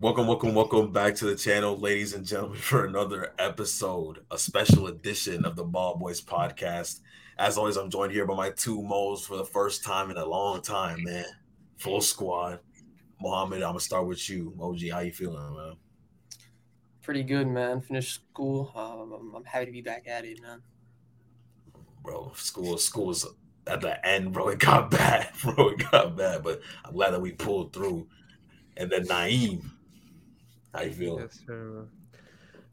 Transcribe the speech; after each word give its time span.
Welcome, 0.00 0.28
welcome, 0.28 0.54
welcome 0.54 0.92
back 0.92 1.16
to 1.16 1.24
the 1.24 1.34
channel, 1.34 1.76
ladies 1.76 2.14
and 2.14 2.24
gentlemen, 2.24 2.56
for 2.60 2.84
another 2.84 3.32
episode, 3.36 4.20
a 4.30 4.38
special 4.38 4.86
edition 4.86 5.44
of 5.44 5.56
the 5.56 5.64
Ball 5.64 5.96
Boys 5.96 6.20
podcast. 6.20 7.00
As 7.36 7.58
always, 7.58 7.76
I'm 7.76 7.90
joined 7.90 8.12
here 8.12 8.24
by 8.24 8.36
my 8.36 8.50
two 8.50 8.80
moles 8.80 9.26
for 9.26 9.36
the 9.36 9.44
first 9.44 9.82
time 9.82 10.12
in 10.12 10.16
a 10.16 10.24
long 10.24 10.62
time, 10.62 11.02
man. 11.02 11.24
Full 11.78 12.00
squad. 12.00 12.60
Mohammed, 13.20 13.60
I'm 13.60 13.70
gonna 13.70 13.80
start 13.80 14.06
with 14.06 14.30
you. 14.30 14.54
OG, 14.60 14.88
how 14.92 15.00
you 15.00 15.10
feeling, 15.10 15.56
man? 15.56 15.74
Pretty 17.02 17.24
good, 17.24 17.48
man. 17.48 17.80
Finished 17.80 18.20
school. 18.30 18.70
Um, 18.76 19.12
I'm, 19.12 19.34
I'm 19.34 19.44
happy 19.44 19.66
to 19.66 19.72
be 19.72 19.82
back 19.82 20.06
at 20.06 20.24
it, 20.24 20.40
man. 20.40 20.62
Bro, 22.04 22.34
school, 22.36 22.78
school 22.78 23.10
is 23.10 23.26
at 23.66 23.80
the 23.80 24.06
end, 24.06 24.32
bro. 24.32 24.50
It 24.50 24.60
got 24.60 24.90
bad, 24.92 25.30
bro. 25.42 25.70
It 25.70 25.90
got 25.90 26.16
bad, 26.16 26.44
but 26.44 26.60
I'm 26.84 26.92
glad 26.92 27.14
that 27.14 27.20
we 27.20 27.32
pulled 27.32 27.72
through. 27.72 28.06
And 28.76 28.88
then 28.92 29.06
Naeem, 29.06 29.72
how 30.78 30.84
you 30.84 30.92
feel? 30.92 31.20
Yes, 31.20 31.40
sir. 31.46 31.86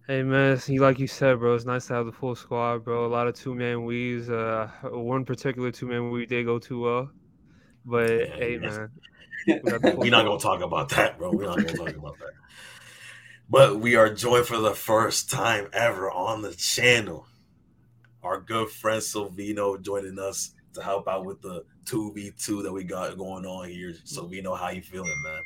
Hey 0.07 0.21
man, 0.21 0.61
like 0.77 0.99
you 0.99 1.07
said, 1.07 1.39
bro, 1.39 1.55
it's 1.55 1.65
nice 1.65 1.87
to 1.87 1.95
have 1.95 2.05
the 2.05 2.11
full 2.11 2.35
squad, 2.35 2.83
bro. 2.83 3.05
A 3.05 3.07
lot 3.07 3.27
of 3.27 3.33
two 3.33 3.55
man 3.55 3.85
weaves. 3.85 4.29
Uh, 4.29 4.69
one 4.83 5.25
particular 5.25 5.71
two 5.71 5.87
man 5.87 6.11
weave 6.11 6.29
did 6.29 6.45
go 6.45 6.59
too 6.59 6.81
well, 6.81 7.09
but 7.83 8.11
Yeah, 8.11 8.35
hey 8.35 8.59
yes. 8.61 8.61
man, 8.61 8.91
We're 9.63 10.11
not 10.11 10.25
gonna 10.25 10.39
talk 10.39 10.61
about 10.61 10.89
that, 10.89 11.17
bro. 11.17 11.31
We're 11.31 11.45
not 11.45 11.57
gonna 11.57 11.73
talk 11.73 11.95
about 11.95 12.19
that. 12.19 12.33
But 13.49 13.79
we 13.79 13.95
are 13.95 14.13
joined 14.13 14.45
for 14.45 14.57
the 14.57 14.73
first 14.75 15.31
time 15.31 15.69
ever 15.73 16.11
on 16.11 16.43
the 16.43 16.53
channel. 16.53 17.25
Our 18.21 18.39
good 18.39 18.69
friend 18.69 19.01
Silvino 19.01 19.81
joining 19.81 20.19
us 20.19 20.51
to 20.73 20.83
help 20.83 21.07
out 21.07 21.25
with 21.25 21.41
the 21.41 21.63
2v2 21.85 22.63
that 22.63 22.71
we 22.73 22.83
got 22.83 23.17
going 23.17 23.45
on 23.45 23.69
here. 23.69 23.93
Silvino, 24.05 24.57
how 24.57 24.69
you 24.69 24.81
feeling, 24.81 25.13
man? 25.23 25.41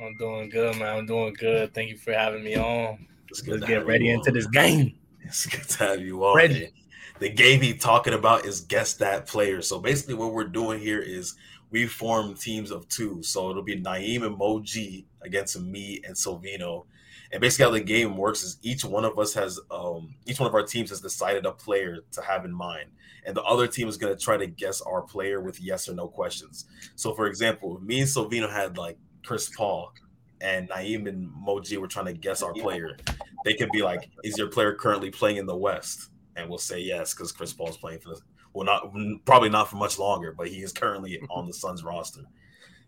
I'm 0.00 0.14
doing 0.16 0.48
good, 0.48 0.76
man. 0.76 0.98
I'm 0.98 1.06
doing 1.06 1.34
good. 1.34 1.74
Thank 1.74 1.90
you 1.90 1.96
for 1.96 2.12
having 2.12 2.44
me 2.44 2.56
on. 2.56 3.06
It's 3.28 3.40
good 3.40 3.60
Let's 3.60 3.66
to 3.66 3.68
get 3.68 3.86
ready 3.86 4.10
into 4.10 4.30
on. 4.30 4.34
this 4.34 4.46
game. 4.46 4.94
It's 5.24 5.46
good 5.46 5.68
to 5.68 5.78
have 5.78 6.00
you 6.00 6.24
on. 6.24 6.36
Ready. 6.36 6.60
man. 6.60 6.70
The 7.18 7.28
game 7.28 7.60
he 7.60 7.74
talking 7.74 8.14
about 8.14 8.44
is 8.44 8.62
guess 8.62 8.94
that 8.94 9.26
player. 9.26 9.62
So 9.62 9.78
basically, 9.78 10.14
what 10.14 10.32
we're 10.32 10.44
doing 10.44 10.80
here 10.80 10.98
is 10.98 11.34
we 11.70 11.86
form 11.86 12.34
teams 12.34 12.70
of 12.70 12.88
two. 12.88 13.22
So 13.22 13.50
it'll 13.50 13.62
be 13.62 13.80
Naeem 13.80 14.26
and 14.26 14.36
Moji 14.36 15.04
against 15.22 15.60
me 15.60 16.00
and 16.04 16.14
Silvino. 16.14 16.84
And 17.30 17.40
basically, 17.40 17.64
how 17.64 17.70
the 17.70 17.80
game 17.80 18.16
works 18.16 18.42
is 18.42 18.58
each 18.62 18.84
one 18.84 19.04
of 19.04 19.18
us 19.18 19.32
has, 19.34 19.58
um, 19.70 20.14
each 20.26 20.38
one 20.38 20.48
of 20.48 20.54
our 20.54 20.64
teams 20.64 20.90
has 20.90 21.00
decided 21.00 21.46
a 21.46 21.52
player 21.52 22.00
to 22.12 22.22
have 22.22 22.44
in 22.44 22.52
mind, 22.52 22.90
and 23.24 23.34
the 23.34 23.42
other 23.44 23.66
team 23.66 23.88
is 23.88 23.96
going 23.96 24.14
to 24.14 24.22
try 24.22 24.36
to 24.36 24.46
guess 24.46 24.82
our 24.82 25.00
player 25.00 25.40
with 25.40 25.58
yes 25.58 25.88
or 25.88 25.94
no 25.94 26.08
questions. 26.08 26.66
So, 26.94 27.14
for 27.14 27.26
example, 27.26 27.80
me 27.80 28.00
and 28.00 28.08
Silvino 28.08 28.50
had 28.52 28.76
like 28.76 28.98
Chris 29.24 29.48
Paul, 29.56 29.92
and 30.40 30.68
Naeem 30.70 31.08
and 31.08 31.30
Moji 31.46 31.76
were 31.78 31.86
trying 31.88 32.06
to 32.06 32.12
guess 32.12 32.42
our 32.42 32.52
player 32.52 32.96
they 33.44 33.54
could 33.54 33.70
be 33.70 33.82
like, 33.82 34.08
"Is 34.24 34.36
your 34.38 34.48
player 34.48 34.74
currently 34.74 35.10
playing 35.10 35.36
in 35.36 35.46
the 35.46 35.56
West?" 35.56 36.10
And 36.36 36.48
we'll 36.48 36.58
say 36.58 36.80
yes 36.80 37.12
because 37.14 37.30
Chris 37.32 37.52
Paul's 37.52 37.76
playing 37.76 38.00
for 38.00 38.10
the 38.10 38.20
well, 38.54 38.66
not 38.66 38.92
probably 39.24 39.48
not 39.48 39.68
for 39.70 39.76
much 39.76 39.98
longer, 39.98 40.32
but 40.32 40.48
he 40.48 40.62
is 40.62 40.72
currently 40.72 41.20
on 41.30 41.46
the 41.46 41.52
Suns 41.52 41.82
roster, 41.84 42.22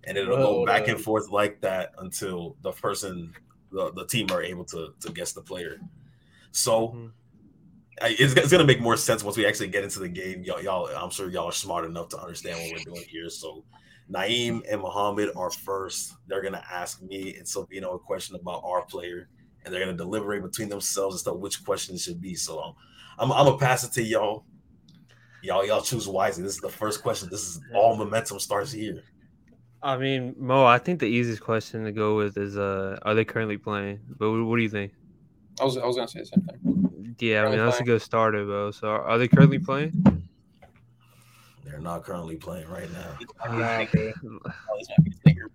and 0.05 0.17
it'll 0.19 0.37
go 0.37 0.67
back 0.67 0.89
and 0.89 1.01
forth 1.01 1.31
like 1.31 1.61
that 1.62 1.93
until 1.99 2.57
the 2.62 2.73
person, 2.73 3.33
the, 3.73 3.91
the 3.93 4.07
team 4.07 4.27
are 4.31 4.43
able 4.43 4.65
to 4.67 4.95
to 5.01 5.12
guess 5.12 5.33
the 5.33 5.43
player. 5.43 5.81
So. 6.53 6.89
Mhm. 6.89 7.12
I- 8.03 8.17
It's, 8.19 8.35
it's 8.35 8.51
gonna 8.51 8.65
make 8.65 8.81
more 8.81 8.97
sense 8.97 9.23
once 9.23 9.37
we 9.37 9.47
actually 9.47 9.69
get 9.69 9.85
into 9.85 10.01
the 10.01 10.09
game. 10.09 10.43
Y'all, 10.43 10.61
y'all, 10.61 10.87
I'm 10.89 11.11
sure 11.11 11.31
y'all 11.31 11.47
are 11.47 11.53
smart 11.53 11.85
enough 11.85 12.09
to 12.09 12.19
understand 12.19 12.59
what 12.59 12.73
we're 12.73 12.93
doing 12.93 13.07
here. 13.09 13.31
So, 13.31 13.65
Naeem 14.10 14.62
and 14.70 14.80
Mohammed 14.80 15.30
are 15.36 15.50
first. 15.50 16.14
They're 16.27 16.42
gonna 16.42 16.64
ask 16.70 17.02
me 17.02 17.36
and 17.36 17.47
Silvino 17.47 17.94
a 17.94 17.98
question 17.98 18.36
about 18.36 18.62
our 18.64 18.84
player, 18.84 19.28
and 19.64 19.72
they're 19.72 19.84
gonna 19.84 19.97
deliberate 19.97 20.42
between 20.42 20.69
themselves 20.69 21.16
as 21.16 21.22
to 21.22 21.33
which 21.33 21.64
question 21.64 21.94
it 21.94 22.00
should 22.00 22.20
be. 22.20 22.34
So 22.34 22.60
um, 22.60 22.75
I'm, 23.19 23.32
I'm 23.32 23.47
gonna 23.47 23.58
pass 23.58 23.84
it 23.84 23.92
to 23.92 24.02
y'all. 24.02 24.44
Y'all, 25.42 25.66
y'all 25.66 25.82
choose 25.82 26.08
wisely. 26.08 26.42
This 26.42 26.54
is 26.54 26.60
the 26.60 26.70
first 26.70 27.03
question. 27.03 27.28
This 27.31 27.43
is 27.43 27.60
all 27.75 27.97
momentum 27.97 28.41
starts 28.41 28.72
here. 28.72 29.03
I 29.82 29.98
mean, 29.98 30.34
Mo, 30.38 30.64
I 30.64 30.78
think 30.78 31.00
the 31.00 31.06
easiest 31.06 31.43
question 31.43 31.84
to 31.84 31.93
go 31.93 32.16
with 32.16 32.38
is, 32.38 32.56
uh, 32.56 32.98
are 33.03 33.14
they 33.14 33.26
currently 33.26 33.59
playing? 33.59 34.00
But 34.19 34.31
what, 34.31 34.43
what 34.47 34.56
do 34.56 34.62
you 34.62 34.70
think? 34.70 34.93
I 35.60 35.64
was 35.64 35.76
I 35.76 35.84
was 35.84 35.97
gonna 35.97 36.09
say 36.09 36.20
the 36.20 36.26
same 36.26 36.41
thing. 36.43 37.16
Yeah, 37.20 37.44
I 37.44 37.50
mean 37.50 37.59
that's 37.59 37.76
a 37.76 37.84
playing. 37.84 37.87
good 37.87 38.03
starter, 38.03 38.44
bro. 38.44 38.70
So 38.70 38.88
are, 38.88 39.03
are 39.03 39.19
they 39.19 39.28
currently 39.28 39.59
playing? 39.59 40.13
They're 41.64 41.80
not 41.80 42.04
currently 42.04 42.36
playing 42.36 42.69
right 42.69 42.91
now. 42.92 43.19
Nah, 43.47 43.84
bro. 43.86 44.06
This 44.14 44.88
might 44.88 45.04
be 45.04 45.10
a 45.10 45.14
stinger. 45.14 45.50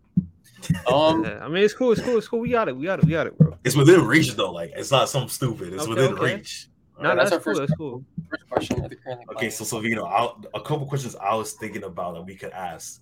Um, 0.91 1.23
Yeah, 1.23 1.39
I 1.43 1.47
mean 1.47 1.63
it's 1.63 1.73
cool, 1.73 1.91
it's 1.91 2.01
cool, 2.01 2.17
it's 2.17 2.27
cool. 2.27 2.39
We 2.39 2.49
got 2.49 2.67
it, 2.67 2.75
we 2.75 2.85
got 2.85 2.99
it, 2.99 3.05
we 3.05 3.11
got 3.11 3.27
it, 3.27 3.37
bro. 3.37 3.57
It's 3.63 3.75
within 3.75 4.05
reach 4.05 4.33
though. 4.35 4.51
Like 4.51 4.71
it's 4.75 4.91
not 4.91 5.07
something 5.09 5.29
stupid. 5.29 5.73
It's 5.73 5.83
Okay, 5.83 5.89
within 5.93 6.13
okay. 6.13 6.35
reach. 6.35 6.67
No, 7.01 7.15
that's 7.15 7.29
that's, 7.29 7.31
our 7.31 7.39
cool, 7.39 7.53
first 7.55 7.59
that's 7.61 7.77
cool. 7.77 8.05
first 8.29 8.49
question. 8.49 8.83
Are 8.85 8.89
they 8.89 8.95
currently 8.95 9.25
Okay, 9.29 9.35
playing? 9.37 9.51
so 9.51 9.63
Silvino, 9.63 10.05
I'll, 10.11 10.43
a 10.53 10.59
couple 10.61 10.85
questions 10.85 11.15
I 11.15 11.33
was 11.35 11.53
thinking 11.53 11.83
about 11.83 12.15
that 12.15 12.23
we 12.23 12.35
could 12.35 12.51
ask 12.51 13.01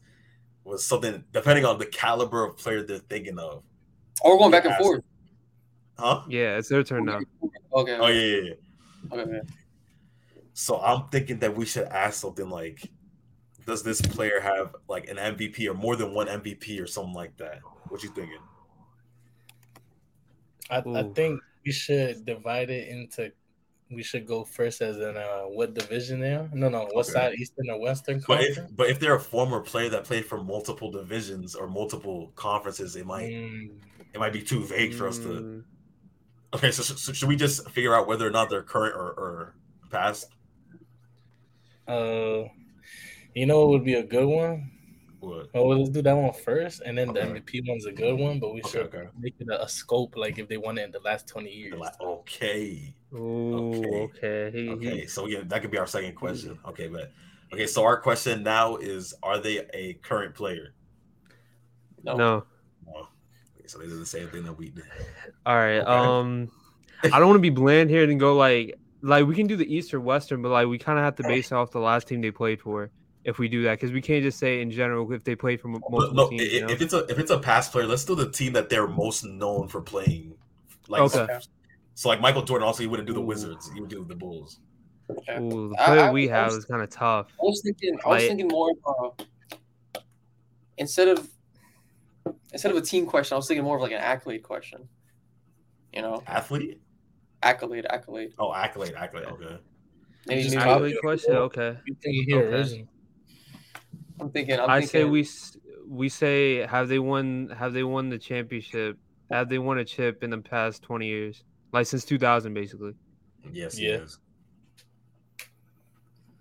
was 0.63 0.85
something 0.85 1.23
depending 1.31 1.65
on 1.65 1.79
the 1.79 1.85
caliber 1.87 2.43
of 2.43 2.57
player 2.57 2.83
they're 2.83 2.99
thinking 2.99 3.39
of. 3.39 3.63
oh, 4.23 4.33
we're 4.33 4.37
going 4.37 4.51
back 4.51 4.65
and 4.65 4.73
Ask- 4.73 4.83
forth. 4.83 5.03
Huh? 5.97 6.21
Yeah, 6.29 6.57
it's 6.57 6.69
their 6.69 6.83
turn 6.83 7.05
now. 7.05 7.19
Okay. 7.73 7.97
Oh 7.99 8.07
yeah, 8.07 8.21
yeah, 8.21 8.41
yeah. 8.41 8.53
Okay. 9.13 9.21
okay. 9.31 9.41
So 10.53 10.79
I'm 10.79 11.07
thinking 11.09 11.39
that 11.39 11.55
we 11.55 11.65
should 11.65 11.85
ask 11.87 12.21
something 12.21 12.49
like, 12.49 12.87
does 13.67 13.83
this 13.83 14.01
player 14.01 14.39
have 14.39 14.75
like 14.87 15.07
an 15.09 15.19
MVP 15.19 15.67
or 15.67 15.75
more 15.75 15.95
than 15.95 16.13
one 16.13 16.27
MVP 16.29 16.79
or 16.79 16.87
something 16.87 17.13
like 17.13 17.37
that? 17.37 17.59
What 17.89 18.01
you 18.01 18.09
thinking? 18.09 18.39
I, 20.69 20.83
I 20.93 21.03
think 21.03 21.41
we 21.65 21.71
should 21.71 22.25
divide 22.25 22.69
it 22.69 22.87
into. 22.89 23.31
We 23.89 24.03
should 24.03 24.27
go 24.27 24.45
first 24.45 24.81
as 24.81 24.97
in 24.97 25.17
uh, 25.17 25.43
what 25.43 25.73
division 25.73 26.19
they 26.19 26.33
are. 26.35 26.49
No, 26.53 26.69
no, 26.69 26.85
what 26.91 27.05
Okay. 27.05 27.11
side, 27.13 27.33
Eastern 27.35 27.69
or 27.69 27.79
Western 27.81 28.21
But 28.27 28.41
if 28.43 28.59
but 28.75 28.89
if 28.89 28.99
they're 28.99 29.15
a 29.15 29.19
former 29.19 29.61
player 29.61 29.89
that 29.89 30.03
played 30.05 30.25
for 30.25 30.43
multiple 30.43 30.91
divisions 30.91 31.55
or 31.55 31.67
multiple 31.67 32.31
conferences, 32.35 32.95
it 32.95 33.05
might 33.05 33.23
Mm, 33.23 33.81
it 34.13 34.19
might 34.19 34.33
be 34.33 34.43
too 34.43 34.65
vague 34.65 34.93
for 34.93 35.07
us 35.07 35.19
to. 35.21 35.45
Mm, 35.45 35.63
Okay, 36.53 36.71
so, 36.71 36.81
so 36.83 37.11
should 37.13 37.27
we 37.27 37.35
just 37.35 37.69
figure 37.71 37.93
out 37.93 38.07
whether 38.07 38.25
or 38.25 38.29
not 38.31 38.49
they're 38.49 38.63
current 38.63 38.95
or, 38.95 39.11
or 39.11 39.55
past? 39.89 40.33
uh, 41.87 42.43
you 43.37 43.45
know 43.45 43.59
what 43.59 43.69
would 43.69 43.85
be 43.85 43.95
a 43.95 44.03
good 44.03 44.25
one? 44.25 44.71
What? 45.19 45.49
Oh, 45.53 45.67
let's 45.67 45.89
do 45.89 46.01
that 46.01 46.13
one 46.13 46.33
first, 46.33 46.81
and 46.85 46.97
then 46.97 47.09
Okay. 47.09 47.21
the 47.21 47.39
MVP 47.39 47.67
one's 47.67 47.85
a 47.85 47.91
good 47.91 48.17
one. 48.17 48.39
But 48.39 48.53
we 48.53 48.61
Okay, 48.61 48.69
should 48.69 48.85
okay. 48.87 49.07
make 49.19 49.35
it 49.39 49.47
a, 49.49 49.63
a 49.63 49.69
scope, 49.69 50.15
like 50.15 50.37
if 50.37 50.47
they 50.47 50.57
won 50.57 50.77
it 50.77 50.83
in 50.83 50.91
the 50.91 50.99
last 50.99 51.27
twenty 51.27 51.51
years. 51.51 51.79
Like, 51.79 51.99
okay. 52.01 52.93
Ooh, 53.13 53.55
Okay. 53.55 54.11
okay. 54.59 54.69
Okay, 54.69 55.07
so 55.07 55.25
yeah, 55.25 55.41
that 55.45 55.61
could 55.61 55.71
be 55.71 55.77
our 55.77 55.87
second 55.87 56.15
question. 56.15 56.57
Okay, 56.67 56.87
but 56.87 57.11
okay, 57.53 57.65
so 57.67 57.83
our 57.83 57.99
question 57.99 58.43
now 58.43 58.75
is: 58.75 59.13
Are 59.23 59.39
they 59.39 59.65
a 59.73 59.93
current 59.95 60.35
player? 60.35 60.73
No. 62.03 62.15
no. 62.17 62.43
No. 62.85 63.07
Okay, 63.57 63.67
so 63.67 63.79
they 63.79 63.87
did 63.87 63.99
the 63.99 64.05
same 64.05 64.27
thing 64.29 64.43
that 64.43 64.53
we 64.53 64.69
did. 64.69 64.85
All 65.45 65.55
right. 65.55 65.79
Okay. 65.79 65.89
Um, 65.89 66.51
I 67.03 67.19
don't 67.19 67.27
want 67.27 67.37
to 67.37 67.41
be 67.41 67.49
bland 67.49 67.89
here 67.89 68.03
and 68.03 68.19
go 68.19 68.35
like 68.35 68.75
like 69.01 69.25
we 69.25 69.35
can 69.35 69.47
do 69.47 69.55
the 69.55 69.71
East 69.73 69.93
or 69.93 69.99
Western, 69.99 70.41
but 70.41 70.49
like 70.49 70.67
we 70.67 70.77
kind 70.77 70.97
of 70.99 71.05
have 71.05 71.15
to 71.15 71.23
base 71.23 71.51
it 71.51 71.55
off 71.55 71.71
the 71.71 71.79
last 71.79 72.07
team 72.07 72.21
they 72.21 72.31
played 72.31 72.61
for 72.61 72.91
if 73.27 73.37
we 73.37 73.47
do 73.49 73.61
that 73.63 73.73
because 73.77 73.91
we 73.91 74.01
can't 74.01 74.23
just 74.23 74.39
say 74.39 74.61
in 74.61 74.71
general 74.71 75.11
if 75.11 75.23
they 75.23 75.35
play 75.35 75.57
from 75.57 75.75
m- 75.75 75.81
But 75.81 75.91
multiple 75.91 76.15
no, 76.15 76.29
teams. 76.29 76.41
i- 76.41 76.45
you 76.45 76.61
know? 76.61 76.69
if 76.69 76.81
it's 76.81 76.93
a 76.93 76.99
if 77.11 77.19
it's 77.19 77.29
a 77.29 77.37
past 77.37 77.71
player, 77.73 77.85
let's 77.85 78.05
do 78.05 78.15
the 78.15 78.31
team 78.31 78.53
that 78.53 78.69
they're 78.69 78.87
most 78.87 79.25
known 79.25 79.67
for 79.67 79.81
playing. 79.81 80.33
Like, 80.87 81.01
Okay. 81.01 81.27
so 81.93 82.07
like 82.09 82.21
Michael 82.21 82.41
Jordan, 82.43 82.65
also 82.65 82.81
he 82.81 82.87
wouldn't 82.87 83.05
do 83.07 83.13
the 83.13 83.19
Ooh. 83.19 83.23
Wizards; 83.25 83.69
he 83.73 83.81
would 83.81 83.89
do 83.89 84.05
the 84.05 84.15
Bulls. 84.15 84.61
Okay. 85.09 85.37
Ooh, 85.39 85.69
the 85.69 85.75
player 85.75 85.99
I- 86.05 86.11
we 86.11 86.29
I 86.31 86.35
have 86.37 86.45
was- 86.47 86.55
is 86.59 86.65
kind 86.65 86.81
of 86.81 86.89
tough. 86.89 87.27
I 87.33 87.43
was 87.43 87.61
thinking. 87.61 87.99
I 88.05 88.07
was 88.09 88.21
Like- 88.21 88.27
thinking 88.29 88.47
more 88.47 88.71
of 88.85 89.13
uh, 89.17 89.99
instead 90.77 91.09
of 91.09 91.29
instead 92.53 92.71
of 92.71 92.77
a 92.77 92.81
team 92.81 93.05
question. 93.05 93.35
I 93.35 93.37
was 93.37 93.47
thinking 93.47 93.65
more 93.65 93.75
of 93.75 93.81
like 93.81 93.91
an 93.91 93.97
accolade 93.99 94.43
question. 94.43 94.87
You 95.93 96.01
know, 96.01 96.23
Athlete? 96.27 96.79
accolade, 97.43 97.85
accolade. 97.89 98.33
Oh, 98.39 98.53
accolade, 98.53 98.93
accolade. 98.95 99.25
Okay. 99.25 99.57
Maybe, 100.27 100.43
Just 100.43 100.55
maybe 100.55 100.69
Accolade 100.69 100.97
question. 101.01 101.35
Okay. 101.35 101.77
You 101.85 101.95
think 102.01 102.25
here 102.27 102.43
Okay. 102.47 102.85
Original? 104.19 104.25
I'm 104.27 104.31
thinking. 104.31 104.59
I'm 104.59 104.69
I 104.69 104.79
thinking, 104.81 104.89
say 104.89 105.03
we 105.05 105.27
we 105.87 106.09
say 106.09 106.65
have 106.67 106.87
they 106.87 106.99
won 106.99 107.53
have 107.57 107.73
they 107.73 107.83
won 107.83 108.09
the 108.09 108.17
championship? 108.17 108.97
Have 109.31 109.49
they 109.49 109.59
won 109.59 109.77
a 109.77 109.85
chip 109.85 110.23
in 110.23 110.29
the 110.29 110.37
past 110.37 110.83
twenty 110.83 111.07
years? 111.07 111.43
Like 111.73 111.87
since 111.87 112.05
two 112.05 112.17
thousand, 112.17 112.53
basically. 112.53 112.93
Yes, 113.51 113.79
Yeah. 113.79 113.97
yes. 113.99 114.17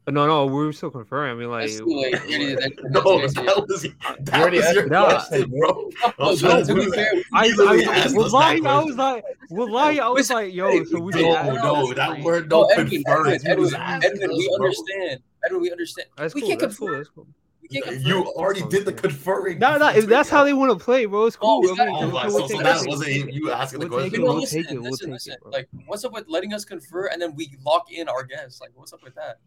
But 0.04 0.14
no, 0.14 0.24
no, 0.28 0.46
we're 0.46 0.70
still 0.70 0.92
confirming. 0.92 1.32
I 1.32 1.34
mean, 1.34 1.50
like, 1.50 1.66
That's 1.66 1.78
too 1.80 1.86
late. 1.86 2.12
You 2.28 2.36
already 2.38 2.54
that- 2.54 2.72
No, 2.90 3.00
that 3.00 3.66
was 3.68 3.82
that 3.82 4.40
already 4.40 4.58
was 4.58 4.72
your 4.72 4.94
asked 4.94 5.28
question, 5.30 5.50
bro. 5.50 5.90
No, 6.18 6.30
I'm 6.30 6.40
but 6.40 6.66
to 6.66 6.74
be 6.76 6.90
fair. 6.92 7.12
I, 7.34 7.52
I, 7.58 7.82
asked 7.96 8.16
was 8.16 8.26
us 8.26 8.32
lying. 8.32 8.64
I 8.68 8.84
was 8.84 8.94
like, 8.94 9.24
was 9.50 9.68
lying. 9.68 9.98
I 9.98 10.08
was 10.08 10.30
like, 10.30 10.54
yo, 10.54 10.84
so 10.84 11.00
we 11.00 11.12
hey, 11.12 11.18
did 11.22 11.26
No, 11.28 11.36
ask 11.36 11.64
no, 11.64 11.92
that 11.94 12.20
word 12.20 12.48
don't 12.48 12.70
Edwin, 12.78 13.02
confer. 13.02 13.26
Edwin, 13.26 13.40
You 13.42 13.50
Edwin, 13.50 13.74
Edwin, 14.04 14.30
we 14.36 14.50
understand. 14.54 15.22
Edwin, 15.44 15.60
we 15.62 15.72
understand. 15.72 16.08
That's 16.16 16.34
we 16.36 16.40
cool. 16.40 16.50
can't 16.50 16.60
That's 16.60 16.76
confirm. 16.76 16.88
cool. 16.88 16.96
That's 16.98 17.08
cool. 17.10 17.26
We 17.70 17.80
can't 17.80 17.84
confirm. 17.84 18.06
You 18.06 18.24
already 18.32 18.62
did 18.68 18.84
the 18.84 18.92
conferring. 18.92 19.58
No, 19.58 19.76
no, 19.76 19.88
if 19.88 20.06
that's 20.06 20.28
how 20.28 20.44
they 20.44 20.52
want 20.52 20.76
to 20.78 20.82
play, 20.84 21.04
bro, 21.06 21.26
it's 21.26 21.36
cool. 21.36 21.60
Oh, 21.62 21.64
is 21.64 21.70
oh, 21.70 21.74
that- 21.76 21.88
I 21.88 21.92
mean, 21.92 22.04
Oh, 22.04 22.10
my, 22.10 22.28
so, 22.28 22.46
so 22.46 22.58
that 22.62 22.86
wasn't 22.86 23.32
you 23.32 23.50
asking 23.50 23.80
the 23.80 23.88
We'll 23.88 24.00
take 24.02 24.10
question. 24.12 24.24
No, 24.24 24.30
We'll 24.32 24.40
listen, 24.40 24.62
take 24.62 24.72
it, 24.72 24.80
we'll 24.80 24.90
listen, 24.90 25.06
take 25.06 25.12
listen. 25.14 25.32
it, 25.34 25.40
bro. 25.42 25.50
Like, 25.52 25.68
what's 25.86 26.04
up 26.04 26.12
with 26.12 26.24
letting 26.28 26.52
us 26.52 26.64
confer 26.64 27.06
and 27.06 27.20
then 27.20 27.34
we 27.34 27.50
lock 27.64 27.90
in 27.92 28.08
our 28.08 28.22
guests? 28.24 28.60
Like, 28.60 28.70
what's 28.74 28.92
up 28.92 29.02
with 29.02 29.14
that? 29.14 29.38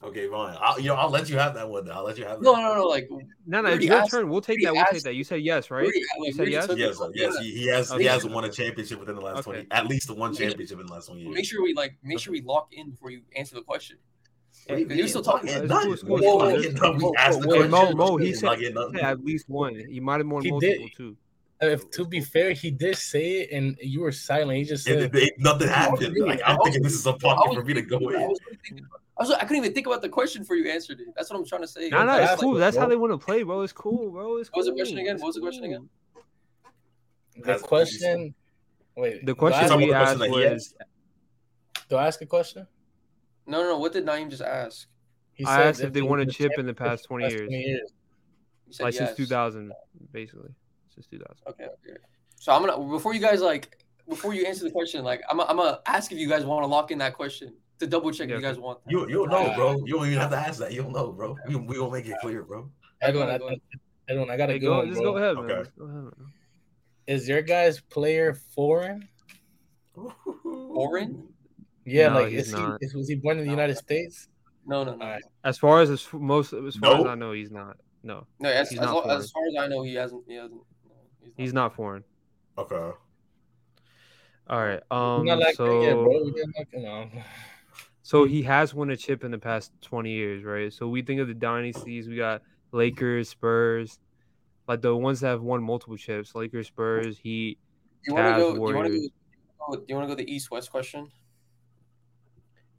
Okay, 0.00 0.28
fine. 0.28 0.56
I'll, 0.60 0.78
you 0.78 0.86
know, 0.88 0.94
I'll 0.94 1.10
let 1.10 1.28
you 1.28 1.36
have 1.38 1.54
that 1.54 1.68
one. 1.68 1.84
Then. 1.84 1.96
I'll 1.96 2.04
let 2.04 2.16
you 2.18 2.24
have 2.24 2.38
that. 2.38 2.44
No, 2.44 2.54
no, 2.54 2.74
no. 2.76 2.86
Like, 2.86 3.08
No, 3.46 3.62
no, 3.62 3.70
it's 3.70 3.84
your 3.84 3.96
asked- 3.96 4.12
turn. 4.12 4.28
We'll 4.28 4.40
take 4.40 4.62
that. 4.62 4.72
We'll 4.72 4.84
take 4.92 5.02
that. 5.02 5.16
You 5.16 5.24
said 5.24 5.42
yes, 5.42 5.72
right? 5.72 5.82
already- 5.82 5.98
You 5.98 6.32
said 6.32 6.46
we 6.46 6.56
already 6.56 6.80
yes? 6.82 7.00
Yes, 7.00 7.10
yes, 7.14 7.38
he, 7.40 7.50
he 7.50 7.66
has. 7.66 7.90
Okay. 7.90 8.02
He 8.04 8.08
has 8.08 8.24
won 8.24 8.44
a 8.44 8.48
championship 8.48 9.00
within 9.00 9.16
the 9.16 9.20
last 9.20 9.38
Okay. 9.38 9.62
twenty. 9.62 9.66
At 9.72 9.88
least 9.88 10.08
one 10.10 10.32
championship 10.34 10.78
in 10.78 10.86
the 10.86 10.92
last 10.92 11.06
twenty 11.06 11.22
years. 11.22 11.34
Make 11.34 11.44
sure 11.46 11.64
we 11.64 11.74
like 11.74 11.96
make 12.04 12.20
sure 12.20 12.32
we 12.32 12.42
lock 12.42 12.68
in 12.72 12.90
before 12.90 13.10
you 13.10 13.22
answer 13.36 13.56
the 13.56 13.62
question. 13.62 13.96
Hey, 14.68 14.84
You're 14.90 15.08
still 15.08 15.22
talking. 15.22 15.48
It's 15.48 15.68
None. 15.68 15.82
cool, 15.84 15.92
it's 15.94 16.02
cool, 16.02 16.10
We're 16.12 16.18
it's 16.20 16.26
cool. 16.28 16.60
getting 16.62 16.76
done. 16.76 16.96
We 16.98 17.02
Whoa, 17.04 17.12
asked 17.16 17.40
the 17.40 17.48
whoa. 17.48 17.68
Mo, 17.68 17.92
Mo, 17.92 18.16
he 18.18 18.26
We're 18.28 18.34
said- 18.34 18.44
not 18.46 18.58
getting 18.58 18.74
done. 18.74 18.92
Yeah, 18.94 19.10
at 19.10 19.24
least 19.24 19.48
one. 19.48 19.74
He 19.74 19.98
might 20.00 20.18
have 20.18 20.26
more 20.26 20.42
He 20.42 20.50
multiple 20.50 20.84
did. 20.86 20.94
too. 20.96 21.16
Uh, 21.62 21.66
if 21.68 21.90
to 21.92 22.04
be 22.04 22.20
fair, 22.20 22.52
he 22.52 22.70
did 22.70 22.96
say 22.96 23.40
it, 23.40 23.50
and 23.50 23.76
you 23.80 24.00
were 24.02 24.12
silent. 24.12 24.58
He 24.58 24.64
just 24.64 24.84
said, 24.84 24.98
it- 24.98 25.14
it- 25.14 25.34
nothing 25.38 25.68
happened. 25.68 26.14
Like, 26.18 26.40
I'm 26.44 26.58
thinking 26.62 26.82
this 26.82 26.92
is 26.92 27.06
a 27.06 27.10
I 27.10 27.18
pocket 27.18 27.54
for 27.54 27.64
me 27.64 27.74
to 27.74 27.82
go 27.82 27.98
thinking- 27.98 28.16
I 28.16 28.22
in. 28.24 28.28
was 28.28 28.38
I 29.16 29.22
was 29.22 29.30
I 29.32 29.40
couldn't 29.40 29.56
even 29.56 29.72
think 29.74 29.86
about 29.88 30.00
the 30.02 30.08
question 30.08 30.44
for 30.44 30.54
you 30.54 30.70
answered 30.70 31.00
it. 31.00 31.08
That's 31.16 31.28
what 31.30 31.38
I'm 31.40 31.44
trying 31.46 31.62
to 31.62 31.66
say. 31.68 31.88
No, 31.88 32.04
no, 32.04 32.18
it's 32.18 32.40
cool. 32.40 32.56
it, 32.56 32.60
That's 32.60 32.76
how 32.76 32.86
they 32.86 32.94
want 32.94 33.12
to 33.12 33.18
play, 33.18 33.42
bro. 33.42 33.62
It's 33.62 33.72
cool, 33.72 34.10
bro. 34.10 34.36
It's 34.36 34.48
cool. 34.48 34.58
What 34.60 34.66
was 34.66 34.66
the 34.66 34.72
question 34.74 34.98
again? 34.98 35.16
What 35.18 35.26
was 35.28 35.34
the 35.34 35.40
question 35.40 35.64
again? 35.64 35.88
the 37.42 37.58
question. 37.58 38.34
Wait, 38.96 39.24
The 39.26 39.34
question 39.34 39.64
ask- 39.64 39.76
we 39.76 39.92
asked 39.92 40.16
question 40.18 40.32
that 40.32 40.48
he 40.48 40.54
was, 40.54 40.74
Do 41.88 41.96
I 41.96 42.06
ask 42.06 42.20
a 42.20 42.26
question? 42.26 42.66
No, 43.48 43.62
no, 43.62 43.68
no. 43.70 43.78
What 43.78 43.92
did 43.92 44.04
Naeem 44.06 44.28
just 44.30 44.42
ask? 44.42 44.86
He 45.32 45.44
I 45.44 45.56
said 45.56 45.66
asked 45.66 45.80
if 45.80 45.92
they 45.92 46.02
won 46.02 46.20
a 46.20 46.26
chip 46.26 46.52
in 46.58 46.66
the 46.66 46.74
past 46.74 47.04
20 47.04 47.28
years. 47.28 47.48
20 47.48 47.56
years. 47.56 47.92
Said 48.70 48.82
like 48.84 48.94
yes. 48.94 49.08
since 49.08 49.16
2000, 49.16 49.72
basically, 50.12 50.50
since 50.94 51.06
2000. 51.06 51.34
Okay, 51.48 51.64
okay. 51.64 51.98
So 52.36 52.52
I'm 52.52 52.64
gonna 52.64 52.90
before 52.90 53.14
you 53.14 53.20
guys 53.20 53.40
like 53.40 53.82
before 54.08 54.34
you 54.34 54.44
answer 54.46 54.64
the 54.64 54.70
question, 54.70 55.04
like 55.04 55.22
I'm 55.30 55.38
gonna, 55.38 55.50
I'm 55.50 55.56
gonna 55.56 55.80
ask 55.86 56.12
if 56.12 56.18
you 56.18 56.28
guys 56.28 56.44
want 56.44 56.62
to 56.64 56.66
lock 56.66 56.90
in 56.90 56.98
that 56.98 57.14
question 57.14 57.54
to 57.78 57.86
double 57.86 58.10
check 58.10 58.28
Yeah, 58.28 58.36
if 58.36 58.42
you 58.42 58.46
guys 58.46 58.58
want. 58.58 58.84
That. 58.84 58.90
You 58.90 59.08
you 59.08 59.26
don't 59.26 59.30
know, 59.30 59.54
bro. 59.54 59.76
You 59.86 59.94
don't 59.94 60.06
even 60.06 60.18
have 60.18 60.30
to 60.30 60.36
ask 60.36 60.58
that. 60.58 60.72
You 60.72 60.82
don't 60.82 60.92
know, 60.92 61.12
bro. 61.12 61.36
We 61.48 61.56
we 61.56 61.78
will 61.78 61.90
make 61.90 62.06
it 62.06 62.16
clear, 62.20 62.42
bro. 62.42 62.70
Everyone, 63.00 63.28
Go 63.28 63.32
I, 63.32 63.36
ahead. 63.46 63.60
everyone, 64.08 64.30
I 64.30 64.36
got 64.36 64.46
to 64.46 64.52
Hey, 64.54 64.58
go. 64.58 64.66
go, 64.74 64.80
on, 64.80 64.88
just 64.88 65.00
bro. 65.00 65.12
go 65.12 65.18
ahead, 65.18 65.36
man. 65.36 65.44
Okay. 65.44 65.70
Go 65.78 65.84
ahead, 65.84 66.02
man. 66.02 66.12
Is 67.06 67.28
your 67.28 67.42
guy's 67.42 67.80
player 67.80 68.34
foreign? 68.34 69.08
Foreign? 70.42 71.28
Yeah, 71.88 72.08
No, 72.08 72.20
like 72.22 72.32
is 72.32 72.52
not. 72.52 72.78
he 72.80 72.86
is, 72.86 72.94
was 72.94 73.08
he 73.08 73.14
born 73.16 73.38
in 73.38 73.44
the 73.44 73.50
United 73.50 73.76
States? 73.76 74.28
No, 74.66 74.84
no, 74.84 74.94
no. 74.94 75.04
All 75.04 75.10
right. 75.12 75.22
As 75.44 75.58
far 75.58 75.80
as 75.80 75.90
as 75.90 76.06
most, 76.12 76.52
as 76.52 76.76
far 76.76 76.96
as 76.98 77.04
No. 77.04 77.10
I 77.10 77.14
know, 77.14 77.32
he's 77.32 77.50
not. 77.50 77.76
No, 78.02 78.26
No, 78.38 78.48
as, 78.48 78.70
as, 78.72 78.78
lo- 78.78 79.00
as 79.02 79.30
far 79.30 79.42
as 79.48 79.54
I 79.58 79.66
know, 79.68 79.82
he 79.82 79.94
hasn't. 79.94 80.24
He 80.28 80.34
hasn't. 80.34 80.52
No, 80.86 81.30
he's 81.36 81.52
not 81.52 81.74
foreign. 81.74 82.04
Okay. 82.56 82.90
All 84.50 84.60
right. 84.64 84.80
Um. 84.90 85.24
not 85.26 85.38
like 85.38 85.56
that 85.56 85.80
yet, 85.82 85.90
So, 85.92 86.04
bro. 86.04 86.04
We're 86.08 86.64
you 86.72 86.82
know. 86.82 87.10
so 88.02 88.24
he 88.24 88.42
has 88.44 88.72
won 88.74 88.90
a 88.90 88.96
chip 88.96 89.24
in 89.24 89.30
the 89.30 89.38
past 89.38 89.72
20 89.82 90.10
years, 90.10 90.44
right? 90.44 90.72
So 90.72 90.88
we 90.88 91.02
think 91.02 91.20
of 91.20 91.28
the 91.28 91.34
dynasties. 91.34 92.08
We 92.08 92.16
got 92.16 92.42
Lakers, 92.72 93.28
Spurs, 93.28 93.98
like 94.66 94.80
the 94.80 94.94
ones 94.96 95.20
that 95.20 95.28
have 95.28 95.42
won 95.42 95.62
multiple 95.62 95.96
chips. 95.96 96.34
Lakers, 96.34 96.68
Spurs, 96.68 97.18
Heat. 97.18 97.58
You 98.06 98.14
want 98.14 98.26
to 98.26 98.32
Cavs, 98.32 98.36
go? 98.38 98.54
You 98.54 98.60
want 98.60 98.70
to 98.72 98.78
Warriors. 98.78 99.08
go? 99.70 99.76
Do 99.76 99.84
you 99.88 99.94
want 99.96 100.08
to 100.08 100.14
go 100.14 100.22
the 100.22 100.30
East 100.32 100.50
West 100.50 100.70
question? 100.70 101.10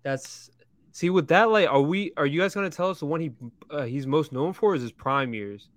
That's 0.04 0.50
see 0.92 1.10
with 1.10 1.28
that. 1.30 1.50
Like, 1.50 1.69
are 1.69 1.81
we? 1.81 2.13
Are 2.18 2.25
you 2.25 2.40
guys 2.42 2.54
gonna 2.54 2.69
tell 2.69 2.90
us 2.90 3.00
the 3.00 3.06
one 3.06 3.22
he 3.22 3.31
uh, 3.69 3.84
he's 3.84 4.07
most 4.07 4.31
known 4.31 4.54
for 4.54 4.75
is 4.75 4.81
his 4.81 4.92
prime 4.92 5.34
years? 5.34 5.69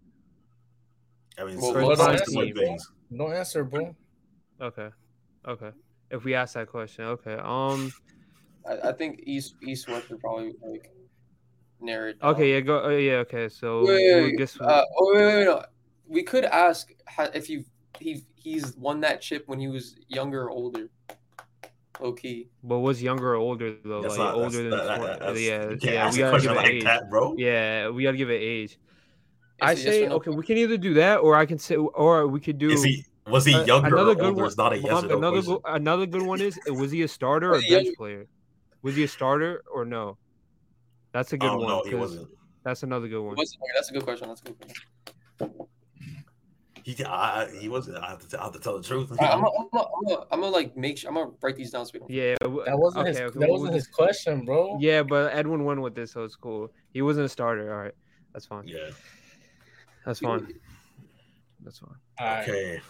I 1.39 1.45
mean, 1.45 1.61
Well, 1.61 1.73
so 1.73 1.87
what's 1.87 2.01
it's 2.01 2.27
the 2.27 2.43
different 2.43 2.57
team? 2.57 2.57
things. 2.57 2.91
Don't 3.17 3.33
answer, 3.33 3.65
bro. 3.65 3.95
Okay. 4.61 4.89
Okay. 5.49 5.71
If 6.11 6.25
we 6.25 6.35
ask 6.35 6.55
that 6.55 6.69
question, 6.69 7.05
okay. 7.07 7.37
Um. 7.43 7.93
I, 8.69 8.91
I 8.91 8.93
think 8.93 9.23
East 9.25 9.55
East 9.63 9.89
West 9.89 10.09
would 10.11 10.21
probably 10.21 10.53
like 10.63 10.91
narrate. 11.81 12.17
Okay. 12.23 12.53
Yeah. 12.53 12.61
Go. 12.61 12.83
Oh, 12.83 12.91
yeah. 12.91 13.15
Okay. 13.15 13.49
So 13.49 13.81
Wait, 13.81 13.89
wait, 13.89 14.15
we'll 14.15 14.25
wait, 14.25 14.39
guess. 14.39 14.61
uh, 14.61 14.85
oh, 14.99 15.15
wait, 15.15 15.25
wait, 15.27 15.37
wait, 15.39 15.45
no. 15.47 15.65
We 16.07 16.23
could 16.23 16.45
ask 16.45 16.93
ha- 17.09 17.31
if 17.35 17.49
you 17.49 17.65
he 17.99 18.25
he's 18.37 18.77
won 18.77 19.01
that 19.01 19.21
chip 19.21 19.45
when 19.49 19.59
he 19.59 19.69
was 19.69 19.97
younger 20.09 20.45
or 20.45 20.51
older. 20.51 20.89
Low 22.01 22.13
key. 22.13 22.49
but 22.65 22.79
was 22.79 23.03
younger 23.03 23.33
or 23.33 23.37
older 23.37 23.77
though? 23.85 24.03
That's 24.03 24.17
like 24.19 24.35
not, 24.35 24.35
older 24.35 24.71
that, 24.71 24.77
than 24.77 24.87
that, 24.89 25.19
20 25.21 25.49
that's, 25.49 25.83
yeah. 25.83 25.93
Yeah. 25.93 26.11
We 26.11 26.19
gotta 26.19 26.41
give 26.41 26.53
question 26.53 26.57
it 26.57 26.69
age. 26.69 26.85
that, 26.85 27.11
bro. 27.11 27.35
Yeah. 27.37 27.91
We 27.91 28.03
gotta 28.03 28.17
give 28.17 28.31
it 28.31 28.35
age. 28.41 28.79
I 29.61 29.73
It's 29.73 29.83
a 29.83 29.85
yes 29.85 29.95
say 29.95 30.07
no 30.09 30.15
okay. 30.17 30.31
We 30.31 30.43
can 30.45 30.57
either 30.57 30.77
do 30.79 30.95
that 30.95 31.19
or 31.19 31.37
I 31.37 31.47
can 31.47 31.59
say 31.59 31.77
or 31.77 32.27
we 32.27 32.41
could 32.41 32.59
do. 32.59 32.71
Is 32.71 32.83
he 32.83 33.05
was 33.29 33.45
he 33.45 33.55
uh, 33.55 33.65
younger 33.65 33.89
another 33.89 34.13
or 34.13 34.15
good 34.15 34.25
older? 34.25 34.37
one. 34.43 34.47
Is 34.49 34.57
not 34.57 34.73
a 34.73 34.79
yes 34.79 34.91
Mom, 34.91 35.05
or 35.05 35.09
no 35.09 35.17
another 35.19 35.43
go, 35.43 35.61
another 35.67 36.07
good 36.07 36.23
one 36.23 36.41
is 36.41 36.59
was 36.67 36.91
he 36.91 37.03
a 37.03 37.09
starter 37.09 37.49
or 37.51 37.53
Was 37.57 37.65
a 37.65 37.67
he 37.67 37.75
bench 37.75 37.97
player? 37.97 38.27
Was 38.83 38.97
he 38.97 39.05
a 39.05 39.09
starter 39.09 39.63
or 39.73 39.85
no? 39.85 40.17
That's 41.13 41.33
a 41.35 41.37
good 41.39 41.51
Oh 41.51 41.59
one. 41.59 41.69
no, 41.69 41.83
he 41.85 41.91
'cause 41.91 42.01
wasn't. 42.01 42.29
That's 42.65 42.83
another 42.83 43.07
good 43.07 43.23
one. 43.23 43.37
That's 43.37 43.91
a 43.91 43.93
good 43.93 44.03
question. 44.05 44.29
That's 44.29 44.41
a 44.41 44.45
good 44.45 44.57
question. 44.59 45.67
He 46.85 47.05
I, 47.05 47.43
I- 47.45 47.51
he 47.61 47.69
wasn't. 47.69 47.99
I 47.99 48.11
have 48.11 48.27
to, 48.29 48.41
I 48.41 48.45
have 48.45 48.53
to 48.53 48.59
tell 48.59 48.77
the 48.77 48.83
truth. 48.83 49.13
I, 49.21 49.27
I'm 49.29 49.41
gonna, 49.41 49.51
I'm 49.59 49.69
gonna, 49.73 50.25
I'm 50.33 50.41
gonna, 50.41 50.53
like 50.53 50.77
make 50.77 50.99
sure. 50.99 51.09
I'm 51.11 51.15
gonna 51.17 51.31
write 51.41 51.57
these 51.57 51.71
down 51.71 51.87
so 51.87 51.91
we 51.95 52.01
don't. 52.01 52.11
Yeah. 52.11 52.35
That 52.41 52.77
wasn't 52.79 53.07
his. 53.09 53.17
okay, 53.17 53.25
okay, 53.27 53.39
that 53.39 53.49
we'll 53.49 53.59
wasn't 53.59 53.75
his 53.75 53.85
just- 53.85 53.95
question, 53.95 54.45
bro. 54.45 54.79
Yeah, 54.81 55.03
but 55.03 55.33
Edwin 55.33 55.65
won 55.65 55.81
with 55.81 55.95
this, 55.95 56.11
so 56.13 56.25
it's 56.25 56.35
cool. 56.37 56.73
He 56.93 57.01
wasn't 57.03 57.27
a 57.27 57.29
starter. 57.29 57.73
All 57.73 57.81
right, 57.83 57.95
that's 58.33 58.47
fine. 58.47 58.67
yeah. 58.67 58.91
That's 60.05 60.19
fine. 60.19 60.49
That's 61.65 61.79
fine. 61.79 61.95
All 62.19 62.27
right. 62.27 62.49
Okay. 62.49 62.81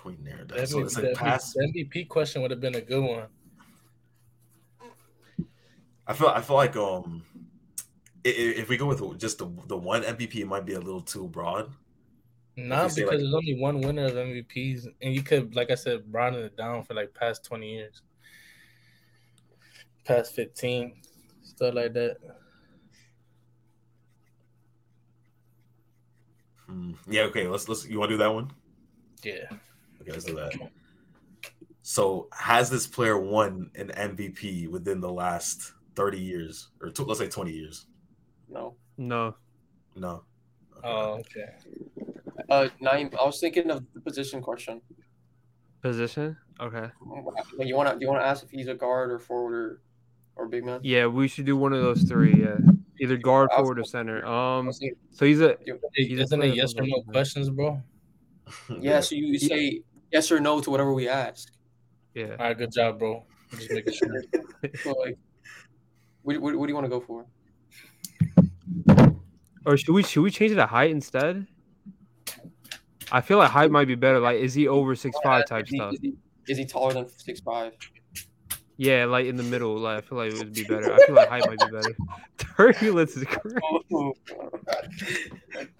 Can 0.00 0.16
we 0.16 0.16
narrow 0.22 0.44
that? 0.44 0.56
That 0.56 0.68
So 0.68 0.78
MVP, 0.78 1.20
like 1.20 1.40
the. 1.40 1.72
MVP 1.74 2.08
question 2.08 2.42
would 2.42 2.50
have 2.50 2.60
been 2.60 2.76
a 2.76 2.80
good 2.80 3.02
one. 3.02 3.24
I 6.06 6.12
feel. 6.12 6.28
I 6.28 6.40
feel 6.40 6.56
like 6.56 6.76
um, 6.76 7.22
i- 7.34 7.37
i- 7.37 7.37
if 8.24 8.68
we 8.68 8.76
go 8.76 8.86
with 8.86 9.18
just 9.18 9.38
the 9.38 9.50
the 9.66 9.76
one 9.76 10.02
MVP, 10.02 10.36
it 10.36 10.46
might 10.46 10.66
be 10.66 10.74
a 10.74 10.80
little 10.80 11.00
too 11.00 11.28
broad. 11.28 11.70
Not 12.56 12.94
because 12.94 12.98
like- 12.98 13.18
there's 13.18 13.34
only 13.34 13.54
one 13.54 13.80
winner 13.80 14.06
of 14.06 14.12
MVPs, 14.14 14.88
and 15.00 15.14
you 15.14 15.22
could, 15.22 15.54
like 15.54 15.70
I 15.70 15.76
said, 15.76 16.10
broaden 16.10 16.40
it 16.44 16.56
down 16.56 16.82
for 16.82 16.94
like 16.94 17.14
past 17.14 17.44
twenty 17.44 17.72
years, 17.74 18.02
past 20.04 20.34
fifteen, 20.34 21.00
stuff 21.42 21.74
like 21.74 21.92
that. 21.92 22.16
Hmm. 26.66 26.92
Yeah. 27.08 27.22
Okay. 27.22 27.46
Let's 27.48 27.68
let's. 27.68 27.86
You 27.86 27.98
want 27.98 28.10
to 28.10 28.14
do 28.14 28.18
that 28.18 28.34
one? 28.34 28.50
Yeah. 29.22 29.46
Okay. 30.02 30.12
Let's 30.12 30.24
do 30.24 30.34
that. 30.34 30.52
So 31.82 32.28
has 32.32 32.68
this 32.68 32.86
player 32.86 33.18
won 33.18 33.70
an 33.74 33.88
MVP 33.88 34.68
within 34.68 35.00
the 35.00 35.10
last 35.10 35.72
thirty 35.94 36.20
years, 36.20 36.68
or 36.82 36.90
tw- 36.90 37.06
let's 37.06 37.20
say 37.20 37.28
twenty 37.28 37.52
years? 37.52 37.86
No. 38.48 38.74
No. 38.96 39.34
No. 39.96 40.22
Okay. 40.78 40.84
Oh, 40.88 41.20
okay. 41.20 41.54
Uh, 42.48 42.68
Naeem, 42.82 43.14
I 43.20 43.24
was 43.24 43.40
thinking 43.40 43.70
of 43.70 43.84
the 43.94 44.00
position 44.00 44.40
question. 44.40 44.80
Position. 45.82 46.36
Okay. 46.60 46.88
You 47.60 47.76
wanna, 47.76 47.92
do 47.94 48.00
you 48.00 48.08
wanna 48.08 48.24
ask 48.24 48.42
if 48.44 48.50
he's 48.50 48.68
a 48.68 48.74
guard 48.74 49.12
or 49.12 49.18
forward 49.18 49.54
or, 49.54 49.80
or 50.36 50.48
big 50.48 50.64
man? 50.64 50.80
Yeah, 50.82 51.06
we 51.06 51.28
should 51.28 51.46
do 51.46 51.56
one 51.56 51.72
of 51.72 51.82
those 51.82 52.02
three. 52.02 52.34
Yeah, 52.34 52.58
either 53.00 53.16
guard, 53.16 53.50
forward, 53.54 53.78
or 53.78 53.84
center. 53.84 54.24
Um. 54.26 54.72
So 55.10 55.24
he's 55.26 55.40
a. 55.40 55.56
you- 55.64 55.78
He's 55.94 56.18
a 56.18 56.22
Isn't 56.22 56.40
player 56.40 56.52
it 56.52 56.56
yes 56.56 56.74
or 56.76 56.82
no 56.86 57.02
questions, 57.02 57.50
bro? 57.50 57.82
yeah, 58.80 59.00
so 59.00 59.14
you 59.14 59.38
say 59.38 59.82
yes 60.10 60.30
or 60.32 60.40
no 60.40 60.60
to 60.60 60.70
whatever 60.70 60.92
we 60.94 61.08
ask. 61.08 61.52
Yeah. 62.14 62.30
All 62.38 62.46
right, 62.46 62.56
good 62.58 62.72
job, 62.72 62.98
bro. 62.98 63.24
Just 63.56 63.70
making 63.70 63.92
sure. 63.92 64.22
So 64.82 64.90
like, 65.00 65.18
what, 66.22 66.38
what, 66.40 66.56
what 66.56 66.66
do 66.66 66.70
you 66.70 66.74
want 66.74 66.84
to 66.86 66.88
go 66.88 67.00
for? 67.00 67.26
Or 69.66 69.76
should 69.76 69.92
we 69.92 70.02
should 70.02 70.22
we 70.22 70.30
change 70.30 70.52
it 70.52 70.56
to 70.56 70.66
height 70.66 70.90
instead? 70.90 71.46
I 73.10 73.20
feel 73.20 73.38
like 73.38 73.50
height 73.50 73.70
might 73.70 73.86
be 73.86 73.94
better. 73.94 74.18
Like, 74.20 74.36
is 74.38 74.54
he 74.54 74.68
over 74.68 74.94
six 74.94 75.16
five 75.22 75.46
type 75.46 75.64
is 75.64 75.70
he, 75.70 75.76
stuff? 75.76 75.92
Is 75.94 76.00
he, 76.00 76.14
is 76.48 76.58
he 76.58 76.64
taller 76.66 76.92
than 76.94 77.08
six 77.08 77.40
five? 77.40 77.72
Yeah, 78.76 79.06
like 79.06 79.26
in 79.26 79.36
the 79.36 79.42
middle. 79.42 79.76
Like 79.78 79.98
I 79.98 80.00
feel 80.06 80.18
like 80.18 80.32
it 80.32 80.38
would 80.38 80.52
be 80.54 80.62
better. 80.64 80.92
I 80.94 80.98
feel 81.06 81.14
like 81.16 81.28
height 81.28 81.44
might 81.46 81.58
be 81.58 81.76
better. 81.76 81.96
Turbulence 82.38 83.16
is 83.16 83.24
crazy. 83.24 83.56
Oh, 83.92 84.12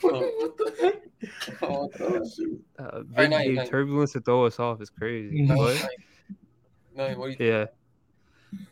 what 0.02 0.56
the 0.56 0.74
heck? 0.80 1.62
oh, 1.62 1.90
Uh, 2.78 3.02
big 3.16 3.30
now 3.30 3.38
you 3.40 3.48
Dave 3.54 3.58
can- 3.58 3.68
turbulence 3.68 4.12
to 4.12 4.20
throw 4.20 4.46
us 4.46 4.58
off 4.58 4.80
is 4.80 4.90
crazy. 4.90 5.42
No. 5.42 5.56
What? 5.56 5.88
no, 6.96 7.08
what 7.18 7.36
do 7.38 7.44
you 7.44 7.50
Yeah. 7.52 7.64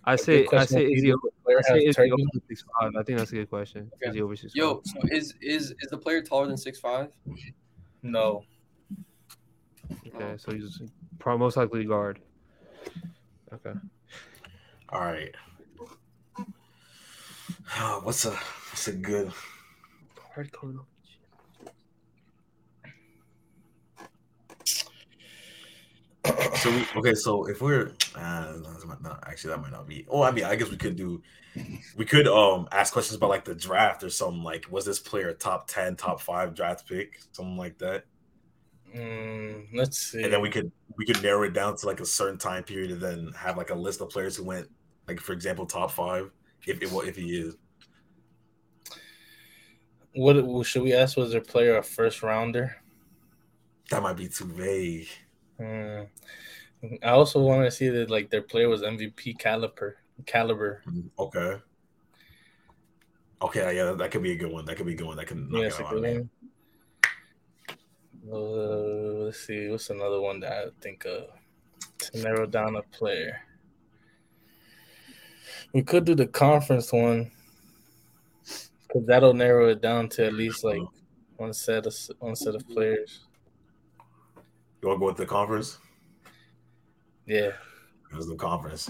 I 0.04 0.14
A 0.14 0.18
say 0.18 0.46
I 0.52 0.64
say 0.64 0.84
is 0.84 1.02
he, 1.02 1.08
either 1.08 1.18
player 1.44 1.58
I 1.58 1.62
say 1.62 1.78
is 1.80 1.96
he 1.96 2.10
over 2.10 2.22
six 2.48 2.64
five? 2.80 2.92
I 2.96 3.02
think 3.02 3.18
that's 3.18 3.32
a 3.32 3.34
good 3.34 3.50
question. 3.50 3.90
Okay. 3.96 4.10
Is 4.10 4.14
he 4.14 4.22
over 4.22 4.36
six 4.36 4.54
Yo, 4.54 4.80
so 4.84 5.00
is 5.10 5.34
is 5.40 5.74
is 5.80 5.90
the 5.90 5.98
player 5.98 6.22
taller 6.22 6.46
than 6.46 6.56
six 6.56 6.78
five? 6.78 7.12
No. 8.02 8.42
Okay, 10.06 10.36
so 10.38 10.52
he's 10.52 10.82
probably 11.18 11.40
most 11.40 11.56
likely 11.56 11.84
guard. 11.84 12.20
Okay. 13.52 13.78
All 14.88 15.00
right. 15.00 15.34
what's 18.02 18.24
a 18.24 18.30
what's 18.30 18.88
a 18.88 18.92
good? 18.92 19.32
Guard 20.34 20.52
coming 20.52 20.78
So 26.56 26.70
we, 26.70 26.86
okay, 26.96 27.14
so 27.14 27.46
if 27.46 27.60
we're 27.60 27.92
uh, 28.14 28.54
no, 29.02 29.16
actually 29.26 29.50
that 29.50 29.60
might 29.60 29.72
not 29.72 29.86
be. 29.86 30.06
Oh, 30.08 30.22
I 30.22 30.30
mean, 30.30 30.44
I 30.44 30.56
guess 30.56 30.70
we 30.70 30.76
could 30.76 30.96
do. 30.96 31.22
We 31.96 32.04
could 32.04 32.26
um 32.26 32.68
ask 32.72 32.92
questions 32.92 33.16
about 33.16 33.30
like 33.30 33.44
the 33.44 33.54
draft 33.54 34.02
or 34.02 34.10
something. 34.10 34.42
Like, 34.42 34.66
was 34.70 34.84
this 34.84 34.98
player 34.98 35.28
a 35.28 35.34
top 35.34 35.68
ten, 35.68 35.96
top 35.96 36.20
five 36.20 36.54
draft 36.54 36.88
pick, 36.88 37.20
something 37.32 37.56
like 37.56 37.78
that? 37.78 38.04
Mm, 38.94 39.68
let's 39.74 39.98
see. 39.98 40.22
And 40.22 40.32
then 40.32 40.40
we 40.40 40.50
could 40.50 40.72
we 40.96 41.04
could 41.04 41.22
narrow 41.22 41.42
it 41.42 41.52
down 41.52 41.76
to 41.76 41.86
like 41.86 42.00
a 42.00 42.06
certain 42.06 42.38
time 42.38 42.64
period, 42.64 42.90
and 42.90 43.00
then 43.00 43.32
have 43.36 43.56
like 43.56 43.70
a 43.70 43.74
list 43.74 44.00
of 44.00 44.10
players 44.10 44.36
who 44.36 44.44
went, 44.44 44.68
like 45.06 45.20
for 45.20 45.32
example, 45.32 45.66
top 45.66 45.90
five, 45.90 46.30
if 46.66 46.82
if, 46.82 46.92
if 46.92 47.16
he 47.16 47.38
is. 47.38 47.56
What 50.14 50.64
should 50.64 50.82
we 50.82 50.94
ask? 50.94 51.16
Was 51.16 51.32
their 51.32 51.42
player 51.42 51.76
a 51.76 51.82
first 51.82 52.22
rounder? 52.22 52.76
That 53.90 54.02
might 54.02 54.16
be 54.16 54.28
too 54.28 54.46
vague. 54.46 55.08
Hmm. 55.58 56.02
I 57.02 57.08
also 57.08 57.40
want 57.40 57.64
to 57.64 57.70
see 57.70 57.88
that 57.88 58.10
like 58.10 58.30
their 58.30 58.42
player 58.42 58.68
was 58.68 58.82
MVP 58.82 59.38
caliber 59.38 59.96
caliber. 60.26 60.82
Mm, 60.86 61.10
Okay. 61.18 61.60
Okay, 63.42 63.76
yeah, 63.76 63.92
that 63.92 64.10
could 64.10 64.22
be 64.22 64.32
a 64.32 64.36
good 64.36 64.50
one. 64.50 64.64
That 64.64 64.76
could 64.76 64.86
be 64.86 64.94
a 64.94 64.96
good 64.96 65.06
one. 65.06 65.16
That 65.18 65.26
can 65.26 65.50
knock 65.50 65.60
Yes, 65.62 65.78
it 65.78 65.82
a 65.82 65.86
out. 65.86 65.90
good 65.92 66.02
one. 66.02 66.30
Uh, 68.32 69.24
let's 69.24 69.46
see. 69.46 69.68
What's 69.68 69.90
another 69.90 70.20
one 70.20 70.40
that 70.40 70.52
I 70.52 70.66
think 70.80 71.04
of 71.04 71.28
to 71.98 72.18
narrow 72.22 72.46
down 72.46 72.76
a 72.76 72.82
player? 72.82 73.40
We 75.72 75.82
could 75.82 76.04
do 76.04 76.14
the 76.14 76.26
conference 76.26 76.92
one 76.92 77.30
because 78.88 79.06
that'll 79.06 79.34
narrow 79.34 79.68
it 79.68 79.80
down 79.82 80.08
to 80.10 80.24
at 80.26 80.32
least 80.32 80.64
like 80.64 80.80
one 81.36 81.52
set 81.52 81.86
of 81.86 81.94
one 82.20 82.36
set 82.36 82.54
of 82.54 82.66
players. 82.68 83.25
You 84.86 84.90
want 84.90 84.98
to 84.98 85.00
go 85.00 85.06
with 85.06 85.16
the 85.16 85.26
conference? 85.26 85.78
Yeah, 87.26 87.50
It 88.12 88.16
was 88.16 88.28
the 88.28 88.36
conference. 88.36 88.88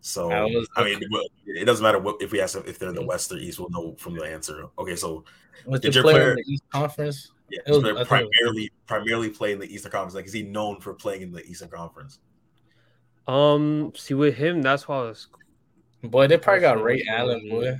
So 0.00 0.32
I 0.32 0.40
I, 0.76 0.82
mean, 0.84 1.00
it 1.46 1.64
doesn't 1.64 1.80
matter 1.84 2.00
what 2.00 2.20
if 2.20 2.32
we 2.32 2.40
ask 2.40 2.54
them 2.54 2.64
if 2.66 2.76
they're 2.80 2.88
in 2.88 2.96
the 2.96 3.06
West 3.06 3.30
or 3.30 3.36
East. 3.36 3.60
We'll 3.60 3.70
know 3.70 3.94
from 4.00 4.16
the 4.16 4.24
answer. 4.24 4.64
Okay, 4.80 4.96
so 4.96 5.24
was 5.64 5.78
Did 5.80 5.92
the 5.92 5.94
your 5.94 6.02
player 6.02 6.14
player- 6.16 6.30
in 6.32 6.36
the 6.38 6.52
East 6.52 6.64
Conference? 6.70 7.30
yeah, 7.50 7.60
It 7.64 7.70
was- 7.70 7.76
so 7.76 7.80
I 7.82 7.84
they're 7.84 7.92
think 7.94 7.96
it 7.96 7.98
was- 8.00 8.08
primarily 8.08 8.72
primarily 8.88 9.30
playing 9.30 9.60
the 9.60 9.72
Eastern 9.72 9.92
Conference. 9.92 10.16
Like, 10.16 10.26
is 10.26 10.32
he 10.32 10.42
known 10.42 10.80
for 10.80 10.92
playing 10.92 11.22
in 11.22 11.30
the 11.30 11.44
Eastern 11.46 11.68
Conference? 11.68 12.18
Um, 13.28 13.92
see 13.94 14.14
with 14.14 14.34
him, 14.34 14.60
that's 14.60 14.88
why 14.88 14.96
I 14.96 15.02
was 15.02 15.28
Boy, 16.02 16.26
they 16.26 16.36
probably 16.36 16.62
got 16.62 16.82
Ray 16.82 17.04
what- 17.06 17.14
Allen. 17.16 17.48
Boy, 17.48 17.76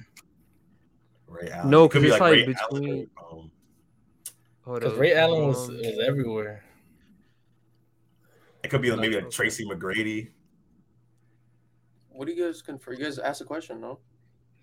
Ray 1.26 1.50
Allen. 1.50 1.70
No, 1.70 1.86
It 1.86 1.88
could 1.90 2.02
'cause 2.02 2.02
be 2.02 2.08
it's 2.12 2.20
like 2.20 2.32
Ray 2.34 2.46
between- 2.46 2.84
Allen 2.84 3.10
um, 3.32 3.50
hold 4.62 4.80
because 4.80 4.96
Ray 4.96 5.12
Allen 5.16 5.48
was 5.48 5.68
was 5.72 5.98
everywhere. 6.06 6.64
It 8.64 8.68
could 8.70 8.82
be 8.82 8.90
like, 8.90 9.00
maybe 9.00 9.14
Not 9.14 9.24
like. 9.24 9.32
Tracy 9.32 9.64
McGrady. 9.64 10.30
What 12.10 12.26
do 12.26 12.32
you 12.34 12.46
guys 12.46 12.62
confer? 12.62 12.92
You 12.92 13.04
guys 13.04 13.18
asked 13.18 13.40
a 13.40 13.44
question, 13.44 13.80
no? 13.80 13.98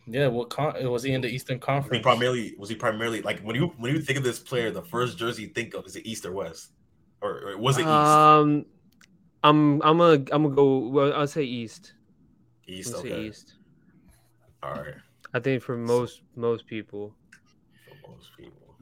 Yeah, 0.07 0.27
what 0.27 0.49
con- 0.49 0.75
was 0.89 1.03
he 1.03 1.11
in 1.13 1.21
the 1.21 1.27
Eastern 1.27 1.57
Was 1.57 1.63
he 1.63 1.65
Conference? 1.65 2.03
primarily 2.03 2.55
was 2.57 2.69
he 2.69 2.75
primarily 2.75 3.21
like 3.21 3.41
when 3.41 3.55
you 3.55 3.67
when 3.77 3.93
you 3.93 4.01
think 4.01 4.17
of 4.17 4.23
this 4.23 4.39
player, 4.39 4.71
the 4.71 4.81
first 4.81 5.17
jersey 5.17 5.43
you 5.43 5.49
think 5.49 5.73
of 5.73 5.85
is 5.85 5.95
it 5.95 6.05
East 6.05 6.25
or 6.25 6.31
West, 6.31 6.71
or, 7.21 7.49
or 7.49 7.57
was 7.57 7.77
it 7.77 7.81
East? 7.81 7.87
Um, 7.89 8.65
I'm 9.43 9.81
I'm 9.83 9.97
gonna 9.97 10.13
I'm 10.31 10.43
gonna 10.43 10.49
go. 10.55 10.79
Well, 10.87 11.13
I'll 11.13 11.27
say 11.27 11.43
East. 11.43 11.93
East. 12.67 12.95
I'll 12.95 13.01
say 13.01 13.11
Okay. 13.11 13.27
East. 13.27 13.55
All 14.63 14.73
right. 14.73 14.95
I 15.33 15.39
think 15.39 15.61
for 15.61 15.77
most 15.77 16.21
most 16.35 16.65
people. 16.65 17.13
For 18.01 18.11
most 18.11 18.29
people. 18.37 18.75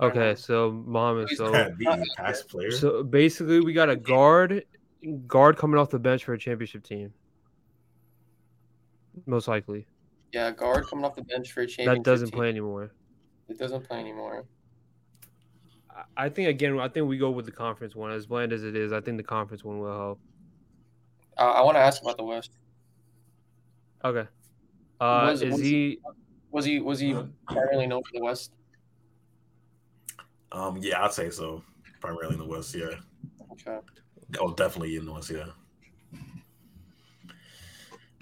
Okay, 0.00 0.34
so 0.34 0.70
mom 0.86 1.24
He's 1.26 1.38
So 1.38 1.50
Can't 1.52 1.78
be 1.78 1.86
past 2.16 2.48
player. 2.48 2.70
so 2.70 3.02
basically, 3.02 3.60
we 3.60 3.72
got 3.72 3.88
a 3.88 3.96
guard 3.96 4.64
guard 5.26 5.56
coming 5.56 5.78
off 5.78 5.90
the 5.90 5.98
bench 5.98 6.24
for 6.24 6.34
a 6.34 6.38
championship 6.38 6.82
team. 6.82 7.12
Most 9.24 9.48
likely, 9.48 9.86
Yeah, 10.32 10.50
guard 10.50 10.86
coming 10.86 11.04
off 11.04 11.14
the 11.14 11.22
bench 11.22 11.52
for 11.52 11.62
a 11.62 11.66
championship. 11.66 12.04
that 12.04 12.10
doesn't 12.10 12.28
team. 12.30 12.38
play 12.38 12.48
anymore. 12.50 12.90
It 13.48 13.58
doesn't 13.58 13.86
play 13.88 13.98
anymore. 14.00 14.44
I- 15.88 16.04
I 16.16 16.28
think 16.28 16.48
again, 16.48 16.78
I 16.78 16.88
think 16.88 17.08
we 17.08 17.16
go 17.16 17.30
with 17.30 17.46
the 17.46 17.52
conference 17.52 17.94
one. 17.96 18.10
As 18.10 18.26
bland 18.26 18.52
as 18.52 18.64
it 18.64 18.76
is, 18.76 18.92
I 18.92 19.00
think 19.00 19.16
the 19.16 19.22
conference 19.22 19.64
one 19.64 19.78
will 19.78 19.92
help. 19.96 20.20
Uh, 21.38 21.52
I 21.52 21.62
want 21.62 21.76
to 21.76 21.80
ask 21.80 22.02
about 22.02 22.18
the 22.18 22.24
West. 22.24 22.58
Okay. 24.04 24.28
Uh, 25.00 25.28
Was- 25.30 25.42
is 25.42 25.52
was- 25.52 25.60
he? 25.62 26.00
Was 26.50 26.64
he 26.66 26.80
was 26.80 27.00
he 27.00 27.14
primarily 27.48 27.86
known 27.86 28.02
for 28.02 28.12
the 28.12 28.20
West? 28.22 28.55
Um, 30.56 30.78
yeah, 30.78 31.04
I'd 31.04 31.12
say 31.12 31.28
so. 31.30 31.62
Primarily 32.00 32.34
in 32.34 32.38
the 32.40 32.46
West, 32.46 32.74
yeah. 32.74 32.94
Okay. 33.52 33.78
Oh, 34.40 34.54
definitely 34.54 34.96
in 34.96 35.04
the 35.04 35.12
West, 35.12 35.30
yeah. 35.30 35.46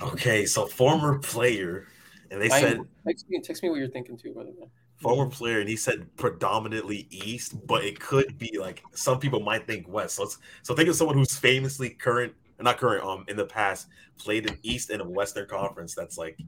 Okay, 0.03 0.45
so 0.45 0.67
former 0.67 1.19
player, 1.19 1.87
and 2.31 2.43
they 2.43 2.49
Mine- 2.49 2.61
said 2.61 2.81
text 3.07 3.31
me 3.31 3.41
text 3.41 3.63
me 3.63 3.71
what 3.71 3.79
you're 3.79 3.89
thinking 3.89 4.17
too, 4.17 4.33
by 4.35 4.43
the 4.43 4.51
way. 4.51 4.69
former 4.97 5.31
player, 5.31 5.61
and 5.61 5.69
he 5.69 5.77
said 5.77 6.07
predominantly 6.17 7.07
East, 7.11 7.65
but 7.67 7.85
it 7.85 8.01
could 8.01 8.37
be 8.37 8.59
like 8.59 8.83
some 8.95 9.21
people 9.21 9.41
might 9.41 9.67
think 9.67 9.89
West. 9.89 10.17
So, 10.17 10.29
so 10.63 10.75
think 10.75 10.89
of 10.89 10.97
someone 10.97 11.17
who's 11.17 11.37
famously 11.37 11.91
current, 11.91 12.35
not 12.59 12.79
current, 12.79 13.05
um, 13.05 13.25
in 13.29 13.37
the 13.37 13.47
past 13.47 13.87
played 14.19 14.47
in 14.51 14.59
East 14.63 14.91
and 14.91 15.01
a 15.01 15.09
Western 15.09 15.47
Conference. 15.49 15.95
That's 15.95 16.19
like, 16.19 16.39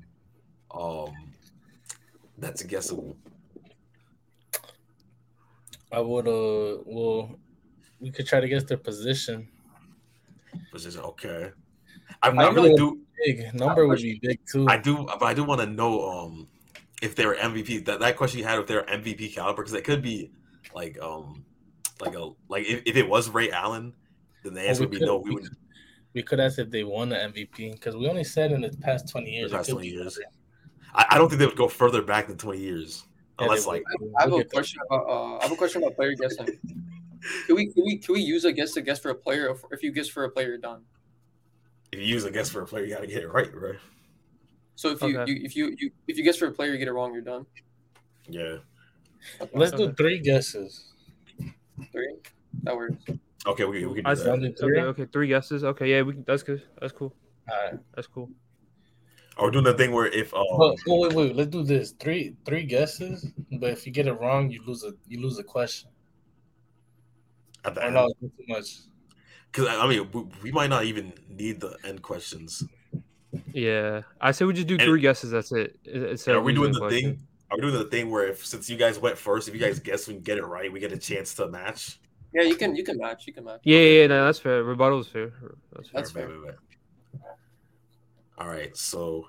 um, 0.73 1.13
that's 2.39 2.63
a 2.63 2.67
guessable. 2.67 3.17
I 5.93 6.01
would 6.01 6.27
uh 6.27 6.83
well 6.85 7.39
we 8.01 8.11
could 8.11 8.27
try 8.27 8.41
to 8.41 8.49
guess 8.49 8.65
their 8.65 8.77
position. 8.77 9.49
Position, 10.71 11.01
okay. 11.01 11.51
I'm 12.23 12.39
I 12.39 12.45
not 12.45 12.55
really 12.55 12.75
do. 12.75 13.01
Big 13.25 13.55
number 13.55 13.87
would 13.87 13.99
be 13.99 14.19
big 14.21 14.39
too. 14.51 14.67
I 14.69 14.77
do, 14.77 15.07
but 15.07 15.23
I 15.23 15.35
do 15.35 15.45
want 15.45 15.61
to 15.61 15.67
know 15.67 16.07
um 16.09 16.49
if 17.03 17.15
they're 17.15 17.35
MVP. 17.35 17.85
That 17.87 18.01
that 18.01 18.17
question 18.17 18.41
you 18.41 18.45
had 18.47 18.59
if 18.59 18.67
they're 18.67 18.85
MVP 18.85 19.35
caliber 19.35 19.63
because 19.63 19.75
it 19.75 19.85
could 19.85 20.03
be 20.03 20.31
like 20.75 20.99
um 21.01 21.45
like 22.01 22.15
a 22.15 22.31
like 22.49 22.67
if, 22.67 22.83
if 22.85 22.97
it 22.97 23.09
was 23.09 23.31
Ray 23.31 23.51
Allen, 23.51 23.95
then 24.43 24.55
the 24.55 24.61
answer 24.61 24.83
we 24.83 24.87
would 24.87 24.99
be 24.99 25.07
no. 25.07 25.19
We 25.19 25.31
we 25.31 25.35
would 25.37 25.49
we 26.15 26.23
could 26.23 26.41
ask 26.41 26.59
if 26.59 26.71
they 26.71 26.85
won 26.85 27.09
the 27.11 27.17
MVP 27.17 27.73
because 27.73 27.97
we 27.97 28.09
only 28.09 28.25
said 28.25 28.53
in 28.53 28.61
the 28.61 28.71
past 28.83 29.09
twenty 29.09 29.31
years. 29.31 29.51
the 29.51 29.57
past 29.57 29.71
twenty 29.71 29.89
years. 29.89 30.19
I, 30.95 31.07
I 31.11 31.19
don't 31.19 31.29
think 31.29 31.39
they 31.39 31.47
would 31.47 31.57
go 31.57 31.69
further 31.69 32.03
back 32.03 32.29
than 32.29 32.37
twenty 32.37 32.61
years 32.61 33.05
unless 33.39 33.67
like 33.67 33.83
would. 34.01 34.13
I 34.19 34.23
have 34.23 34.31
We'll 34.31 34.41
a 34.41 34.43
get 34.45 34.51
there. 34.51 34.61
question 34.61 34.81
about 34.87 35.09
uh, 35.09 35.37
I 35.39 35.43
have 35.43 35.53
a 35.53 35.57
question 35.57 35.83
about 35.83 35.97
player 35.97 36.15
guessing. 36.15 36.47
Can 37.47 37.57
we 37.57 37.67
can 37.73 37.83
we 37.85 37.97
can 37.99 38.15
we 38.15 38.21
use 38.21 38.45
a 38.45 38.53
guess 38.53 38.73
to 38.75 38.83
guess 38.83 39.01
for 39.01 39.11
a 39.11 39.15
player 39.15 39.49
if, 39.51 39.65
if 39.73 39.83
you 39.83 39.91
guess 39.91 40.07
for 40.09 40.25
a 40.25 40.31
player 40.31 40.49
you're 40.49 40.59
done? 40.59 40.83
if 41.93 41.99
you 41.99 42.05
use 42.07 42.25
a 42.25 42.31
guess 42.31 42.51
for 42.51 42.63
a 42.63 42.67
player, 42.67 42.85
you 42.85 42.95
got 42.95 43.01
to 43.01 43.07
get 43.07 43.23
it 43.23 43.29
right, 43.33 43.53
right? 43.55 43.77
So 44.77 44.91
if 44.91 45.01
you, 45.03 45.19
Okay. 45.19 45.33
you 45.33 45.41
if 45.45 45.57
you, 45.57 45.75
you 45.79 45.91
if 46.07 46.19
you 46.19 46.23
guess 46.25 46.37
for 46.37 46.47
a 46.47 46.53
player 46.53 46.71
you 46.73 46.79
get 46.79 46.87
it 46.89 46.93
wrong, 46.93 47.13
you're 47.13 47.23
done. 47.23 47.47
Yeah. 48.29 48.59
Okay. 49.41 49.51
Let's 49.55 49.73
do 49.73 49.93
three 49.95 50.21
guesses. 50.21 50.93
Three. 51.91 52.17
That 52.63 52.77
works. 52.77 53.03
Okay, 53.47 53.65
we, 53.65 53.87
we 53.87 53.95
can 53.95 54.05
do 54.05 54.11
I 54.11 54.15
that. 54.15 54.25
Sounded 54.25 54.61
Okay, 54.61 54.81
okay, 54.83 55.07
three 55.07 55.29
guesses. 55.29 55.65
Okay, 55.65 55.91
yeah, 55.91 56.03
we 56.03 56.13
can, 56.13 56.25
that's 56.27 56.43
good. 56.43 56.63
That's 56.81 56.93
cool. 56.93 57.13
All 57.51 57.71
right. 57.71 57.81
That's 57.95 58.07
cool. 58.07 58.31
Or 59.39 59.47
we're 59.47 59.51
doing 59.51 59.65
the 59.65 59.75
thing 59.75 59.93
where 59.93 60.07
if 60.07 60.33
um 60.35 60.45
But 60.59 60.77
oh, 60.89 61.01
wait, 61.03 61.13
wait. 61.13 61.37
Let's 61.37 61.51
do 61.51 61.63
this. 61.63 61.93
Three 61.93 62.35
three 62.47 62.65
guesses. 62.65 63.27
But 63.61 63.71
if 63.71 63.87
you 63.87 63.93
get 63.93 64.07
it 64.07 64.15
wrong, 64.15 64.51
you 64.51 64.63
lose 64.67 64.83
a 64.85 64.93
you 65.09 65.21
lose 65.21 65.39
a 65.39 65.45
question. 65.45 65.91
at 67.65 67.75
the 67.75 67.81
Or 67.81 67.85
end, 67.85 67.95
no, 67.95 68.07
it's 68.07 68.21
too 68.21 68.45
much. 68.49 68.69
because 69.53 69.69
I 69.69 69.87
mean 69.87 70.09
we, 70.13 70.23
we 70.45 70.53
might 70.53 70.71
not 70.71 70.85
even 70.85 71.13
need 71.29 71.61
the 71.61 71.77
end 71.85 72.03
questions. 72.03 72.63
Yeah, 73.53 74.03
I 74.21 74.33
say 74.33 74.45
we 74.47 74.55
just 74.55 74.67
do 74.69 74.75
And- 74.75 74.83
three 74.85 75.01
guesses. 75.01 75.31
That's 75.31 75.53
it. 75.53 75.79
I- 75.87 76.11
Instead 76.13 76.37
Are 76.37 76.41
we 76.41 76.55
doing 76.55 76.73
the 76.73 76.79
question. 76.79 77.03
thing? 77.03 77.27
Are 77.51 77.57
we 77.59 77.63
doing 77.63 77.75
the 77.75 77.85
thing 77.85 78.11
where 78.11 78.27
if 78.29 78.45
since 78.45 78.69
you 78.71 78.77
guys 78.77 78.99
went 78.99 79.19
first, 79.19 79.47
if 79.49 79.55
you 79.55 79.61
guys 79.61 79.79
guess 79.79 80.09
and 80.09 80.25
get 80.25 80.39
it 80.39 80.45
right, 80.47 80.73
we 80.73 80.81
get 80.81 80.93
a 80.93 80.99
chance 80.99 81.35
to 81.35 81.47
match? 81.49 82.01
Yeah, 82.35 82.43
you 82.43 82.57
can 82.57 82.75
you 82.75 82.85
can 82.85 82.97
match. 82.99 83.27
You 83.27 83.33
can 83.35 83.45
match. 83.45 83.61
Yeah, 83.65 83.79
yeah, 83.79 84.01
yeah, 84.01 84.07
no, 84.09 84.25
that's 84.25 84.39
fair. 84.39 84.63
Rebuttal 84.65 85.01
is 85.01 85.09
fair. 85.09 85.33
That's 85.75 85.89
fair. 85.91 86.01
That's 86.01 86.15
Wait, 86.15 86.27
fair. 86.27 86.31
wait, 86.31 86.47
wait. 86.47 86.55
All 88.39 88.49
right, 88.49 88.77
so 88.77 89.29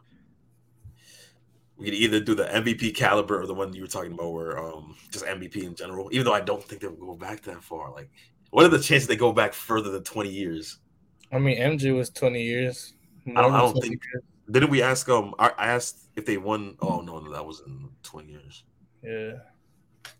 we 1.77 1.85
could 1.85 1.93
either 1.93 2.19
do 2.19 2.35
the 2.35 2.45
MVP 2.45 2.95
caliber 2.95 3.39
or 3.41 3.45
the 3.45 3.53
one 3.53 3.71
you 3.73 3.81
were 3.81 3.87
talking 3.87 4.13
about, 4.13 4.33
where 4.33 4.57
um 4.57 4.95
just 5.11 5.25
MVP 5.25 5.63
in 5.63 5.75
general. 5.75 6.09
Even 6.11 6.25
though 6.25 6.33
I 6.33 6.41
don't 6.41 6.63
think 6.63 6.81
they'll 6.81 6.91
go 6.91 7.15
back 7.15 7.41
that 7.43 7.63
far. 7.63 7.91
Like, 7.91 8.09
what 8.49 8.65
are 8.65 8.69
the 8.69 8.79
chances 8.79 9.07
they 9.07 9.15
go 9.15 9.31
back 9.31 9.53
further 9.53 9.91
than 9.91 10.03
twenty 10.03 10.29
years? 10.31 10.79
I 11.31 11.39
mean, 11.39 11.57
MJ 11.57 11.95
was 11.95 12.09
twenty 12.09 12.43
years. 12.43 12.93
I 13.27 13.41
don't- 13.41 13.53
I 13.53 13.59
don't 13.59 13.73
think- 13.73 14.01
20 14.01 14.25
Didn't 14.49 14.69
we 14.69 14.81
ask 14.81 15.07
um? 15.09 15.35
I 15.39 15.51
asked 15.57 16.09
if 16.15 16.25
they 16.25 16.37
won. 16.37 16.77
Oh 16.81 17.01
no, 17.01 17.19
no, 17.19 17.31
that 17.33 17.45
was 17.45 17.61
in 17.67 17.89
twenty 18.01 18.31
years. 18.31 18.63
years. 19.03 19.33
Yeah. 19.35 20.11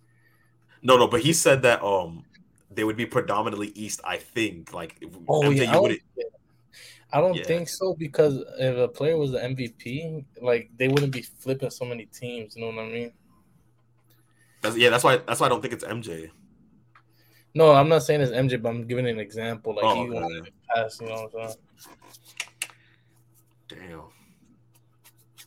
No, 0.83 0.97
no, 0.97 1.07
but 1.07 1.21
he 1.21 1.33
said 1.33 1.61
that 1.63 1.81
um 1.83 2.23
they 2.69 2.83
would 2.83 2.97
be 2.97 3.05
predominantly 3.05 3.69
East. 3.69 4.01
I 4.03 4.17
think 4.17 4.73
like 4.73 4.97
if 5.01 5.09
Oh 5.27 5.41
MJ, 5.41 5.57
yeah. 5.63 5.73
You 5.73 5.81
would, 5.81 5.91
would 6.15 6.25
I 7.13 7.21
don't 7.21 7.35
Yeah. 7.35 7.43
think 7.43 7.69
so 7.69 7.93
because 7.93 8.43
if 8.59 8.75
a 8.77 8.87
player 8.87 9.17
was 9.17 9.31
the 9.31 9.39
MVP, 9.39 10.25
like 10.41 10.69
they 10.77 10.87
wouldn't 10.89 11.13
be 11.13 11.21
flipping 11.21 11.69
so 11.69 11.85
many 11.85 12.05
teams. 12.07 12.55
You 12.55 12.63
know 12.63 12.75
what 12.75 12.85
I 12.85 12.89
mean? 12.89 13.13
That's, 14.61 14.75
yeah, 14.75 14.89
that's 14.89 15.03
why. 15.03 15.17
That's 15.17 15.39
why 15.39 15.45
I 15.45 15.49
don't 15.49 15.61
think 15.61 15.73
it's 15.73 15.83
MJ. 15.85 16.29
No, 17.55 17.71
I'm 17.71 17.87
not 17.89 18.03
saying 18.03 18.21
it's 18.21 18.31
MJ, 18.31 18.61
but 18.61 18.69
I'm 18.69 18.85
giving 18.85 19.07
an 19.07 19.19
example. 19.19 19.73
Like 19.75 19.85
Oh, 19.85 19.95
he 19.95 20.01
okay. 20.09 20.13
wanted 20.13 20.45
to 20.45 20.51
pass. 20.75 20.99
You 20.99 21.07
know 21.07 21.29
what 21.31 21.41
I'm 21.43 21.49
saying? 21.49 21.57
Damn. 23.69 24.01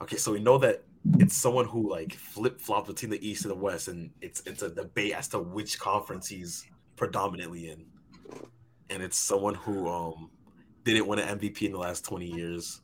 Okay, 0.03 0.17
so 0.17 0.33
we 0.33 0.41
know 0.41 0.59
that 0.59 0.83
it's 1.19 1.35
someone 1.37 1.67
who 1.67 1.91
like 1.91 2.15
flip 2.15 2.61
flops 2.61 2.89
between 2.89 3.11
the 3.11 3.27
East 3.29 3.45
and 3.45 3.51
the 3.51 3.57
West, 3.57 3.89
and 3.89 4.11
it's 4.21 4.43
it's 4.47 4.63
a 4.63 4.71
debate 4.71 5.13
as 5.13 5.29
to 5.29 5.39
which 5.39 5.79
conference 5.79 6.27
he's 6.29 6.67
predominantly 6.97 7.71
in, 7.71 7.85
and 8.91 9.03
it's 9.03 9.17
someone 9.19 9.55
who 9.55 9.89
um 9.89 10.31
didn't 10.85 11.07
win 11.07 11.19
an 11.19 11.39
MVP 11.39 11.63
in 11.63 11.73
the 11.73 11.79
last 11.79 12.05
twenty 12.05 12.27
years. 12.27 12.81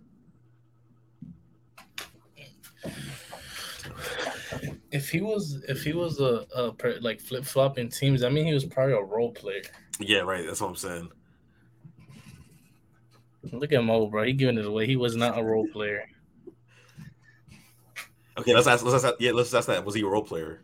If 4.91 5.11
he 5.11 5.21
was, 5.21 5.63
if 5.69 5.83
he 5.83 5.93
was 5.93 6.21
a, 6.21 6.47
a 6.55 6.73
per, 6.73 6.99
like 7.01 7.21
flip 7.21 7.45
flopping 7.45 7.89
teams, 7.89 8.23
I 8.23 8.29
mean, 8.29 8.47
he 8.47 8.55
was 8.55 8.65
probably 8.65 8.95
a 8.95 9.03
role 9.03 9.33
player. 9.33 9.63
Yeah, 9.99 10.21
right. 10.21 10.47
That's 10.47 10.61
what 10.61 10.69
I'm 10.69 10.77
saying. 10.77 11.09
Look 13.53 13.73
at 13.73 13.83
Mo, 13.83 14.07
bro. 14.07 14.25
He 14.25 14.33
giving 14.33 14.59
it 14.59 14.67
away. 14.67 14.87
He 14.87 14.97
was 14.97 15.17
not 15.17 15.39
a 15.39 15.43
role 15.43 15.67
player. 15.73 16.09
Okay, 18.39 18.55
let's 18.55 18.67
ask. 18.67 18.85
Let's 18.85 19.05
ask. 19.05 19.17
Yeah, 19.19 19.33
let's 19.33 19.53
ask 19.55 19.67
that. 19.69 19.85
Was 19.85 19.95
he 19.95 20.03
a 20.03 20.07
role 20.07 20.23
player, 20.23 20.63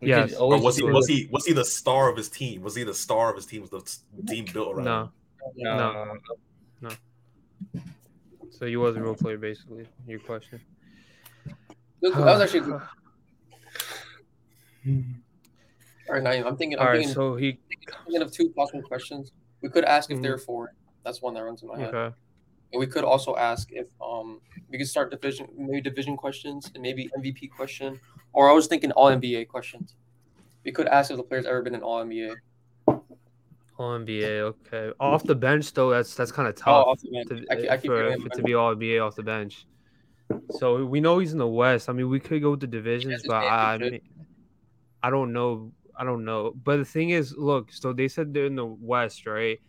Yeah. 0.00 0.26
Or 0.38 0.60
was 0.60 0.76
he 0.76 0.84
was 0.84 1.06
he 1.06 1.28
was 1.30 1.46
he 1.46 1.52
the 1.52 1.64
star 1.64 2.08
of 2.08 2.16
his 2.16 2.28
team? 2.28 2.62
Was 2.62 2.74
he 2.74 2.84
the 2.84 2.94
star 2.94 3.30
of 3.30 3.36
his 3.36 3.46
team? 3.46 3.62
Was 3.62 3.70
the 3.70 4.26
team 4.26 4.46
built 4.52 4.74
around? 4.74 4.84
No. 4.84 5.10
Him? 5.44 5.52
No, 5.56 5.76
No. 5.76 6.04
no, 6.04 6.88
no. 6.88 7.80
So 8.50 8.66
he 8.66 8.76
was 8.76 8.96
a 8.96 9.02
real 9.02 9.14
player, 9.14 9.38
basically. 9.38 9.86
Your 10.06 10.20
question. 10.20 10.60
That 12.00 12.14
was 12.16 12.40
actually 12.40 12.60
good. 12.60 12.82
All 16.08 16.14
right, 16.16 16.22
Naeem, 16.22 16.46
I'm 16.46 16.56
thinking. 16.56 16.78
I'm 16.78 16.86
All 16.86 16.92
right, 16.92 16.98
thinking, 16.98 17.14
so 17.14 17.36
he 17.36 17.58
thinking 18.04 18.22
of 18.22 18.32
two 18.32 18.50
possible 18.50 18.82
questions. 18.82 19.30
We 19.62 19.68
could 19.68 19.84
ask 19.84 20.10
if 20.10 20.18
Mhm. 20.18 20.22
they're 20.22 20.38
for. 20.38 20.74
That's 21.04 21.22
one 21.22 21.34
that 21.34 21.42
runs 21.44 21.62
in 21.62 21.68
my 21.68 21.78
head. 21.78 21.94
okay. 21.94 22.14
And 22.72 22.80
we 22.80 22.86
could 22.86 23.04
also 23.04 23.36
ask 23.36 23.70
if 23.72 23.88
um 24.00 24.40
we 24.70 24.78
could 24.78 24.88
start 24.88 25.10
division 25.10 25.48
maybe 25.56 25.80
division 25.80 26.16
questions 26.16 26.70
and 26.74 26.82
maybe 26.82 27.08
MVP 27.16 27.48
question, 27.48 28.00
or 28.32 28.50
I 28.50 28.52
was 28.52 28.66
thinking 28.66 28.90
All 28.92 29.08
NBA 29.10 29.44
questions. 29.48 29.94
We 30.64 30.72
could 30.72 30.88
ask 30.88 31.10
if 31.10 31.16
the 31.16 31.22
player's 31.22 31.46
ever 31.46 31.62
been 31.62 31.74
an 31.74 31.82
All 31.82 32.02
NBA. 32.04 32.34
All 33.78 33.98
NBA. 33.98 34.40
Okay. 34.66 34.92
Off 35.00 35.24
the 35.24 35.34
bench 35.34 35.72
though, 35.72 35.90
that's 35.90 36.14
that's 36.14 36.30
kind 36.32 36.48
of 36.48 36.54
Oh, 36.66 36.94
tough 36.94 37.02
bench. 37.10 37.28
to, 37.28 37.44
I, 37.50 37.54
I 37.54 37.58
eh, 37.74 37.76
keep 37.78 37.90
for, 37.90 38.16
for- 38.20 38.28
to 38.28 38.42
be 38.42 38.54
All 38.54 38.74
NBA 38.74 39.04
off 39.04 39.16
the 39.16 39.22
bench. 39.22 39.66
So 40.50 40.84
we 40.84 41.00
know 41.00 41.18
he's 41.18 41.32
in 41.32 41.38
the 41.38 41.46
West. 41.46 41.88
I 41.88 41.92
mean, 41.92 42.08
we 42.08 42.18
could 42.20 42.40
go 42.42 42.52
with 42.52 42.60
the 42.60 42.66
divisions, 42.66 43.22
but 43.26 43.34
I, 43.44 43.74
I, 43.74 43.78
mean, 43.78 44.00
I 45.02 45.10
don't 45.10 45.32
know. 45.32 45.72
I 45.96 46.04
don't 46.04 46.24
know. 46.24 46.52
But 46.64 46.78
the 46.78 46.84
thing 46.86 47.10
is, 47.10 47.34
look. 47.36 47.70
So 47.72 47.92
they 47.92 48.08
said 48.08 48.32
they're 48.32 48.46
in 48.46 48.56
the 48.56 48.64
West, 48.66 49.26
right? 49.26 49.60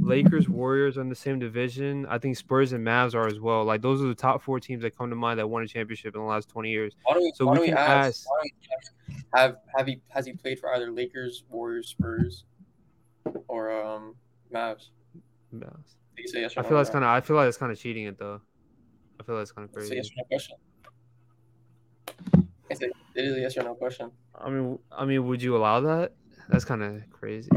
Lakers, 0.00 0.48
Warriors 0.48 0.98
are 0.98 1.02
in 1.02 1.08
the 1.08 1.14
same 1.14 1.38
division. 1.38 2.06
I 2.06 2.18
think 2.18 2.36
Spurs 2.36 2.72
and 2.72 2.84
Mavs 2.84 3.14
are 3.14 3.26
as 3.26 3.38
well. 3.40 3.64
Like 3.64 3.82
those 3.82 4.02
are 4.02 4.06
the 4.08 4.14
top 4.14 4.42
four 4.42 4.58
teams 4.58 4.82
that 4.82 4.96
come 4.96 5.10
to 5.10 5.16
mind 5.16 5.38
that 5.38 5.46
won 5.48 5.62
a 5.62 5.66
championship 5.68 6.14
in 6.14 6.20
the 6.20 6.26
last 6.26 6.48
twenty 6.48 6.70
years. 6.70 6.94
We, 7.14 7.32
So 7.36 7.46
why 7.46 7.58
we 7.58 7.68
can 7.68 7.76
ask, 7.76 7.88
ask- 7.88 8.30
why 8.30 8.36
don't 8.38 8.44
we 8.44 8.52
ask 8.76 8.92
have 9.34 9.56
have 9.76 9.86
he 9.86 10.00
has 10.08 10.26
he 10.26 10.32
played 10.32 10.58
for 10.58 10.72
either 10.74 10.90
Lakers, 10.90 11.44
Warriors, 11.50 11.88
Spurs, 11.88 12.44
or 13.48 13.70
um 13.84 14.14
Mavs? 14.52 14.88
Mavs. 15.54 15.94
You 16.16 16.28
say 16.28 16.40
yes 16.40 16.56
or 16.56 16.60
I 16.60 16.62
feel 16.62 16.76
on 16.76 16.80
that's 16.80 16.90
kind 16.90 17.04
of. 17.04 17.10
I 17.10 17.20
feel 17.20 17.36
like 17.36 17.48
it's 17.48 17.58
kind 17.58 17.72
of 17.72 17.78
cheating 17.78 18.04
it 18.04 18.18
though. 18.18 18.40
I 19.20 19.22
feel 19.22 19.34
like 19.36 19.42
that's 19.42 19.52
kind 19.52 19.68
of 19.68 19.76
It's 19.76 19.90
a 19.90 19.94
crazy. 19.94 19.96
yes 19.96 20.08
or 20.08 20.14
no 20.18 20.24
question. 20.24 20.56
It's 22.68 22.82
a, 22.82 22.86
it 23.14 23.24
is 23.24 23.36
a 23.36 23.40
yes 23.40 23.56
or 23.56 23.62
no 23.62 23.74
question. 23.74 24.10
I 24.34 24.50
mean, 24.50 24.78
I 24.90 25.04
mean, 25.04 25.26
would 25.26 25.40
you 25.42 25.56
allow 25.56 25.80
that? 25.80 26.12
That's 26.48 26.64
kind 26.64 26.82
of 26.82 27.02
crazy. 27.10 27.50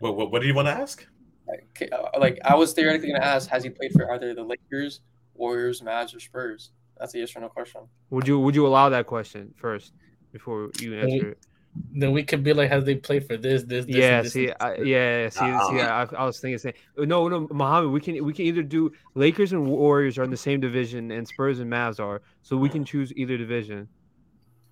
What, 0.00 0.16
what 0.16 0.30
what 0.30 0.40
did 0.42 0.48
you 0.48 0.54
want 0.54 0.68
to 0.68 0.72
ask? 0.72 1.06
Like, 1.46 1.90
uh, 1.92 2.18
like 2.18 2.38
I 2.44 2.54
was 2.54 2.72
theoretically 2.72 3.12
gonna 3.12 3.24
ask, 3.24 3.48
has 3.48 3.64
he 3.64 3.70
played 3.70 3.92
for 3.92 4.12
either 4.12 4.34
the 4.34 4.44
Lakers, 4.44 5.00
Warriors, 5.34 5.80
Mavs, 5.80 6.14
or 6.14 6.20
Spurs? 6.20 6.70
That's 6.98 7.14
a 7.14 7.18
yes 7.18 7.34
or 7.36 7.40
no 7.40 7.48
question. 7.48 7.82
Would 8.10 8.28
you 8.28 8.38
Would 8.40 8.54
you 8.54 8.66
allow 8.66 8.88
that 8.90 9.06
question 9.06 9.54
first 9.56 9.92
before 10.32 10.70
you 10.80 10.94
answer 10.98 11.30
it? 11.30 11.38
Then 11.92 12.12
we 12.12 12.22
could 12.22 12.42
be 12.42 12.52
like, 12.52 12.70
has 12.70 12.84
they 12.84 12.94
played 12.94 13.26
for 13.26 13.36
this, 13.36 13.62
this, 13.64 13.86
this? 13.86 13.94
Yeah. 13.96 14.22
this, 14.22 14.32
See. 14.32 14.48
and 14.48 14.56
I, 14.60 14.76
yeah. 14.76 15.28
See. 15.28 15.40
Uh-uh. 15.40 15.70
See. 15.70 15.80
I, 15.80 16.02
I 16.04 16.24
was 16.24 16.40
thinking. 16.40 16.58
Saying, 16.58 16.74
no. 16.96 17.28
No. 17.28 17.48
Mohammed. 17.50 17.90
We 17.90 18.00
can. 18.00 18.24
We 18.24 18.32
can 18.32 18.46
either 18.46 18.62
do 18.62 18.92
Lakers 19.14 19.52
and 19.52 19.66
Warriors 19.66 20.18
are 20.18 20.24
in 20.24 20.30
the 20.30 20.36
same 20.36 20.60
division, 20.60 21.10
and 21.10 21.26
Spurs 21.26 21.60
and 21.60 21.70
Mavs 21.70 22.00
are. 22.00 22.22
So 22.42 22.56
we 22.56 22.68
can 22.68 22.84
choose 22.84 23.12
either 23.14 23.36
division. 23.36 23.88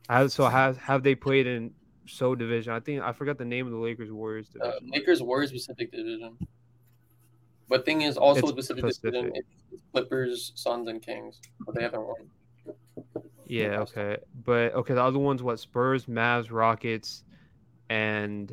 Have, 0.09 0.31
so 0.31 0.49
have 0.49 0.77
have 0.79 1.03
they 1.03 1.15
played 1.15 1.47
in 1.47 1.73
so 2.07 2.35
division? 2.35 2.73
I 2.73 2.81
think 2.81 3.03
I 3.03 3.13
forgot 3.13 3.39
the 3.39 3.45
name 3.45 3.67
of 3.67 3.73
the 3.73 3.79
Lakers 3.79 4.13
Warriors 4.13 4.49
Uh, 4.61 4.67
division. 4.67 4.91
Lakers, 4.93 5.23
Warriors, 5.23 5.53
Pacific 5.53 5.91
Division. 5.91 6.37
But 7.69 7.85
thing 7.85 8.03
is, 8.03 8.17
also 8.17 8.41
It's 8.41 8.51
the 8.51 8.55
Pacific, 8.55 8.85
Pacific. 8.85 9.13
Division, 9.13 9.33
it's 9.73 9.83
Clippers, 9.93 10.53
Suns, 10.55 10.89
and 10.89 11.03
Kings, 11.03 11.41
but 11.65 11.75
they 11.75 11.83
haven't 11.83 12.07
won. 12.07 12.29
Yeah, 13.47 13.81
okay. 13.81 14.19
But 14.45 14.75
okay, 14.75 14.95
the 14.95 15.03
other 15.03 15.19
ones 15.19 15.43
what 15.43 15.59
Spurs, 15.61 16.07
Mavs, 16.07 16.51
Rockets, 16.51 17.23
and 17.89 18.53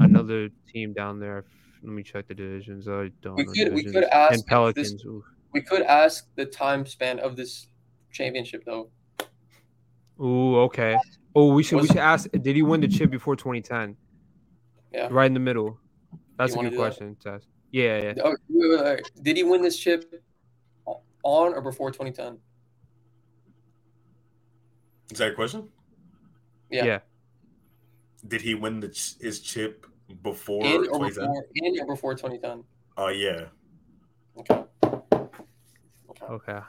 another 0.00 0.48
team 0.72 0.92
down 0.92 1.18
there. 1.18 1.44
Let 1.82 1.92
me 1.92 2.02
check 2.02 2.28
the 2.28 2.34
divisions. 2.34 2.88
I 2.88 3.10
don't 3.20 3.36
We 3.36 3.44
know. 3.44 3.52
could- 3.52 3.74
we 3.74 3.84
could 3.84 4.04
ask 4.04 4.32
and 4.32 4.40
if 4.40 4.74
this- 4.74 4.94
Pelicans. 4.94 5.04
We 5.52 5.62
could 5.62 5.82
ask 5.82 6.28
the 6.34 6.44
time 6.46 6.84
span 6.86 7.18
of 7.18 7.34
this 7.36 7.68
championship, 8.12 8.64
though. 8.64 8.90
Ooh, 10.20 10.56
okay. 10.60 10.96
Oh, 11.34 11.52
we 11.54 11.62
should 11.62 11.80
we 11.80 11.86
should 11.86 11.96
ask 11.98 12.30
did 12.30 12.56
he 12.56 12.62
win 12.62 12.80
the 12.80 12.88
chip 12.88 13.10
before 13.10 13.36
2010? 13.36 13.96
Yeah. 14.92 15.08
Right 15.10 15.26
in 15.26 15.34
the 15.34 15.40
middle. 15.40 15.78
That's 16.38 16.54
a 16.54 16.58
good 16.58 16.74
question, 16.76 17.16
Tess. 17.16 17.46
Yeah, 17.72 18.02
yeah. 18.02 18.12
Oh, 18.22 18.36
wait, 18.48 18.70
wait, 18.70 18.84
wait. 18.84 19.10
Did 19.22 19.36
he 19.36 19.44
win 19.44 19.62
this 19.62 19.76
chip 19.78 20.22
on 20.86 21.54
or 21.54 21.60
before 21.60 21.90
2010? 21.90 22.38
Is 25.10 25.18
that 25.18 25.32
a 25.32 25.34
question? 25.34 25.68
Yeah. 26.70 26.84
Yeah. 26.84 26.98
Did 28.26 28.40
he 28.42 28.54
win 28.54 28.80
the 28.80 28.88
ch- 28.88 29.16
his 29.20 29.40
chip 29.40 29.86
before 30.22 30.64
In 30.66 30.88
or 30.88 30.98
2010? 31.08 31.28
before, 31.28 31.44
in 31.54 31.80
or 31.80 31.86
before 31.86 32.14
2010? 32.14 32.64
Uh, 32.98 33.08
yeah. 33.08 33.46
Okay. 34.38 34.64
Okay. 36.10 36.26
Okay. 36.30 36.60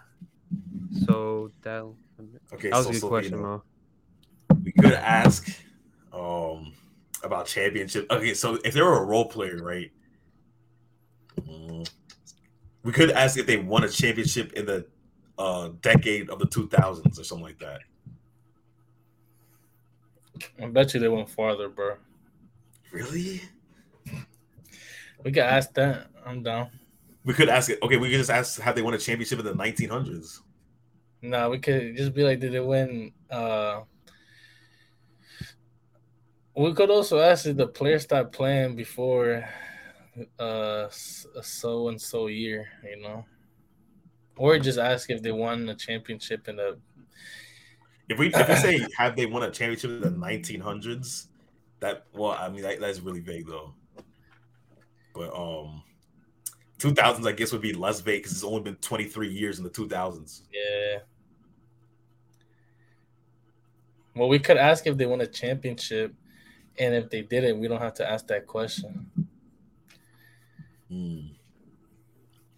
So 0.92 1.52
that 1.64 1.84
Okay, 2.54 2.70
that 2.70 2.78
was 2.78 2.86
so 2.86 2.90
a 2.90 2.94
good 2.94 3.02
Silvino. 3.02 3.08
question, 3.08 3.42
Mo. 3.42 3.64
we 4.64 4.72
could 4.74 4.94
ask 4.94 5.50
um 6.14 6.74
about 7.24 7.48
championship. 7.48 8.06
Okay, 8.12 8.34
so 8.34 8.60
if 8.64 8.74
they 8.74 8.82
were 8.82 9.02
a 9.02 9.06
role 9.06 9.26
player, 9.26 9.62
right? 9.64 9.92
Mm, 11.42 11.90
we 12.84 12.92
could 12.92 13.12
ask 13.12 13.38
if 13.38 13.46
they 13.48 13.58
won 13.58 13.84
a 13.84 13.90
championship 13.90 14.54
in 14.54 14.66
the 14.66 14.86
uh 15.38 15.70
decade 15.82 16.30
of 16.30 16.40
the 16.40 16.48
2000s 16.48 17.20
or 17.20 17.24
something 17.24 17.46
like 17.46 17.60
that. 17.60 17.82
I 20.62 20.68
bet 20.68 20.94
you 20.94 21.00
they 21.00 21.08
went 21.08 21.30
farther, 21.30 21.70
bro. 21.70 21.96
Really? 22.92 23.42
We 25.24 25.32
could 25.32 25.44
ask 25.44 25.74
that. 25.74 26.08
I'm 26.26 26.44
down. 26.44 26.70
We 27.24 27.34
could 27.34 27.50
ask 27.50 27.70
it. 27.70 27.80
Okay, 27.82 27.98
we 27.98 28.10
could 28.10 28.18
just 28.18 28.30
ask 28.30 28.60
how 28.60 28.72
they 28.72 28.82
won 28.82 28.94
a 28.94 28.98
championship 28.98 29.40
in 29.40 29.46
the 29.46 29.54
1900s? 29.54 30.40
Nah, 31.22 31.50
we 31.50 31.60
could 31.60 31.98
just 31.98 32.14
be 32.14 32.24
like, 32.24 32.40
did 32.40 32.54
they 32.54 32.60
win? 32.60 33.12
Uh, 33.30 33.82
we 36.56 36.74
could 36.74 36.90
also 36.90 37.20
ask 37.20 37.46
if 37.46 37.58
the 37.58 37.68
player 37.68 38.00
stopped 38.00 38.34
playing 38.34 38.76
before 38.76 39.48
uh 40.40 40.88
so 40.90 41.90
and 41.90 42.02
so 42.02 42.28
year, 42.28 42.68
you 42.84 43.02
know, 43.02 43.24
or 44.36 44.58
just 44.58 44.80
ask 44.80 45.10
if 45.10 45.22
they 45.22 45.32
won 45.32 45.70
a 45.70 45.76
championship 45.76 46.48
in 46.48 46.56
the. 46.56 46.80
If 48.10 48.18
we 48.18 48.34
if 48.34 48.48
we 48.48 48.56
say 48.56 48.88
have 48.98 49.16
they 49.16 49.26
won 49.26 49.44
a 49.44 49.52
championship 49.52 49.92
in 49.92 50.02
the 50.02 50.10
1900s, 50.10 51.28
that 51.80 52.06
well, 52.14 52.32
I 52.32 52.50
mean 52.50 52.62
that, 52.62 52.80
that's 52.80 53.00
really 53.00 53.20
vague 53.20 53.48
though. 53.48 53.74
But 55.14 55.34
um, 55.36 55.84
2000s 56.80 57.28
I 57.28 57.32
guess 57.32 57.52
would 57.52 57.62
be 57.62 57.74
less 57.74 58.02
vague 58.02 58.24
because 58.24 58.34
it's 58.34 58.44
only 58.44 58.62
been 58.62 58.76
23 58.76 59.30
years 59.30 59.58
in 59.58 59.64
the 59.64 59.70
2000s. 59.70 60.42
Yeah. 60.54 61.00
Well, 64.16 64.30
we 64.30 64.40
could 64.40 64.58
ask 64.58 64.88
if 64.88 64.98
they 64.98 65.06
won 65.06 65.22
a 65.22 65.28
championship, 65.28 66.14
and 66.80 66.96
if 66.96 67.10
they 67.10 67.22
didn't, 67.22 67.60
we 67.60 67.68
don't 67.68 67.82
have 67.82 67.94
to 67.96 68.10
ask 68.10 68.26
that 68.28 68.48
question. 68.48 69.12
Hmm. 70.90 71.20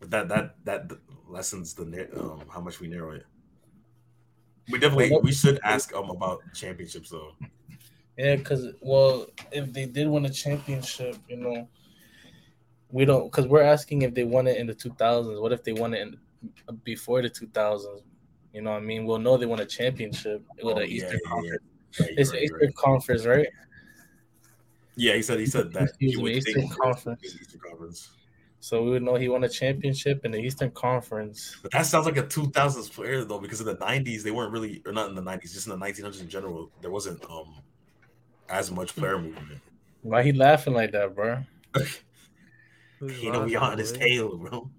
That 0.01 0.29
that 0.29 0.55
that 0.63 0.91
lessens 1.27 1.73
the 1.73 2.09
um 2.17 2.43
how 2.49 2.61
much 2.61 2.79
we 2.79 2.87
narrow 2.87 3.11
it. 3.11 3.25
We 4.71 4.79
definitely 4.79 5.17
we 5.21 5.31
should 5.31 5.59
ask 5.63 5.91
them 5.91 6.09
about 6.09 6.41
championships 6.53 7.09
though. 7.09 7.33
Yeah, 8.17 8.35
because 8.35 8.73
well, 8.81 9.27
if 9.51 9.71
they 9.71 9.85
did 9.85 10.07
win 10.07 10.25
a 10.25 10.29
championship, 10.29 11.15
you 11.27 11.37
know, 11.37 11.67
we 12.91 13.05
don't 13.05 13.31
because 13.31 13.47
we're 13.47 13.63
asking 13.63 14.01
if 14.01 14.13
they 14.13 14.23
won 14.23 14.47
it 14.47 14.57
in 14.57 14.67
the 14.67 14.75
2000s. 14.75 15.41
What 15.41 15.51
if 15.53 15.63
they 15.63 15.73
won 15.73 15.93
it 15.93 16.01
in 16.01 16.17
before 16.83 17.21
the 17.21 17.29
2000s? 17.29 18.01
You 18.53 18.61
know 18.61 18.71
what 18.71 18.77
I 18.77 18.79
mean? 18.81 19.05
We'll 19.05 19.19
know 19.19 19.37
they 19.37 19.45
won 19.45 19.59
a 19.59 19.65
championship 19.65 20.43
with 20.61 20.77
Oh, 20.77 20.79
an 20.79 20.89
yeah, 20.89 20.95
Eastern 20.95 21.19
yeah, 21.23 21.29
Conference. 21.29 21.63
yeah. 21.99 22.05
Right, 22.05 22.13
It's 22.17 22.31
right, 22.31 22.43
Eastern 22.43 22.59
right. 22.61 22.75
Conference, 22.75 23.25
right? 23.25 23.47
Yeah, 24.95 25.13
he 25.15 25.21
said 25.21 25.39
he 25.39 25.45
said 25.45 25.71
that. 25.73 25.91
He 25.99 26.07
was 26.07 26.13
You 26.13 26.17
in 26.19 26.23
would 26.23 26.31
the 26.33 26.37
Eastern 26.37 26.53
think 26.53 26.65
it 26.65 26.69
was 26.69 26.77
Conference. 26.77 27.35
Eastern 27.41 27.59
Conference. 27.61 28.09
So 28.61 28.83
we 28.83 28.91
would 28.91 29.03
know 29.03 29.15
he 29.15 29.29
won 29.29 29.43
a 29.45 29.49
championship 29.49 30.25
in 30.25 30.31
the 30.31 30.37
Eastern 30.39 30.71
Conference. 30.71 31.55
But 31.61 31.71
that 31.71 31.85
sounds 31.85 32.05
like 32.05 32.17
a 32.17 32.23
2000s 32.23 32.91
player 32.91 33.23
though, 33.23 33.39
because 33.39 33.61
in 33.61 33.65
the 33.67 33.77
90s 33.77 34.21
they 34.23 34.31
weren't 34.31 34.51
really, 34.51 34.81
or 34.85 34.91
not 34.91 35.09
in 35.09 35.15
the 35.15 35.21
90s, 35.21 35.53
just 35.53 35.67
in 35.67 35.79
the 35.79 35.85
1900s 35.85 36.19
in 36.19 36.27
general, 36.29 36.69
there 36.81 36.91
wasn't 36.91 37.23
um 37.29 37.55
as 38.49 38.71
much 38.71 38.95
player 38.95 39.17
movement. 39.17 39.61
Why 40.01 40.23
he 40.23 40.33
laughing 40.33 40.73
like 40.73 40.91
that, 40.91 41.15
bro? 41.15 41.43
Who's 41.73 42.01
You 43.23 43.31
know, 43.31 43.43
we 43.43 43.55
laughing, 43.55 43.71
on 43.71 43.77
his 43.77 43.91
tail, 43.93 44.37
bro. 44.37 44.69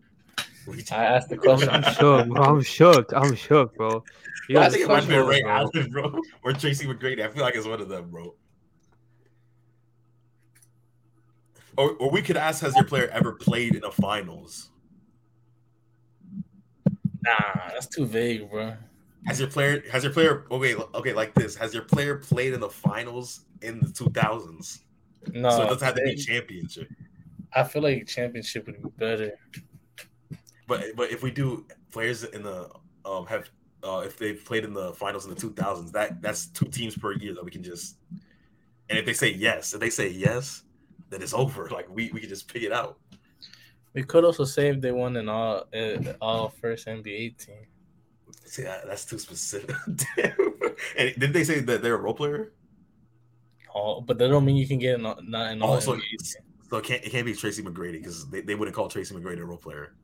We- 0.67 0.85
I 0.93 1.05
asked 1.05 1.31
the 1.31 1.39
question. 1.39 1.71
I'm 1.71 1.83
shook. 1.95 2.29
bro. 2.29 2.43
I'm 2.43 2.63
shook. 2.63 3.13
I'm 3.15 3.35
shook, 3.35 3.75
bro. 3.77 4.05
You 4.49 4.59
I 4.59 4.69
think 4.69 4.85
it 4.85 4.89
might 4.89 5.01
be 5.09 5.15
fucking- 5.15 5.27
Ray 5.27 5.43
bro. 5.43 5.51
Allen, 5.51 5.91
bro, 5.91 6.21
or 6.43 6.53
Tracy 6.53 6.87
McGrady. 6.87 7.25
I 7.25 7.29
feel 7.29 7.43
like 7.43 7.55
it's 7.55 7.67
one 7.67 7.81
of 7.81 7.89
them, 7.89 8.11
bro. 8.11 8.35
Or, 11.77 11.93
or 11.93 12.11
we 12.11 12.23
could 12.23 12.37
ask, 12.37 12.63
has 12.63 12.75
your 12.75 12.85
player 12.85 13.09
ever 13.09 13.33
played 13.33 13.75
in 13.75 13.85
a 13.85 13.91
finals? 13.91 14.71
Nah, 17.23 17.69
that's 17.69 17.87
too 17.87 18.07
vague, 18.07 18.51
bro. 18.51 18.75
Has 19.27 19.39
your 19.39 19.49
player 19.49 19.83
has 19.91 20.03
your 20.03 20.13
player 20.13 20.47
okay 20.51 20.75
okay 20.75 21.13
like 21.13 21.35
this? 21.35 21.55
Has 21.55 21.75
your 21.75 21.83
player 21.83 22.17
played 22.17 22.55
in 22.55 22.61
the 22.61 22.71
finals 22.71 23.45
in 23.61 23.79
the 23.81 23.89
2000s? 23.89 24.81
No, 25.33 25.51
so 25.51 25.63
it 25.63 25.67
doesn't 25.67 25.87
have 25.87 25.95
to 25.97 26.03
be 26.03 26.17
championship. 26.17 26.89
I 27.53 27.65
feel 27.65 27.83
like 27.83 28.07
championship 28.07 28.67
would 28.67 28.83
be 28.83 28.89
better. 28.97 29.33
But 30.67 30.97
but 30.97 31.11
if 31.11 31.23
we 31.23 31.31
do 31.31 31.67
players 31.93 32.25
in 32.25 32.43
the 32.43 32.71
um 33.05 33.27
have 33.27 33.51
uh 33.83 34.03
if 34.07 34.17
they've 34.17 34.43
played 34.43 34.65
in 34.65 34.73
the 34.73 34.95
finals 34.95 35.27
in 35.27 35.35
the 35.35 35.41
2000s, 35.41 35.93
that 35.93 36.23
that's 36.23 36.47
two 36.47 36.67
teams 36.67 36.97
per 36.97 37.13
year 37.13 37.35
that 37.35 37.45
we 37.45 37.51
can 37.51 37.63
just 37.63 37.97
and 38.89 38.99
if 38.99 39.05
they 39.05 39.13
say 39.13 39.31
yes, 39.31 39.75
if 39.75 39.81
they 39.81 39.91
say 39.91 40.09
yes, 40.09 40.65
then 41.11 41.23
it's 41.23 41.35
over. 41.35 41.69
Like 41.73 41.89
we 41.91 42.11
we 42.13 42.21
can 42.21 42.29
just 42.29 42.49
pick 42.53 42.63
it 42.63 42.73
out. 42.73 42.99
We 43.93 44.03
could 44.05 44.25
also 44.25 44.45
say 44.45 44.69
if 44.69 44.81
they 44.81 44.93
won 44.93 45.17
an 45.17 45.29
all 45.29 45.65
uh, 45.75 46.13
all 46.21 46.49
first 46.49 46.87
NBA 46.87 47.37
team. 47.45 47.67
See, 48.45 48.63
that- 48.63 48.87
that's 48.87 49.05
too 49.05 49.19
specific. 49.19 49.75
and 50.97 51.15
did 51.19 51.33
they 51.33 51.45
say 51.45 51.61
that 51.61 51.83
they're 51.83 51.95
a 51.95 51.99
role 51.99 52.15
player? 52.15 52.53
All, 53.73 54.01
but 54.01 54.19
that 54.19 54.29
don't 54.29 54.45
mean 54.45 54.57
you 54.57 54.67
can 54.67 54.79
get 54.79 54.97
an, 54.99 55.03
not 55.03 55.53
an 55.53 55.63
all 55.63 55.75
Also, 55.75 55.95
team. 55.95 56.03
so 56.69 56.77
it 56.79 56.85
can't 56.85 57.05
it 57.05 57.11
can't 57.11 57.25
be 57.27 57.35
Tracy 57.35 57.63
McGrady 57.63 57.93
because 57.93 58.29
they, 58.31 58.41
they 58.41 58.55
wouldn't 58.57 58.75
call 58.77 58.89
Tracy 58.89 59.15
McGrady 59.15 59.41
a 59.41 59.45
role 59.45 59.57
player. 59.59 59.95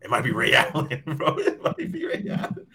It 0.00 0.10
might 0.10 0.22
be 0.22 0.30
Ray 0.32 0.54
Allen, 0.62 1.02
bro. 1.16 1.36
It 1.38 1.62
might 1.62 1.76
be 1.92 2.04
Ray 2.06 2.24
Allen. 2.30 2.66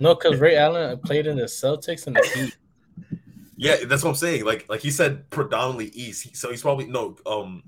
No, 0.00 0.14
because 0.14 0.38
Ray 0.40 0.56
Allen 0.56 0.98
played 1.00 1.26
in 1.26 1.36
the 1.36 1.44
Celtics 1.44 2.06
and 2.06 2.16
the 2.16 2.22
Heat. 2.34 2.56
Yeah, 3.56 3.76
that's 3.86 4.02
what 4.02 4.10
I'm 4.10 4.16
saying. 4.16 4.44
Like 4.44 4.66
like 4.68 4.80
he 4.80 4.90
said, 4.90 5.28
predominantly 5.30 5.86
East. 5.98 6.36
So 6.36 6.50
he's 6.50 6.62
probably 6.62 6.86
no. 6.86 7.16
Um, 7.26 7.62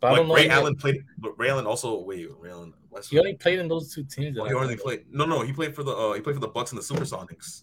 But 0.00 0.26
like. 0.26 0.36
Ray 0.38 0.48
Allen 0.50 0.76
played, 0.76 1.04
but 1.18 1.38
Ray 1.38 1.48
Allen 1.50 1.66
also 1.66 2.00
wait. 2.02 2.28
Ray 2.38 2.50
Allen. 2.50 2.74
West, 2.90 3.10
He 3.10 3.18
only 3.18 3.34
played 3.34 3.58
in 3.58 3.68
those 3.68 3.92
two 3.94 4.04
teams. 4.04 4.38
oh, 4.38 4.44
he 4.44 4.54
only 4.54 4.76
played. 4.76 5.04
No, 5.10 5.24
no, 5.24 5.42
he 5.42 5.52
played 5.52 5.74
for 5.74 5.82
the 5.82 5.92
uh, 5.92 6.12
he 6.12 6.20
played 6.20 6.34
for 6.36 6.40
the 6.40 6.48
Bucks 6.48 6.72
and 6.72 6.80
the 6.80 6.84
Supersonics. 6.84 7.62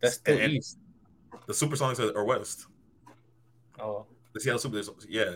That's 0.00 0.16
still 0.16 0.38
and- 0.38 0.52
East. 0.52 0.78
The 1.46 1.52
Supersonics 1.52 1.98
are, 1.98 2.16
are 2.16 2.24
West. 2.24 2.66
Oh, 3.78 4.06
The 4.32 4.40
Seattle 4.40 4.58
Super, 4.60 4.80
yeah. 5.08 5.34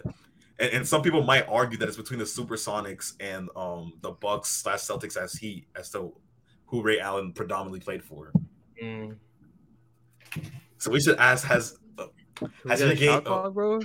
And, 0.60 0.70
and 0.72 0.88
some 0.88 1.02
people 1.02 1.22
might 1.22 1.46
argue 1.48 1.76
that 1.78 1.88
it's 1.88 1.96
between 1.98 2.18
the 2.18 2.24
Supersonics 2.24 3.14
and 3.20 3.48
um 3.56 3.94
the 4.02 4.10
Bucks 4.12 4.48
slash 4.50 4.80
Celtics 4.80 5.16
as 5.16 5.32
he 5.34 5.66
as 5.76 5.90
to 5.90 6.14
who 6.66 6.82
Ray 6.82 7.00
Allen 7.00 7.32
predominantly 7.32 7.80
played 7.80 8.02
for. 8.04 8.32
mm. 8.82 9.16
So 10.78 10.90
we 10.90 11.00
should 11.00 11.18
ask 11.18 11.44
has. 11.46 11.76
Uh, 11.98 12.06
Has 12.68 12.80
get 12.80 12.88
it 12.88 12.90
a 12.90 12.92
a 12.92 12.96
game- 12.96 13.08
shot 13.10 13.24
bro? 13.54 13.80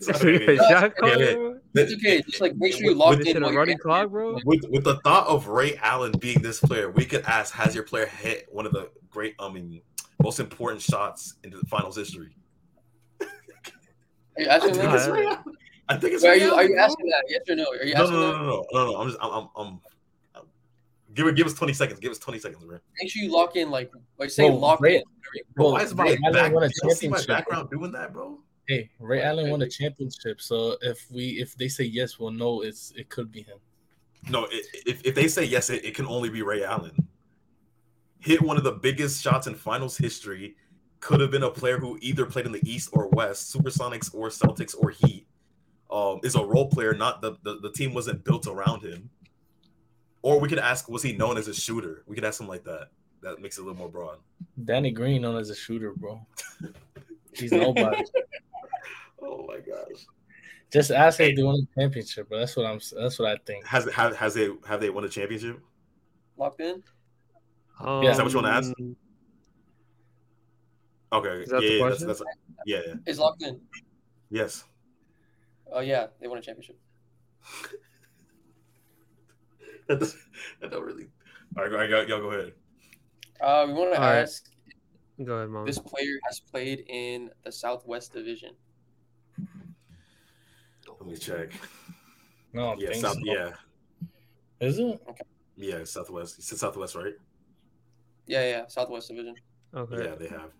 Sorry. 0.00 0.18
Can 0.18 0.26
we 0.26 0.38
get 0.38 0.48
a 0.48 0.56
shot 0.68 0.96
clock, 0.96 1.18
yeah. 1.18 1.34
bro? 1.34 1.58
It's 1.74 1.92
okay. 1.94 2.22
Just 2.22 2.40
like 2.40 2.56
make 2.56 2.72
sure 2.72 2.82
you 2.82 2.88
With- 2.88 2.96
lock 2.98 3.18
This 3.18 3.28
in 3.28 3.32
shit 3.34 3.36
a 3.42 3.46
running 3.46 3.56
getting. 3.56 3.78
clock, 3.78 4.10
bro? 4.10 4.38
with 4.44 4.60
with 4.70 4.84
the 4.84 4.96
thought 5.04 5.26
of 5.28 5.46
Ray 5.48 5.76
Allen 5.76 6.12
being 6.18 6.42
this 6.42 6.60
player, 6.60 6.90
we 6.90 7.04
could 7.04 7.22
ask: 7.24 7.54
Has 7.54 7.74
your 7.74 7.84
player 7.84 8.06
hit 8.06 8.46
one 8.50 8.66
of 8.66 8.72
the 8.72 8.90
great, 9.10 9.34
I 9.38 9.48
mean, 9.52 9.80
most 10.22 10.40
important 10.40 10.82
shots 10.82 11.34
into 11.44 11.58
the 11.58 11.66
finals 11.66 11.96
history? 11.96 12.34
Are 13.20 13.26
you 14.42 14.48
I 14.50 14.58
think 14.58 14.76
Yeah. 14.76 14.94
it's 14.94 15.06
that? 15.06 15.12
Ray 15.12 15.26
Allen. 15.26 15.38
I 15.88 15.96
think 15.98 16.14
it's 16.14 16.22
Wait, 16.24 16.28
are 16.30 16.32
Ray 16.32 16.40
you 16.40 16.54
are 16.54 16.64
you 16.64 16.74
bro. 16.74 16.84
asking 16.84 17.06
that? 17.06 17.24
Yes 17.28 17.40
or 17.48 17.54
no? 17.56 17.64
Are 17.64 17.84
you 17.84 17.94
No, 17.94 17.98
no, 17.98 18.02
asking 18.04 18.20
no, 18.20 18.26
that? 18.26 18.32
no, 18.32 18.44
no, 18.46 18.64
no, 18.72 18.92
no. 18.92 18.96
I'm 18.98 19.08
just, 19.08 19.18
I'm, 19.22 19.30
I'm, 19.32 19.48
I'm 19.56 19.80
give 21.14 21.26
it, 21.26 21.36
give 21.36 21.46
us 21.46 21.54
twenty 21.54 21.72
seconds. 21.72 22.00
Give 22.00 22.10
us 22.10 22.18
twenty 22.18 22.38
seconds, 22.38 22.64
bro. 22.64 22.78
Make 23.00 23.10
sure 23.10 23.22
you 23.22 23.32
lock 23.32 23.56
in 23.56 23.70
like 23.70 23.90
like 24.18 24.30
say 24.30 24.44
Well, 24.44 24.58
lock 24.58 24.80
Ray- 24.80 24.96
in. 24.96 25.02
Bro, 25.54 25.72
why 25.72 25.82
is 25.82 25.94
my 25.94 26.04
Ray 26.04 26.18
Allen 26.24 26.32
back? 26.34 26.52
won 26.52 26.62
a 26.62 26.66
You 26.66 26.72
don't 26.82 26.96
see 26.96 27.08
my 27.08 27.24
background 27.24 27.70
doing 27.70 27.92
that, 27.92 28.12
bro? 28.12 28.38
Hey, 28.68 28.90
Ray 28.98 29.22
Allen 29.22 29.50
won 29.50 29.62
a 29.62 29.68
championship, 29.68 30.40
so 30.40 30.76
if 30.82 31.04
we 31.10 31.40
if 31.40 31.56
they 31.56 31.68
say 31.68 31.84
yes, 31.84 32.18
we'll 32.18 32.30
know 32.30 32.62
it's 32.62 32.92
it 32.96 33.08
could 33.08 33.32
be 33.32 33.42
him. 33.42 33.58
No, 34.30 34.44
i 34.44 34.62
if 34.86 35.04
if 35.04 35.14
they 35.14 35.28
say 35.28 35.44
yes, 35.44 35.70
it, 35.70 35.84
it 35.84 35.94
can 35.94 36.06
only 36.06 36.28
be 36.28 36.42
Ray 36.42 36.62
Allen. 36.64 36.94
Hit 38.20 38.40
one 38.40 38.56
of 38.56 38.62
the 38.64 38.72
biggest 38.72 39.22
shots 39.22 39.46
in 39.46 39.54
finals 39.54 39.96
history. 39.96 40.54
Could 41.00 41.20
have 41.20 41.32
been 41.32 41.42
a 41.42 41.50
player 41.50 41.78
who 41.78 41.98
either 42.00 42.24
played 42.24 42.46
in 42.46 42.52
the 42.52 42.62
East 42.70 42.90
or 42.92 43.08
West, 43.08 43.52
Supersonics 43.52 44.14
or 44.14 44.28
Celtics 44.28 44.76
or 44.78 44.90
Heat. 44.90 45.26
Um, 45.90 46.20
is 46.22 46.36
a 46.36 46.42
role 46.44 46.68
player. 46.70 46.94
Not 46.94 47.20
the, 47.20 47.36
the 47.42 47.58
the 47.60 47.72
team 47.72 47.92
wasn't 47.92 48.24
built 48.24 48.46
around 48.46 48.82
him. 48.82 49.10
Or 50.22 50.38
we 50.40 50.48
could 50.48 50.58
ask, 50.60 50.88
was 50.88 51.02
he 51.02 51.12
known 51.12 51.36
as 51.36 51.48
a 51.48 51.54
shooter? 51.54 52.02
We 52.06 52.14
could 52.14 52.24
ask 52.24 52.40
him 52.40 52.48
like 52.48 52.64
that. 52.64 52.88
That 53.22 53.40
makes 53.40 53.58
it 53.58 53.62
a 53.62 53.64
little 53.64 53.78
more 53.78 53.88
broad. 53.88 54.18
Danny 54.64 54.90
Green 54.90 55.22
known 55.22 55.36
as 55.36 55.50
a 55.50 55.54
shooter, 55.54 55.92
bro. 55.92 56.24
He's 57.34 57.52
nobody. 57.52 58.04
Oh 59.24 59.46
my 59.46 59.58
gosh! 59.60 60.04
Just 60.72 60.90
ask 60.90 61.20
if 61.20 61.36
they 61.36 61.42
won 61.44 61.54
a 61.54 61.80
championship, 61.80 62.28
bro. 62.28 62.40
That's 62.40 62.56
what 62.56 62.66
I'm. 62.66 62.80
That's 63.00 63.20
what 63.20 63.28
I 63.30 63.36
think. 63.46 63.64
Has 63.64 63.84
has 63.92 64.16
has 64.16 64.34
they 64.34 64.48
have 64.66 64.80
they 64.80 64.90
won 64.90 65.04
a 65.04 65.08
championship? 65.08 65.60
Locked 66.36 66.60
in. 66.60 66.82
Um, 67.78 68.02
Yeah. 68.02 68.10
Is 68.10 68.16
that 68.16 68.24
what 68.24 68.32
you 68.32 68.38
wanna 68.42 68.48
ask? 68.48 68.72
Okay, 71.12 71.28
Is 71.42 71.50
that 71.50 71.60
the 71.60 71.66
yeah, 71.66 71.70
yeah, 71.78 71.88
that's, 71.88 72.02
question? 72.02 72.06
that's 72.08 72.22
yeah, 72.66 72.80
yeah, 72.86 72.94
It's 73.06 73.18
locked 73.20 73.42
in. 73.42 73.60
yes. 74.30 74.64
Oh 75.72 75.80
yeah, 75.80 76.08
they 76.20 76.26
won 76.26 76.38
a 76.38 76.42
championship. 76.42 76.78
that, 80.00 80.14
does, 80.60 80.70
don't 80.70 80.84
really. 80.84 81.06
All 81.56 81.64
right, 81.64 81.72
all 81.72 81.78
right, 81.78 81.90
y'all, 81.90 82.08
y'all 82.08 82.20
go 82.20 82.30
ahead. 82.32 82.52
Uh, 83.40 83.64
we 83.66 83.72
want 83.74 83.92
to 83.92 84.00
All 84.00 84.06
right. 84.08 84.18
ask 84.22 84.46
Go 85.22 85.34
ahead, 85.34 85.50
mom. 85.50 85.66
this 85.66 85.78
player 85.78 86.18
has 86.26 86.40
played 86.40 86.84
in 86.88 87.30
the 87.44 87.52
Southwest 87.52 88.12
Division. 88.12 88.50
Let 90.88 91.06
me 91.06 91.16
check. 91.16 91.50
No, 92.52 92.70
I 92.72 92.76
Yeah, 92.78 92.92
South, 92.92 93.14
so. 93.14 93.20
yeah, 93.24 93.50
Is 94.60 94.78
it? 94.78 95.00
yeah, 95.56 95.84
Southwest. 95.84 96.38
You 96.38 96.44
said 96.44 96.58
Southwest, 96.58 96.94
right? 96.94 97.14
Yeah, 98.26 98.42
yeah, 98.44 98.66
Southwest 98.68 99.08
Division. 99.08 99.34
Okay. 99.74 100.04
Yeah, 100.04 100.14
they 100.14 100.28
have. 100.28 100.50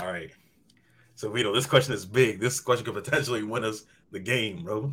All 0.00 0.06
right. 0.06 0.30
So 1.14 1.30
Vito, 1.30 1.54
this 1.54 1.66
question 1.66 1.92
is 1.94 2.06
big. 2.06 2.40
This 2.40 2.60
question 2.60 2.84
could 2.84 2.94
potentially 3.02 3.42
win 3.42 3.64
us 3.64 3.84
the 4.10 4.20
game, 4.20 4.64
bro. 4.64 4.92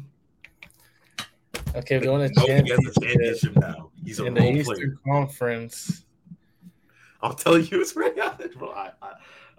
Okay, 1.75 1.99
they 1.99 2.07
won 2.07 2.21
a 2.21 2.29
No, 2.29 2.41
he 2.43 2.51
has 2.51 2.61
championship 2.61 2.97
a 2.97 3.05
championship 3.05 3.55
now. 3.57 3.91
He's 4.03 4.19
a 4.19 4.25
in 4.25 4.33
the 4.33 4.51
Eastern 4.51 4.75
player. 4.75 4.97
Conference. 5.05 6.05
I'm 7.21 7.35
telling 7.35 7.65
you, 7.65 7.81
it's 7.81 7.95
Ray 7.95 8.11
Allen, 8.19 8.51
bro. 8.57 8.71
I, 8.71 8.91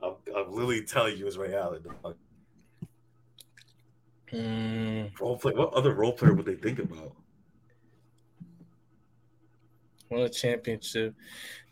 I'm 0.03 0.14
literally 0.51 0.83
telling 0.83 1.16
you, 1.16 1.27
it's 1.27 1.37
Ray 1.37 1.55
Allen. 1.55 1.83
dog. 1.83 2.16
Mm, 4.33 5.18
Role 5.18 5.38
play. 5.38 5.53
What 5.55 5.73
other 5.73 5.94
role 5.94 6.12
player 6.12 6.35
would 6.35 6.47
they 6.47 6.55
think 6.55 6.79
about? 6.79 7.14
won 10.11 10.23
a 10.23 10.29
championship. 10.29 11.14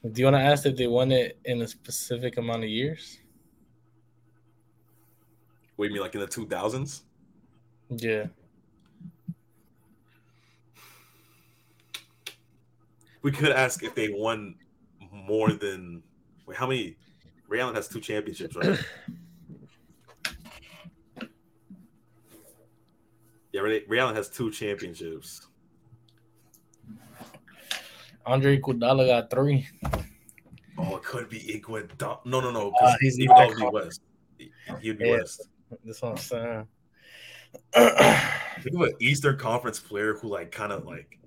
Do 0.05 0.20
you 0.20 0.27
want 0.27 0.37
to 0.37 0.42
ask 0.42 0.66
if 0.66 0.77
they 0.77 0.87
won 0.87 1.11
it 1.11 1.38
in 1.44 1.62
a 1.62 1.68
specific 1.68 2.37
amount 2.37 2.64
of 2.64 2.70
years? 2.70 3.18
What 5.77 5.87
do 5.87 5.88
you 5.88 5.94
mean, 5.94 6.03
like 6.03 6.14
in 6.14 6.20
the 6.20 6.27
2000s? 6.27 7.03
Yeah. 7.90 8.27
We 13.26 13.32
could 13.32 13.50
ask 13.50 13.82
if 13.82 13.92
they 13.96 14.08
won 14.08 14.54
more 15.10 15.50
than. 15.50 16.04
Wait, 16.46 16.56
how 16.56 16.68
many? 16.68 16.96
Ray 17.48 17.58
Allen 17.58 17.74
has 17.74 17.88
two 17.88 17.98
championships, 17.98 18.54
right? 18.54 18.78
yeah, 23.52 23.62
Ray, 23.62 23.82
Ray 23.88 23.98
Allen 23.98 24.14
has 24.14 24.30
two 24.30 24.52
championships. 24.52 25.48
Andre 28.24 28.60
Iguodala 28.60 29.08
got 29.08 29.28
three. 29.28 29.66
Oh, 30.78 30.94
it 30.94 31.02
could 31.02 31.28
be 31.28 31.40
Iguodala. 31.40 32.24
No, 32.26 32.40
no, 32.40 32.52
no. 32.52 32.70
Uh, 32.80 32.94
he's 33.00 33.18
Iguodala 33.18 33.28
not 33.28 33.48
would 33.48 33.56
be 33.56 33.66
West. 33.72 34.02
He 34.38 34.52
would 34.90 34.98
be 34.98 35.08
Yeah. 35.08 35.16
West. 35.16 35.48
That's 35.84 36.00
what 36.00 36.12
I'm 36.12 36.16
saying. 36.18 36.68
Think 38.62 38.76
of 38.76 38.82
an 38.82 38.94
Eastern 39.00 39.36
Conference 39.36 39.80
player 39.80 40.14
who 40.14 40.28
like 40.28 40.52
kind 40.52 40.70
of 40.70 40.86
like, 40.86 41.18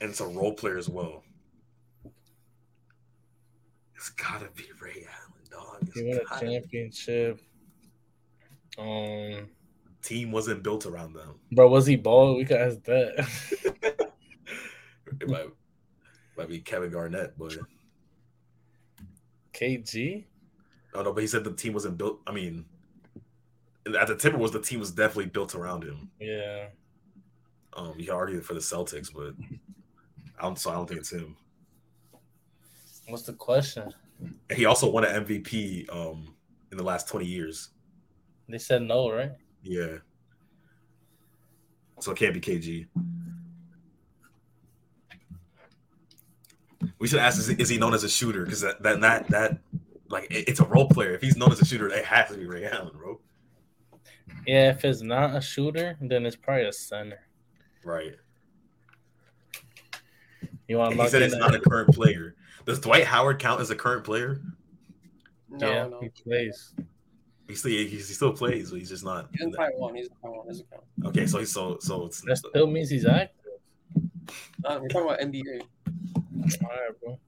and 0.00 0.10
it's 0.10 0.20
a 0.20 0.26
role 0.26 0.54
player 0.54 0.78
as 0.78 0.88
well. 0.88 1.22
It's 3.96 4.10
gotta 4.10 4.48
be 4.54 4.64
Ray 4.80 5.06
Allen, 5.06 5.44
dog. 5.50 5.78
It's 5.82 5.98
he 5.98 6.08
won 6.08 6.18
a 6.18 6.40
championship. 6.40 7.40
Um, 8.78 9.48
Team 10.02 10.32
wasn't 10.32 10.62
built 10.62 10.86
around 10.86 11.12
them. 11.12 11.34
bro, 11.52 11.68
was 11.68 11.86
he 11.86 11.96
bald? 11.96 12.38
We 12.38 12.44
could 12.46 12.56
ask 12.56 12.82
that. 12.84 13.28
It 15.20 15.28
might, 15.28 15.46
might 16.38 16.48
be 16.48 16.60
Kevin 16.60 16.90
Garnett, 16.90 17.34
but 17.36 17.56
KG. 19.52 20.24
oh 20.94 21.02
no, 21.02 21.12
but 21.12 21.20
he 21.20 21.26
said 21.26 21.44
the 21.44 21.52
team 21.52 21.72
wasn't 21.74 21.98
built. 21.98 22.20
I 22.26 22.32
mean, 22.32 22.64
at 23.86 24.06
the 24.06 24.14
Timberwolves, 24.14 24.52
the 24.52 24.60
team 24.62 24.80
was 24.80 24.92
definitely 24.92 25.26
built 25.26 25.54
around 25.54 25.84
him. 25.84 26.10
Yeah. 26.20 26.68
Um, 27.74 27.94
you 27.98 28.06
can 28.06 28.14
argue 28.14 28.40
for 28.40 28.54
the 28.54 28.60
Celtics, 28.60 29.12
but 29.12 29.34
I 30.40 30.44
don't. 30.44 30.58
So 30.58 30.70
I 30.70 30.74
don't 30.74 30.86
think 30.88 31.00
it's 31.00 31.12
him. 31.12 31.36
What's 33.08 33.24
the 33.24 33.34
question? 33.34 33.92
He 34.54 34.64
also 34.64 34.88
won 34.90 35.04
an 35.04 35.24
MVP 35.24 35.92
um 35.94 36.34
in 36.72 36.78
the 36.78 36.84
last 36.84 37.08
twenty 37.08 37.26
years. 37.26 37.70
They 38.48 38.58
said 38.58 38.82
no, 38.82 39.12
right? 39.12 39.32
Yeah. 39.62 39.98
So 42.00 42.12
it 42.12 42.16
can't 42.18 42.32
be 42.34 42.40
KG. 42.40 42.86
We 46.98 47.06
should 47.06 47.18
ask: 47.18 47.38
Is, 47.38 47.48
is 47.50 47.68
he 47.68 47.76
known 47.78 47.92
as 47.94 48.04
a 48.04 48.08
shooter? 48.08 48.44
Because 48.44 48.62
that, 48.62 48.82
that 48.82 49.00
that 49.02 49.28
that 49.28 49.58
like 50.08 50.30
it- 50.30 50.48
it's 50.48 50.60
a 50.60 50.64
role 50.64 50.88
player. 50.88 51.12
If 51.12 51.20
he's 51.22 51.36
known 51.36 51.52
as 51.52 51.60
a 51.60 51.64
shooter, 51.66 51.88
it 51.88 52.04
has 52.04 52.30
to 52.30 52.36
be 52.38 52.46
Ray 52.46 52.64
Allen, 52.66 52.92
bro. 52.96 53.20
Yeah, 54.46 54.70
if 54.70 54.84
it's 54.84 55.02
not 55.02 55.36
a 55.36 55.40
shooter, 55.42 55.98
then 56.00 56.24
it's 56.24 56.36
probably 56.36 56.64
a 56.64 56.72
center. 56.72 57.20
Right. 57.84 58.14
You 60.70 60.78
want 60.78 60.94
to 60.94 61.02
he 61.02 61.08
said 61.08 61.22
in 61.22 61.26
it's 61.32 61.36
not 61.36 61.52
a 61.52 61.58
current 61.58 61.92
player. 61.92 62.36
Does 62.64 62.78
Dwight 62.78 63.02
Howard 63.02 63.40
count 63.40 63.60
as 63.60 63.70
a 63.70 63.74
current 63.74 64.04
player? 64.04 64.40
No, 65.48 65.68
yeah, 65.68 65.88
no. 65.88 65.98
he 66.00 66.10
plays. 66.10 66.72
He 67.48 67.56
still 67.56 67.72
he, 67.72 67.88
he 67.88 67.98
still 67.98 68.32
plays, 68.32 68.70
but 68.70 68.78
he's 68.78 68.88
just 68.88 69.04
not. 69.04 69.30
He's 69.32 69.40
in 69.42 69.52
Taiwan. 69.52 69.96
He's 69.96 70.06
in 70.06 70.12
Taiwan. 70.22 70.46
Doesn't 70.46 70.70
count. 70.70 70.84
Okay, 71.06 71.26
so 71.26 71.40
he's 71.40 71.52
so 71.52 71.78
so 71.80 72.06
it's 72.06 72.20
That 72.20 72.36
still 72.36 72.68
means 72.68 72.88
he's 72.88 73.04
active. 73.04 73.50
Uh, 74.64 74.78
we're 74.80 74.86
talking 74.86 75.08
about 75.08 75.18
NBA. 75.18 75.62
All 76.62 76.68
right, 76.68 77.00
bro. 77.02 77.18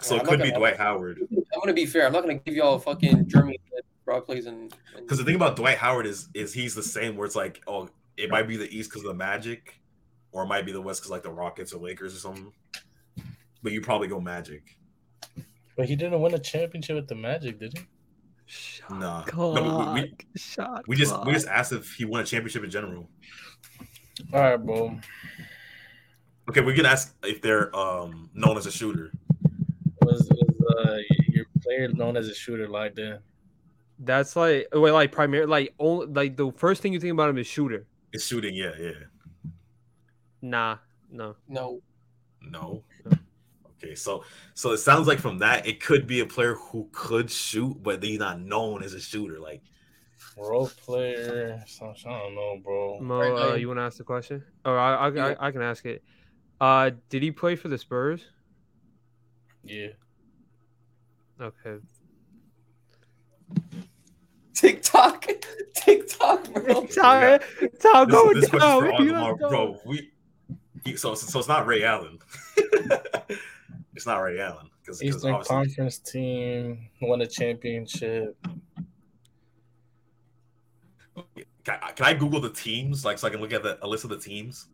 so 0.00 0.14
I'm 0.14 0.20
it 0.20 0.28
could 0.28 0.38
be 0.38 0.50
gonna- 0.50 0.58
Dwight 0.60 0.76
Howard. 0.76 1.18
I'm 1.32 1.60
gonna 1.60 1.72
be 1.72 1.84
fair. 1.84 2.06
I'm 2.06 2.12
not 2.12 2.20
gonna 2.20 2.34
give 2.38 2.54
y'all 2.54 2.76
a 2.76 2.78
fucking 2.78 3.26
Germany 3.26 3.58
that 3.72 3.82
Brock 4.04 4.24
plays 4.24 4.46
in. 4.46 4.54
in 4.54 4.70
Because 5.00 5.18
the 5.18 5.24
thing 5.24 5.34
about 5.34 5.56
Dwight 5.56 5.78
Howard 5.78 6.06
is 6.06 6.28
is 6.32 6.54
he's 6.54 6.76
the 6.76 6.82
same 6.84 7.16
where 7.16 7.26
it's 7.26 7.34
like, 7.34 7.60
oh, 7.66 7.88
it 8.16 8.30
might 8.30 8.46
be 8.46 8.56
the 8.56 8.72
East 8.72 8.88
because 8.88 9.02
of 9.02 9.08
the 9.08 9.14
Magic, 9.14 9.80
or 10.32 10.42
it 10.44 10.46
might 10.46 10.66
be 10.66 10.72
the 10.72 10.80
West 10.80 11.00
because 11.02 11.10
like 11.10 11.22
the 11.22 11.30
Rockets 11.30 11.72
or 11.72 11.78
Lakers 11.80 12.14
or 12.14 12.18
something. 12.18 12.52
But 13.62 13.72
you 13.72 13.80
probably 13.80 14.08
go 14.08 14.20
Magic. 14.20 14.76
But 15.76 15.86
he 15.86 15.96
didn't 15.96 16.20
win 16.20 16.34
a 16.34 16.38
championship 16.38 16.96
with 16.96 17.08
the 17.08 17.14
Magic, 17.14 17.58
did 17.58 17.78
he? 17.78 17.84
Shot 18.46 18.90
Nah. 18.98 19.22
clock. 19.22 19.54
No, 19.54 19.92
we- 19.94 20.02
we- 20.02 20.16
Shot 20.38 20.86
We 20.88 20.96
just 20.96 21.14
we 21.24 21.32
just 21.32 21.46
asked 21.48 21.72
if 21.72 21.94
he 21.94 22.04
won 22.04 22.20
a 22.20 22.24
championship 22.24 22.64
in 22.64 22.70
general. 22.70 23.08
All 24.32 24.40
right, 24.40 24.56
bro. 24.56 24.98
Okay, 26.50 26.60
we 26.60 26.74
can 26.74 26.84
ask 26.86 27.14
if 27.24 27.40
they're 27.40 27.74
um 27.74 28.30
known 28.34 28.58
as 28.58 28.66
a 28.66 28.72
shooter. 28.72 29.12
Was 30.02 30.28
was 30.30 30.86
uh, 30.86 30.98
your 31.28 31.46
player 31.62 31.88
known 31.88 32.16
as 32.16 32.28
a 32.28 32.34
shooter 32.34 32.68
like 32.68 32.98
in? 32.98 33.18
That's 34.00 34.34
like 34.36 34.66
well, 34.72 34.92
like 34.94 35.12
primary, 35.12 35.46
like 35.46 35.72
only 35.78 36.06
like 36.06 36.36
the 36.36 36.50
first 36.52 36.82
thing 36.82 36.92
you 36.92 37.00
think 37.00 37.12
about 37.12 37.30
him 37.30 37.38
is 37.38 37.46
shooter. 37.46 37.86
It's 38.12 38.26
shooting, 38.26 38.54
yeah, 38.54 38.72
yeah. 38.78 38.90
Nah, 40.42 40.78
no. 41.10 41.36
no. 41.48 41.80
No. 42.42 42.82
Okay, 43.76 43.94
so 43.94 44.24
so 44.54 44.72
it 44.72 44.78
sounds 44.78 45.08
like 45.08 45.18
from 45.18 45.38
that 45.38 45.66
it 45.66 45.80
could 45.80 46.06
be 46.06 46.20
a 46.20 46.26
player 46.26 46.54
who 46.54 46.88
could 46.92 47.30
shoot, 47.30 47.82
but 47.82 48.02
he's 48.02 48.18
not 48.18 48.40
known 48.40 48.82
as 48.82 48.94
a 48.94 49.00
shooter. 49.00 49.40
Like 49.40 49.62
Role 50.36 50.68
player? 50.68 51.62
Some, 51.66 51.94
I 52.06 52.18
don't 52.18 52.34
know, 52.34 52.60
bro. 52.62 53.00
Mo, 53.00 53.18
Right, 53.18 53.52
uh, 53.52 53.54
you 53.54 53.68
want 53.68 53.78
to 53.78 53.82
ask 53.82 53.98
the 53.98 54.04
question? 54.04 54.42
Or 54.64 54.78
I, 54.78 54.94
I, 54.94 55.10
Yeah. 55.10 55.34
I, 55.38 55.48
I 55.48 55.50
can 55.50 55.62
ask 55.62 55.84
it. 55.84 56.02
Uh, 56.60 56.90
did 57.08 57.22
he 57.22 57.30
play 57.30 57.56
for 57.56 57.68
the 57.68 57.76
Spurs? 57.76 58.24
Yeah. 59.64 59.88
Okay. 61.40 61.78
TikTok, 64.54 65.26
TikTok, 65.74 66.52
bro. 66.52 66.86
Sorry, 66.86 67.40
Tom, 67.80 68.08
this, 68.08 68.14
go 68.14 68.32
this 68.34 68.50
down. 68.50 68.80
for 68.80 68.92
Audemars, 68.92 69.38
bro. 69.38 69.80
We 69.84 70.11
he, 70.84 70.96
so 70.96 71.14
so 71.14 71.38
it's 71.38 71.48
not 71.48 71.66
Ray 71.66 71.84
Allen. 71.84 72.18
it's 73.94 74.06
not 74.06 74.18
Ray 74.18 74.40
Allen 74.40 74.70
because 74.80 75.02
Eastern 75.02 75.32
obviously 75.32 75.56
Conference 75.56 75.98
team 75.98 76.88
won 77.00 77.20
a 77.20 77.26
championship. 77.26 78.36
can 81.64 81.78
I, 81.82 81.92
can 81.92 82.06
I 82.06 82.14
Google 82.14 82.40
the 82.40 82.50
teams 82.50 83.04
like 83.04 83.18
so 83.18 83.26
I 83.26 83.30
can 83.30 83.40
look 83.40 83.52
at 83.52 83.62
the, 83.62 83.78
a 83.84 83.86
list 83.86 84.04
of 84.04 84.10
the 84.10 84.18
teams? 84.18 84.68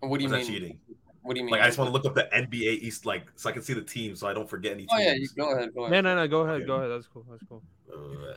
What 0.00 0.18
do 0.18 0.24
you 0.24 0.26
is 0.26 0.32
that 0.32 0.38
mean? 0.38 0.46
cheating? 0.46 0.80
What 1.22 1.34
do 1.34 1.40
you 1.40 1.46
mean? 1.46 1.52
Like 1.52 1.62
I 1.62 1.66
just 1.66 1.78
want 1.78 1.88
to 1.88 1.92
look 1.92 2.04
up 2.04 2.14
the 2.14 2.28
NBA 2.34 2.80
East 2.80 3.06
like 3.06 3.26
so 3.36 3.48
I 3.48 3.52
can 3.52 3.62
see 3.62 3.74
the 3.74 3.82
teams 3.82 4.20
so 4.20 4.28
I 4.28 4.32
don't 4.32 4.48
forget 4.48 4.72
any 4.72 4.82
teams. 4.82 4.92
Oh 4.92 4.98
yeah, 4.98 5.14
you 5.14 5.28
go 5.36 5.54
ahead. 5.54 5.74
Go 5.74 5.84
ahead. 5.84 6.04
No, 6.04 6.14
no, 6.14 6.22
no. 6.22 6.28
Go 6.28 6.40
ahead. 6.40 6.56
Okay. 6.56 6.66
Go 6.66 6.76
ahead. 6.76 6.90
That's 6.90 7.06
cool. 7.06 7.24
That's 7.28 7.42
cool. 7.48 7.62
Uh, 7.92 8.34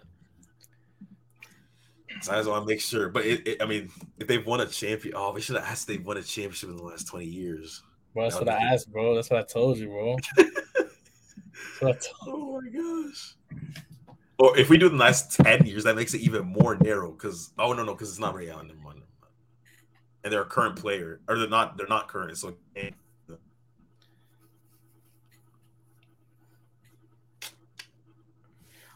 so 2.21 2.33
I 2.33 2.35
just 2.37 2.49
want 2.49 2.63
to 2.65 2.67
make 2.67 2.81
sure. 2.81 3.09
But 3.09 3.25
it, 3.25 3.47
it, 3.47 3.61
I 3.61 3.65
mean, 3.65 3.89
if 4.19 4.27
they've 4.27 4.45
won 4.45 4.61
a 4.61 4.65
champion, 4.65 5.15
oh, 5.17 5.31
we 5.31 5.41
should 5.41 5.55
have 5.55 5.65
asked 5.65 5.89
if 5.89 5.95
they've 5.97 6.05
won 6.05 6.17
a 6.17 6.21
championship 6.21 6.69
in 6.69 6.77
the 6.77 6.83
last 6.83 7.07
twenty 7.07 7.25
years. 7.25 7.83
Bro, 8.13 8.23
that's 8.23 8.35
That 8.35 8.45
what 8.45 8.55
I 8.55 8.73
asked, 8.73 8.91
bro. 8.91 9.15
That's 9.15 9.29
what 9.29 9.39
I 9.39 9.43
told 9.43 9.77
you, 9.77 9.87
bro. 9.87 10.17
That's 11.81 11.81
what 11.81 11.95
I 11.95 11.99
told- 12.25 12.35
Oh 12.41 12.61
my 12.61 12.69
gosh. 12.69 13.35
Or 14.37 14.57
if 14.57 14.69
we 14.69 14.77
do 14.77 14.89
the 14.89 14.95
last 14.95 15.31
ten 15.31 15.65
years, 15.65 15.83
that 15.83 15.95
makes 15.95 16.13
it 16.13 16.21
even 16.21 16.45
more 16.45 16.75
narrow. 16.75 17.11
Because 17.11 17.53
oh 17.57 17.73
no, 17.73 17.83
no, 17.83 17.93
because 17.93 18.09
it's 18.09 18.19
not 18.19 18.35
Ray 18.35 18.49
Allen. 18.49 18.67
Never 18.67 18.79
mind. 18.79 19.01
And 20.23 20.31
they're 20.31 20.41
a 20.41 20.45
current 20.45 20.75
player, 20.75 21.21
or 21.27 21.37
they're 21.39 21.49
not. 21.49 21.77
They're 21.77 21.87
not 21.87 22.07
current. 22.07 22.37
So 22.37 22.55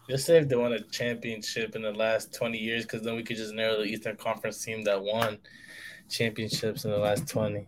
Just 0.09 0.25
say 0.25 0.37
if 0.37 0.47
they 0.47 0.55
won 0.55 0.73
a 0.73 0.81
championship 0.81 1.75
in 1.75 1.81
the 1.81 1.91
last 1.91 2.33
20 2.33 2.57
years, 2.57 2.83
because 2.83 3.01
then 3.01 3.15
we 3.15 3.23
could 3.23 3.37
just 3.37 3.53
narrow 3.53 3.77
the 3.77 3.85
Eastern 3.85 4.15
Conference 4.15 4.63
team 4.63 4.83
that 4.83 5.01
won 5.01 5.39
championships 6.09 6.85
in 6.85 6.91
the 6.91 6.97
last 6.97 7.27
20. 7.27 7.67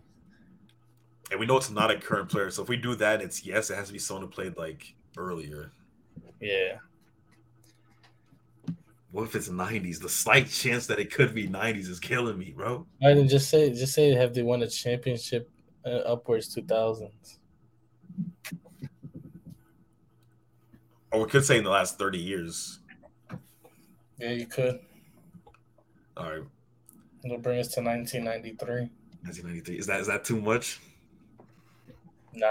and 1.30 1.40
we 1.40 1.46
know 1.46 1.56
it's 1.56 1.70
not 1.70 1.90
a 1.90 1.98
current 1.98 2.28
player. 2.28 2.50
So 2.50 2.62
if 2.62 2.68
we 2.68 2.76
do 2.76 2.94
that, 2.96 3.20
it's 3.20 3.44
yes, 3.44 3.70
it 3.70 3.74
has 3.74 3.88
to 3.88 3.92
be 3.92 3.98
someone 3.98 4.26
who 4.26 4.30
played 4.30 4.56
like 4.56 4.94
earlier. 5.16 5.72
Yeah. 6.40 6.76
What 9.10 9.24
if 9.24 9.34
it's 9.34 9.48
nineties? 9.48 9.98
The 9.98 10.08
slight 10.08 10.48
chance 10.48 10.86
that 10.86 10.98
it 10.98 11.12
could 11.12 11.34
be 11.34 11.48
nineties 11.48 11.88
is 11.88 11.98
killing 11.98 12.38
me, 12.38 12.52
bro. 12.56 12.86
I 13.02 13.08
didn't 13.14 13.28
just 13.28 13.50
say 13.50 13.70
just 13.70 13.94
say 13.94 14.10
have 14.12 14.34
they 14.34 14.42
won 14.42 14.62
a 14.62 14.68
championship 14.68 15.50
uh, 15.84 16.00
upwards 16.06 16.54
2000s. 16.54 17.37
Or 21.12 21.24
we 21.24 21.30
could 21.30 21.44
say 21.44 21.58
in 21.58 21.64
the 21.64 21.70
last 21.70 21.98
thirty 21.98 22.18
years. 22.18 22.80
Yeah, 24.18 24.30
you 24.30 24.46
could. 24.46 24.80
All 26.16 26.30
right, 26.30 26.42
It'll 27.24 27.38
bring 27.38 27.60
us 27.60 27.68
to 27.74 27.80
1993. 27.80 28.90
1993. 29.22 29.78
Is 29.78 29.86
that 29.86 30.00
is 30.00 30.06
that 30.08 30.24
too 30.24 30.40
much? 30.40 30.80
Nah. 32.34 32.48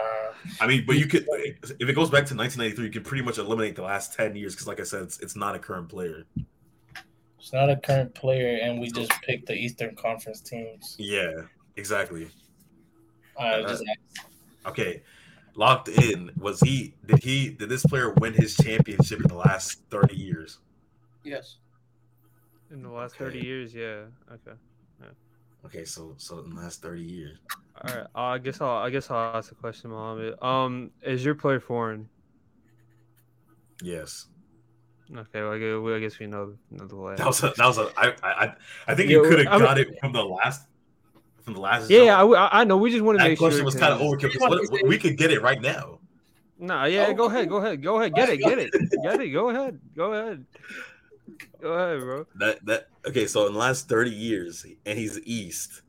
I 0.60 0.68
mean, 0.68 0.84
but 0.86 0.98
you 0.98 1.08
could 1.08 1.28
if 1.30 1.90
it 1.90 1.94
goes 1.94 2.10
back 2.10 2.26
to 2.28 2.36
1993, 2.36 2.86
you 2.86 2.92
can 2.92 3.04
pretty 3.04 3.24
much 3.24 3.38
eliminate 3.38 3.76
the 3.76 3.84
last 3.84 4.14
10 4.16 4.36
years 4.36 4.54
because, 4.54 4.68
like 4.68 4.80
I 4.80 4.84
said, 4.84 5.04
it's, 5.04 5.20
it's 5.20 5.36
not 5.36 5.56
a 5.56 5.60
current 5.60 5.88
player. 5.90 6.26
It's 7.40 7.54
not 7.54 7.70
a 7.70 7.78
current 7.78 8.14
player, 8.14 8.60
and 8.62 8.80
we 8.80 8.92
just 8.92 9.12
picked 9.22 9.48
the 9.48 9.54
Eastern 9.54 9.96
Conference 9.96 10.42
teams. 10.42 10.96
Yeah, 10.98 11.32
exactly. 11.76 12.28
I 13.40 13.62
uh, 13.62 13.68
just 13.70 13.84
Okay, 14.66 15.02
locked 15.58 15.90
in. 15.90 16.32
Was 16.38 16.62
he? 16.62 16.94
Did 17.06 17.22
he? 17.24 17.50
Did 17.50 17.68
this 17.68 17.86
player 17.86 18.14
win 18.14 18.34
his 18.34 18.56
championship 18.56 19.20
in 19.20 19.28
the 19.28 19.36
last 19.36 19.82
30 19.92 20.16
years? 20.16 20.60
Yes. 21.24 21.58
In 22.72 22.82
the 22.84 22.90
last 22.90 23.16
Okay. 23.16 23.26
30 23.26 23.40
years, 23.46 23.74
yeah. 23.76 24.04
Okay. 24.32 24.58
Okay, 25.66 25.84
so 25.84 26.14
so 26.18 26.40
in 26.40 26.52
the 26.56 26.62
last 26.62 26.82
30 26.82 27.02
years. 27.02 27.38
All 27.84 27.94
right. 27.96 28.06
Uh, 28.16 28.20
I 28.22 28.38
guess 28.38 28.62
I'll 28.62 28.78
I 28.78 28.90
guess 28.90 29.10
I'll 29.12 29.36
ask 29.36 29.52
a 29.52 29.56
question, 29.56 29.90
Mohammed. 29.90 30.42
Um, 30.42 30.92
is 31.02 31.26
your 31.26 31.36
player 31.36 31.60
foreign? 31.60 32.08
Yes, 33.82 34.28
Okay. 35.14 35.42
Well, 35.42 35.54
I 35.54 35.58
guess, 35.60 35.78
well, 35.82 35.94
I 35.96 36.00
guess 36.00 36.20
we 36.20 36.28
know, 36.28 36.54
know 36.72 36.86
the 36.88 36.96
way. 36.96 37.16
that 37.16 37.26
was 37.26 37.44
a, 37.44 37.54
that 37.58 37.66
was 37.66 37.78
a. 37.80 37.92
I 37.98 38.14
I 38.24 38.54
I 38.88 38.96
think 38.96 39.10
Yeah, 39.10 39.18
you 39.18 39.24
could 39.24 39.40
have 39.40 39.48
I 39.48 39.58
mean- 39.58 39.66
got 39.66 39.78
it 39.80 40.00
from 40.00 40.14
the 40.14 40.24
last 40.24 40.68
from 41.48 41.54
the 41.54 41.62
last. 41.62 41.90
Yeah, 41.90 42.08
jump. 42.08 42.36
I, 42.36 42.40
I- 42.48 42.60
I 42.60 42.64
know. 42.66 42.76
We 42.76 42.92
just 42.92 43.04
want 43.04 43.18
to 43.20 43.24
that 43.24 43.30
make 43.30 43.40
question 43.40 43.60
sure. 43.60 43.66
was 43.66 43.76
kind 43.76 43.94
of 43.94 44.00
'cause- 44.00 44.08
overkill. 44.22 44.38
'cause 44.38 44.70
what- 44.70 44.86
we 44.86 44.98
could 44.98 45.16
get 45.18 45.32
it 45.32 45.42
right 45.42 45.62
now. 45.62 46.00
Nah, 46.60 46.84
yeah. 46.86 47.06
Oh, 47.10 47.14
Go 47.14 47.26
okay. 47.28 47.36
ahead. 47.36 47.50
Go 47.50 47.58
ahead. 47.58 47.82
Go 47.84 48.00
ahead. 48.00 48.14
Get 48.16 48.30
it. 48.30 48.40
Get 48.40 48.58
it. 48.60 48.72
Get 49.02 49.22
it. 49.22 49.30
Go 49.30 49.48
ahead. 49.50 49.80
Go 49.96 50.12
ahead. 50.12 50.46
Go 51.62 51.72
ahead, 51.72 52.00
bro. 52.02 52.26
That 52.36 52.66
that 52.66 52.88
okay. 53.08 53.28
So 53.28 53.48
in 53.48 53.54
the 53.54 53.60
last 53.60 53.88
thirty 53.88 54.12
years, 54.12 54.66
and 54.86 55.00
he's 55.00 55.20
East. 55.24 55.84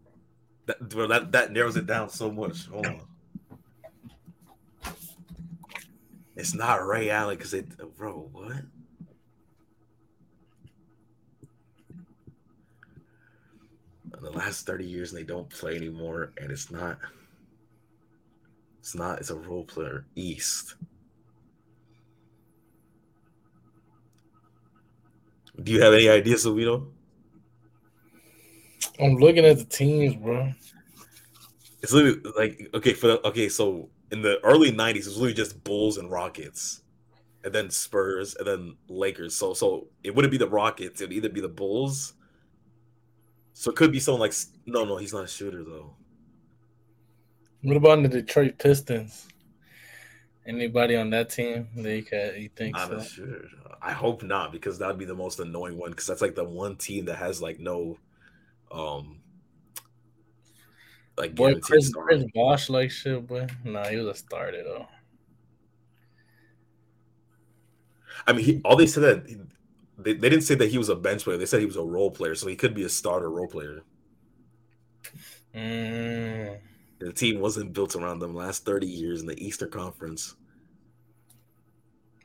That 0.66 0.88
bro, 0.88 1.08
that 1.08 1.32
that 1.32 1.50
narrows 1.52 1.76
it 1.76 1.86
down 1.86 2.08
so 2.10 2.30
much. 2.30 2.66
Hold 2.66 2.86
on. 2.86 3.00
It's 6.36 6.54
not 6.54 6.86
Ray 6.86 7.10
Allen 7.10 7.36
because 7.36 7.52
it, 7.54 7.66
bro. 7.96 8.28
What? 8.32 8.52
In 14.18 14.24
the 14.24 14.30
last 14.32 14.66
thirty 14.66 14.84
years, 14.84 15.12
and 15.12 15.20
they 15.20 15.24
don't 15.24 15.48
play 15.48 15.76
anymore, 15.76 16.32
and 16.38 16.50
it's 16.50 16.70
not. 16.72 16.98
It's 18.80 18.94
not. 18.94 19.20
It's 19.20 19.30
a 19.30 19.36
role 19.36 19.64
player. 19.64 20.06
East. 20.16 20.74
Do 25.62 25.72
you 25.72 25.80
have 25.80 25.94
any 25.94 26.08
ideas, 26.08 26.44
Silvino? 26.44 26.88
I'm 29.00 29.16
looking 29.16 29.44
at 29.44 29.58
the 29.58 29.64
teams, 29.64 30.16
bro. 30.16 30.52
It's 31.82 31.92
literally 31.92 32.20
like 32.36 32.70
okay 32.74 32.94
for 32.94 33.06
the 33.06 33.26
okay. 33.28 33.48
So 33.48 33.88
in 34.10 34.22
the 34.22 34.40
early 34.42 34.72
'90s, 34.72 34.96
it 34.96 35.04
was 35.06 35.16
literally 35.16 35.34
just 35.34 35.62
Bulls 35.62 35.96
and 35.96 36.10
Rockets, 36.10 36.82
and 37.44 37.52
then 37.52 37.70
Spurs, 37.70 38.34
and 38.34 38.46
then 38.46 38.76
Lakers. 38.88 39.36
So 39.36 39.54
so 39.54 39.86
it 40.02 40.12
wouldn't 40.14 40.32
be 40.32 40.38
the 40.38 40.48
Rockets. 40.48 41.00
It'd 41.00 41.12
either 41.12 41.28
be 41.28 41.40
the 41.40 41.48
Bulls. 41.48 42.14
So 43.58 43.72
it 43.72 43.76
could 43.76 43.90
be 43.90 43.98
someone 43.98 44.20
like 44.20 44.34
no 44.66 44.84
no 44.84 44.98
he's 44.98 45.12
not 45.12 45.24
a 45.24 45.26
shooter 45.26 45.64
though. 45.64 45.96
What 47.62 47.76
about 47.76 48.00
the 48.04 48.08
Detroit 48.08 48.56
Pistons? 48.56 49.26
Anybody 50.46 50.94
on 50.94 51.10
that 51.10 51.30
team 51.30 51.66
that 51.74 51.96
you, 51.96 52.04
can, 52.04 52.40
you 52.40 52.50
think 52.54 52.76
Not 52.76 52.88
so? 52.88 53.02
shooter. 53.02 53.48
I 53.82 53.90
hope 53.90 54.22
not 54.22 54.52
because 54.52 54.78
that'd 54.78 54.96
be 54.96 55.06
the 55.06 55.14
most 55.16 55.40
annoying 55.40 55.76
one 55.76 55.90
because 55.90 56.06
that's 56.06 56.22
like 56.22 56.36
the 56.36 56.44
one 56.44 56.76
team 56.76 57.06
that 57.06 57.16
has 57.16 57.42
like 57.42 57.58
no, 57.58 57.98
um, 58.70 59.18
like 61.16 61.34
Boy, 61.34 61.58
Chris. 61.58 61.92
Chris 61.92 62.22
Bosh 62.32 62.70
like 62.70 62.92
shit, 62.92 63.26
boy. 63.26 63.48
Nah, 63.64 63.88
he 63.88 63.96
was 63.96 64.06
a 64.06 64.14
starter 64.14 64.62
though. 64.62 64.86
I 68.24 68.34
mean, 68.34 68.44
he, 68.44 68.60
all 68.64 68.76
they 68.76 68.86
said 68.86 69.02
that 69.02 69.48
they, 69.98 70.14
they 70.14 70.28
didn't 70.28 70.44
say 70.44 70.54
that 70.54 70.70
he 70.70 70.78
was 70.78 70.88
a 70.88 70.96
bench 70.96 71.24
player. 71.24 71.36
They 71.36 71.46
said 71.46 71.60
he 71.60 71.66
was 71.66 71.76
a 71.76 71.82
role 71.82 72.10
player, 72.10 72.34
so 72.34 72.46
he 72.46 72.56
could 72.56 72.74
be 72.74 72.84
a 72.84 72.88
starter 72.88 73.30
role 73.30 73.48
player. 73.48 73.82
Mm. 75.54 76.58
The 77.00 77.12
team 77.12 77.40
wasn't 77.40 77.72
built 77.72 77.96
around 77.96 78.20
them 78.20 78.34
last 78.34 78.64
30 78.64 78.86
years 78.86 79.20
in 79.20 79.26
the 79.26 79.44
Eastern 79.44 79.70
Conference. 79.70 80.36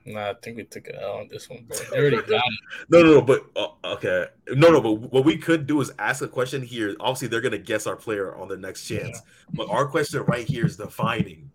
Nah, 0.06 0.32
I 0.32 0.34
think 0.34 0.58
we 0.58 0.66
took 0.66 0.88
it 0.88 0.96
out 0.96 1.22
on 1.22 1.28
this 1.30 1.50
one, 1.50 1.64
bro. 1.64 1.78
They 1.90 1.98
already 1.98 2.18
got 2.28 2.44
it. 2.46 2.90
No, 2.90 3.02
no, 3.04 3.14
no, 3.14 3.22
but 3.22 3.46
uh, 3.56 3.94
okay. 3.94 4.26
No, 4.50 4.70
no, 4.70 4.82
but 4.82 4.94
what 4.94 5.24
we 5.24 5.38
could 5.38 5.66
do 5.66 5.80
is 5.80 5.92
ask 5.98 6.22
a 6.22 6.28
question 6.28 6.62
here. 6.62 6.96
Obviously, 7.00 7.30
they're 7.30 7.42
going 7.42 7.54
to 7.54 7.58
guess 7.58 7.88
our 7.88 7.96
player 7.96 8.36
on 8.36 8.50
their 8.50 8.58
next 8.58 8.86
chance. 8.86 9.22
But 9.54 9.70
our 9.70 9.88
question 9.88 10.24
right 10.24 10.46
here 10.46 10.66
is 10.66 10.76
defining. 10.76 11.52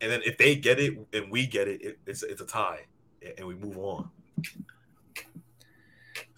And 0.00 0.12
then 0.12 0.20
if 0.24 0.38
they 0.38 0.54
get 0.54 0.78
it 0.78 0.96
and 1.12 1.30
we 1.30 1.46
get 1.46 1.66
it, 1.66 1.82
it 1.82 1.98
it's 2.06 2.22
it's 2.22 2.40
a 2.40 2.46
tie 2.46 2.86
and 3.36 3.46
we 3.46 3.54
move 3.54 3.76
on. 3.78 4.08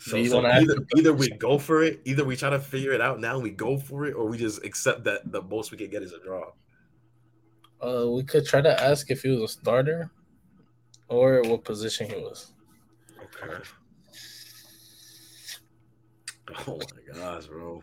So, 0.04 0.22
so 0.22 0.34
wanna 0.34 0.50
either, 0.50 0.76
either 0.98 1.14
we 1.14 1.30
go 1.30 1.58
for 1.58 1.82
it, 1.82 2.02
either 2.04 2.26
we 2.26 2.36
try 2.36 2.50
to 2.50 2.60
figure 2.60 2.92
it 2.92 3.00
out 3.00 3.20
now 3.20 3.36
and 3.36 3.42
we 3.42 3.48
go 3.48 3.78
for 3.78 4.04
it, 4.04 4.12
or 4.12 4.26
we 4.26 4.36
just 4.36 4.62
accept 4.62 5.02
that 5.04 5.32
the 5.32 5.40
most 5.40 5.70
we 5.72 5.78
can 5.78 5.88
get 5.88 6.02
is 6.02 6.12
a 6.12 6.18
draw. 6.18 6.50
Uh, 7.82 8.10
we 8.10 8.22
could 8.22 8.44
try 8.44 8.60
to 8.60 8.82
ask 8.82 9.10
if 9.10 9.22
he 9.22 9.30
was 9.30 9.40
a 9.40 9.48
starter 9.48 10.10
or 11.08 11.40
what 11.44 11.64
position 11.64 12.06
he 12.06 12.16
was. 12.16 12.52
Okay. 13.18 13.64
Oh 16.68 16.76
my 16.76 17.14
gosh, 17.18 17.46
bro. 17.46 17.82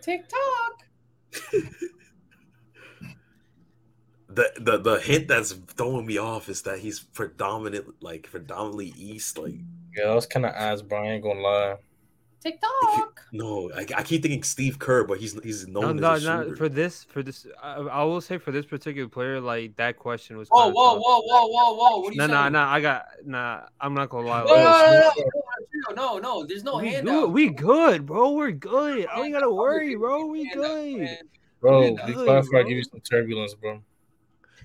TikTok. 0.00 0.84
the 4.30 4.52
the 4.58 4.78
the 4.78 4.98
hint 5.00 5.28
that's 5.28 5.52
throwing 5.52 6.06
me 6.06 6.16
off 6.16 6.48
is 6.48 6.62
that 6.62 6.78
he's 6.78 7.00
predominant 7.00 8.02
like 8.02 8.30
predominantly 8.30 8.94
east 8.96 9.36
like 9.36 9.60
Yeah, 9.96 10.04
I 10.10 10.14
was 10.14 10.26
kind 10.26 10.44
of 10.46 10.52
ass, 10.52 10.82
Brian. 10.82 11.12
Ain't 11.14 11.22
gonna 11.22 11.40
lie. 11.40 11.76
TikTok. 12.42 13.22
no 13.32 13.70
I, 13.74 13.80
I 13.96 14.02
keep 14.04 14.22
thinking 14.22 14.44
steve 14.44 14.78
kerr 14.78 15.02
but 15.02 15.18
he's 15.18 15.32
he's 15.42 15.66
known 15.66 15.96
no, 15.96 16.12
as 16.12 16.22
a 16.22 16.26
not 16.28 16.44
shooter. 16.44 16.56
for 16.56 16.68
this. 16.68 17.02
For 17.04 17.22
this, 17.22 17.46
I, 17.60 17.74
I 17.74 18.04
will 18.04 18.20
say 18.20 18.38
for 18.38 18.52
this 18.52 18.64
particular 18.66 19.08
player, 19.08 19.40
like 19.40 19.74
that 19.76 19.98
question 19.98 20.36
was. 20.36 20.48
Whoa, 20.48 20.68
whoa, 20.68 20.94
tough. 20.94 21.02
whoa, 21.04 21.20
whoa, 21.22 21.46
whoa, 21.48 21.74
whoa! 21.74 21.98
What 22.00 22.10
are 22.10 22.12
you 22.12 22.18
No, 22.18 22.26
saying? 22.28 22.38
no, 22.38 22.48
no. 22.50 22.60
I 22.60 22.80
got 22.80 23.06
nah. 23.24 23.62
I'm 23.80 23.94
not 23.94 24.10
gonna 24.10 24.28
lie. 24.28 24.44
No, 24.44 24.54
no, 24.54 24.62
Like, 24.62 24.90
no, 24.90 25.12
no, 25.94 25.94
no, 25.94 25.94
no, 25.94 26.18
no, 26.18 26.46
There's 26.46 26.62
no 26.62 26.76
we 26.78 26.90
handout. 26.90 27.04
good. 27.24 27.30
We 27.32 27.48
good, 27.50 28.06
bro. 28.06 28.30
We're 28.32 28.52
good. 28.52 29.06
I 29.12 29.22
ain't 29.22 29.32
gotta 29.32 29.50
worry, 29.50 29.96
bro. 29.96 30.26
We 30.26 30.48
good. 30.50 31.18
Bro, 31.60 31.82
Yeah, 31.82 32.06
be 32.06 32.12
good, 32.12 32.24
quiet 32.26 32.42
before 32.42 32.58
I 32.58 32.62
bro. 32.62 32.68
give 32.68 32.78
you 32.78 32.84
some 32.84 33.00
turbulence, 33.00 33.54
bro. 33.54 33.80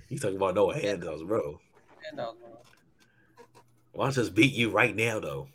he's 0.07 0.21
talking 0.21 0.35
about 0.37 0.55
no 0.55 0.69
handouts 0.71 1.23
bro 1.23 1.59
Handout, 2.03 2.35
bro. 2.39 2.49
Why 3.93 4.05
don't 4.05 4.13
I 4.13 4.15
just 4.15 4.35
beat 4.35 4.53
you 4.53 4.69
right 4.69 4.95
now 4.95 5.19
though 5.19 5.47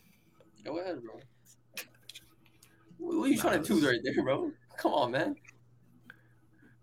Go 0.64 0.78
ahead, 0.80 1.00
bro. 1.02 1.14
What 2.98 3.16
what 3.18 3.24
are 3.24 3.28
you 3.28 3.38
trying 3.38 3.62
to 3.62 3.80
do 3.80 3.86
right 3.88 4.00
there, 4.02 4.22
bro? 4.24 4.50
Come 4.76 4.92
on, 4.92 5.12
man. 5.12 5.36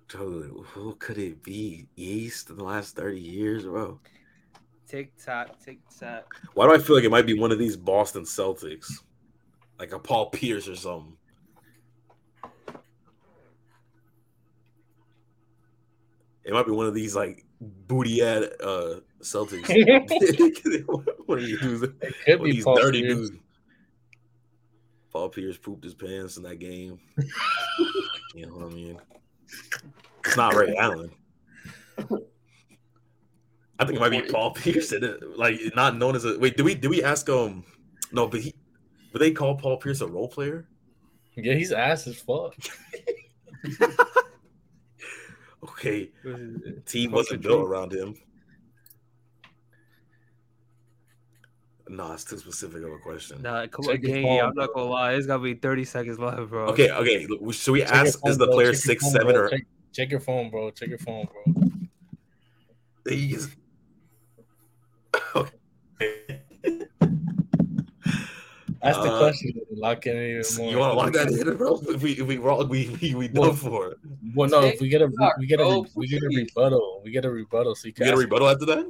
Dude, 0.07 0.51
who 0.67 0.95
could 0.95 1.17
it 1.17 1.43
be 1.43 1.87
east 1.97 2.49
in 2.49 2.55
the 2.57 2.63
last 2.63 2.95
30 2.95 3.19
years 3.19 3.63
bro 3.63 3.99
Tick 4.87 5.11
tock, 5.17 5.59
tick 5.59 5.79
tock. 5.99 6.35
why 6.53 6.67
do 6.67 6.73
i 6.75 6.77
feel 6.77 6.95
like 6.95 7.05
it 7.05 7.09
might 7.09 7.25
be 7.25 7.33
one 7.37 7.51
of 7.51 7.57
these 7.57 7.75
boston 7.75 8.23
celtics 8.23 8.91
like 9.79 9.91
a 9.91 9.97
paul 9.97 10.29
pierce 10.29 10.67
or 10.67 10.75
something 10.75 11.17
it 16.43 16.53
might 16.53 16.65
be 16.65 16.71
one 16.71 16.85
of 16.85 16.93
these 16.93 17.15
like 17.15 17.45
booty 17.59 18.21
ad 18.21 18.51
uh 18.61 18.99
celtics 19.23 19.67
what 21.25 21.38
are 21.38 21.41
you 21.41 21.57
using 21.62 21.93
It 22.01 22.13
could 22.25 22.39
What 22.39 22.45
be 22.45 22.51
these 22.53 22.63
Paul 22.63 22.77
dirty 22.77 23.01
Pierce. 23.01 23.15
dudes. 23.29 23.38
Paul 25.12 25.29
Pierce 25.29 25.57
pooped 25.57 25.83
his 25.83 25.93
pants 25.93 26.38
in 26.38 26.43
that 26.43 26.57
game. 26.57 26.99
you 28.36 28.45
know 28.47 28.55
what 28.55 28.71
I 28.71 28.75
mean? 28.75 28.99
It's 30.25 30.36
not 30.38 30.55
Ray 30.55 30.75
Allen. 30.75 31.12
I 33.79 33.86
think 33.86 33.97
it 33.97 33.99
might 33.99 34.09
be 34.09 34.21
Paul 34.23 34.51
Pierce. 34.51 34.91
it- 34.91 35.38
Like 35.38 35.59
not 35.75 35.97
known 35.97 36.15
as 36.15 36.25
a 36.25 36.38
wait. 36.39 36.57
Do 36.57 36.63
we 36.63 36.73
do 36.75 36.89
we 36.89 37.03
ask 37.03 37.29
um 37.29 37.63
no? 38.12 38.27
But 38.27 38.41
he 38.41 38.53
would 39.12 39.21
they 39.21 39.31
call 39.31 39.55
Paul 39.55 39.77
Pierce 39.77 40.01
a 40.01 40.07
role 40.07 40.27
player? 40.27 40.67
Yeah, 41.36 41.53
he's 41.55 41.71
ass 41.71 42.07
as 42.07 42.17
fuck. 42.19 42.55
Okay, 45.63 46.12
team 46.86 47.12
wasn't 47.12 47.41
built 47.41 47.65
around 47.67 47.93
him. 47.93 48.15
No, 51.89 52.13
it's 52.13 52.24
too 52.24 52.38
specific 52.38 52.82
of 52.84 52.91
a 52.91 52.98
question. 52.98 53.41
Nah, 53.41 53.67
come 53.67 53.86
on, 53.86 53.91
your 53.91 53.98
gang. 53.98 54.39
I'm 54.41 54.54
not 54.56 54.74
gonna 54.74 54.89
lie. 54.89 55.13
It's 55.13 55.28
gotta 55.28 55.43
be 55.43 55.54
30 55.54 55.84
seconds 55.84 56.17
left, 56.17 56.50
bro. 56.50 56.67
Okay, 56.67 56.89
okay. 56.89 57.28
Should 57.52 57.72
we 57.74 57.82
Check 57.82 57.91
ask 57.91 58.19
phone, 58.22 58.32
is 58.32 58.38
the 58.38 58.48
player 58.48 58.74
six 58.74 59.04
phone, 59.04 59.12
seven 59.12 59.34
bro. 59.36 59.43
or 59.43 59.50
check, 59.50 59.62
check 59.91 60.12
your 60.12 60.19
phone, 60.22 60.50
bro. 60.50 60.72
Check 60.72 60.89
your 60.89 60.98
phone, 60.98 61.28
bro. 61.32 61.69
He 63.10 63.34
is- 63.36 63.54
okay. 65.36 65.52
Ask 68.82 69.02
the 69.02 69.13
Uh, 69.13 69.19
question. 69.19 69.54
Lock 69.72 70.06
in 70.08 70.17
even 70.17 70.43
more. 70.58 70.72
You 70.72 70.78
want 70.78 70.91
to 70.91 70.98
lock 70.98 71.13
that 71.13 71.30
in, 71.32 71.56
bro? 71.58 71.82
If 71.88 72.02
we 72.04 72.12
if 72.13 72.28
we 72.28 72.38
wrong, 72.38 72.67
we 72.67 72.89
we, 73.02 73.15
we 73.15 73.28
done 73.30 73.56
for 73.56 73.91
it. 73.91 73.98
Well, 74.36 74.50
no, 74.50 74.62
if 74.62 74.82
we 74.82 74.89
get 74.89 75.02
a 75.02 75.08
we 75.39 75.48
get 75.48 75.60
a 75.62 75.84
we 75.96 76.08
get 76.08 76.22
a 76.24 76.28
rebuttal, 76.28 77.02
we 77.04 77.12
get 77.12 77.24
a 77.26 77.30
rebuttal. 77.32 77.76
So 77.76 77.88
you 77.88 77.93
You 77.98 78.06
get 78.06 78.13
a 78.13 78.17
rebuttal 78.17 78.50
after 78.50 78.65
that? 78.65 78.86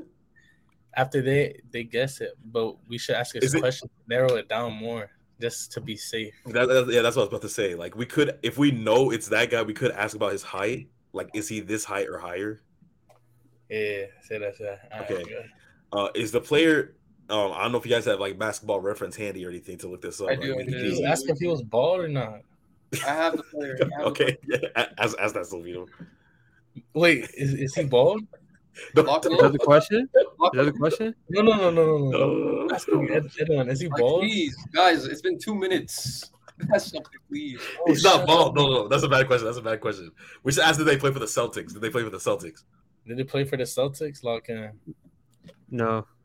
After 0.95 1.21
they 1.21 1.59
they 1.71 1.83
guess 1.83 2.21
it, 2.21 2.33
but 2.51 2.75
we 2.87 2.97
should 2.97 3.15
ask 3.15 3.35
Is 3.35 3.53
a 3.53 3.57
it- 3.57 3.61
question, 3.61 3.89
narrow 4.07 4.35
it 4.35 4.47
down 4.49 4.73
more, 4.73 5.09
just 5.41 5.71
to 5.73 5.81
be 5.81 5.95
safe. 5.97 6.33
That, 6.47 6.67
that- 6.67 6.87
yeah, 6.89 7.01
that's 7.01 7.15
what 7.15 7.23
I 7.23 7.25
was 7.25 7.29
about 7.29 7.41
to 7.43 7.49
say. 7.49 7.75
Like 7.75 7.95
we 7.95 8.05
could, 8.05 8.37
if 8.43 8.57
we 8.57 8.71
know 8.71 9.11
it's 9.11 9.27
that 9.29 9.49
guy, 9.51 9.61
we 9.63 9.73
could 9.73 9.91
ask 9.91 10.15
about 10.15 10.31
his 10.31 10.43
height. 10.43 10.87
Like, 11.13 11.29
is 11.35 11.47
he 11.47 11.59
this 11.59 11.85
height 11.85 12.07
or 12.09 12.17
higher? 12.17 12.61
Yeah, 13.69 14.05
say 14.23 14.37
that. 14.39 14.55
Say 14.57 14.65
that. 14.91 15.01
Okay. 15.11 15.23
good. 15.23 15.49
Uh, 15.91 16.09
is 16.15 16.31
the 16.31 16.41
player? 16.41 16.95
Um, 17.29 17.51
I 17.53 17.63
don't 17.63 17.71
know 17.71 17.77
if 17.77 17.85
you 17.85 17.91
guys 17.91 18.05
have 18.05 18.19
like 18.19 18.37
basketball 18.37 18.79
reference 18.81 19.15
handy 19.15 19.45
or 19.45 19.49
anything 19.49 19.77
to 19.79 19.87
look 19.87 20.01
this 20.01 20.19
up. 20.21 20.27
I 20.27 20.31
Like, 20.31 20.41
do, 20.41 20.55
we 20.55 20.63
I 20.63 20.65
do. 20.65 20.89
Just 20.89 21.01
do- 21.01 21.05
ask 21.07 21.29
if 21.29 21.37
he 21.39 21.47
was 21.47 21.61
bald 21.63 22.01
or 22.01 22.07
not. 22.07 22.41
I 23.05 23.13
have 23.13 23.37
the 23.37 23.43
player. 23.43 23.77
I 23.79 23.83
have 23.83 23.89
the 23.89 24.01
okay, 24.09 24.37
yeah, 24.47 24.87
as 24.97 25.13
as 25.15 25.33
that 25.33 25.43
Silvino. 25.43 25.87
Wait, 26.93 27.29
is, 27.37 27.53
is 27.53 27.75
he 27.75 27.83
bald? 27.83 28.21
No, 28.95 29.03
Lock 29.03 29.25
Is 29.31 29.37
that 29.39 29.51
the 29.51 29.59
question? 29.59 30.09
Is 30.45 30.51
that 30.51 30.53
player. 30.53 30.65
the 30.65 30.71
question? 30.77 31.15
No, 31.29 31.41
no, 31.41 31.55
no, 31.55 31.69
no, 31.71 31.85
no, 31.85 31.97
no. 31.97 32.09
no. 32.09 32.17
Oh. 32.17 32.67
Ask 32.73 32.87
him, 32.89 33.07
Ed- 33.11 33.29
Edwin, 33.39 33.69
is 33.69 33.79
he 33.81 33.87
Like, 33.89 33.99
bald? 33.99 34.21
please, 34.21 34.55
guys, 34.73 35.05
it's 35.05 35.21
been 35.21 35.37
two 35.39 35.55
minutes. 35.55 36.31
That's 36.69 36.91
something, 36.91 37.11
please. 37.29 37.59
Oh, 37.81 37.85
He's 37.87 38.03
not 38.03 38.25
bald. 38.27 38.49
up. 38.49 38.55
No, 38.55 38.67
no, 38.67 38.87
that's 38.87 39.03
a 39.03 39.09
bad 39.09 39.25
question. 39.27 39.45
That's 39.47 39.57
a 39.57 39.61
bad 39.61 39.81
question. 39.81 40.11
We 40.43 40.51
should 40.51 40.63
ask 40.63 40.77
did 40.77 40.85
they 40.85 40.97
play 40.97 41.11
for 41.11 41.19
the 41.19 41.25
Celtics? 41.25 41.73
Did 41.73 41.81
they 41.81 41.89
play 41.89 42.03
for 42.03 42.09
the 42.11 42.17
Celtics? 42.17 42.63
Did 43.07 43.17
he 43.17 43.23
play 43.23 43.43
for 43.43 43.57
the 43.57 43.63
Celtics? 43.63 44.23
Lock 44.23 44.49
in. 44.49 44.71
No. 45.71 46.05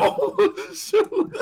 Oh 0.00 0.54
shoot! 0.74 1.08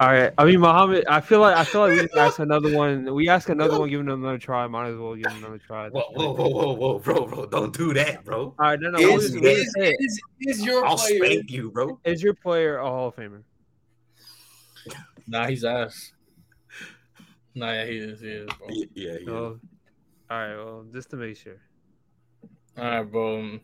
All 0.00 0.08
right. 0.08 0.32
I 0.38 0.44
mean, 0.44 0.60
Mohammed. 0.60 1.06
I 1.08 1.20
feel 1.20 1.40
like 1.40 1.56
I 1.56 1.64
feel 1.64 1.80
like 1.80 1.90
we 1.90 2.02
just 2.02 2.16
ask 2.16 2.38
another 2.38 2.72
one. 2.76 3.12
We 3.12 3.28
ask 3.28 3.48
another 3.48 3.80
one, 3.80 3.90
give 3.90 4.00
him 4.00 4.08
another 4.08 4.38
try. 4.38 4.66
Might 4.68 4.90
as 4.90 4.96
well 4.96 5.16
give 5.16 5.26
him 5.32 5.38
another 5.38 5.58
try. 5.58 5.88
Whoa, 5.88 6.02
whoa, 6.12 6.32
whoa, 6.34 6.48
whoa, 6.48 6.72
whoa, 6.72 6.98
bro, 7.00 7.26
bro! 7.26 7.46
Don't 7.46 7.76
do 7.76 7.92
that, 7.94 8.24
bro. 8.24 8.42
All 8.42 8.54
right. 8.58 8.78
No, 8.80 8.90
no. 8.90 8.98
we'll 8.98 9.18
Is, 9.18 9.32
we'll 9.34 9.44
is, 9.46 9.58
just 9.64 9.72
say 9.76 9.90
is, 9.98 10.20
is 10.40 10.64
your 10.64 10.86
I'll 10.86 10.96
player? 10.96 11.24
spank 11.24 11.50
you, 11.50 11.72
bro. 11.72 11.98
Is 12.04 12.22
your 12.22 12.34
player 12.34 12.78
a 12.78 12.88
Hall 12.88 13.08
of 13.08 13.16
Famer? 13.16 13.42
Nah, 15.26 15.48
he's 15.48 15.64
ass. 15.64 16.12
Nah, 17.56 17.72
yeah, 17.72 17.86
he 17.86 17.98
is. 17.98 18.20
He 18.20 18.28
is, 18.28 18.48
bro. 18.56 18.68
Yeah, 18.70 18.84
yeah. 18.94 19.12
yeah. 19.20 19.30
Oh. 19.32 19.60
All 20.30 20.38
right. 20.38 20.56
Well, 20.56 20.84
just 20.92 21.10
to 21.10 21.16
make 21.16 21.36
sure. 21.36 21.56
All 22.78 22.84
right, 22.84 23.02
bro. 23.02 23.58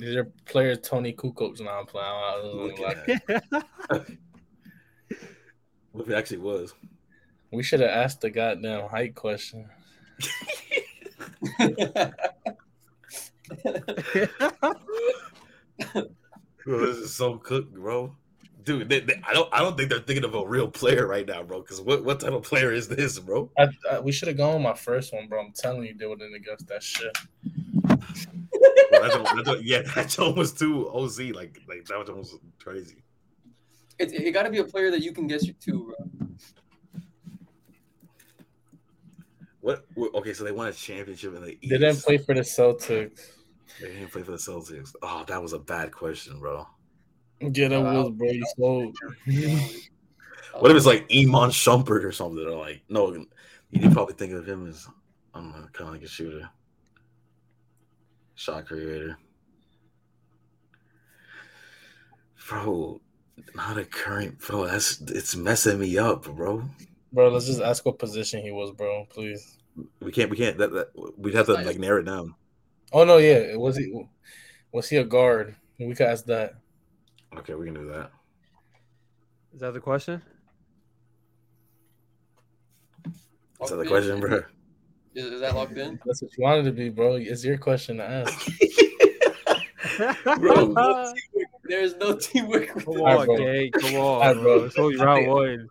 Is 0.00 0.14
your 0.14 0.28
player 0.46 0.76
Toni 0.76 1.12
Kukoc? 1.12 1.60
Nah, 1.60 1.80
I'm 1.80 1.86
playing. 1.86 2.06
I 2.08 2.40
don't 2.42 2.56
Look 2.56 2.78
like 2.78 3.04
that. 3.26 4.06
What 5.94 6.06
if 6.06 6.10
it 6.10 6.14
actually 6.18 6.38
was? 6.38 6.74
We 7.52 7.62
should 7.62 7.78
have 7.78 7.90
asked 7.90 8.20
the 8.20 8.28
goddamn 8.30 8.88
height 8.88 9.14
question. 9.14 9.70
Bro, 16.64 16.86
this 16.86 16.96
is 16.96 17.14
so 17.14 17.36
cooked, 17.38 17.74
bro. 17.74 18.16
Dude, 18.64 18.88
they, 18.88 19.00
they- 19.00 19.20
I 19.24 19.34
don't, 19.34 19.48
I 19.52 19.58
don't 19.60 19.76
think 19.76 19.90
they're 19.90 20.00
thinking 20.00 20.24
of 20.24 20.34
a 20.34 20.44
real 20.46 20.66
player 20.68 21.06
right 21.06 21.26
now, 21.26 21.42
bro. 21.42 21.60
Because 21.60 21.80
what, 21.80 22.04
what 22.04 22.20
type 22.20 22.32
of 22.32 22.42
player 22.42 22.72
is 22.72 22.88
this, 22.88 23.18
bro? 23.18 23.50
I, 23.58 23.68
I, 23.90 24.00
we 24.00 24.10
should 24.10 24.28
have 24.28 24.36
gone 24.38 24.54
with 24.54 24.62
my 24.62 24.74
first 24.74 25.12
one, 25.12 25.28
bro. 25.28 25.40
I'm 25.44 25.52
telling 25.52 25.84
you, 25.84 25.94
they 25.96 26.06
wouldn't 26.06 26.32
have 26.32 26.44
guessed 26.44 26.66
that 26.68 26.82
shit. 26.82 27.16
Bro, 27.84 27.98
that 27.98 29.12
joke- 29.12 29.36
that 29.36 29.44
joke- 29.44 29.58
yeah, 29.62 29.82
that 29.94 30.08
joke 30.08 30.36
was 30.36 30.52
too 30.52 30.88
OZ. 30.88 31.20
Like, 31.20 31.60
like 31.68 31.84
that 31.84 31.98
was 32.16 32.36
crazy. 32.58 33.03
It, 33.98 34.12
it 34.12 34.32
got 34.32 34.42
to 34.42 34.50
be 34.50 34.58
a 34.58 34.64
player 34.64 34.90
that 34.90 35.02
you 35.02 35.12
can 35.12 35.26
guess 35.26 35.46
too, 35.60 35.94
bro. 35.96 36.28
What, 39.60 39.86
what? 39.94 40.14
Okay, 40.16 40.34
so 40.34 40.44
they 40.44 40.52
won 40.52 40.68
a 40.68 40.72
championship 40.72 41.34
in 41.34 41.40
the 41.40 41.50
East. 41.52 41.70
They 41.70 41.78
didn't 41.78 42.02
play 42.02 42.18
for 42.18 42.34
the 42.34 42.42
Celtics. 42.42 43.20
They 43.80 43.88
didn't 43.88 44.12
play 44.12 44.22
for 44.22 44.32
the 44.32 44.36
Celtics. 44.36 44.94
Oh, 45.02 45.24
that 45.26 45.40
was 45.40 45.54
a 45.54 45.58
bad 45.58 45.90
question, 45.90 46.38
bro. 46.38 46.66
Yeah, 47.40 47.68
that 47.68 47.80
uh, 47.80 47.82
was, 47.82 48.10
bro. 48.10 48.30
You 48.30 48.44
sold. 48.58 48.96
What 50.58 50.70
if 50.70 50.76
it's 50.76 50.86
like 50.86 51.10
Iman 51.12 51.50
Shumpert 51.50 52.04
or 52.04 52.12
something? 52.12 52.46
Or 52.46 52.52
like, 52.52 52.82
no, 52.88 53.26
you 53.70 53.90
probably 53.90 54.14
think 54.14 54.32
of 54.34 54.48
him 54.48 54.68
as, 54.68 54.86
I 55.34 55.40
don't 55.40 55.50
know, 55.50 55.66
kind 55.72 55.88
of 55.88 55.94
like 55.94 56.04
a 56.04 56.08
shooter, 56.08 56.48
shot 58.36 58.66
creator. 58.66 59.18
Bro, 62.48 63.00
not 63.54 63.78
a 63.78 63.84
current 63.84 64.38
bro. 64.38 64.66
That's 64.66 65.00
it's 65.00 65.36
messing 65.36 65.78
me 65.78 65.98
up, 65.98 66.24
bro. 66.24 66.64
Bro, 67.12 67.30
let's 67.30 67.46
just 67.46 67.60
ask 67.60 67.84
what 67.86 67.98
position 67.98 68.42
he 68.42 68.50
was, 68.50 68.72
bro. 68.72 69.06
Please. 69.10 69.58
We 70.00 70.12
can't, 70.12 70.30
we 70.30 70.36
can't. 70.36 70.58
That, 70.58 70.72
that 70.72 71.18
we'd 71.18 71.34
have 71.34 71.46
to 71.46 71.54
like 71.54 71.78
narrow 71.78 72.00
it 72.00 72.04
down. 72.04 72.34
Oh 72.92 73.04
no, 73.04 73.18
yeah. 73.18 73.56
Was 73.56 73.76
he? 73.76 74.06
Was 74.72 74.88
he 74.88 74.96
a 74.96 75.04
guard? 75.04 75.56
We 75.78 75.94
could 75.94 76.06
ask 76.06 76.24
that. 76.26 76.54
Okay, 77.36 77.54
we 77.54 77.66
can 77.66 77.74
do 77.74 77.86
that. 77.88 78.10
Is 79.52 79.60
that 79.60 79.72
the 79.72 79.80
question? 79.80 80.22
Is 83.62 83.70
that 83.70 83.76
the 83.76 83.86
question, 83.86 84.20
bro? 84.20 84.42
Is, 85.14 85.26
is 85.26 85.40
that 85.40 85.54
locked 85.54 85.76
in? 85.78 85.98
That's 86.04 86.22
what 86.22 86.36
you 86.36 86.44
wanted 86.44 86.64
to 86.64 86.72
be, 86.72 86.88
bro. 86.88 87.14
It's 87.14 87.44
your 87.44 87.58
question 87.58 87.98
to 87.98 88.04
ask. 88.04 88.48
Bro, 90.38 90.74
There's 91.64 91.96
no 91.96 92.16
teamwork. 92.18 92.68
Come 92.68 92.84
With 92.86 92.98
Alright, 93.00 93.18
on, 93.20 93.26
bro. 93.26 93.36
gang. 93.36 93.70
Come 93.72 93.94
on, 93.96 94.34
bro. 94.34 94.42
bro. 94.42 94.64
It's 94.64 94.78
only 94.78 95.00
I 95.00 95.04
round 95.04 95.18
think- 95.24 95.34
one. 95.34 95.68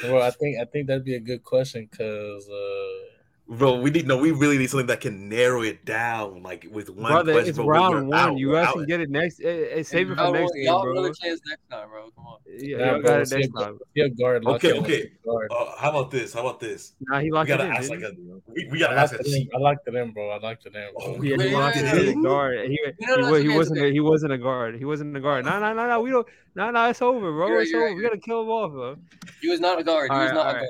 Bro, 0.00 0.22
I 0.22 0.30
think 0.30 0.58
I 0.58 0.64
think 0.64 0.86
that'd 0.86 1.04
be 1.04 1.16
a 1.16 1.20
good 1.20 1.44
question 1.44 1.86
because 1.90 2.48
uh, 2.48 3.11
bro, 3.48 3.80
we 3.80 3.90
need 3.90 4.06
no. 4.06 4.16
We 4.18 4.30
really 4.32 4.58
need 4.58 4.70
something 4.70 4.86
that 4.86 5.00
can 5.00 5.28
narrow 5.28 5.62
it 5.62 5.84
down, 5.84 6.42
like 6.42 6.66
with 6.70 6.88
one 6.90 7.12
Brother, 7.12 7.32
question. 7.32 7.48
it's 7.50 7.56
bro, 7.58 7.66
we're 7.66 7.72
round 7.74 8.08
one. 8.08 8.18
out, 8.18 8.36
you 8.38 8.52
guys 8.52 8.72
can 8.72 8.86
get 8.86 9.00
it 9.00 9.10
next. 9.10 9.40
eh, 9.40 9.66
eh, 9.72 9.82
save 9.82 10.10
it 10.10 10.16
for 10.16 10.30
next 10.30 10.40
want- 10.40 10.54
game, 10.54 10.64
y'all 10.64 10.76
have 10.78 10.82
bro. 10.84 10.92
another 10.92 11.12
chance 11.14 11.40
next 11.48 11.68
time, 11.70 11.88
bro. 11.88 12.10
Come 12.16 12.26
on. 12.26 12.38
Yeah, 12.58 12.76
Nah, 12.76 12.84
y'all 12.84 12.92
bro, 13.00 13.02
got 13.02 13.20
it 13.22 13.30
next 13.32 13.48
time. 13.58 13.78
be 13.94 14.00
a 14.02 14.08
guard. 14.10 14.46
Okay, 14.46 14.72
okay. 14.78 15.12
Guard. 15.24 15.48
Uh, 15.50 15.72
how 15.78 15.90
about 15.90 16.10
this? 16.10 16.32
How 16.34 16.40
about 16.40 16.60
this? 16.60 16.92
Nah, 17.00 17.18
he 17.20 17.24
We 17.26 17.30
locked 17.32 17.50
it 17.50 17.56
gotta 17.58 17.64
in. 17.66 17.72
ask 17.72 17.90
like 17.90 18.00
a. 18.02 18.12
We, 18.54 18.68
we 18.70 18.78
gotta 18.78 18.96
ask 18.96 19.12
locked, 19.12 19.26
a. 19.26 19.30
it 19.30 19.36
in. 19.42 19.48
I 19.54 19.58
locked 19.58 19.88
it 19.88 19.94
in, 19.94 20.10
bro. 20.12 20.30
I 20.30 20.38
locked 20.38 20.66
it 20.66 20.74
in, 20.74 20.92
bro. 20.94 21.02
Oh, 21.02 21.20
he? 21.20 21.30
Yeah, 21.30 21.36
he 21.36 21.38
Wait, 21.38 21.52
locked 21.52 21.76
wait, 21.76 21.84
it 21.86 22.08
in. 22.08 22.22
Guard. 22.22 22.68
He, 22.68 22.78
No, 23.00 23.16
no, 23.16 23.34
he, 23.34 23.42
he 23.50 23.56
wasn't. 23.56 23.78
A, 23.78 23.82
okay. 23.82 23.92
he 23.92 24.00
wasn't 24.00 24.32
a 24.32 24.38
guard. 24.38 24.76
He 24.76 24.84
wasn't 24.84 25.16
a 25.16 25.20
guard. 25.20 25.44
No, 25.44 25.58
no, 25.60 25.72
no, 25.72 25.86
no. 25.88 26.00
We 26.00 26.10
don't. 26.10 26.26
No, 26.54 26.70
no. 26.70 26.88
It's 26.90 27.00
over, 27.02 27.32
bro. 27.32 27.58
It's 27.60 27.72
over. 27.74 27.94
We 27.94 28.02
gotta 28.02 28.18
kill 28.18 28.42
him 28.42 28.48
off, 28.48 28.72
bro. 28.72 28.96
He 29.40 29.48
was 29.48 29.60
not 29.60 29.78
a 29.80 29.84
guard. 29.84 30.10
He 30.12 30.18
was 30.18 30.32
not 30.32 30.50
a 30.56 30.58
guard. 30.60 30.68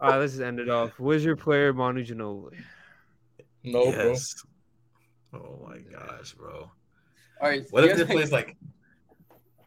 All 0.00 0.10
right, 0.10 0.18
let's 0.18 0.32
just 0.32 0.42
end 0.42 0.60
it 0.60 0.68
off. 0.68 0.98
Where's 0.98 1.24
your 1.24 1.36
player, 1.36 1.72
Manu 1.72 2.04
Ginobili? 2.04 2.56
No, 3.64 3.84
yes. 3.84 4.34
Oh 5.32 5.66
my 5.66 5.78
gosh, 5.78 6.34
bro. 6.34 6.70
All 7.40 7.48
right. 7.48 7.64
What 7.70 7.84
you 7.84 7.90
if 7.90 7.96
guys, 7.96 8.06
this 8.06 8.14
plays 8.14 8.32
like 8.32 8.56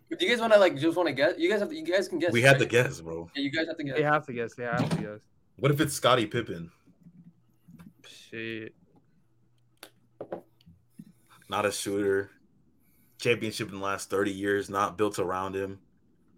Do 0.09 0.25
you 0.25 0.29
guys 0.29 0.39
want 0.39 0.53
to 0.53 0.59
like 0.59 0.77
just 0.77 0.95
want 0.95 1.07
to 1.07 1.13
guess? 1.13 1.33
You 1.37 1.49
guys 1.49 1.59
have 1.59 1.69
to. 1.69 1.75
You 1.75 1.85
guys 1.85 2.07
can 2.07 2.19
guess. 2.19 2.31
we 2.31 2.41
had 2.41 2.59
to 2.59 2.65
guess, 2.65 3.01
bro? 3.01 3.29
Yeah, 3.35 3.41
you 3.43 3.51
guys 3.51 3.67
have 3.67 3.77
to 3.77 3.83
guess. 3.83 3.95
They 3.95 4.03
have 4.03 4.25
to 4.25 4.33
guess. 4.33 4.53
They 4.55 4.63
have 4.63 4.89
to 4.89 4.95
guess. 4.95 5.19
What 5.57 5.71
if 5.71 5.81
it's 5.81 5.93
Scottie 5.93 6.25
Pippen? 6.25 6.71
Shit. 8.07 8.73
Not 11.49 11.65
a 11.65 11.71
shooter. 11.71 12.29
Championship 13.17 13.69
in 13.69 13.79
the 13.79 13.83
last 13.83 14.09
thirty 14.09 14.31
years, 14.31 14.69
not 14.69 14.97
built 14.97 15.19
around 15.19 15.55
him. 15.55 15.79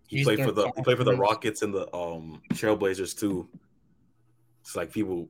He 0.07 0.17
He's 0.17 0.25
played 0.25 0.43
for 0.43 0.51
the 0.51 0.71
he 0.75 0.81
played 0.81 0.97
for 0.97 1.03
the. 1.03 1.15
Rockets 1.15 1.61
and 1.61 1.73
the 1.73 1.93
um 1.95 2.41
Trailblazers 2.53 3.17
too. 3.17 3.47
It's 4.61 4.75
like 4.75 4.91
people 4.91 5.27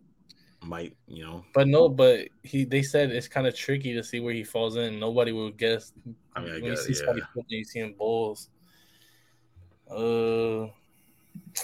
might, 0.64 0.96
you 1.08 1.24
know. 1.26 1.44
But 1.54 1.68
no, 1.68 1.90
but 1.90 2.28
he 2.44 2.66
they 2.66 2.84
said 2.84 3.12
it's 3.12 3.28
kind 3.28 3.48
of 3.48 3.56
tricky 3.56 3.94
to 3.94 4.04
see 4.04 4.20
where 4.20 4.34
he 4.34 4.44
falls 4.44 4.76
in. 4.78 5.00
Nobody 5.00 5.32
will 5.32 5.52
guess. 5.52 5.94
I 6.36 6.42
mean, 6.42 6.50
I 6.50 6.54
when 6.56 6.64
you 6.66 6.70
guess, 6.72 6.86
see 6.86 6.94
yeah. 6.94 7.00
Scottie 7.00 7.22
Pippen, 7.34 7.46
you 7.50 7.64
see 7.64 7.80
him 7.80 7.96
Bulls. 7.98 8.50
Uh, 9.90 10.68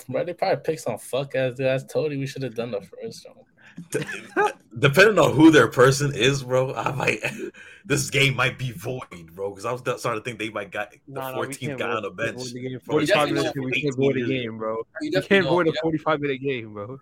bro, 0.10 0.24
they 0.26 0.34
probably 0.34 0.62
picked 0.64 0.82
some 0.82 0.98
fuck 0.98 1.36
ass 1.36 1.54
dude. 1.56 1.68
I 1.68 1.78
told 1.80 2.12
you 2.12 2.20
we 2.20 2.28
should 2.28 2.44
have 2.44 2.56
done 2.56 2.72
the 2.72 2.82
first 2.82 3.26
one. 3.30 3.44
Depending 4.80 5.20
on 5.20 5.34
who 5.36 5.52
their 5.52 5.68
person 5.68 6.12
is, 6.16 6.42
bro, 6.44 6.74
I 6.74 6.92
might 6.94 7.20
this 7.86 8.10
game 8.10 8.36
might 8.36 8.58
be 8.58 8.72
void, 8.72 9.36
bro. 9.36 9.52
Because 9.52 9.66
I 9.66 9.72
was 9.72 9.82
starting 9.82 10.20
to 10.22 10.22
think 10.24 10.40
they 10.40 10.50
might 10.50 10.72
got 10.72 10.92
the 10.92 10.98
Nah, 11.08 11.32
nah, 11.32 11.42
we 11.42 11.48
14th 11.48 11.60
can't 11.60 11.80
guy 11.80 11.90
on 11.92 12.02
the 12.04 12.10
bench. 12.10 12.52
the 12.54 12.60
game. 12.70 12.80
45 12.80 13.30
minutes. 13.30 13.52
don't. 13.54 13.66
We 13.66 13.82
can't 13.82 13.96
void 13.96 14.16
the 14.16 14.26
game, 14.28 14.58
bro. 14.58 14.78
You 15.02 15.12
You 15.14 15.22
can't 15.22 15.46
don't. 15.46 15.54
void 15.54 15.68
a 15.68 15.74
45 15.82 16.20
minute 16.22 16.42
game, 16.42 16.74
bro. 16.74 17.00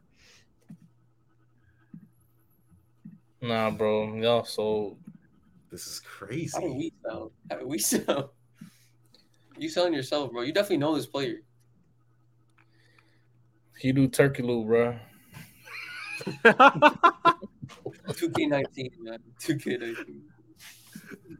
Nah, 3.45 3.69
bro, 3.69 4.15
y'all 4.15 4.43
so 4.43 4.97
This 5.69 5.85
is 5.85 5.99
crazy. 5.99 6.49
How 6.51 6.61
do 6.61 6.67
crazy. 6.73 6.77
we 6.77 6.93
sound? 7.07 7.31
How 7.51 7.57
do 7.59 7.67
we 7.67 7.77
sound? 7.93 8.25
You 9.59 9.69
selling 9.69 9.93
yourself, 9.93 10.31
bro. 10.31 10.41
You 10.41 10.51
definitely 10.51 10.77
know 10.77 10.95
this 10.95 11.05
player. 11.05 11.37
he 13.77 13.91
do 13.91 14.07
turkey 14.07 14.41
loop, 14.41 14.65
bro. 14.65 14.97
2K19, 18.07 18.91
man. 19.01 19.19
2K19. 19.39 20.21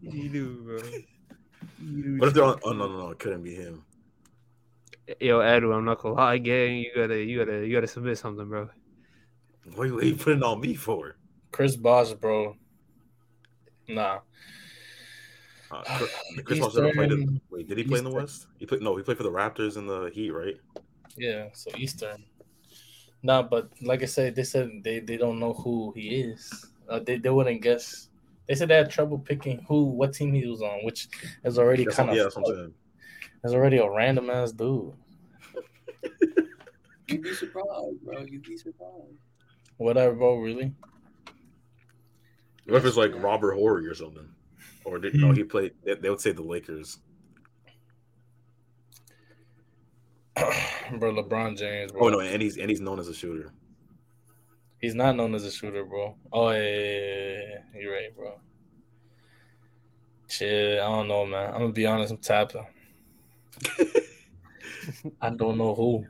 you 0.01 0.29
do, 0.29 0.61
bro. 0.63 0.77
You 1.81 2.17
What 2.19 2.27
if 2.27 2.33
they're 2.35 2.43
on? 2.43 2.59
Oh 2.63 2.71
no, 2.71 2.87
no, 2.87 2.99
no! 2.99 3.09
It 3.09 3.19
couldn't 3.19 3.41
be 3.41 3.55
him. 3.55 3.83
Yo, 5.19 5.39
Edwin, 5.39 5.77
I'm 5.77 5.85
not 5.85 5.99
gonna 5.99 6.13
lie, 6.15 6.37
gang. 6.37 6.77
You 6.77 6.91
gotta, 6.95 7.17
you 7.23 7.39
gotta, 7.43 7.65
you 7.65 7.73
gotta 7.73 7.87
submit 7.87 8.17
something, 8.19 8.47
bro. 8.47 8.69
What, 9.73 9.91
what 9.91 10.03
are 10.03 10.07
you 10.07 10.15
putting 10.15 10.43
on 10.43 10.61
me 10.61 10.75
for? 10.75 11.15
Chris 11.55 11.77
Bosh, 11.77 12.11
bro. 12.11 12.57
Nah, 13.87 14.19
Uh, 15.71 15.83
Chris, 15.97 16.11
Chris 16.43 16.57
He's 16.59 16.67
Paul 16.67 16.81
never 16.83 16.93
played 16.93 17.11
in. 17.13 17.39
Wait, 17.49 17.69
did 17.69 17.77
he 17.77 17.85
play 17.85 17.99
in 17.99 18.03
the 18.03 18.11
West? 18.11 18.47
He 18.59 18.65
played. 18.65 18.81
No, 18.81 18.97
he 18.97 19.03
played 19.03 19.15
for 19.15 19.23
the 19.23 19.31
Raptors 19.31 19.77
and 19.77 19.87
the 19.87 20.11
Heat, 20.13 20.31
right? 20.31 20.57
yeah. 21.15 21.47
So 21.53 21.71
Eastern. 21.77 22.25
Nah, 23.23 23.41
but 23.41 23.69
like 23.81 24.01
I 24.03 24.05
said, 24.05 24.35
they 24.35 24.43
said 24.43 24.69
they, 24.83 24.99
they 24.99 25.15
don't 25.15 25.39
know 25.39 25.53
who 25.53 25.93
he 25.95 26.07
is. 26.19 26.65
Uh, 26.89 26.99
they 26.99 27.17
they 27.19 27.29
wouldn't 27.29 27.61
guess. 27.61 28.09
They 28.47 28.55
said 28.55 28.67
they 28.67 28.75
had 28.75 28.91
trouble 28.91 29.17
picking 29.17 29.63
who 29.65 29.85
what 29.85 30.11
team 30.13 30.33
he 30.33 30.45
was 30.45 30.61
on, 30.61 30.83
which 30.83 31.07
is 31.45 31.57
already 31.57 31.85
kind 31.85 32.09
of 32.09 32.17
yeah, 32.17 32.23
that's 32.23 32.35
what 32.35 32.49
I'm 32.49 32.55
saying. 32.55 32.73
is 33.45 33.53
already 33.53 33.77
a 33.77 33.89
random 33.89 34.29
ass 34.29 34.51
dude. 34.51 34.91
You'd 37.07 37.23
be 37.23 37.33
surprised, 37.33 38.01
bro. 38.03 38.25
You'd 38.29 38.43
be 38.43 38.57
surprised. 38.57 39.15
Whatever, 39.77 40.15
bro. 40.15 40.35
Really? 40.39 40.73
What 42.65 42.77
if 42.77 42.85
it's 42.85 42.97
like 42.97 43.11
Robert 43.15 43.53
Horry 43.53 43.87
or 43.87 43.93
something? 43.93 44.27
Or 44.83 44.99
did, 44.99 45.15
no, 45.15 45.31
he 45.31 45.41
hmm. 45.41 45.47
played. 45.47 45.73
They, 45.83 45.95
they 45.95 46.09
would 46.09 46.21
say 46.21 46.31
the 46.31 46.41
Lakers. 46.41 46.99
bro, 50.35 51.13
LeBron 51.13 51.57
James, 51.57 51.91
bro. 51.91 52.05
Oh 52.05 52.09
no, 52.09 52.19
and 52.19 52.41
he's 52.41 52.57
and 52.57 52.69
he's 52.69 52.81
known 52.81 52.99
as 52.99 53.07
a 53.07 53.13
shooter. 53.13 53.51
He's 54.79 54.95
not 54.95 55.15
known 55.15 55.33
as 55.33 55.43
a 55.43 55.51
shooter, 55.51 55.85
bro. 55.85 56.15
Oh 56.31 56.51
yeah, 56.51 56.61
yeah, 56.61 56.69
yeah, 56.69 57.39
yeah. 57.73 57.79
you're 57.79 57.93
right, 57.93 58.15
bro. 58.15 58.39
Shit, 60.27 60.79
I 60.79 60.87
don't 60.87 61.07
know, 61.07 61.25
man. 61.25 61.53
I'm 61.53 61.61
gonna 61.61 61.73
be 61.73 61.85
honest. 61.85 62.11
I'm 62.11 62.17
tapping. 62.17 62.65
I 65.21 65.29
don't 65.29 65.57
know 65.57 65.73
who. 65.73 66.05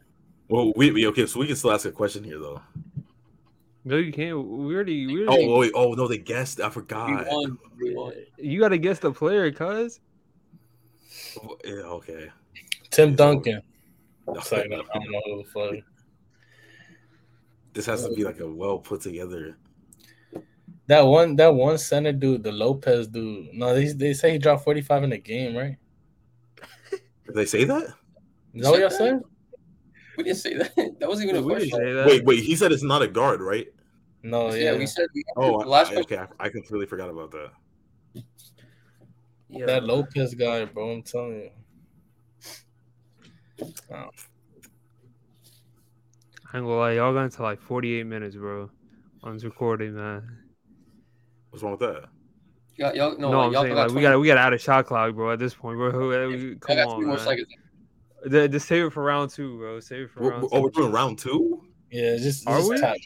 Well, 0.48 0.74
we, 0.76 0.92
we 0.92 1.08
okay, 1.08 1.26
so 1.26 1.40
we 1.40 1.48
can 1.48 1.56
still 1.56 1.72
ask 1.72 1.86
a 1.86 1.92
question 1.92 2.24
here 2.24 2.40
though. 2.40 2.62
No, 3.88 3.98
you 3.98 4.12
can't. 4.12 4.36
We 4.44 4.74
already. 4.74 5.06
We 5.06 5.28
Oh, 5.28 5.60
wait, 5.60 5.72
oh, 5.76 5.92
oh 5.92 5.94
no, 5.94 6.08
they 6.08 6.18
guessed. 6.18 6.60
I 6.60 6.68
We 6.68 6.74
forgot. 6.74 7.28
won. 7.28 7.58
We 7.80 7.94
won. 7.94 8.14
You 8.38 8.60
gotta 8.60 8.80
guess 8.80 8.98
the 8.98 9.12
player, 9.12 9.52
cuz. 9.52 10.00
Yeah, 11.64 11.74
okay. 11.74 12.30
Tim 12.90 13.16
Duncan. 13.16 13.62
No, 14.28 14.34
It's 14.34 14.52
like, 14.52 14.66
I 14.66 14.70
don't 14.70 14.82
know 15.12 15.22
who 15.26 15.44
the 15.44 15.50
fuck. 15.50 15.86
This 17.74 17.86
has 17.86 18.08
to 18.08 18.14
be 18.14 18.24
like 18.24 18.40
a 18.40 18.48
well 18.48 18.80
put 18.80 19.02
together. 19.02 19.56
That 20.88 21.02
one, 21.02 21.36
that 21.36 21.54
one 21.54 21.78
center 21.78 22.12
dude, 22.12 22.42
the 22.44 22.52
Lopez 22.52 23.08
dude. 23.08 23.54
No, 23.54 23.76
they 23.76 23.92
they 23.92 24.14
say 24.14 24.32
he 24.32 24.38
dropped 24.40 24.64
forty 24.64 24.82
five 24.82 25.04
in 25.04 25.12
the 25.12 25.18
game, 25.20 25.56
right? 25.56 25.78
Did 26.90 27.36
they 27.36 27.46
say 27.46 27.66
that? 27.66 27.94
Is 28.54 28.64
that 28.64 28.72
what 28.72 28.80
y'all 28.80 28.90
said 28.90 28.98
said? 28.98 29.22
We 30.18 30.24
didn't 30.24 30.38
say 30.38 30.54
that. 30.56 30.72
That 31.00 31.10
wasn't 31.10 31.30
even 31.30 31.44
a 31.44 31.46
question. 31.46 32.06
Wait, 32.06 32.24
wait. 32.24 32.44
He 32.44 32.56
said 32.56 32.72
it's 32.72 32.84
not 32.84 33.02
a 33.02 33.08
guard, 33.08 33.42
right? 33.42 33.68
No, 34.26 34.52
yeah, 34.52 34.72
yeah. 34.72 34.78
we 34.78 34.88
said 34.88 35.08
we 35.14 35.24
Oh, 35.38 35.62
the 35.62 35.70
last 35.70 35.92
I, 35.92 35.94
question. 35.96 36.18
okay. 36.20 36.34
I, 36.40 36.46
I 36.46 36.50
completely 36.50 36.88
forgot 36.88 37.10
about 37.12 37.30
that. 37.32 37.52
Yeah. 39.50 39.68
That 39.68 39.84
Lopez 39.84 40.34
guy, 40.34 40.66
bro. 40.66 40.92
I'm 40.94 41.04
telling 41.04 41.42
you. 41.44 41.50
I 46.54 46.58
ain't 46.58 46.66
gonna 46.66 46.68
lie, 46.76 46.94
y'all 46.94 47.14
got 47.14 47.26
into 47.26 47.44
like 47.44 47.62
48 47.62 48.06
minutes, 48.06 48.36
bro. 48.36 48.70
On 49.24 49.34
this 49.36 49.44
recording, 49.44 49.96
man. 49.96 50.28
What's 51.52 51.62
wrong 51.64 51.74
with 51.78 51.82
that? 51.82 52.06
Y'all, 52.78 52.96
y'all, 52.96 53.18
no, 53.20 53.32
No, 53.32 53.38
like, 53.40 53.48
I'm 53.48 53.54
y'all 53.54 53.62
saying 53.64 53.76
got 53.76 53.88
like 53.90 53.96
we 53.96 54.02
gotta 54.02 54.20
we 54.20 54.28
gotta 54.28 54.42
add 54.42 54.54
a 54.54 54.58
shot 54.58 54.86
clock, 54.88 55.14
bro. 55.14 55.32
At 55.34 55.40
this 55.40 55.54
point, 55.54 55.78
bro. 55.78 55.92
We- 56.28 56.50
y'all 56.50 56.56
Come 56.60 56.76
got 56.78 56.88
on, 56.88 57.08
man. 57.08 57.20
seconds. 57.20 57.48
The, 58.26 58.48
just 58.50 58.68
save 58.68 58.86
it 58.86 58.90
for 58.94 59.04
round 59.04 59.30
two, 59.30 59.58
bro. 59.60 59.80
Save 59.80 60.02
it 60.06 60.10
for 60.10 60.22
We're, 60.24 60.32
round 60.32 60.44
oh, 60.46 60.48
we're- 60.48 60.50
two. 60.52 60.58
oh, 60.58 60.62
we're 60.62 60.70
doing 60.72 60.92
round 60.92 61.20
two. 61.20 61.62
Yeah, 61.92 62.18
just, 62.18 62.48
Are 62.48 62.58
just 62.58 62.70
we? 62.72 62.80
tap. 62.80 62.98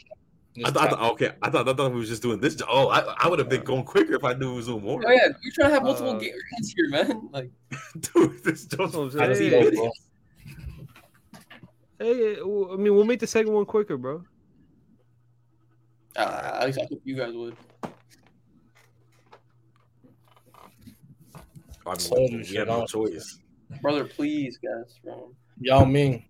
I 0.64 0.70
thought, 0.70 0.86
I 0.86 0.90
thought- 0.90 1.12
okay. 1.12 1.32
I 1.42 1.50
thought, 1.50 1.68
I 1.68 1.74
thought 1.74 1.92
we 1.92 1.98
was 2.00 2.08
just 2.08 2.22
doing 2.22 2.40
this. 2.40 2.60
Oh, 2.68 2.88
I, 2.88 3.00
I 3.18 3.28
would 3.28 3.38
have 3.38 3.48
been 3.48 3.62
going 3.62 3.84
quicker 3.84 4.14
if 4.14 4.24
I 4.24 4.34
knew 4.34 4.52
it 4.52 4.56
was 4.56 4.66
doing 4.66 4.82
more. 4.82 5.02
Oh 5.06 5.10
yeah, 5.10 5.28
we're 5.28 5.52
trying 5.54 5.68
to 5.68 5.74
have 5.74 5.82
multiple 5.82 6.16
Uh, 6.16 6.18
games 6.18 6.74
here, 6.76 6.88
man. 6.90 7.28
Like, 7.32 7.50
Dude, 8.00 8.42
this 8.44 8.64
That's 8.66 8.76
just 8.76 8.94
what 8.96 9.14
I'm 9.16 9.36
saying. 9.36 9.90
Hey, 11.98 12.14
hey, 12.14 12.36
well, 12.42 12.72
I 12.72 12.76
mean, 12.76 12.94
we'll 12.94 13.04
make 13.04 13.20
the 13.20 13.26
second 13.26 13.52
one 13.52 13.64
quicker, 13.66 13.96
bro. 13.98 14.24
uh, 16.16 16.58
at 16.60 16.66
least 16.66 16.78
I 16.80 16.86
hope 16.90 17.00
you 17.04 17.14
guys 17.16 17.34
would. 17.34 17.56
I 21.86 21.94
Told 21.94 22.20
mean, 22.20 22.32
you, 22.32 22.38
we 22.38 22.44
shit, 22.44 22.56
had 22.58 22.68
no 22.68 22.86
choice. 22.86 23.38
Brother, 23.82 24.04
please, 24.04 24.58
guys. 24.58 24.98
Bro. 25.04 25.32
Yao 25.60 25.84
Ming. 25.84 26.24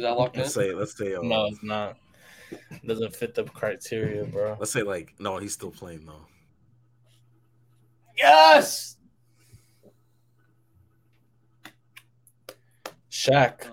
Is 0.00 0.04
that 0.04 0.16
locked? 0.16 0.34
Let's 0.38 0.54
say, 0.54 0.72
let's 0.72 0.96
say, 0.96 1.14
uh, 1.14 1.20
No, 1.20 1.44
it's 1.44 1.62
not. 1.62 1.98
Doesn't 2.86 3.14
fit 3.14 3.34
the 3.34 3.44
criteria, 3.44 4.24
bro. 4.24 4.56
let's 4.58 4.70
say, 4.72 4.82
like, 4.82 5.12
no, 5.18 5.36
he's 5.36 5.52
still 5.52 5.70
playing 5.70 6.06
though. 6.06 6.24
Yes. 8.16 8.96
Shaq. 13.10 13.66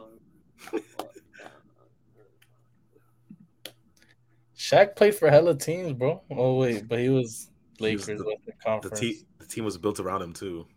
Shaq 4.58 4.98
played 4.98 5.16
for 5.16 5.30
hella 5.30 5.56
teams, 5.56 5.94
bro. 5.94 6.22
Oh 6.30 6.56
wait, 6.58 6.90
but 6.90 7.00
he 7.00 7.08
was 7.08 7.50
He 7.80 7.96
was 7.96 8.06
Lakers 8.10 8.20
the- 8.20 8.26
with 8.26 8.40
the 8.46 8.52
The 8.52 8.58
conference. 8.66 9.00
the 9.40 9.46
team 9.48 9.64
was 9.64 9.78
built 9.78 10.02
around 10.02 10.22
him 10.24 10.34
too. 10.34 10.68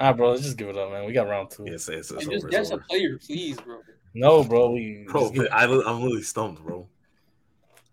Ah, 0.00 0.14
bro, 0.14 0.30
let's 0.30 0.42
just 0.42 0.56
give 0.56 0.68
it 0.70 0.78
up, 0.78 0.90
man. 0.90 1.04
We 1.04 1.12
got 1.12 1.28
round 1.28 1.50
two. 1.50 1.64
Yeah, 1.66 1.74
it's, 1.74 1.86
it's, 1.90 2.10
it's 2.10 2.26
And 2.26 2.34
over. 2.36 2.48
just 2.48 2.72
It's 2.72 2.82
a 2.82 2.88
player, 2.88 3.18
please, 3.18 3.60
bro. 3.60 3.80
No, 4.14 4.42
bro, 4.42 4.70
we 4.70 5.04
Bro, 5.06 5.30
I, 5.52 5.64
I'm 5.66 6.02
really 6.02 6.22
stumped, 6.22 6.62
bro. 6.62 6.88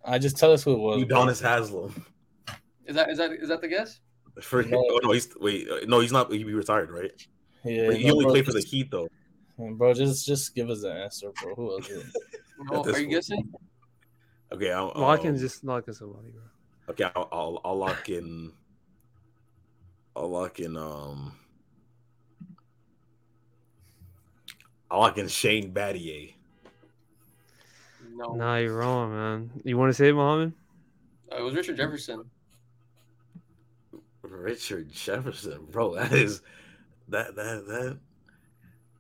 I 0.06 0.18
just 0.18 0.38
tell 0.38 0.54
us 0.54 0.64
who 0.64 0.74
it 0.74 0.78
was. 0.80 1.04
bro. 1.04 1.18
Udonis 1.18 1.42
Haslem. 1.42 1.94
Is 2.86 2.96
that 2.96 3.10
is 3.10 3.18
that 3.18 3.32
is 3.34 3.50
that 3.50 3.60
the 3.60 3.68
guess? 3.68 4.00
For, 4.42 4.64
No. 4.64 4.78
oh 4.78 5.00
no, 5.04 5.12
he's 5.12 5.28
wait, 5.38 5.70
uh, 5.70 5.80
no, 5.86 6.00
he's 6.00 6.14
not. 6.14 6.32
He 6.32 6.44
be 6.46 6.54
retired, 6.54 6.92
right? 6.92 7.12
Yeah, 7.66 7.88
But 7.88 7.98
he 7.98 8.06
no, 8.08 8.14
only 8.14 8.24
bro, 8.26 8.34
played 8.34 8.46
for 8.46 8.54
the 8.54 8.62
Heat 8.62 8.90
though. 8.90 9.10
Bro, 9.58 9.96
just 9.96 10.26
just 10.26 10.56
give 10.56 10.70
us 10.70 10.82
the 10.84 10.92
answer, 10.94 11.32
bro. 11.42 11.56
Who 11.56 11.66
was 11.66 11.90
it? 11.90 12.06
No, 12.72 12.82
are 12.84 12.98
you 13.00 13.06
one. 13.06 13.14
guessing? 13.14 13.52
Okay, 14.52 14.72
I'll, 14.72 14.92
Lock 14.96 15.26
in 15.26 15.38
just 15.38 15.64
lock 15.64 15.88
in 15.88 15.94
somebody, 15.94 16.30
bro. 16.30 16.42
Okay, 16.90 17.04
I'll, 17.16 17.30
I'll 17.32 17.62
I'll 17.64 17.78
lock 17.78 18.10
in. 18.10 18.52
I'll 20.16 20.30
lock 20.30 20.60
in. 20.60 20.76
Um. 20.76 21.34
I'll 24.90 25.00
lock 25.00 25.18
in 25.18 25.28
Shane 25.28 25.74
Battier. 25.74 26.34
No, 28.16 28.34
Nah, 28.34 28.58
you're 28.58 28.76
wrong, 28.78 29.12
man. 29.12 29.52
You 29.64 29.78
want 29.78 29.90
to 29.90 29.94
say 29.94 30.10
it, 30.10 30.14
Mohammed? 30.14 30.54
Uh, 31.32 31.38
it 31.38 31.42
was 31.44 31.54
Richard 31.56 31.78
Jefferson. 31.78 32.24
Richard 34.24 34.92
Jefferson, 34.92 35.66
bro. 35.70 35.96
That 35.96 36.12
is 36.14 36.42
that 37.10 37.36
that 37.36 37.66
that. 37.68 38.00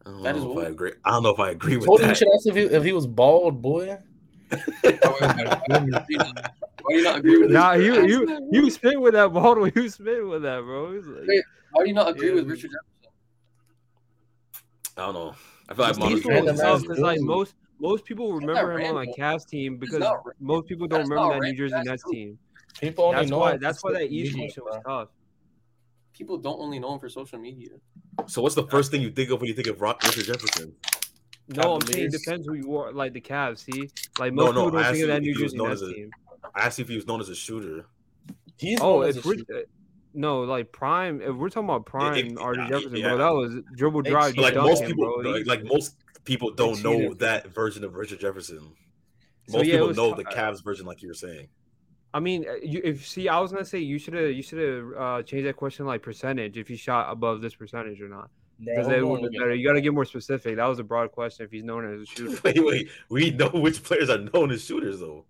I 0.05 0.09
don't 0.09 0.23
That 0.23 0.35
know 0.35 0.37
is 0.37 0.43
if 0.45 0.49
what? 0.51 0.65
I 0.65 0.69
agree. 0.69 0.91
I 1.03 1.11
don't 1.11 1.23
know 1.23 1.29
if 1.31 1.39
I 1.39 1.49
agree 1.51 1.77
with 1.77 1.85
Told 1.87 1.99
you 1.99 2.05
you 2.05 2.09
that. 2.09 2.17
should 2.17 2.27
ask 2.33 2.47
if 2.47 2.55
he, 2.55 2.61
if 2.63 2.83
he 2.83 2.93
was 2.93 3.07
bald, 3.07 3.61
boy. 3.61 3.97
Oh, 4.85 5.17
Why 5.19 6.93
do 6.93 6.95
you 6.95 7.03
not 7.03 7.17
agree 7.19 7.37
with? 7.39 7.51
Nah, 7.51 7.71
Richard 7.71 8.09
you 8.09 8.27
you 8.27 8.49
you 8.63 8.69
spit 8.69 9.01
with 9.01 9.13
that 9.13 9.33
bottle. 9.33 9.67
You 9.67 9.89
spit 9.89 10.25
with 10.25 10.43
that, 10.43 10.61
bro. 10.61 10.93
He's 10.93 11.05
like, 11.05 11.27
Wait, 11.27 11.43
Why 11.71 11.83
do 11.83 11.89
you 11.89 11.95
not 11.95 12.09
agree 12.09 12.29
Yeah. 12.29 12.35
with 12.35 12.49
Richard 12.49 12.71
Jefferson? 12.71 13.11
I 14.95 15.01
don't 15.07 15.13
know. 15.13 15.35
I 15.69 15.73
feel 15.73 15.85
like 15.85 15.95
He's 15.95 15.99
Monty 15.99 16.15
He's 16.15 16.25
random 16.25 16.45
random 16.57 16.65
ass 16.75 16.81
because 16.81 16.99
like 16.99 17.21
most 17.21 17.55
most 17.79 18.05
people 18.05 18.33
remember 18.33 18.79
him 18.79 18.95
on 18.95 19.05
like. 19.05 19.09
Cavs 19.17 19.47
team 19.47 19.77
because 19.77 19.99
not 19.99 20.17
most 20.39 20.67
people 20.67 20.87
don't 20.87 20.99
that's 20.99 21.09
remember 21.09 21.33
not 21.35 21.41
that 21.41 21.47
New 21.47 21.57
Jersey 21.57 21.73
that's 21.75 21.87
Nets 21.87 22.03
true. 22.03 22.11
team. 22.13 22.39
People 22.79 23.05
only 23.05 23.17
That's 23.17 23.29
know 23.31 23.37
why 23.39 23.57
that's 23.57 23.83
why 23.83 23.91
that 23.93 23.99
social 24.01 24.13
East 24.13 24.35
media, 24.35 24.53
was 24.63 24.79
tough. 24.85 25.09
People 26.13 26.37
don't 26.37 26.59
only 26.59 26.79
know 26.79 26.93
him 26.93 26.99
for 26.99 27.09
social 27.09 27.39
media. 27.39 27.69
So 28.27 28.41
what's 28.41 28.55
the 28.55 28.67
first 28.67 28.91
thing 28.91 29.01
you 29.01 29.11
think 29.11 29.29
of 29.31 29.39
when 29.41 29.47
you 29.47 29.53
think 29.53 29.67
of 29.67 29.81
Rock 29.81 30.01
Richard 30.03 30.25
Jefferson? 30.25 30.73
No, 31.49 31.75
I'm 31.75 31.81
saying 31.81 32.05
it 32.07 32.11
depends 32.11 32.45
who 32.47 32.53
you 32.55 32.75
are. 32.77 32.91
Like 32.91 33.13
the 33.13 33.21
Cavs, 33.21 33.59
see, 33.59 33.89
like 34.19 34.33
most 34.33 34.53
no, 34.55 34.65
people 34.65 34.71
don't 34.71 34.83
think 34.83 34.91
of 34.93 34.97
you 34.97 35.07
that 35.07 35.17
if 35.17 35.23
New 35.23 35.35
Jersey 35.35 35.57
Nets 35.57 35.73
as 35.73 35.81
a- 35.83 35.93
team. 35.93 36.11
I 36.55 36.65
asked 36.65 36.79
if 36.79 36.87
he 36.89 36.95
was 36.95 37.05
known 37.07 37.21
as 37.21 37.29
a 37.29 37.35
shooter. 37.35 37.85
He's 38.57 38.79
Oh, 38.81 38.99
known 39.01 39.09
as 39.09 39.17
if 40.13 40.15
a 40.15 40.21
we're 40.21 40.23
shooter. 40.23 40.41
no 40.41 40.41
like 40.41 40.71
prime, 40.71 41.21
if 41.21 41.35
we're 41.35 41.49
talking 41.49 41.69
about 41.69 41.85
prime 41.85 42.15
it- 42.15 42.35
RJ 42.35 42.57
yeah, 42.57 42.67
Jefferson, 42.69 42.95
yeah. 42.97 43.07
bro, 43.09 43.17
that 43.17 43.33
was 43.33 43.63
dribble 43.75 44.03
They 44.03 44.09
drive, 44.11 44.37
like 44.37 44.55
most 44.55 44.81
him, 44.83 44.87
people, 44.87 45.21
bro. 45.21 45.31
like, 45.31 45.45
like 45.45 45.63
most 45.63 45.95
people 46.25 46.51
don't 46.51 46.81
know 46.83 47.13
that 47.15 47.47
version 47.53 47.83
of 47.83 47.95
Richard 47.95 48.19
Jefferson. 48.19 48.73
So, 49.49 49.59
Most 49.59 49.67
yeah, 49.67 49.73
people 49.79 49.93
know 49.93 50.13
t- 50.13 50.23
the 50.23 50.29
Cavs 50.29 50.61
version, 50.63 50.85
like 50.85 51.01
you 51.01 51.07
were 51.07 51.13
saying. 51.13 51.47
I 52.13 52.19
mean, 52.19 52.45
uh, 52.49 52.55
you, 52.61 52.81
if 52.83 53.07
see, 53.07 53.29
I 53.29 53.39
was 53.39 53.51
gonna 53.51 53.63
say 53.65 53.79
you 53.79 53.97
should 53.99 54.13
have 54.13 54.31
you 54.31 54.41
should 54.43 54.59
have 54.59 55.01
uh, 55.01 55.23
changed 55.23 55.47
that 55.47 55.55
question 55.55 55.85
like 55.85 56.01
percentage 56.01 56.57
if 56.57 56.67
he 56.67 56.75
shot 56.75 57.11
above 57.11 57.41
this 57.41 57.55
percentage 57.55 58.01
or 58.01 58.09
not 58.09 58.29
because 58.59 58.87
hold 58.87 58.97
it 58.97 59.05
would 59.05 59.31
be 59.31 59.37
better. 59.37 59.53
You 59.53 59.67
got 59.67 59.73
to 59.73 59.81
get 59.81 59.93
more 59.93 60.03
specific. 60.05 60.55
That 60.55 60.65
was 60.65 60.79
a 60.79 60.83
broad 60.83 61.11
question. 61.11 61.45
If 61.45 61.51
he's 61.51 61.63
known 61.63 61.93
as 61.93 62.01
a 62.01 62.05
shooter, 62.11 62.41
wait, 62.43 62.65
wait, 62.65 62.89
we 63.09 63.31
know 63.31 63.49
which 63.49 63.83
players 63.83 64.09
are 64.09 64.17
known 64.17 64.51
as 64.51 64.63
shooters, 64.63 64.99
though. 64.99 65.25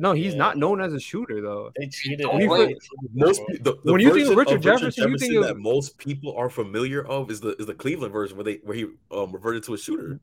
No, 0.00 0.12
he's 0.12 0.32
Yeah. 0.32 0.38
not 0.38 0.56
known 0.58 0.80
as 0.80 0.92
a 0.92 1.00
shooter 1.00 1.40
though. 1.40 1.70
They 1.78 1.86
cheated. 1.88 2.26
When 2.26 2.40
you 2.40 2.48
cheated, 2.48 2.68
think- 2.68 3.14
Most 3.14 3.42
the, 3.62 3.78
the 3.84 3.92
When 3.92 4.00
you 4.00 4.12
think 4.14 4.28
of 4.30 4.36
Richard 4.36 4.56
of 4.56 4.62
Jefferson, 4.62 5.10
you 5.10 5.18
think 5.18 5.34
of- 5.36 5.44
that 5.44 5.56
most 5.58 5.98
people 5.98 6.34
are 6.36 6.48
familiar 6.50 7.06
of 7.06 7.30
is 7.30 7.40
the 7.40 7.56
is 7.56 7.66
the 7.66 7.74
Cleveland 7.74 8.12
version 8.12 8.36
where 8.36 8.44
they 8.44 8.56
where 8.64 8.76
he 8.76 8.86
um, 9.10 9.32
reverted 9.32 9.62
to 9.64 9.74
a 9.74 9.78
shooter. 9.78 10.20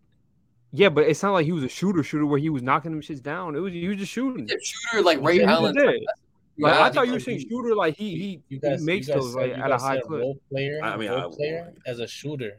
Yeah, 0.71 0.89
but 0.89 1.05
it's 1.07 1.21
not 1.21 1.33
like 1.33 1.45
he 1.45 1.51
was 1.51 1.63
a 1.63 1.69
shooter 1.69 2.01
shooter 2.03 2.25
where 2.25 2.39
he 2.39 2.49
was 2.49 2.63
knocking 2.63 2.91
them 2.91 3.01
shits 3.01 3.21
down. 3.21 3.55
It 3.55 3.59
was 3.59 3.73
he 3.73 3.87
was 3.87 3.97
just 3.97 4.11
shooting. 4.11 4.47
Yeah, 4.47 4.55
shooter 4.61 5.03
like 5.03 5.21
Ray 5.21 5.37
Yeah, 5.37 5.47
he 5.47 5.51
Allen. 5.53 5.75
did. 5.75 5.85
Like, 5.85 6.75
Yeah, 6.75 6.83
I 6.83 6.89
thought 6.91 7.07
you 7.07 7.13
were 7.13 7.19
saying 7.19 7.45
shooter 7.49 7.75
like 7.75 7.95
he 7.95 8.15
he, 8.15 8.41
You 8.49 8.59
guys, 8.59 8.79
he 8.79 8.85
makes 8.85 9.07
you 9.07 9.13
guys 9.15 9.23
those 9.23 9.33
said- 9.33 9.39
like 9.49 9.57
you 9.57 9.63
at 9.63 9.71
a 9.71 9.77
high 9.77 9.95
said 9.95 10.03
clip. 10.03 10.21
Role 10.21 10.39
player, 10.49 10.79
I 10.83 10.97
mean, 10.97 11.09
role 11.11 11.31
I- 11.33 11.35
player 11.35 11.73
as 11.85 11.99
a 11.99 12.07
shooter. 12.07 12.57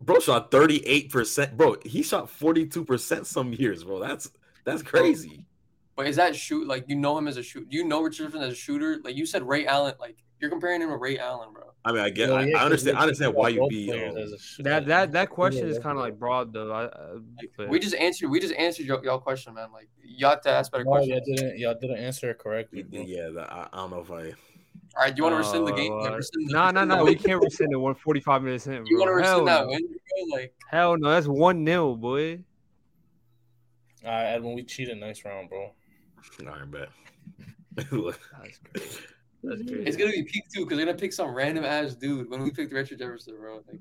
Bro 0.00 0.20
shot 0.20 0.50
thirty 0.50 0.86
eight 0.86 1.10
percent. 1.10 1.56
Bro, 1.56 1.76
he 1.84 2.02
shot 2.02 2.28
forty 2.30 2.66
two 2.66 2.84
percent 2.84 3.26
some 3.26 3.52
years, 3.52 3.82
bro. 3.82 3.98
That's 3.98 4.30
that's 4.64 4.82
crazy. 4.82 5.44
But 5.96 6.06
is 6.06 6.16
that 6.16 6.36
shoot 6.36 6.68
like 6.68 6.84
you 6.88 6.96
know 6.96 7.16
him 7.16 7.26
as 7.26 7.36
a 7.38 7.42
shoot? 7.42 7.68
Do 7.70 7.76
you 7.76 7.84
know 7.84 8.02
Richardson 8.02 8.42
as 8.42 8.52
a 8.52 8.54
shooter? 8.54 8.98
Like 9.02 9.16
you 9.16 9.24
said, 9.26 9.42
Ray 9.48 9.66
Allen. 9.66 9.94
Like 9.98 10.16
you're 10.40 10.50
comparing 10.50 10.82
him 10.82 10.90
to 10.90 10.96
Ray 10.98 11.18
Allen, 11.18 11.48
bro. 11.54 11.62
I 11.86 11.92
mean, 11.92 12.02
I 12.02 12.10
get, 12.10 12.28
Well, 12.28 12.38
I, 12.38 12.42
yeah, 12.42 12.48
I 12.48 12.52
'cause 12.58 12.64
understand, 12.64 12.98
I 12.98 13.02
understand 13.02 13.34
why 13.34 13.48
you'd 13.48 13.68
be. 13.68 13.90
Um, 13.92 14.16
as 14.18 14.32
a 14.32 14.38
shooter. 14.38 14.68
That 14.68 14.86
that 14.86 15.12
that 15.12 15.30
question 15.30 15.66
is 15.68 15.78
kind 15.78 15.96
of 15.96 16.04
like 16.04 16.18
broad 16.18 16.52
though. 16.52 16.70
I, 16.70 16.84
uh, 16.84 17.18
but- 17.56 17.68
We 17.70 17.78
just 17.78 17.94
answered. 17.94 18.28
We 18.28 18.40
just 18.40 18.54
answered 18.54 18.84
y'all, 18.86 19.02
y'all 19.04 19.18
question, 19.18 19.54
man. 19.54 19.72
Like 19.72 19.88
you 20.04 20.26
have 20.26 20.42
to 20.42 20.50
ask 20.50 20.70
better 20.70 20.84
No, 20.84 20.90
questions. 20.90 21.22
y'all 21.26 21.36
didn't. 21.36 21.58
Y'all 21.58 21.78
didn't 21.80 21.98
answer 21.98 22.30
it 22.30 22.38
correctly. 22.38 22.82
bro. 22.82 23.00
yeah, 23.00 23.28
that, 23.34 23.50
I, 23.50 23.68
I 23.72 23.76
don't 23.78 23.90
know 23.90 24.00
if 24.00 24.10
I. 24.10 24.32
All 24.98 25.02
right, 25.04 25.14
do 25.14 25.20
you 25.20 25.22
want 25.24 25.34
to 25.34 25.38
rescind 25.38 25.66
the 25.66 25.72
game? 25.72 25.92
Uh, 25.92 26.02
Yeah, 26.04 26.14
rescind 26.16 26.48
the- 26.48 26.52
Nah, 26.52 26.70
nah, 26.70 26.80
rescind 26.80 26.90
the 26.90 26.96
nah. 26.96 27.04
We 27.04 27.14
can't 27.14 27.42
rescind 27.42 27.72
it. 27.72 27.76
We're 27.76 27.82
One 27.82 27.94
forty-five 27.94 28.42
minutes 28.42 28.66
in. 28.66 28.84
You 28.86 28.98
want 28.98 29.08
to 29.08 29.12
bro. 29.14 29.22
Hell 29.22 29.40
rescind 29.44 29.48
that 29.48 29.64
no. 29.66 29.68
win? 29.70 30.30
Like 30.32 30.54
Hell 30.70 30.96
no. 30.98 31.10
That's 31.10 31.26
one 31.26 31.64
nil, 31.64 31.96
boy. 31.96 32.40
All 34.04 34.10
right, 34.12 34.24
Edwin, 34.34 34.54
we 34.54 34.62
cheated 34.64 34.98
next 34.98 35.24
round, 35.24 35.48
bro. 35.48 35.72
All 36.40 36.46
right, 36.46 36.70
bet. 36.70 36.88
That's 37.76 37.88
crazy. 37.88 38.58
That's 39.44 39.62
crazy. 39.62 39.82
It's 39.86 39.96
gonna 39.96 40.12
be 40.12 40.22
peak 40.24 40.44
too 40.52 40.64
because 40.64 40.76
they're 40.78 40.86
gonna 40.86 40.98
pick 40.98 41.12
some 41.12 41.34
random 41.34 41.64
ass 41.64 41.94
dude 41.94 42.30
when 42.30 42.42
we 42.42 42.50
picked 42.50 42.72
Richard 42.72 42.98
Jefferson, 42.98 43.34
bro. 43.38 43.56
Like, 43.70 43.80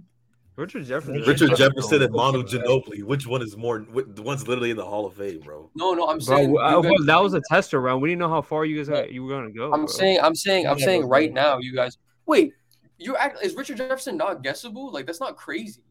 Richard 0.57 0.85
Jefferson. 0.85 1.15
Richard 1.27 1.49
Jefferson. 1.49 1.57
Jefferson 1.57 2.01
and 2.03 2.13
Manu 2.13 2.43
Ginobili. 2.43 3.03
Which 3.03 3.27
one 3.27 3.41
is 3.41 3.57
more? 3.57 3.79
Which, 3.79 4.05
the 4.09 4.21
one's 4.21 4.47
literally 4.47 4.71
in 4.71 4.77
the 4.77 4.85
Hall 4.85 5.05
of 5.05 5.13
Fame, 5.13 5.39
bro. 5.41 5.69
no, 5.75 5.93
no, 5.93 6.07
I'm 6.07 6.19
Bro, 6.19 6.25
saying 6.37 6.49
uh, 6.57 6.69
you 6.77 6.81
bro, 6.81 6.91
guys- 6.97 7.05
that 7.07 7.21
was 7.21 7.33
a 7.33 7.41
tester 7.49 7.81
round. 7.81 8.01
We 8.01 8.09
didn't 8.09 8.19
know 8.19 8.29
how 8.29 8.41
far 8.41 8.63
you 8.63 8.77
guys 8.77 8.87
got, 8.87 9.11
you 9.11 9.23
were 9.23 9.29
gonna 9.33 9.51
go. 9.51 9.73
I'm 9.73 9.81
bro. 9.81 9.87
saying, 9.87 10.19
I'm 10.21 10.33
saying, 10.35 10.65
I'm 10.67 10.77
Yeah, 10.77 10.85
saying 10.85 11.01
but- 11.01 11.07
right 11.07 11.33
now, 11.33 11.57
you 11.57 11.73
guys. 11.75 11.97
Wait, 12.25 12.53
you 12.97 13.17
act 13.17 13.43
is 13.43 13.53
Richard 13.55 13.77
Jefferson 13.77 14.15
not 14.17 14.43
guessable? 14.43 14.91
Like 14.91 15.05
that's 15.05 15.19
not 15.19 15.35
crazy. 15.35 15.81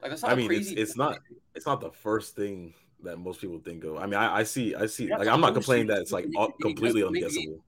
Like 0.00 0.10
that's 0.10 0.22
not 0.22 0.30
I 0.32 0.34
mean, 0.34 0.50
it's- 0.50 0.66
crazy. 0.68 0.80
it's 0.80 0.96
not- 0.96 1.18
It's 1.54 1.66
not 1.66 1.80
the 1.82 1.90
first 1.90 2.34
thing 2.36 2.72
that 3.04 3.18
most 3.18 3.40
people 3.40 3.58
think 3.58 3.84
of. 3.84 3.96
I 3.96 4.06
mean, 4.06 4.14
I, 4.14 4.38
I 4.38 4.42
see, 4.42 4.74
I 4.74 4.86
see. 4.86 5.08
Yeah, 5.08 5.16
Like, 5.16 5.28
I'm 5.28 5.40
not 5.40 5.54
complaining 5.54 5.86
that 5.88 5.98
it's 5.98 6.12
like 6.12 6.26
all, 6.36 6.52
completely 6.60 7.02
that's 7.02 7.12
what 7.12 7.12
makes 7.12 7.34
the 7.34 7.40
unguessable. 7.40 7.60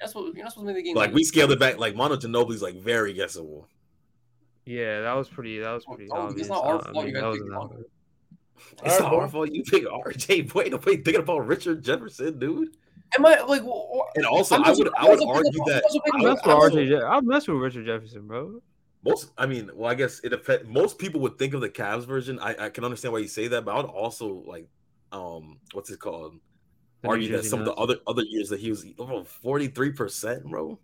That's 0.00 0.14
what 0.14 0.34
you're 0.34 0.44
not 0.44 0.52
supposed 0.52 0.68
to 0.68 0.74
make 0.74 0.76
the 0.76 0.82
game. 0.82 0.96
Like 0.96 1.14
we 1.14 1.24
scaled 1.24 1.52
it 1.52 1.58
back. 1.58 1.78
Like 1.78 1.94
Manu 1.96 2.16
Ginobili's 2.16 2.62
like 2.62 2.76
very 2.76 3.12
guessable. 3.12 3.66
Yeah, 4.64 5.02
that 5.02 5.12
was 5.14 5.28
pretty. 5.28 5.58
That 5.60 5.72
was 5.72 5.84
pretty 5.84 6.08
oh, 6.10 6.16
obvious. 6.22 6.40
it's 6.42 6.48
not 6.50 6.64
our 6.64 6.82
fault 6.82 6.96
I 6.96 7.00
you 7.00 7.04
mean, 7.06 7.14
guys 7.14 7.22
that 7.22 7.32
picked 7.32 7.44
wasn't 7.44 7.50
wrong. 7.50 7.84
It's 8.84 8.94
Alright, 8.94 9.00
not 9.00 9.14
our 9.14 9.28
fault. 9.28 9.52
You 9.52 9.62
pick 9.62 9.84
RJ. 9.84 10.54
Wait, 10.54 10.72
wait, 10.84 11.04
thinking 11.04 11.16
about 11.16 11.46
Richard 11.46 11.82
Jefferson, 11.82 12.38
dude. 12.38 12.76
Am 13.16 13.24
I 13.24 13.40
like? 13.42 13.62
wh- 13.62 13.98
wh- 13.98 14.16
And 14.16 14.26
also, 14.26 14.56
I'm 14.56 14.64
I 14.64 14.70
would, 14.72 14.88
I 14.96 15.08
would 15.08 15.22
argue 15.26 15.64
that 15.66 15.84
I'll 15.84 16.14
I'm 16.14 16.24
mess 16.24 16.40
with 16.44 16.54
I'm 16.54 16.72
RJ. 16.72 17.04
I'll 17.04 17.22
mess 17.22 17.48
with 17.48 17.58
Richard 17.58 17.86
Jefferson, 17.86 18.26
bro. 18.26 18.60
most. 19.04 19.30
I 19.38 19.46
mean, 19.46 19.70
well, 19.74 19.90
I 19.90 19.94
guess 19.94 20.20
it 20.24 20.32
affect 20.32 20.66
most 20.66 20.98
people 20.98 21.20
would 21.20 21.38
think 21.38 21.54
of 21.54 21.60
the 21.60 21.68
Cavs 21.68 22.04
version. 22.04 22.38
I, 22.40 22.66
I 22.66 22.68
can 22.70 22.84
understand 22.84 23.12
why 23.12 23.20
you 23.20 23.28
say 23.28 23.46
that, 23.48 23.64
but 23.64 23.72
I 23.72 23.76
would 23.76 23.86
also 23.86 24.42
like, 24.46 24.68
um, 25.16 25.58
what's 25.72 25.90
it 25.90 25.98
called? 25.98 26.34
The 27.02 27.08
New 27.08 27.12
argue 27.12 27.28
that 27.28 27.38
Jersey 27.38 27.48
some 27.48 27.60
of 27.60 27.66
the 27.66 27.74
other 27.74 27.96
other 28.06 28.22
years 28.22 28.48
that 28.50 28.60
he 28.60 28.70
was 28.70 28.84
forty 29.42 29.68
three 29.68 29.92
percent, 29.92 30.44
bro. 30.44 30.78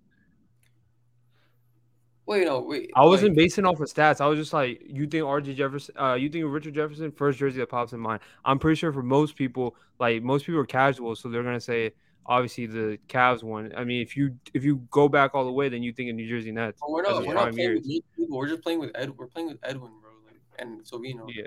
Wait, 2.25 2.47
no, 2.47 2.61
wait. 2.61 2.91
I 2.95 3.05
wasn't 3.05 3.31
like, 3.31 3.37
basing 3.39 3.67
off 3.67 3.81
of 3.81 3.89
stats. 3.89 4.21
I 4.21 4.27
was 4.27 4.39
just 4.39 4.53
like, 4.53 4.81
you 4.87 5.07
think 5.09 5.25
RJ 5.25 5.57
Jefferson, 5.57 5.95
uh, 5.99 6.15
you 6.15 6.29
think 6.29 6.45
Richard 6.49 6.75
Jefferson, 6.75 7.11
first 7.11 7.39
jersey 7.39 7.59
that 7.59 7.69
pops 7.69 7.93
in 7.93 8.01
mind. 8.01 8.21
I'm 8.45 8.61
pretty 8.61 8.77
sure 8.77 8.93
for 8.93 9.03
most 9.03 9.35
people, 9.35 9.75
like 9.99 10.23
most 10.23 10.47
people 10.47 10.61
are 10.61 10.67
casual, 10.67 11.17
so 11.17 11.29
they're 11.29 11.43
gonna 11.43 11.61
say 11.61 11.93
obviously 12.27 12.67
the 12.67 12.99
Cavs 13.09 13.43
one. 13.43 13.73
I 13.77 13.85
mean, 13.85 14.03
if 14.03 14.17
you 14.17 14.39
if 14.55 14.65
you 14.65 14.77
go 14.91 15.09
back 15.09 15.35
all 15.35 15.45
the 15.45 15.53
way, 15.53 15.69
then 15.69 15.83
you 15.83 15.93
think 15.93 16.11
of 16.11 16.17
New 16.17 16.29
Jersey 16.29 16.53
Nets. 16.53 16.81
But 16.81 16.91
we're 16.91 17.03
not. 17.03 17.27
We're 17.27 17.35
not 17.35 17.53
playing 17.53 17.75
with 17.75 17.87
years. 17.87 18.03
those 18.17 18.17
people. 18.17 18.39
We're 18.39 18.49
just 18.49 18.63
playing 18.63 18.79
with 18.79 18.93
Ed. 18.95 19.11
We're 19.17 19.27
playing 19.27 19.49
with 19.49 19.59
Edwin, 19.63 19.93
bro, 20.01 20.11
like, 20.27 20.41
and 20.59 20.85
Sovino. 20.85 21.27
Yeah. 21.29 21.45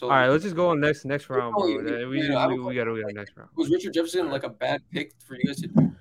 So 0.00 0.06
All 0.06 0.12
right, 0.16 0.28
let's 0.28 0.44
just 0.44 0.56
go 0.56 0.70
on 0.70 0.80
next 0.80 1.04
next 1.04 1.28
round, 1.28 1.54
Oh, 1.58 1.60
bro. 1.60 1.68
yeah, 1.84 1.98
Then 1.98 2.08
We, 2.08 2.22
yeah, 2.26 2.38
I 2.38 2.40
have 2.40 2.52
a 2.52 2.54
we, 2.54 2.60
we 2.60 2.74
gotta 2.74 2.90
go 2.94 3.06
next 3.12 3.36
round. 3.36 3.50
was 3.54 3.68
Richard 3.68 3.92
Jefferson 3.92 4.30
like 4.30 4.44
a 4.44 4.48
bad 4.48 4.80
pick 4.90 5.12
for 5.26 5.34
you 5.34 5.42
guys 5.44 5.60
to 5.60 5.66
do? 5.68 5.92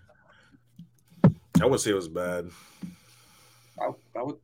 I 1.25 1.63
wouldn't 1.65 1.81
say 1.81 1.91
it 1.91 1.95
was 1.95 2.07
bad. 2.07 2.49
I, 3.77 3.89
I 4.17 4.23
would. 4.23 4.37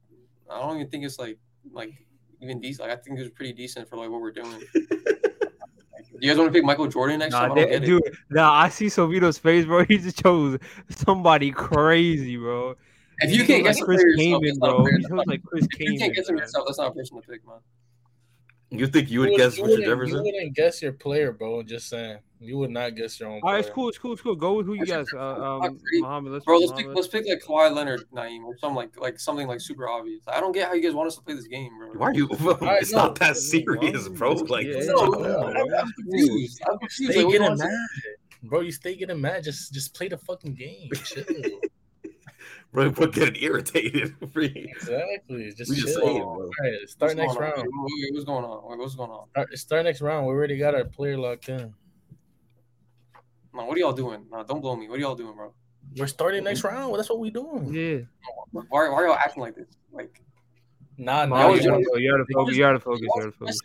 I 0.52 0.60
don't 0.60 0.76
even 0.76 0.90
think 0.90 1.06
it's 1.06 1.18
like 1.18 1.38
like 1.72 1.94
even 2.42 2.60
decent. 2.60 2.90
Like 2.90 3.00
I 3.00 3.02
think 3.02 3.18
it 3.18 3.22
was 3.22 3.32
pretty 3.32 3.54
decent 3.54 3.88
for 3.88 3.96
like 3.96 4.10
what 4.10 4.20
we're 4.20 4.32
doing. 4.34 4.62
Do 4.74 6.20
you 6.20 6.30
guys 6.32 6.38
want 6.38 6.50
to 6.52 6.54
pick 6.58 6.66
Michael 6.66 6.88
Jordan 6.88 7.20
next 7.20 7.32
Nah, 7.32 7.44
time? 7.48 7.52
I 7.54 7.56
don't 7.56 7.64
they- 7.64 7.72
get 7.80 7.84
it. 7.84 7.86
dude, 7.86 8.18
nah, 8.32 8.52
I 8.52 8.68
see 8.68 8.88
Sovito's 8.88 9.38
face, 9.38 9.64
bro. 9.64 9.86
He 9.88 9.98
just 10.00 10.22
chose 10.22 10.58
somebody 10.90 11.52
crazy, 11.52 12.36
bro. 12.36 12.76
If 13.20 13.30
He 13.32 13.38
you 13.38 13.46
can't 13.46 13.66
chose 13.66 13.68
guess 13.68 13.76
like 13.76 13.80
him 13.80 13.86
Chris 13.86 14.02
for 14.02 14.08
yourself, 14.10 14.44
Kaman, 14.44 14.60
bro. 14.60 14.86
He 14.86 15.02
chose 15.04 15.26
like 15.28 15.44
Chris 15.46 15.68
If 15.72 15.80
you 15.80 15.88
can't 15.88 16.00
Kaman. 16.00 16.14
guess 16.14 16.28
him 16.30 16.36
man. 16.36 16.42
yourself, 16.44 16.66
that's 16.68 16.78
not 16.78 16.88
a 16.88 16.92
person 16.94 17.22
to 17.22 17.28
pick, 17.28 17.48
man. 17.48 17.56
You 18.72 18.88
think 18.88 19.10
you 19.12 19.20
would 19.22 19.30
would- 19.30 19.38
guess 19.38 19.58
you 19.58 19.66
Richard 19.66 19.88
wouldn't- 19.98 20.10
You 20.10 20.22
wouldn't 20.24 20.56
guess 20.56 20.82
your 20.82 20.92
player, 20.94 21.32
bro. 21.32 21.62
Just 21.64 21.88
saying, 21.88 22.18
you 22.42 22.58
would 22.58 22.72
not 22.72 22.96
guess 22.96 23.20
your 23.20 23.30
own. 23.30 23.36
All 23.36 23.42
Player. 23.42 23.54
right, 23.56 23.66
it's 23.66 23.70
cool, 23.74 23.90
it's 23.90 23.98
cool, 23.98 24.14
it's 24.14 24.22
cool. 24.22 24.36
Go 24.36 24.56
with 24.56 24.66
who 24.66 24.74
you 24.74 24.82
Richard 24.82 25.06
guys. 25.12 25.14
Uh, 25.14 25.60
um. 25.62 25.80
Mohammed, 25.94 26.34
let's 26.34 26.46
Bro, 26.46 26.58
let's 26.58 26.72
pick 26.74 26.88
let's 26.88 27.08
pick 27.08 27.26
like 27.28 27.42
Kawhi 27.42 27.74
Leonard, 27.74 28.04
Naeem, 28.14 28.44
or 28.44 28.58
something 28.58 28.76
like 28.76 29.00
like 29.00 29.20
something 29.20 29.48
like 29.48 29.62
super 29.62 29.88
obvious. 29.88 30.22
I 30.28 30.40
don't 30.40 30.52
get 30.52 30.68
how 30.68 30.74
you 30.74 30.82
guys 30.82 30.94
want 30.94 31.08
us 31.08 31.16
to 31.16 31.22
play 31.22 31.36
this 31.36 31.48
game, 31.48 31.70
bro. 31.78 31.92
Why 31.94 32.08
are 32.08 32.14
you? 32.14 32.28
I 32.62 32.78
it's 32.82 32.92
know. 32.92 32.98
not 33.06 33.16
that 33.20 33.38
serious, 33.38 34.08
bro. 34.10 34.34
Like, 34.34 34.66
Yeah, 34.66 34.80
No, 34.86 35.20
yeah. 35.22 35.28
no, 35.28 35.48
I'm, 35.48 35.74
I'm 35.74 35.92
confused. 35.94 36.62
I'm 36.70 36.78
confused. 36.80 37.14
Stay 37.14 37.24
Like, 37.24 37.26
what 37.26 37.32
do 37.32 37.38
you 37.38 37.40
getting 37.40 37.42
want 37.42 37.54
us 37.54 37.60
to- 37.62 37.66
mad, 37.68 38.50
bro. 38.50 38.60
You 38.62 38.72
stay 38.72 38.96
getting 38.96 39.22
mad. 39.22 39.44
Just 39.44 39.74
just 39.74 39.94
play 39.94 40.08
the 40.10 40.18
fucking 40.18 40.56
game. 40.56 40.90
Chill. 42.76 42.92
bro, 42.92 43.06
we're 43.08 43.12
getting 43.12 43.42
irritated. 43.42 44.16
Free. 44.34 44.72
exactly. 44.76 45.52
Just 45.54 45.70
We 45.70 45.76
just 45.78 45.96
chill. 45.96 46.06
saying, 46.06 46.22
All 46.22 46.50
right, 46.62 46.74
start 46.90 47.16
What's 47.16 47.16
next 47.16 47.38
round. 47.40 47.58
Wait, 47.58 48.14
What's 48.14 48.26
going 48.26 48.46
on? 48.46 48.78
What's 48.78 48.96
going 48.96 49.12
on? 49.12 49.28
Start, 49.30 49.58
start 49.58 49.84
next 49.86 50.02
round. 50.02 50.26
We 50.28 50.34
already 50.34 50.58
got 50.58 50.76
our 50.76 50.84
player 50.86 51.18
locked 51.18 51.50
in. 51.50 51.74
No, 53.54 53.66
what 53.66 53.76
are 53.78 53.80
y'all 53.80 53.94
doing? 53.94 54.26
No, 54.32 54.44
don't 54.44 54.62
blow 54.62 54.76
me. 54.76 54.90
What 54.90 54.98
are 54.98 55.02
y'all 55.02 55.16
doing, 55.16 55.36
bro? 55.36 55.54
We're 55.98 56.08
starting 56.08 56.44
next 56.44 56.64
round. 56.64 56.94
That's 56.98 57.10
what 57.10 57.20
we 57.20 57.30
doing. 57.30 57.74
Yeah, 57.74 58.00
Why, 58.52 58.64
why 58.70 58.84
are 58.86 59.06
y'all 59.08 59.16
acting 59.16 59.42
like 59.44 59.56
this? 59.56 59.68
Like 59.92 60.22
Nah, 60.98 61.26
nah. 61.26 61.50
You 61.50 61.58
just- 61.58 61.68
gotta, 61.68 61.84
you 62.02 62.12
gotta 62.12 62.26
focus. 62.34 62.56
You 62.56 62.64
gotta 62.64 62.80
focus. 62.80 63.02
You 63.02 63.10
gotta 63.18 63.32
focus. 63.32 63.60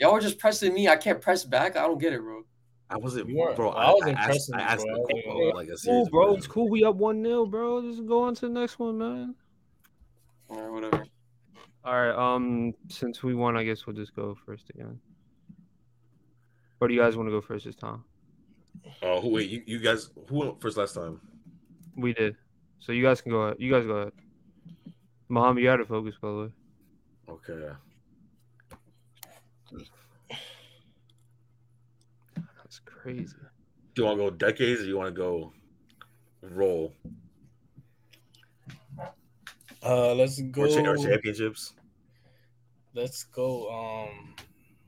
y'all 0.00 0.12
were 0.12 0.20
just 0.20 0.38
pressing 0.38 0.72
me. 0.74 0.88
I 0.88 0.96
can't 0.96 1.20
press 1.20 1.44
back. 1.44 1.76
I 1.76 1.82
don't 1.82 1.98
get 1.98 2.12
it, 2.12 2.20
bro. 2.20 2.42
I 2.90 2.96
wasn't, 2.98 3.28
bro. 3.56 3.70
I 3.70 3.84
I, 3.86 3.92
wasn't 3.94 4.18
I 4.18 4.20
asked, 4.20 4.26
pressing 4.28 4.54
I 4.54 4.58
you, 4.58 4.64
asked 4.64 4.84
bro. 4.84 5.04
Nicole, 5.08 5.52
like 5.54 5.68
a 5.68 5.76
Cool, 5.84 6.06
bro. 6.10 6.22
question. 6.26 6.38
It's 6.38 6.46
cool. 6.46 6.68
We 6.68 6.84
up 6.84 6.96
one 6.96 7.22
0 7.24 7.46
bro. 7.46 7.82
Just 7.82 8.06
go 8.06 8.22
on 8.22 8.34
to 8.36 8.40
the 8.42 8.48
next 8.52 8.78
one, 8.78 8.98
man. 8.98 9.34
All 10.50 10.60
right, 10.62 10.70
whatever. 10.70 11.04
All 11.84 11.94
right. 11.94 12.14
Um, 12.34 12.72
since 12.88 13.22
we 13.22 13.34
won, 13.34 13.56
I 13.56 13.64
guess 13.64 13.86
we'll 13.86 13.96
just 13.96 14.14
go 14.14 14.36
first 14.46 14.70
again. 14.70 15.00
Or 16.80 16.88
do 16.88 16.94
you 16.94 17.00
guys 17.00 17.16
want 17.16 17.26
to 17.28 17.30
go 17.32 17.40
first 17.40 17.64
this 17.64 17.74
time? 17.74 18.04
Oh, 19.02 19.20
who- 19.20 19.30
wait, 19.30 19.48
you, 19.48 19.62
you 19.66 19.78
guys, 19.78 20.10
who 20.28 20.36
went 20.40 20.60
first 20.60 20.76
last 20.76 20.94
time? 20.94 21.20
We 21.96 22.12
did. 22.12 22.36
So 22.80 22.92
you 22.92 23.02
guys 23.02 23.20
can 23.22 23.32
go 23.32 23.40
ahead. 23.42 23.56
You 23.58 23.70
guys 23.72 23.86
go 23.86 23.92
ahead. 23.94 24.12
Mohammed, 25.28 25.62
you 25.62 25.70
had 25.70 25.76
to 25.78 25.86
focus, 25.86 26.16
by 26.20 26.28
the 26.28 26.34
way. 26.36 26.48
Okay. 27.30 27.72
That's 32.56 32.80
crazy. 33.04 33.36
Do 33.94 34.02
you 34.02 34.06
want 34.06 34.18
to 34.18 34.24
go 34.24 34.30
decades 34.30 34.80
or 34.80 34.84
you 34.86 34.96
want 34.96 35.14
to 35.14 35.18
go 35.20 35.52
roll 36.40 36.92
Uh, 39.82 40.14
let's 40.14 40.40
go. 40.40 40.62
or, 40.62 40.68
cha- 40.68 40.90
or 40.90 40.96
championships? 40.96 41.74
Let's 42.94 43.24
go. 43.24 43.68
Um, 43.70 44.34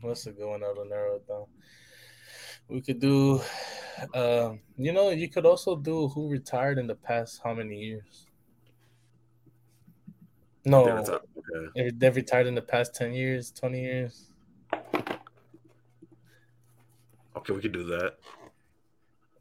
what's 0.01 0.27
a 0.27 0.33
good 0.33 0.49
one? 0.49 0.63
I'll 0.65 0.85
narrow 0.87 1.17
it 1.17 1.29
down. 1.29 1.45
We 2.69 2.81
could 2.81 2.99
do. 3.01 3.41
Uh, 4.15 4.55
you 4.77 4.93
know, 4.93 5.11
you 5.11 5.29
could 5.29 5.45
also 5.45 5.77
do 5.77 6.09
who 6.09 6.31
retired 6.31 6.79
in 6.79 6.87
the 6.87 6.95
past 6.95 7.41
how 7.45 7.53
many 7.55 7.77
years? 7.79 8.27
No, 10.65 10.87
Yeah, 10.87 10.95
that's- 11.03 11.21
okay. 11.77 11.91
they've 11.95 12.17
retired 12.17 12.47
in 12.47 12.55
the 12.55 12.63
past 12.63 12.95
ten 12.95 13.13
years, 13.13 13.51
twenty 13.53 13.83
years. 13.83 14.31
Okay, 17.36 17.36
we 17.55 17.63
can 17.63 17.73
do 17.73 17.85
that. 17.85 18.15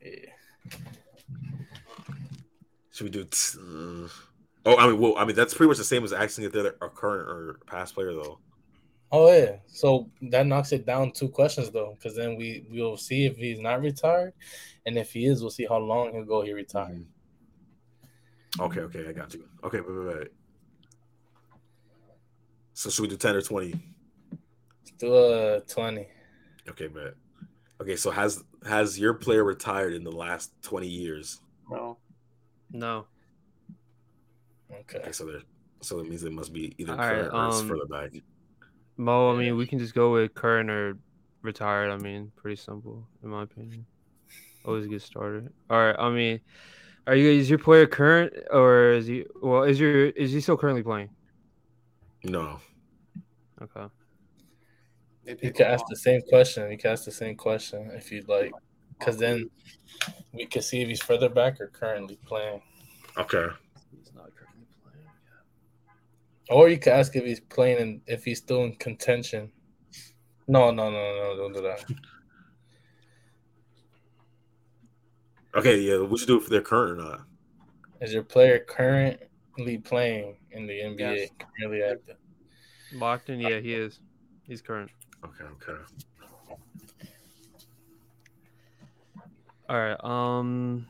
Yeah. 0.02 0.32
Should 2.92 3.04
we 3.06 3.10
do? 3.10 3.24
T- 3.26 3.58
uh, 3.60 4.08
oh, 4.66 4.78
I 4.78 4.88
mean, 4.88 5.00
well, 5.00 5.18
I 5.18 5.26
mean 5.26 5.36
that's 5.36 5.54
pretty 5.54 5.68
much 5.68 5.78
the 5.78 5.84
same 5.84 6.04
as 6.04 6.14
asking 6.14 6.46
if 6.46 6.54
they're 6.54 6.76
a 6.82 6.90
current 6.90 7.30
or 7.30 7.60
past 7.66 7.96
player, 7.96 8.14
though. 8.14 8.40
Oh 9.12 9.32
yeah, 9.32 9.58
so 9.68 10.10
that 10.24 10.48
knocks 10.48 10.72
it 10.72 10.86
down 10.86 11.12
two 11.12 11.30
questions 11.30 11.70
though, 11.70 11.96
because 11.98 12.16
then 12.18 12.36
we 12.36 12.66
we'll 12.70 12.98
see 12.98 13.26
if 13.26 13.38
he's 13.38 13.60
not 13.60 13.82
retired, 13.82 14.34
and 14.86 14.98
if 14.98 15.14
he 15.14 15.26
is, 15.26 15.42
we'll 15.42 15.52
see 15.52 15.66
how 15.66 15.78
long 15.78 16.16
ago 16.16 16.42
he 16.42 16.54
retired. 16.54 17.06
Okay, 18.60 18.82
okay, 18.82 19.08
I 19.08 19.14
got 19.14 19.34
you. 19.34 19.44
Okay, 19.64 19.82
wait, 19.82 19.90
wait, 19.90 20.18
wait. 20.18 20.28
So 22.74 22.90
should 22.90 23.04
we 23.04 23.08
do 23.10 23.18
ten 23.18 23.36
or 23.36 23.42
twenty? 23.42 23.76
Let's 24.32 24.92
do 24.98 25.16
a 25.16 25.62
twenty. 25.62 26.08
Okay, 26.70 26.88
bet. 26.88 27.14
Okay, 27.82 27.96
so 27.96 28.12
has 28.12 28.44
has 28.66 28.98
your 28.98 29.14
player 29.14 29.44
retired 29.44 29.94
in 29.94 30.04
the 30.04 30.12
last 30.12 30.52
twenty 30.62 30.88
years? 30.88 31.42
No. 31.70 31.98
No. 32.72 33.06
Okay. 34.72 35.00
Okay, 35.00 35.12
so 35.12 35.26
there, 35.26 35.42
so 35.82 36.00
it 36.00 36.10
means 36.10 36.24
it 36.24 36.32
must 36.32 36.54
be 36.54 36.74
either 36.78 36.94
All 36.94 36.98
right, 36.98 37.10
current 37.10 37.34
or 37.34 37.48
it's 37.48 37.60
um, 37.60 37.68
further 37.68 37.86
back. 37.86 38.12
Mo, 38.98 39.34
I 39.34 39.38
mean, 39.38 39.58
we 39.58 39.68
can 39.68 39.78
just 39.80 39.94
go 39.94 40.12
with 40.14 40.34
current 40.34 40.70
or 40.70 40.98
retired. 41.42 41.92
I 41.92 41.98
mean, 41.98 42.32
pretty 42.36 42.56
simple, 42.56 43.08
in 43.24 43.30
my 43.30 43.44
opinion. 43.44 43.86
Always 44.66 44.86
a 44.86 44.88
good 44.88 45.02
starter. 45.02 45.52
All 45.70 45.78
right. 45.78 45.96
I 45.98 46.10
mean, 46.10 46.40
are 47.08 47.16
you 47.16 47.30
is 47.30 47.50
your 47.50 47.60
player 47.60 47.86
current 47.86 48.34
or 48.52 48.94
is 48.94 49.06
he? 49.06 49.26
Well, 49.42 49.64
is 49.64 49.80
your 49.80 50.08
is 50.08 50.32
he 50.32 50.42
still 50.42 50.58
currently 50.58 50.82
playing? 50.82 51.10
No. 52.24 52.60
Okay. 53.62 53.86
They 55.26 55.32
You 55.32 55.38
pick 55.38 55.56
can 55.56 55.66
one 55.66 55.74
ask 55.74 55.86
the 55.90 55.96
same 55.96 56.22
question. 56.30 56.72
You 56.72 56.78
can 56.78 56.92
ask 56.92 57.06
the 57.06 57.12
same 57.12 57.36
question 57.36 57.92
if 57.94 58.12
you'd 58.12 58.30
like, 58.30 58.52
because 58.98 59.18
then 59.18 59.50
we 60.34 60.46
can 60.46 60.62
see 60.62 60.82
if 60.82 60.88
he's 60.88 61.02
further 61.02 61.30
back 61.30 61.60
or 61.60 61.68
currently 61.68 62.20
playing. 62.26 62.62
Okay. 63.18 63.48
He's 63.98 64.14
not 64.14 64.30
currently 64.36 64.68
playing. 64.84 65.08
Or 66.50 66.70
you 66.70 66.78
can 66.78 66.94
ask 66.94 67.16
if 67.16 67.26
he's 67.26 67.40
playing 67.40 67.82
and 67.82 68.02
if 68.06 68.24
he's 68.24 68.38
still 68.38 68.64
in 68.64 68.76
contention. 68.76 69.52
No, 70.48 70.70
no, 70.70 70.92
no, 70.92 71.16
no, 71.16 71.36
don't 71.38 71.54
do 71.54 71.62
that. 71.62 71.84
Okay, 75.56 75.80
yeah, 75.80 76.00
we 76.02 76.18
should 76.18 76.28
do 76.28 76.38
it 76.38 76.44
for 76.44 76.50
their 76.50 76.62
current 76.62 77.00
or 77.00 77.04
not. 77.04 77.22
Is 78.02 78.14
your 78.14 78.24
player 78.24 78.60
currently 78.60 79.78
playing 79.78 80.36
in 80.52 80.68
the 80.68 80.74
NBA? 80.74 81.00
Yes. 81.00 81.30
Currently 81.40 81.82
active. 81.82 82.18
Locked 82.94 83.30
in, 83.30 83.40
yeah, 83.40 83.60
he 83.60 83.74
is. 83.74 84.02
He's 84.44 84.62
current. 84.62 84.92
Okay, 85.26 85.44
okay. 85.44 85.80
All 89.68 89.78
right. 89.78 89.98
Um, 90.04 90.86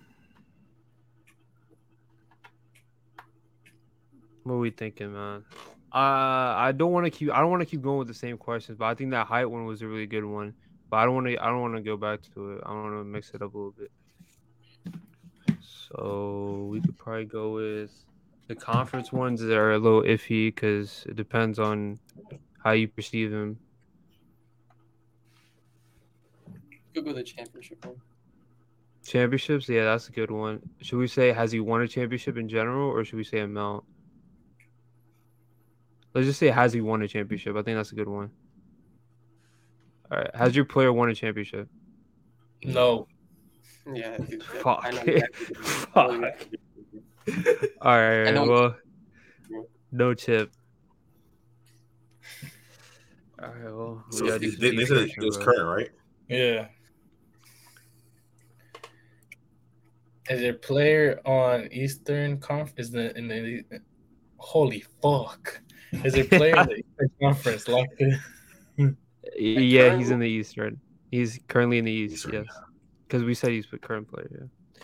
what 4.44 4.56
are 4.56 4.60
we 4.60 4.72
thinking, 4.72 5.14
man? 5.14 5.46
Uh, 5.94 6.54
I 6.58 6.74
don't 6.76 6.92
want 6.92 7.06
to 7.06 7.12
keep. 7.12 7.32
I 7.32 7.40
don't 7.40 7.50
want 7.50 7.62
to 7.62 7.66
keep 7.66 7.82
going 7.82 8.00
with 8.00 8.10
the 8.10 8.14
same 8.14 8.38
questions, 8.38 8.78
but 8.78 8.86
I 8.86 8.96
think 8.96 9.12
that 9.12 9.28
height 9.28 9.46
one 9.46 9.66
was 9.66 9.82
a 9.82 9.88
really 9.88 10.08
good 10.08 10.26
one. 10.26 10.54
But 10.90 10.98
I 10.98 11.06
don't 11.06 11.16
want 11.16 11.28
to. 11.28 11.38
I 11.38 11.46
don't 11.48 11.62
want 11.62 11.78
to 11.78 11.82
go 11.82 11.96
back 11.96 12.20
to 12.34 12.54
it. 12.54 12.64
I 12.66 12.74
want 12.74 12.94
to 12.94 13.06
mix 13.06 13.30
it 13.30 13.42
up 13.42 13.54
a 13.54 13.58
little 13.58 13.72
bit. 13.78 13.92
So 15.62 16.68
we 16.70 16.82
could 16.82 16.98
probably 16.98 17.26
go 17.26 17.54
with 17.54 17.92
the 18.48 18.56
conference 18.56 19.14
ones 19.14 19.40
that 19.40 19.56
are 19.56 19.72
a 19.72 19.80
little 19.80 20.02
iffy 20.02 20.54
because 20.54 21.06
it 21.08 21.16
depends 21.16 21.60
on 21.60 22.00
how 22.62 22.72
you 22.72 22.90
perceive 22.90 23.32
them. 23.32 23.58
Could 26.96 27.04
go 27.04 27.12
the 27.12 27.24
championship 27.24 27.86
one. 27.86 27.98
Championships, 29.06 29.68
yeah, 29.68 29.84
that's 29.84 30.08
a 30.08 30.14
good 30.14 30.32
one. 30.32 30.62
Should 30.82 30.98
we 30.98 31.08
say 31.08 31.34
has 31.34 31.52
he 31.52 31.60
won 31.60 31.82
a 31.82 31.88
championship 31.90 32.38
in 32.38 32.48
general, 32.48 32.90
or 32.90 33.04
should 33.04 33.18
we 33.18 33.26
say 33.26 33.40
amount? 33.40 33.84
Let's 36.14 36.26
just 36.26 36.40
say 36.40 36.48
has 36.48 36.72
he 36.72 36.80
won 36.80 37.02
a 37.02 37.08
championship. 37.10 37.58
I 37.58 37.64
think 37.64 37.76
that's 37.76 37.92
a 37.92 37.96
good 37.96 38.08
one. 38.08 38.32
All 40.10 40.20
right, 40.20 40.34
has 40.34 40.56
your 40.56 40.64
player 40.64 40.94
won 40.94 41.10
a 41.10 41.16
championship? 41.16 41.68
No. 42.64 43.08
Yeah. 43.94 44.18
dude, 44.18 44.42
Fuck. 44.42 44.80
I 44.84 44.92
know 44.92 45.02
exactly. 45.02 45.56
Fuck. 45.62 46.48
All 47.82 48.00
right, 48.00 48.28
I 48.28 48.42
well, 48.42 48.78
no 49.92 50.14
chip. 50.14 50.54
All 53.44 53.50
right, 53.50 53.64
well, 53.66 54.04
we 54.10 54.18
So 54.18 54.26
gotta 54.28 54.40
they, 54.40 54.46
do 54.46 54.52
some 54.52 54.62
they, 54.62 54.76
they 54.78 54.86
said 54.86 54.98
research, 54.98 55.18
it 55.18 55.24
was 55.26 55.38
current, 55.38 55.66
right? 55.68 55.90
Yeah. 56.30 56.68
Is 60.30 60.44
a 60.44 60.54
player 60.54 61.22
on 61.26 61.68
Eastern 61.72 62.40
Conference? 62.40 62.88
Is 62.88 62.92
the 62.92 63.16
in 63.18 63.28
the 63.28 63.64
holy 64.38 64.84
fuck? 65.02 65.62
Is 65.92 66.16
a 66.16 66.24
player 66.24 66.60
in 66.62 66.68
the 66.68 66.76
Eastern 66.80 67.12
Conference 67.22 67.68
locked 67.68 68.02
in? 68.02 68.98
Yeah, 69.38 69.98
he's 69.98 70.12
in 70.12 70.20
the 70.20 70.30
Eastern. 70.30 70.80
He's 71.10 71.40
currently 71.48 71.80
in 71.80 71.86
the 71.86 71.92
East. 71.92 72.14
Eastern, 72.14 72.46
Yes, 72.46 72.60
because 73.08 73.24
we 73.24 73.34
said 73.34 73.52
he's 73.52 73.66
the 73.70 73.80
current 73.80 74.08
player. 74.08 74.30
Yeah, 74.32 74.84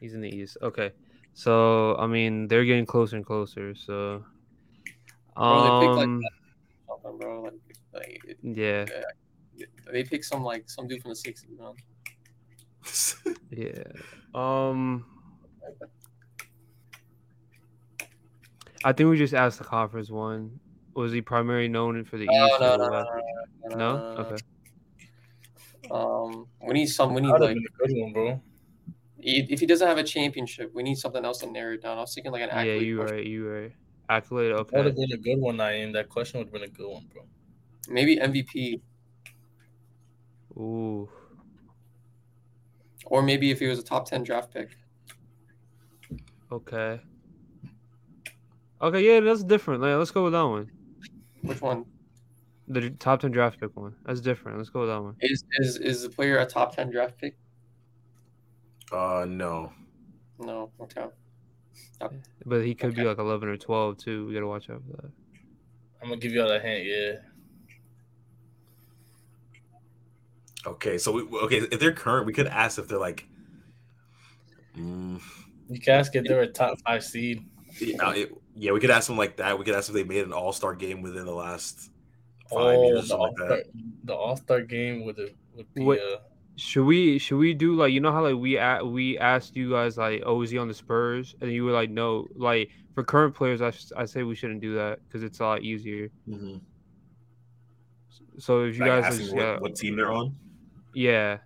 he's 0.00 0.14
in 0.14 0.22
the 0.22 0.34
East. 0.34 0.56
Okay, 0.62 0.92
so 1.34 1.96
I 1.96 2.06
mean 2.06 2.48
they're 2.48 2.64
getting 2.64 2.86
closer 2.86 3.16
and 3.16 3.24
closer. 3.24 3.74
So, 3.74 4.24
Bro, 5.36 5.62
they 5.62 5.86
picked, 5.86 5.96
like, 5.96 7.04
um, 7.04 7.42
Like, 7.92 8.20
like 8.24 8.38
yeah, 8.42 8.86
they 9.92 10.02
pick 10.02 10.24
some 10.24 10.42
like 10.42 10.68
some 10.68 10.88
dude 10.88 11.02
from 11.02 11.10
the 11.10 11.16
'60s, 11.16 11.58
man. 11.58 11.74
yeah. 13.50 13.82
Um, 14.34 15.04
I 18.84 18.92
think 18.92 19.10
we 19.10 19.18
just 19.18 19.34
asked 19.34 19.58
the 19.58 19.64
conference 19.64 20.10
one. 20.10 20.60
Was 20.94 21.12
he 21.12 21.20
primarily 21.20 21.68
known 21.68 22.04
for 22.04 22.16
the 22.16 22.26
No, 22.26 22.46
East? 22.46 22.60
no, 22.60 22.76
no, 22.76 22.88
no, 22.88 22.88
no, 22.90 23.04
No? 23.04 23.76
no, 23.76 23.76
no, 23.76 24.14
no. 24.14 24.20
Okay. 24.20 24.36
Um, 25.90 26.46
we 26.66 26.74
need 26.74 26.86
some. 26.86 27.14
We 27.14 27.20
need 27.20 27.32
That 27.32 27.40
like 27.40 27.56
a 27.56 27.86
good 27.86 27.96
one, 28.00 28.12
bro. 28.12 28.42
if 29.20 29.60
he 29.60 29.66
doesn't 29.66 29.86
have 29.86 29.98
a 29.98 30.04
championship, 30.04 30.72
we 30.74 30.82
need 30.82 30.96
something 30.98 31.24
else 31.24 31.38
to 31.38 31.46
narrow 31.50 31.74
it 31.74 31.82
down. 31.82 31.96
I 31.98 32.00
was 32.02 32.14
thinking 32.14 32.32
like 32.32 32.42
an 32.42 32.50
accolade. 32.50 32.82
Yeah, 32.82 32.86
you 32.88 32.96
question. 32.98 33.16
right. 33.16 33.26
You 33.26 33.48
right. 33.48 33.72
Accolade. 34.10 34.52
Okay. 34.52 34.70
That 34.72 34.76
would 34.78 34.86
have 34.86 34.96
been 34.96 35.12
a 35.12 35.16
good 35.16 35.38
one, 35.38 35.56
Naeem. 35.56 35.92
That 35.92 36.08
question 36.08 36.38
would 36.38 36.46
have 36.48 36.52
been 36.52 36.62
a 36.64 36.68
good 36.68 36.88
one, 36.90 37.06
bro. 37.12 37.22
Maybe 37.88 38.16
MVP, 38.16 38.80
Ooh. 40.56 41.08
Or 43.10 43.22
maybe 43.22 43.50
if 43.50 43.58
he 43.58 43.66
was 43.66 43.78
a 43.78 43.82
top 43.82 44.06
ten 44.06 44.22
draft 44.22 44.52
pick. 44.52 44.76
Okay. 46.50 47.00
Okay. 48.80 49.00
Yeah, 49.06 49.20
that's 49.20 49.42
different. 49.44 49.82
Like, 49.82 49.96
let's 49.96 50.10
go 50.10 50.24
with 50.24 50.32
that 50.32 50.42
one. 50.42 50.70
Which 51.42 51.60
one 51.60 51.84
The 52.68 52.90
top 52.90 53.20
ten 53.20 53.30
draft 53.30 53.60
pick 53.60 53.76
one. 53.76 53.94
That's 54.04 54.20
different. 54.20 54.58
Let's 54.58 54.70
go 54.70 54.80
with 54.80 54.88
that 54.88 55.02
one. 55.02 55.16
is 55.20 55.44
is 55.58 55.78
is 55.78 56.02
the 56.02 56.10
player 56.10 56.38
a 56.38 56.46
top 56.46 56.74
ten 56.74 56.90
draft 56.90 57.18
pick? 57.18 57.36
uh, 58.92 59.26
no. 59.28 59.72
No. 60.38 60.70
Okay. 60.80 61.06
But 62.46 62.64
he 62.64 62.74
could 62.74 62.94
be 62.94 63.02
like 63.02 63.18
eleven 63.18 63.48
or 63.48 63.56
twelve 63.56 63.98
too. 63.98 64.26
We 64.26 64.34
gotta 64.34 64.46
watch 64.46 64.70
out 64.70 64.82
for 64.86 65.02
that. 65.02 65.10
I'm 66.00 66.08
gonna 66.08 66.20
give 66.20 66.32
you 66.32 66.42
all 66.42 66.50
a 66.50 66.60
hint. 66.60 66.86
Yeah. 66.86 67.16
Okay, 70.66 70.98
so 70.98 71.12
we, 71.12 71.22
okay, 71.38 71.58
if 71.58 71.78
they're 71.80 71.92
current, 71.92 72.26
we 72.26 72.32
could 72.32 72.46
ask 72.48 72.78
if 72.78 72.88
they're 72.88 72.98
like, 72.98 73.26
mm, 74.76 75.20
You 75.68 75.80
can 75.80 75.94
ask 75.94 76.14
if 76.16 76.24
they're 76.24 76.42
a 76.42 76.46
top 76.46 76.78
five 76.86 77.04
seed. 77.04 77.44
yeah, 77.80 78.12
it- 78.14 78.32
yeah, 78.54 78.72
we 78.72 78.80
could 78.80 78.90
ask 78.90 79.06
them 79.06 79.16
like 79.16 79.36
that. 79.36 79.56
We 79.56 79.64
could 79.64 79.74
ask 79.76 79.88
if 79.88 79.94
they 79.94 80.02
made 80.02 80.24
an 80.24 80.32
All 80.32 80.52
Star 80.52 80.74
game 80.74 81.00
within 81.00 81.24
the 81.26 81.34
last 81.34 81.90
five 82.50 82.76
Oh, 82.78 82.88
years 82.88 83.08
the 83.08 83.16
All 83.16 83.22
like 83.28 83.36
Star, 83.36 83.48
that. 83.48 83.66
the 84.04 84.14
All 84.14 84.36
Star 84.36 84.62
game 84.62 85.04
would 85.04 85.16
have 85.18 85.30
would 85.54 85.72
be. 85.74 85.84
What- 85.84 86.00
Uh, 86.00 86.18
Should 86.56 86.86
we 86.86 87.18
should 87.20 87.36
we 87.38 87.54
do 87.54 87.76
like 87.76 87.92
you 87.92 88.00
know 88.00 88.10
how 88.10 88.20
like 88.24 88.34
we 88.34 88.56
a- 88.58 88.84
we 88.84 89.16
asked 89.16 89.54
you 89.54 89.70
guys 89.70 89.96
like 89.96 90.24
oh 90.26 90.42
is 90.42 90.50
he 90.50 90.58
on 90.58 90.66
the 90.66 90.74
Spurs 90.74 91.36
and 91.40 91.52
you 91.52 91.64
were 91.64 91.70
like 91.70 91.88
no 91.88 92.26
like 92.34 92.68
for 92.96 93.04
current 93.04 93.32
players 93.32 93.62
I 93.62 93.70
sh- 93.70 93.92
I 93.96 94.04
say 94.06 94.24
we 94.24 94.34
shouldn't 94.34 94.60
do 94.60 94.74
that 94.74 94.98
because 95.06 95.22
it's 95.22 95.38
a 95.38 95.44
lot 95.44 95.62
easier. 95.62 96.10
Mhm. 96.28 96.60
So 98.38 98.64
if 98.64 98.74
you 98.76 98.80
Like 98.84 99.02
guys 99.04 99.18
just, 99.18 99.32
what, 99.32 99.40
yeah, 99.40 99.58
what 99.60 99.76
team 99.76 99.94
they're 99.94 100.10
on. 100.10 100.34
Yeah 100.94 101.38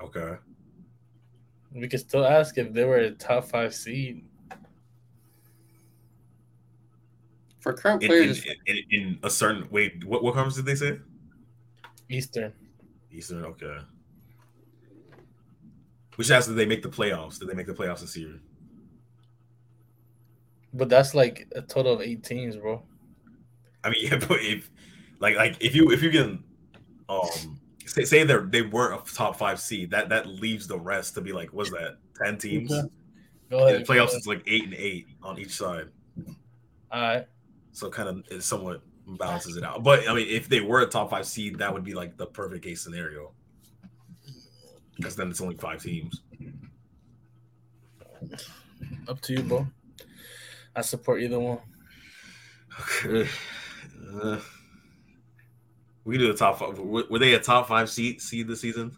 Okay. 0.00 0.36
we 1.72 1.88
could 1.88 2.00
still 2.00 2.24
ask 2.24 2.56
if 2.58 2.72
they 2.72 2.84
were 2.84 2.98
a 2.98 3.10
top 3.10 3.44
five 3.44 3.74
seed. 3.74 4.24
For 7.60 7.72
current 7.72 8.02
In, 8.04 8.08
players, 8.08 8.44
in, 8.44 8.54
in, 8.66 8.76
in 8.90 9.18
a 9.24 9.30
certain 9.30 9.68
wait, 9.70 10.04
what 10.04 10.22
what 10.22 10.34
conference 10.34 10.54
did 10.56 10.66
they 10.66 10.76
say? 10.76 11.00
Eastern. 12.08 12.52
Eastern. 13.12 13.44
Okay. 13.44 13.78
Which 16.14 16.28
should 16.28 16.36
ask 16.36 16.48
did 16.48 16.56
they 16.56 16.66
make 16.66 16.82
the 16.82 16.88
playoffs? 16.88 17.38
Did 17.38 17.48
they 17.48 17.54
make 17.54 17.66
the 17.66 17.74
playoffs 17.74 18.00
this 18.00 18.16
year? 18.16 18.40
But 20.74 20.88
that's 20.88 21.14
like 21.14 21.46
a 21.54 21.62
total 21.62 21.94
of 21.94 22.00
eight 22.00 22.22
teams, 22.22 22.56
bro. 22.56 22.82
I 23.84 23.90
mean, 23.90 23.98
yeah, 24.06 24.18
but 24.18 24.40
if 24.40 24.70
like 25.20 25.36
like 25.36 25.56
if 25.60 25.74
you 25.74 25.90
if 25.92 26.02
you 26.02 26.10
can 26.10 26.44
um 27.08 27.60
say 27.88 28.04
say 28.04 28.22
they 28.24 28.36
they 28.50 28.62
weren't 28.62 29.00
a 29.08 29.14
top 29.14 29.36
five 29.36 29.60
seed, 29.60 29.90
that 29.90 30.08
that 30.10 30.26
leaves 30.26 30.66
the 30.66 30.78
rest 30.78 31.14
to 31.14 31.20
be 31.20 31.32
like 31.32 31.52
what's 31.52 31.70
that 31.70 31.98
ten 32.16 32.38
teams? 32.38 32.72
Okay. 32.72 32.88
Go 33.50 33.66
ahead. 33.66 33.80
the 33.80 33.84
go 33.84 33.92
playoffs, 33.92 34.08
ahead. 34.08 34.16
it's 34.18 34.26
like 34.26 34.42
eight 34.46 34.64
and 34.64 34.74
eight 34.74 35.06
on 35.22 35.38
each 35.38 35.52
side, 35.56 35.86
All 36.92 37.00
right. 37.00 37.26
so 37.72 37.88
kind 37.90 38.08
of 38.08 38.24
it 38.30 38.42
somewhat 38.42 38.82
balances 39.18 39.56
it 39.56 39.64
out. 39.64 39.82
But 39.82 40.06
I 40.08 40.14
mean, 40.14 40.28
if 40.28 40.48
they 40.48 40.60
were 40.60 40.82
a 40.82 40.86
top 40.86 41.08
five 41.10 41.26
seed, 41.26 41.58
that 41.58 41.72
would 41.72 41.82
be 41.84 41.94
like 41.94 42.16
the 42.18 42.26
perfect 42.26 42.62
case 42.64 42.82
scenario, 42.82 43.32
because 44.96 45.16
then 45.16 45.30
it's 45.30 45.40
only 45.40 45.56
five 45.56 45.82
teams. 45.82 46.20
Up 49.08 49.20
to 49.22 49.32
you, 49.32 49.42
bro. 49.42 49.66
I 50.76 50.82
support 50.82 51.22
either 51.22 51.38
one. 51.40 51.58
Okay. 53.04 53.28
Uh, 54.22 54.38
we 56.08 56.14
can 56.16 56.26
do 56.26 56.32
the 56.32 56.38
top 56.38 56.58
five. 56.58 56.78
Were, 56.78 57.04
were 57.10 57.18
they 57.18 57.34
a 57.34 57.38
top 57.38 57.68
five 57.68 57.90
seed 57.90 58.20
seed 58.22 58.48
this 58.48 58.62
season? 58.62 58.96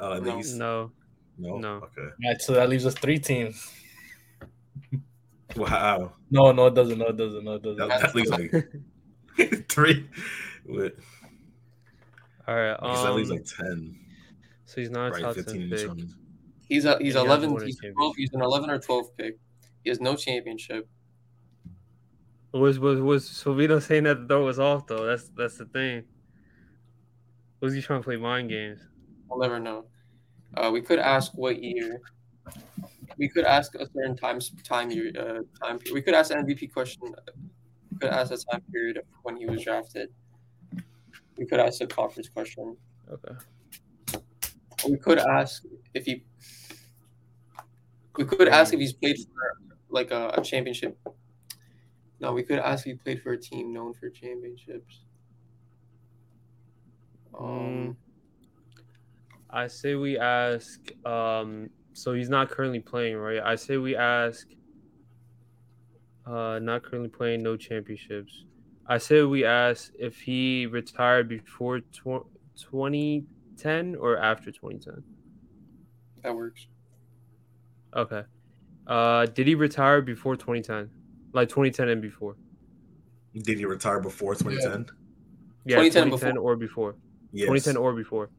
Uh, 0.00 0.18
No. 0.18 0.38
East? 0.38 0.56
no 0.56 0.90
No. 1.36 1.58
No. 1.58 1.74
Okay. 1.74 2.00
All 2.02 2.30
right, 2.32 2.40
so 2.40 2.54
that 2.54 2.68
leaves 2.68 2.86
us 2.86 2.94
three 2.94 3.18
teams. 3.18 3.70
Wow. 5.56 6.12
No, 6.30 6.52
no, 6.52 6.66
it 6.66 6.74
doesn't. 6.74 6.98
No, 6.98 7.06
it 7.08 7.16
doesn't. 7.16 7.44
No, 7.44 7.54
it 7.54 7.62
doesn't. 7.62 7.88
That, 7.88 8.00
that 8.00 8.14
leaves 8.14 8.30
like 8.30 8.52
three. 9.68 10.08
What? 10.64 10.94
all 12.46 12.54
right 12.54 12.76
I 12.80 12.92
guess 12.94 13.02
that 13.02 13.12
leaves 13.14 13.30
um, 13.30 13.36
like 13.36 13.44
ten. 13.46 13.98
so 14.64 14.80
he's 14.80 14.90
not 14.90 15.08
a 15.08 15.10
Right, 15.12 15.22
top 15.22 15.34
fifteen 15.34 15.68
ten 15.70 15.78
in 15.90 15.98
each 15.98 16.06
pick. 16.06 16.08
he's 16.68 16.84
a 16.86 16.98
he's 16.98 17.14
he 17.14 17.20
eleven. 17.20 17.52
won 17.52 17.62
a 17.62 17.66
He's 17.66 17.78
twelve. 17.94 18.16
He's 18.16 18.32
an 18.32 18.40
eleven 18.42 18.70
or 18.70 18.78
twelve 18.78 19.14
pick. 19.18 19.38
He 19.84 19.90
has 19.90 20.00
no 20.00 20.16
championship. 20.16 20.88
Was 22.52 22.78
was 22.78 23.00
was 23.00 23.28
Silvino 23.28 23.82
saying 23.82 24.04
that 24.04 24.22
the 24.22 24.26
throw 24.28 24.44
was 24.46 24.58
off 24.58 24.86
though? 24.86 25.04
That's 25.04 25.28
that's 25.36 25.58
the 25.58 25.66
thing. 25.66 26.04
Was 27.60 27.74
he 27.74 27.82
trying 27.82 28.00
to 28.00 28.04
play 28.04 28.16
mind 28.16 28.48
games? 28.48 28.80
I'll 29.30 29.38
never 29.38 29.58
know. 29.58 29.84
Uh, 30.56 30.70
we 30.72 30.80
could 30.80 30.98
ask 30.98 31.32
what 31.34 31.62
year. 31.62 32.00
We 33.16 33.28
could 33.28 33.44
ask 33.44 33.74
a 33.74 33.86
certain 33.92 34.16
time 34.16 34.40
time 34.64 34.90
year 34.90 35.12
uh, 35.18 35.66
time. 35.66 35.78
We 35.92 36.02
could 36.02 36.14
ask 36.14 36.30
an 36.30 36.46
MVP 36.46 36.72
question. 36.72 37.14
We 37.92 37.98
could 37.98 38.10
ask 38.10 38.32
a 38.32 38.36
time 38.36 38.62
period 38.72 38.98
of 38.98 39.04
when 39.22 39.36
he 39.36 39.46
was 39.46 39.62
drafted. 39.64 40.10
We 41.36 41.46
could 41.46 41.60
ask 41.60 41.80
a 41.80 41.86
conference 41.86 42.28
question. 42.28 42.76
Okay. 43.10 44.20
We 44.88 44.96
could 44.96 45.18
ask 45.18 45.64
if 45.94 46.04
he 46.04 46.24
We 48.16 48.24
could 48.24 48.48
ask 48.48 48.72
if 48.72 48.80
he's 48.80 48.92
played 48.92 49.18
for 49.18 49.58
like 49.90 50.10
a, 50.10 50.34
a 50.36 50.42
championship. 50.42 50.98
No, 52.20 52.32
we 52.32 52.42
could 52.42 52.58
ask 52.58 52.86
if 52.86 52.92
he 52.92 52.98
played 52.98 53.22
for 53.22 53.32
a 53.32 53.40
team 53.40 53.72
known 53.72 53.94
for 53.94 54.10
championships. 54.10 55.00
Um, 57.38 57.96
I 59.50 59.66
say 59.68 59.94
we 59.94 60.18
ask. 60.18 60.90
Um, 61.06 61.70
so 61.92 62.12
he's 62.14 62.28
not 62.28 62.50
currently 62.50 62.80
playing, 62.80 63.16
right? 63.16 63.40
I 63.42 63.54
say 63.56 63.76
we 63.76 63.96
ask. 63.96 64.46
Uh, 66.26 66.58
not 66.58 66.82
currently 66.82 67.08
playing, 67.08 67.42
no 67.42 67.56
championships. 67.56 68.44
I 68.86 68.98
say 68.98 69.22
we 69.22 69.44
ask 69.44 69.92
if 69.98 70.20
he 70.20 70.66
retired 70.66 71.28
before 71.28 71.80
tw- 71.80 72.26
2010 72.56 73.94
or 73.96 74.18
after 74.18 74.50
2010. 74.50 75.02
that 76.22 76.34
works. 76.34 76.66
Okay. 77.94 78.24
Uh, 78.86 79.26
did 79.26 79.46
he 79.46 79.54
retire 79.54 80.02
before 80.02 80.36
2010? 80.36 80.90
Like 81.32 81.48
2010 81.48 81.88
and 81.88 82.02
before? 82.02 82.36
Did 83.34 83.58
he 83.58 83.64
retire 83.64 84.00
before 84.00 84.34
2010? 84.34 84.86
Yeah, 85.64 85.76
2010 85.76 86.04
2010, 86.10 86.36
or 86.38 86.56
before. 86.56 86.96
Yes. 87.32 87.46
2010 87.46 87.76
or 87.76 87.92
before. 87.92 88.30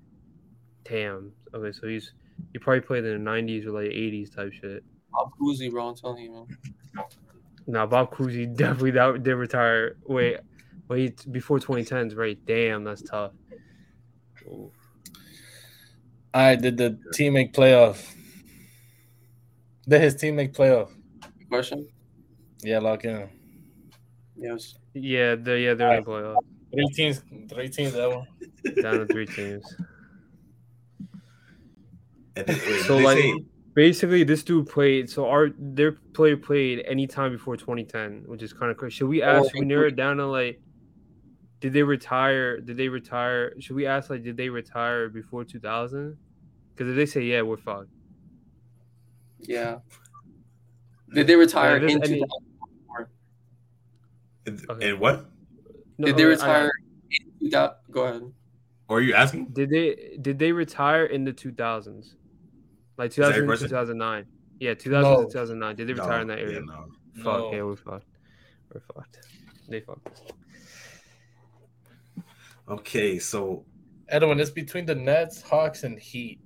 Damn. 0.83 1.31
Okay, 1.53 1.71
so 1.71 1.87
he's 1.87 2.13
he 2.53 2.59
probably 2.59 2.81
played 2.81 3.05
in 3.05 3.23
the 3.23 3.29
90s 3.29 3.65
or 3.65 3.71
like 3.71 3.91
80s 3.91 4.35
type 4.35 4.53
shit. 4.53 4.83
Bob 5.11 5.31
Cousy, 5.39 5.69
bro. 5.69 5.89
I'm 5.89 5.95
telling 5.95 6.23
you, 6.23 6.31
man. 6.31 7.05
Now 7.67 7.85
Bob 7.85 8.13
Cousy 8.13 8.53
definitely 8.55 8.91
that 8.91 9.23
did 9.23 9.35
retire. 9.35 9.97
Wait, 10.05 10.37
wait 10.87 11.31
before 11.31 11.59
2010s, 11.59 12.15
right? 12.15 12.37
Damn, 12.45 12.83
that's 12.83 13.01
tough. 13.01 13.31
Ooh. 14.47 14.71
All 16.31 16.41
right, 16.41 16.61
did 16.61 16.77
the 16.77 16.99
team 17.13 17.33
make 17.33 17.53
playoff? 17.53 18.15
Did 19.87 20.01
his 20.01 20.15
team 20.15 20.35
make 20.35 20.53
playoff? 20.53 20.89
Good 21.21 21.49
question. 21.49 21.87
Yeah, 22.61 22.79
lock 22.79 23.03
in. 23.05 23.27
Yes. 24.37 24.75
Yeah, 24.93 25.35
they 25.35 25.63
yeah 25.65 25.73
they're 25.73 25.97
in 25.97 26.03
the 26.03 26.09
playoff. 26.09 26.37
Three 26.71 26.87
teams, 26.93 27.23
three 27.49 27.69
teams 27.69 27.93
that 27.93 28.09
one. 28.09 28.27
Down 28.81 28.99
to 28.99 29.05
three 29.07 29.25
teams. 29.25 29.63
And 32.35 32.45
then, 32.47 32.57
wait, 32.67 32.81
So 32.85 32.97
like 32.97 33.17
say- 33.17 33.33
basically 33.73 34.23
this 34.23 34.43
dude 34.43 34.67
played 34.67 35.09
so 35.09 35.27
our 35.27 35.49
their 35.57 35.93
player 36.13 36.37
played 36.37 36.83
anytime 36.85 37.31
before 37.31 37.55
2010, 37.57 38.23
which 38.25 38.41
is 38.43 38.53
kind 38.53 38.71
of 38.71 38.77
crazy. 38.77 38.95
Should 38.95 39.09
we 39.09 39.21
ask 39.21 39.51
should 39.51 39.59
we 39.59 39.65
narrow 39.65 39.87
it 39.87 39.95
down 39.95 40.17
to 40.17 40.25
like 40.25 40.61
did 41.59 41.73
they 41.73 41.83
retire? 41.83 42.59
Did 42.61 42.77
they 42.77 42.87
retire? 42.87 43.53
Should 43.59 43.75
we 43.75 43.85
ask 43.85 44.09
like 44.09 44.23
did 44.23 44.37
they 44.37 44.49
retire 44.49 45.09
before 45.09 45.43
2000? 45.43 46.17
Because 46.73 46.89
if 46.89 46.95
they 46.95 47.05
say 47.05 47.21
yeah, 47.23 47.41
we're 47.41 47.57
fucked. 47.57 47.89
Yeah. 49.39 49.79
Did 51.13 51.27
they 51.27 51.35
retire 51.35 51.77
Yeah, 51.77 51.95
in 51.95 52.03
I 52.03 52.07
mean- 52.07 52.23
2004? 52.23 53.09
and, 54.45 54.69
Okay. 54.69 54.89
and 54.91 54.99
what? 54.99 55.25
No, 55.97 56.05
Did 56.07 56.17
they 56.17 56.23
I- 56.23 56.27
I- 56.27 56.29
retire 56.29 56.71
in 57.11 57.31
2000? 57.49 57.75
Go 57.91 58.03
ahead. 58.05 58.21
Or 58.89 58.97
are 58.97 59.01
you 59.01 59.13
asking? 59.13 59.45
Did 59.53 59.69
they 59.69 60.17
did 60.21 60.39
they 60.39 60.51
retire 60.51 61.05
in 61.05 61.23
the 61.23 61.31
2000s? 61.31 62.15
Like 62.97 63.13
that 63.13 63.33
2000 63.35 63.69
2009. 63.69 64.25
Yeah, 64.59 64.73
2000 64.73 65.01
No. 65.13 65.23
to 65.23 65.31
2009. 65.31 65.75
Did 65.75 65.87
they 65.87 65.93
No, 65.93 66.03
retire 66.03 66.21
in 66.21 66.27
that 66.27 66.39
yeah, 66.39 66.43
area? 66.43 66.61
no. 66.61 66.89
Fuck, 67.17 67.25
No. 67.25 67.53
yeah, 67.53 67.61
we're 67.63 67.75
fucked. 67.75 68.07
We're 68.73 68.81
fucked. 68.81 69.19
They 69.69 69.79
fucked. 69.81 70.07
us. 70.07 70.21
Okay, 72.67 73.19
so 73.19 73.63
Edwin, 74.09 74.39
it's 74.39 74.49
between 74.49 74.85
the 74.85 74.95
Nets, 74.95 75.41
Hawks, 75.43 75.83
and 75.83 75.97
Heat. 75.99 76.39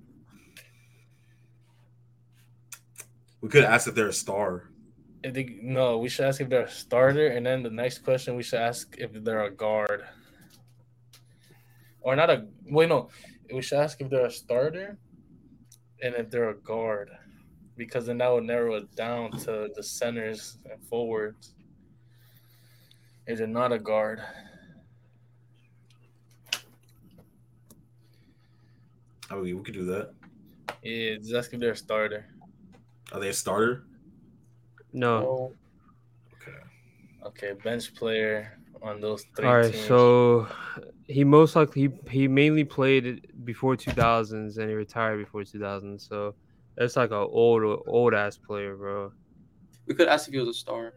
we 3.41 3.49
could 3.49 3.63
ask 3.65 3.87
if 3.87 3.95
they're 3.95 4.07
a 4.07 4.13
star. 4.13 4.69
I 5.25 5.31
think 5.31 5.61
no, 5.61 5.97
we 5.97 6.07
should 6.09 6.25
ask 6.25 6.39
if 6.41 6.49
they're 6.49 6.63
a 6.63 6.69
starter, 6.71 7.27
and 7.27 7.45
then 7.45 7.63
the 7.63 7.69
next 7.69 7.99
question 7.99 8.35
we 8.35 8.43
should 8.43 8.59
ask 8.59 8.95
if 8.97 9.11
they're 9.23 9.43
a 9.43 9.51
guard, 9.51 10.03
or 12.03 12.15
not 12.15 12.29
a. 12.29 12.45
Wait, 12.65 12.89
no, 12.89 13.09
we 13.53 13.61
should 13.61 13.79
ask 13.79 13.99
if 14.01 14.09
they're 14.09 14.25
a 14.25 14.31
starter, 14.31 14.97
and 16.01 16.15
if 16.15 16.29
they're 16.29 16.49
a 16.49 16.55
guard, 16.57 17.09
because 17.77 18.05
then 18.05 18.19
that 18.19 18.31
would 18.31 18.43
narrow 18.43 18.75
it 18.75 18.93
down 18.95 19.31
to 19.31 19.69
the 19.75 19.83
centers 19.83 20.57
and 20.69 20.81
forwards. 20.87 21.55
If 23.25 23.37
they're 23.37 23.47
not 23.47 23.71
a 23.71 23.79
guard, 23.79 24.21
I 29.29 29.35
mean, 29.35 29.57
we 29.57 29.63
could 29.63 29.73
do 29.73 29.85
that. 29.85 30.13
yeah, 30.83 31.15
just 31.15 31.33
ask 31.33 31.53
if 31.53 31.59
they're 31.59 31.71
a 31.71 31.75
starter. 31.75 32.25
Are 33.11 33.19
they 33.19 33.29
a 33.29 33.33
starter? 33.33 33.83
No. 34.91 35.15
Oh, 35.15 35.53
Okay. 36.35 36.57
Okay, 37.25 37.53
bench 37.63 37.95
player 37.95 38.59
on 38.83 39.01
those 39.01 39.25
three. 39.35 39.47
All 39.47 39.57
right, 39.57 39.71
teams. 39.71 39.85
so 39.85 40.47
he 41.07 41.23
most 41.23 41.55
likely 41.55 41.83
he, 41.83 42.09
he 42.09 42.27
mainly 42.27 42.63
played 42.63 43.45
before 43.45 43.75
2000s 43.75 44.57
and 44.57 44.69
he 44.69 44.75
retired 44.75 45.17
before 45.17 45.41
2000s. 45.41 46.07
So 46.07 46.35
that's 46.75 46.95
like 46.95 47.11
a 47.11 47.15
old 47.15 47.83
old 47.87 48.13
ass 48.13 48.37
player, 48.37 48.75
bro. 48.75 49.11
we 49.87 49.95
could 49.95 50.07
ask 50.07 50.27
if 50.27 50.33
he 50.33 50.39
was 50.39 50.49
a 50.49 50.53
star. 50.53 50.93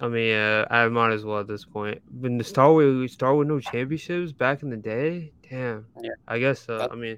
I 0.00 0.08
mean, 0.08 0.34
uh, 0.34 0.66
I 0.70 0.88
might 0.88 1.12
as 1.12 1.24
well 1.24 1.38
at 1.38 1.46
this 1.46 1.64
point. 1.64 2.02
When 2.10 2.36
the 2.36 2.42
Star 2.44 2.72
with 2.72 3.08
Star 3.10 3.34
with 3.36 3.46
no 3.46 3.60
championships 3.60 4.32
back 4.32 4.62
in 4.62 4.70
the 4.70 4.76
day, 4.76 5.32
damn. 5.48 5.86
Yeah. 6.02 6.10
I 6.26 6.40
guess 6.40 6.60
so. 6.60 6.88
I 6.90 6.96
mean, 6.96 7.16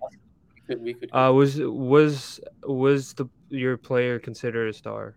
We 0.54 0.60
could. 0.66 0.82
We 0.82 0.94
could 0.94 1.10
uh, 1.10 1.32
was 1.32 1.58
was 1.58 2.40
was 2.64 3.14
the 3.14 3.26
your 3.48 3.78
player 3.78 4.18
considered 4.18 4.68
a 4.68 4.72
star? 4.74 5.16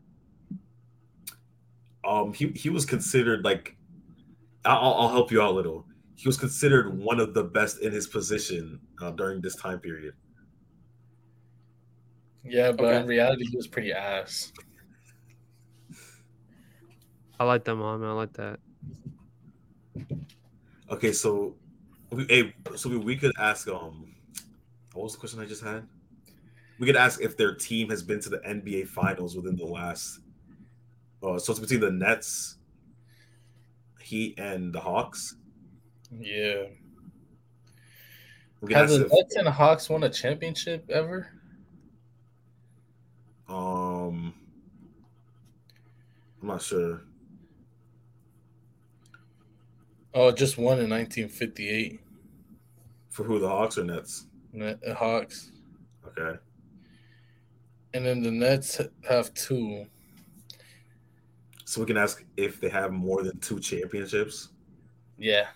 Um, 2.04 2.34
he 2.34 2.50
he 2.50 2.70
was 2.70 2.86
considered 2.86 3.44
like, 3.44 3.78
I'll 4.66 4.94
I'll 4.96 5.10
help 5.10 5.32
you 5.32 5.42
out 5.42 5.52
a 5.52 5.56
little. 5.56 5.88
He 6.16 6.28
was 6.28 6.38
considered 6.38 6.98
one 6.98 7.20
of 7.20 7.34
the 7.34 7.44
best 7.46 7.82
in 7.82 7.94
his 7.94 8.08
position 8.08 8.82
uh, 9.02 9.12
during 9.12 9.42
this 9.42 9.56
time 9.56 9.80
period. 9.80 10.16
yeah, 12.44 12.72
but 12.72 12.86
Okay. 12.86 13.02
in 13.02 13.08
reality, 13.08 13.46
he 13.50 13.56
was 13.58 13.68
pretty 13.68 13.92
ass. 13.94 14.52
I 17.40 17.46
like 17.46 17.64
that, 17.66 17.76
mom. 17.76 18.04
I 18.04 18.12
like 18.12 18.34
that. 18.34 18.60
Okay, 20.90 21.12
so 21.14 21.58
we 22.12 22.26
hey, 22.30 22.54
so 22.76 22.90
we, 22.90 22.98
we 22.98 23.16
could 23.18 23.32
ask 23.40 23.68
um, 23.68 24.16
what 24.94 25.04
was 25.04 25.14
the 25.14 25.20
question 25.20 25.40
I 25.40 25.46
just 25.46 25.64
had? 25.64 25.88
We 26.80 26.88
could 26.88 26.96
ask 26.98 27.22
if 27.22 27.38
their 27.38 27.56
team 27.56 27.90
has 27.90 28.04
been 28.04 28.22
to 28.22 28.30
the 28.30 28.42
NBA 28.46 28.86
Finals 28.86 29.36
within 29.36 29.56
the 29.58 29.66
last. 29.66 30.20
Uh, 31.22 31.38
so 31.40 31.52
it's 31.52 31.60
between 31.60 31.82
the 31.82 31.92
Nets, 31.92 32.58
Heat, 34.02 34.40
and 34.40 34.74
the 34.74 34.80
Hawks. 34.82 35.36
Yeah. 36.12 36.68
We 38.62 38.68
could 38.70 38.78
Has 38.78 38.92
ask 38.92 39.00
the 39.00 39.06
if, 39.06 39.12
Nets 39.12 39.36
and 39.36 39.48
Hawks 39.50 39.90
won 39.90 40.04
a 40.04 40.10
championship 40.10 40.90
ever? 40.90 41.32
um, 43.48 44.34
I'm 46.42 46.48
not 46.48 46.62
sure. 46.62 47.02
Oh, 50.14 50.32
just 50.32 50.58
one 50.58 50.80
in 50.80 50.90
1958. 50.90 52.00
For 53.10 53.24
who 53.24 53.40
the 53.40 53.48
Hawks 53.50 53.78
or 53.78 53.84
Nets? 53.84 54.28
Net, 54.52 54.80
Hawks. 54.96 55.52
Okay. 56.06 56.40
And 57.94 58.06
then 58.06 58.22
the 58.22 58.32
Nets 58.32 58.82
have 59.08 59.34
two. 59.34 59.88
So 61.70 61.82
we 61.82 61.86
can 61.86 61.98
ask 61.98 62.26
if 62.36 62.60
they 62.60 62.70
have 62.70 62.92
more 62.92 63.22
than 63.22 63.38
two 63.42 63.60
championships. 63.60 64.50
Yeah. 65.20 65.50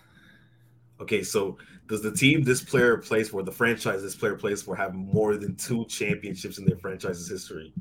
Okay, 1.00 1.24
so 1.24 1.58
does 1.88 2.02
the 2.02 2.12
team 2.12 2.44
this 2.44 2.62
player 2.62 2.98
plays 2.98 3.30
for, 3.30 3.42
the 3.42 3.50
franchise 3.50 4.00
this 4.00 4.14
player 4.14 4.36
plays 4.36 4.62
for, 4.62 4.76
have 4.76 4.94
more 4.94 5.36
than 5.36 5.56
two 5.56 5.84
championships 5.86 6.58
in 6.58 6.66
their 6.66 6.76
franchise's 6.76 7.28
history? 7.28 7.74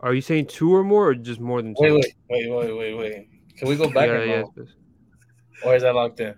Are 0.00 0.12
you 0.12 0.20
saying 0.20 0.48
two 0.48 0.74
or 0.74 0.84
more, 0.84 1.08
or 1.08 1.14
just 1.14 1.40
more 1.40 1.62
than 1.62 1.74
two? 1.74 1.94
Wait, 1.94 2.14
wait, 2.28 2.50
wait, 2.50 2.50
wait, 2.50 2.76
wait, 2.76 2.94
wait. 2.98 3.28
Can 3.56 3.68
we 3.68 3.76
go 3.76 3.88
back 3.88 4.08
Yeah, 4.08 4.24
yeah, 4.24 4.42
no? 4.42 4.66
Or 5.64 5.74
is 5.74 5.84
that 5.84 5.94
locked 5.94 6.20
in? 6.20 6.34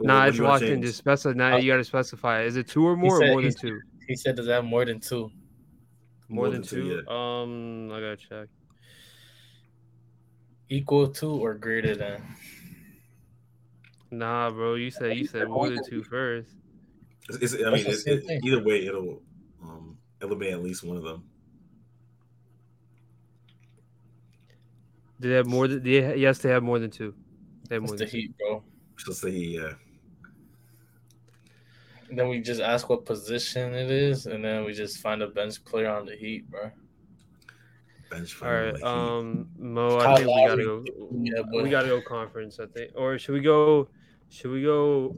Nah, 0.00 0.18
What 0.18 0.28
it's 0.30 0.38
locked 0.40 0.64
in. 0.64 0.82
Just 0.82 0.98
specify. 0.98 1.36
Now 1.36 1.58
you 1.58 1.70
gotta 1.70 1.84
specify. 1.84 2.42
Is 2.42 2.56
it 2.56 2.66
two 2.66 2.84
or 2.84 2.96
more, 2.96 3.20
said 3.20 3.28
or 3.28 3.32
more 3.34 3.42
than 3.42 3.54
two? 3.54 3.80
He 4.08 4.16
said, 4.16 4.34
does 4.34 4.46
that 4.46 4.54
have 4.54 4.64
more 4.64 4.84
than 4.84 4.98
two? 4.98 5.30
More, 6.28 6.50
than, 6.50 6.62
two. 6.62 7.06
Um, 7.08 7.92
I 7.92 8.00
gotta 8.00 8.16
check. 8.16 8.48
Equal 10.70 11.08
to 11.08 11.30
or 11.30 11.54
greater 11.54 11.96
than? 11.96 12.22
Nah, 14.10 14.50
bro. 14.50 14.74
You 14.74 14.90
said 14.90 15.16
you 15.16 15.26
said 15.26 15.48
more 15.48 15.68
than 15.68 15.84
two 15.84 16.02
first. 16.02 16.50
It's, 17.28 17.54
it's, 17.54 17.64
I 17.64 17.70
mean, 17.70 17.84
the 17.84 17.90
it's, 17.90 18.06
it, 18.06 18.26
thing. 18.26 18.40
either 18.44 18.62
way, 18.62 18.86
it'll 18.86 19.22
um, 19.62 19.98
eliminate 20.22 20.54
at 20.54 20.62
least 20.62 20.82
one 20.82 20.96
of 20.96 21.02
them. 21.02 21.24
Do 25.20 25.28
they 25.28 25.34
have 25.34 25.46
more 25.46 25.68
than? 25.68 25.82
They, 25.82 26.16
yes, 26.16 26.38
they 26.38 26.50
have 26.50 26.62
more 26.62 26.78
than 26.78 26.90
two. 26.90 27.14
They 27.68 27.74
have 27.74 27.82
That's 27.82 27.92
more 27.92 27.98
the 27.98 28.04
than 28.04 28.10
two. 28.10 28.16
Heat, 28.18 28.38
bro. 28.38 28.62
Just 28.96 29.20
say, 29.20 29.30
yeah. 29.30 29.72
then 32.10 32.28
we 32.28 32.40
just 32.40 32.60
ask 32.60 32.88
what 32.88 33.04
position 33.04 33.74
it 33.74 33.90
is, 33.90 34.26
and 34.26 34.44
then 34.44 34.64
we 34.64 34.72
just 34.72 34.98
find 34.98 35.22
a 35.22 35.26
bench 35.28 35.64
player 35.64 35.90
on 35.90 36.06
the 36.06 36.16
Heat, 36.16 36.50
bro. 36.50 36.70
Bench 38.10 38.32
for 38.32 38.46
All 38.46 38.52
right, 38.52 38.72
the 38.72 38.78
Heat. 38.78 38.84
um, 38.84 39.48
Mo, 39.58 39.98
I 39.98 40.16
think 40.16 40.28
we 40.28 40.46
gotta 40.46 40.64
go. 40.64 40.84
Lowry. 40.98 41.30
Yeah, 41.34 41.62
we 41.62 41.70
gotta 41.70 41.88
go 41.88 42.00
conference. 42.00 42.58
I 42.58 42.66
think, 42.66 42.92
or 42.94 43.18
should 43.18 43.34
we 43.34 43.40
go? 43.40 43.88
Should 44.30 44.50
we 44.50 44.62
go? 44.62 45.16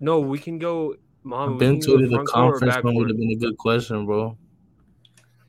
No, 0.00 0.20
we 0.20 0.38
can 0.38 0.58
go. 0.58 0.96
Mom, 1.22 1.58
we 1.58 1.80
to 1.80 1.86
go 1.86 2.00
the 2.00 2.08
front 2.08 2.28
court 2.28 2.28
or 2.28 2.50
conference 2.52 2.74
back 2.74 2.84
one 2.84 2.94
would 2.94 3.08
have 3.08 3.18
been 3.18 3.30
a 3.30 3.36
good 3.36 3.56
question, 3.56 4.06
bro. 4.06 4.36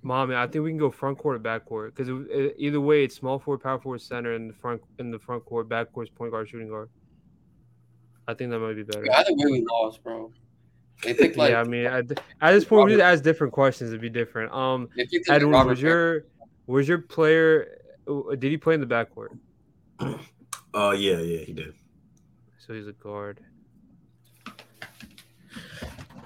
Mommy, 0.02 0.36
I 0.36 0.48
think 0.48 0.64
we 0.64 0.72
can 0.72 0.78
go 0.78 0.90
front 0.90 1.18
court 1.18 1.36
or 1.36 1.40
back 1.40 1.66
court 1.66 1.94
because 1.94 2.10
either 2.58 2.80
way, 2.80 3.04
it's 3.04 3.16
small 3.16 3.40
forward, 3.40 3.62
power 3.62 3.80
forward, 3.80 4.02
center, 4.02 4.34
and 4.34 4.50
the 4.50 4.54
front 4.54 4.82
in 5.00 5.12
the 5.12 5.20
front 5.20 5.44
court, 5.46 5.68
back 5.68 5.92
court, 5.92 6.10
point 6.16 6.32
guard, 6.32 6.48
shooting 6.48 6.70
guard. 6.70 6.90
I 8.28 8.34
think 8.34 8.52
that 8.52 8.60
might 8.60 8.76
be 8.76 8.84
better. 8.84 9.06
Either 9.14 9.34
way, 9.34 9.52
we 9.52 9.66
lost, 9.70 10.04
bro. 10.04 10.32
They 11.04 11.14
picked 11.14 11.38
like 11.38 11.52
yeah, 11.52 11.62
I 11.62 11.64
mean, 11.66 11.86
at, 11.86 12.12
at 12.42 12.52
this 12.54 12.64
point, 12.64 12.86
we 12.86 12.94
just 12.94 13.04
ask 13.04 13.24
different 13.24 13.54
questions. 13.54 13.90
It'd 13.90 14.02
be 14.02 14.10
different. 14.10 14.54
Um, 14.54 14.88
they 14.96 15.06
picked 15.06 15.28
like 15.28 15.38
Edwin, 15.38 15.52
Robert 15.52 15.70
was 15.72 15.82
your 15.82 16.26
was 16.68 16.88
your 16.88 17.00
player? 17.00 17.78
uh, 18.08 18.36
Did 18.36 18.52
he 18.52 18.58
play 18.58 18.76
in 18.76 18.82
the 18.82 18.86
backcourt? 18.88 19.38
Oh 20.74 20.92
yeah, 20.92 21.18
yeah, 21.20 21.40
he 21.40 21.54
did. 21.54 21.74
So 22.60 22.74
he's 22.74 22.88
a 22.88 22.94
guard. 22.94 23.40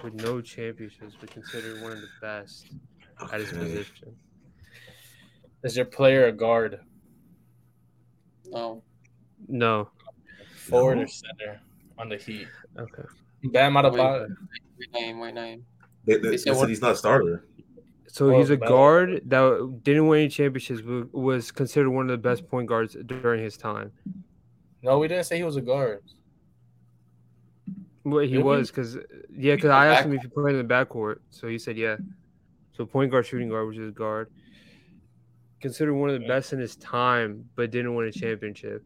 With 0.03 0.15
no 0.15 0.41
championships, 0.41 1.15
but 1.19 1.29
considered 1.29 1.81
one 1.83 1.91
of 1.91 2.01
the 2.01 2.09
best 2.21 2.65
at 3.31 3.39
his 3.39 3.51
position. 3.51 4.15
Is 5.63 5.77
your 5.77 5.85
player 5.85 6.25
a 6.25 6.31
guard, 6.31 6.79
No, 8.45 8.81
No. 9.47 9.91
forward, 10.55 10.95
No. 10.97 11.03
or 11.03 11.07
center 11.07 11.61
on 11.99 12.09
the 12.09 12.17
Heat? 12.17 12.47
Okay. 12.79 13.03
Bam 13.43 13.73
Adebayo. 13.73 14.27
wait 14.79 14.91
name, 14.93 15.19
wait 15.19 15.33
name. 15.35 15.65
They, 16.05 16.13
they, 16.15 16.19
They 16.19 16.29
they 16.31 16.37
said 16.37 16.55
said 16.57 16.69
he's 16.69 16.81
not 16.81 16.93
a 16.93 16.95
starter. 16.95 17.45
So 18.12 18.28
Well, 18.28 18.39
he's 18.39 18.49
a 18.49 18.57
guard 18.57 19.22
that 19.28 19.80
didn't 19.84 20.05
win 20.07 20.20
any 20.20 20.30
championships, 20.30 20.82
but 20.82 21.14
was 21.14 21.49
considered 21.49 21.89
one 21.91 22.09
of 22.09 22.12
the 22.12 22.18
best 22.18 22.45
point 22.45 22.68
guards 22.68 22.97
during 23.05 23.41
his 23.41 23.55
time. 23.55 23.93
No, 24.84 24.99
we 24.99 25.07
didn't 25.07 25.24
say 25.24 25.38
he 25.38 25.43
was 25.43 25.55
a 25.55 25.62
guard. 25.62 26.03
Well, 28.03 28.20
he 28.26 28.34
Really? 28.34 28.43
was 28.43 28.70
because 28.70 28.97
yeah, 29.34 29.55
because 29.55 29.70
I 29.70 29.88
asked 29.88 30.05
him 30.05 30.14
if 30.14 30.24
he 30.24 30.28
played 30.28 30.55
in 30.55 30.68
the 30.68 30.74
backcourt, 30.74 31.20
so 31.30 31.47
he 31.47 31.57
said 31.57 31.78
yeah. 31.78 31.95
So 32.74 32.86
point 32.86 33.12
guard, 33.12 33.26
shooting 33.26 33.47
guard, 33.47 33.70
which 33.70 33.78
is 33.78 33.91
guard, 33.91 34.30
considered 35.62 35.93
one 35.95 36.09
of 36.09 36.20
the 36.20 36.28
best 36.28 36.51
in 36.51 36.59
his 36.59 36.76
time, 36.76 37.45
but 37.55 37.72
didn't 37.72 37.95
win 37.95 38.07
a 38.07 38.12
championship. 38.12 38.84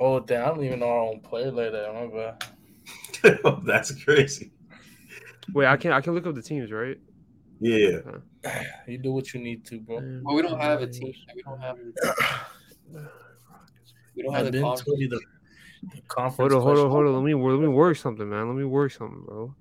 Oh, 0.00 0.18
damn! 0.18 0.44
I 0.44 0.48
don't 0.48 0.64
even 0.64 0.80
know 0.80 0.88
our 0.88 0.98
own 1.00 1.20
player 1.20 1.50
like 1.50 1.72
that. 1.72 1.92
My 1.92 3.36
bad. 3.36 3.60
That's 3.66 4.02
crazy. 4.02 4.50
Wait, 5.52 5.66
I 5.66 5.76
can 5.76 5.92
I 5.92 6.00
can 6.00 6.14
look 6.14 6.26
up 6.26 6.34
the 6.34 6.42
teams, 6.42 6.70
right? 6.70 6.98
Yeah. 7.60 8.00
You 8.88 8.98
do 8.98 9.12
what 9.12 9.32
you 9.32 9.40
need 9.40 9.64
to, 9.66 9.80
bro. 9.80 10.00
But 10.24 10.34
we 10.34 10.42
don't 10.42 10.60
have 10.60 10.82
a 10.82 10.86
team. 10.88 11.14
We 11.34 11.42
don't 11.42 11.60
have. 11.60 11.78
We 14.14 14.22
don't 14.22 14.34
have 14.34 14.44
the 14.44 14.52
been 14.52 14.62
conference. 14.62 14.84
told 14.84 14.98
you 15.00 15.08
the, 15.08 15.20
the 15.94 16.02
conference. 16.02 16.52
Hold 16.52 16.52
on, 16.52 16.62
hold 16.62 16.78
on, 16.78 16.90
hold 16.90 17.06
on. 17.06 17.14
Let 17.14 17.24
me 17.24 17.34
let 17.34 17.60
me 17.60 17.68
work 17.68 17.96
something, 17.96 18.28
man. 18.28 18.46
Let 18.46 18.56
me 18.56 18.64
work 18.64 18.92
something, 18.92 19.22
bro. 19.24 19.54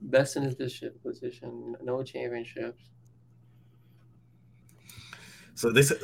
Best 0.00 0.36
in 0.36 0.44
his 0.44 0.54
position, 0.54 0.92
position, 1.02 1.76
no 1.82 2.02
championships. 2.02 2.84
So 5.54 5.72
they 5.72 5.82
said. 5.82 5.98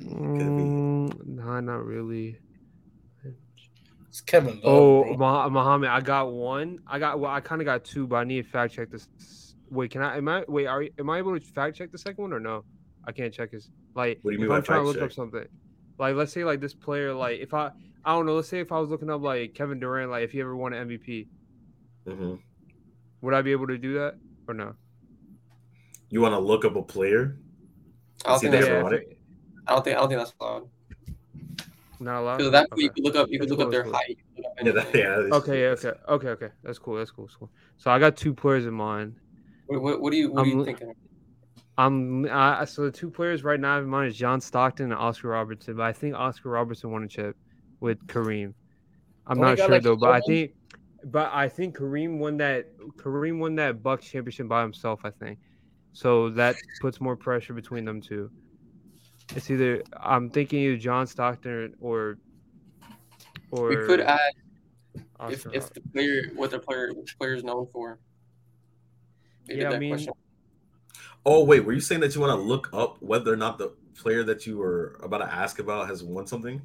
Mm, 0.00 1.26
nah, 1.26 1.60
not 1.60 1.84
really. 1.84 2.38
It's 4.14 4.20
Kevin 4.20 4.60
Love. 4.62 4.62
Oh, 4.64 5.16
bro. 5.16 5.50
Mohammed, 5.50 5.90
I 5.90 6.00
got 6.00 6.30
one. 6.30 6.78
I 6.86 7.00
got 7.00 7.18
well, 7.18 7.32
I 7.32 7.40
kind 7.40 7.60
of 7.60 7.64
got 7.64 7.82
two, 7.82 8.06
but 8.06 8.14
I 8.14 8.22
need 8.22 8.44
to 8.44 8.48
fact 8.48 8.72
check 8.72 8.88
this. 8.88 9.08
Wait, 9.70 9.90
can 9.90 10.02
I? 10.02 10.18
Am 10.18 10.28
I? 10.28 10.44
Wait, 10.46 10.66
are 10.66 10.82
you, 10.82 10.90
am 11.00 11.10
I 11.10 11.18
able 11.18 11.36
to 11.36 11.44
fact 11.44 11.76
check 11.76 11.90
the 11.90 11.98
second 11.98 12.22
one 12.22 12.32
or 12.32 12.38
no? 12.38 12.62
I 13.04 13.10
can't 13.10 13.34
check 13.34 13.50
his 13.50 13.70
like. 13.96 14.20
What 14.22 14.30
do 14.30 14.36
you 14.36 14.44
if 14.44 14.48
mean 14.48 14.56
I'm 14.56 14.62
trying 14.62 14.82
to 14.82 14.86
fact 14.86 14.98
look 15.00 15.04
up 15.04 15.12
something, 15.12 15.44
like 15.98 16.14
let's 16.14 16.32
say 16.32 16.44
like 16.44 16.60
this 16.60 16.74
player, 16.74 17.12
like 17.12 17.40
if 17.40 17.52
I, 17.54 17.72
I 18.04 18.12
don't 18.12 18.24
know, 18.24 18.36
let's 18.36 18.46
say 18.46 18.60
if 18.60 18.70
I 18.70 18.78
was 18.78 18.88
looking 18.88 19.10
up 19.10 19.20
like 19.20 19.52
Kevin 19.52 19.80
Durant, 19.80 20.12
like 20.12 20.22
if 20.22 20.30
he 20.30 20.40
ever 20.40 20.54
won 20.54 20.74
an 20.74 20.88
MVP, 20.88 21.26
hmm 22.08 22.34
would 23.20 23.34
I 23.34 23.42
be 23.42 23.50
able 23.50 23.66
to 23.66 23.78
do 23.78 23.94
that 23.94 24.14
or 24.46 24.54
no? 24.54 24.76
You 26.10 26.20
want 26.20 26.34
to 26.34 26.38
look 26.38 26.64
up 26.64 26.76
a 26.76 26.82
player? 26.82 27.36
I 28.24 28.28
don't 28.28 28.38
think 28.38 28.52
that's. 28.52 28.68
Yeah, 28.68 28.80
won 28.80 28.94
if 28.94 29.00
it? 29.00 29.08
it- 29.10 29.18
I 29.66 29.72
don't 29.72 29.82
think. 29.82 29.96
I 29.96 30.00
don't 30.00 30.08
think 30.08 30.20
that's 30.20 30.34
allowed. 30.40 30.68
Not 32.00 32.20
allowed. 32.20 32.36
Because 32.38 32.52
that 32.52 32.68
Okay. 32.72 32.82
you 32.82 32.90
could 32.90 33.04
look 33.04 33.16
up. 33.16 33.28
You 33.30 33.38
could 33.38 33.48
That's 33.48 33.58
look 33.58 33.66
up 33.66 33.72
their 33.72 33.82
that's 33.84 33.94
height. 33.94 34.18
you 34.36 34.42
could 34.42 34.66
look 34.66 34.76
up 34.78 34.94
Yeah, 34.94 35.02
that, 35.02 35.28
yeah. 35.30 35.36
Okay, 35.36 35.60
yeah, 35.62 35.68
okay, 35.68 35.92
okay, 36.08 36.28
okay. 36.28 36.48
That's 36.62 36.78
cool. 36.78 36.96
That's 36.96 37.10
cool. 37.10 37.26
That's 37.26 37.36
cool. 37.36 37.50
So 37.76 37.90
I 37.90 37.98
got 37.98 38.16
two 38.16 38.34
players 38.34 38.66
in 38.66 38.74
mind. 38.74 39.16
What, 39.66 39.82
what, 39.82 40.00
what 40.00 40.10
do 40.12 40.18
you? 40.18 40.30
What 40.32 40.40
are 40.40 40.42
I'm 40.42 40.50
you 40.50 40.58
li- 40.60 40.64
thinking? 40.66 40.94
Um, 41.76 42.24
uh, 42.30 42.64
so 42.66 42.82
the 42.82 42.92
two 42.92 43.10
players 43.10 43.42
right 43.42 43.58
now 43.58 43.78
in 43.78 43.86
mind 43.86 44.08
is 44.08 44.16
John 44.16 44.40
Stockton 44.40 44.86
and 44.86 44.94
Oscar 44.94 45.28
Robertson, 45.28 45.76
but 45.76 45.82
I 45.82 45.92
think 45.92 46.14
Oscar 46.14 46.50
Robertson 46.50 46.90
won 46.92 47.02
a 47.02 47.08
chip 47.08 47.36
with 47.80 47.98
Kareem. 48.06 48.54
I'm 49.26 49.38
Only 49.38 49.50
not 49.50 49.56
got, 49.56 49.66
sure 49.66 49.74
like, 49.74 49.82
though, 49.82 49.96
but 49.96 50.10
I 50.10 50.20
think, 50.20 50.52
but 51.04 51.30
I 51.32 51.48
think 51.48 51.76
Kareem 51.76 52.18
won 52.18 52.36
that. 52.36 52.66
Kareem 52.98 53.38
won 53.38 53.56
that 53.56 53.82
Bucks 53.82 54.06
championship 54.06 54.48
by 54.48 54.62
himself. 54.62 55.00
I 55.04 55.10
think, 55.10 55.38
so 55.92 56.30
that 56.30 56.56
puts 56.80 57.00
more 57.00 57.16
pressure 57.16 57.54
between 57.54 57.84
them 57.84 58.00
two. 58.00 58.30
It's 59.34 59.50
either 59.50 59.82
I'm 60.00 60.30
thinking 60.30 60.60
either 60.60 60.76
John 60.76 61.06
Stockton 61.06 61.74
or 61.80 62.18
or 63.50 63.68
We 63.68 63.76
could 63.86 64.00
add 64.00 64.20
if, 65.30 65.46
if 65.52 65.72
the 65.72 65.80
player 65.92 66.30
what 66.34 66.50
the 66.50 66.58
player 66.58 66.92
player 67.18 67.34
is 67.34 67.44
known 67.44 67.66
for. 67.72 67.98
They 69.46 69.54
did 69.54 69.62
Yeah, 69.62 69.70
I 69.70 69.78
mean- 69.78 69.90
question. 69.92 70.12
Oh 71.26 71.42
wait, 71.44 71.60
were 71.64 71.72
you 71.72 71.80
saying 71.80 72.02
that 72.02 72.14
you 72.14 72.20
want 72.20 72.38
to 72.38 72.42
look 72.42 72.68
up 72.74 73.00
whether 73.00 73.32
or 73.32 73.36
not 73.36 73.56
the 73.56 73.72
player 73.94 74.22
that 74.24 74.46
you 74.46 74.58
were 74.58 74.98
about 75.02 75.18
to 75.18 75.32
ask 75.32 75.58
about 75.58 75.88
has 75.88 76.02
won 76.02 76.26
something? 76.26 76.60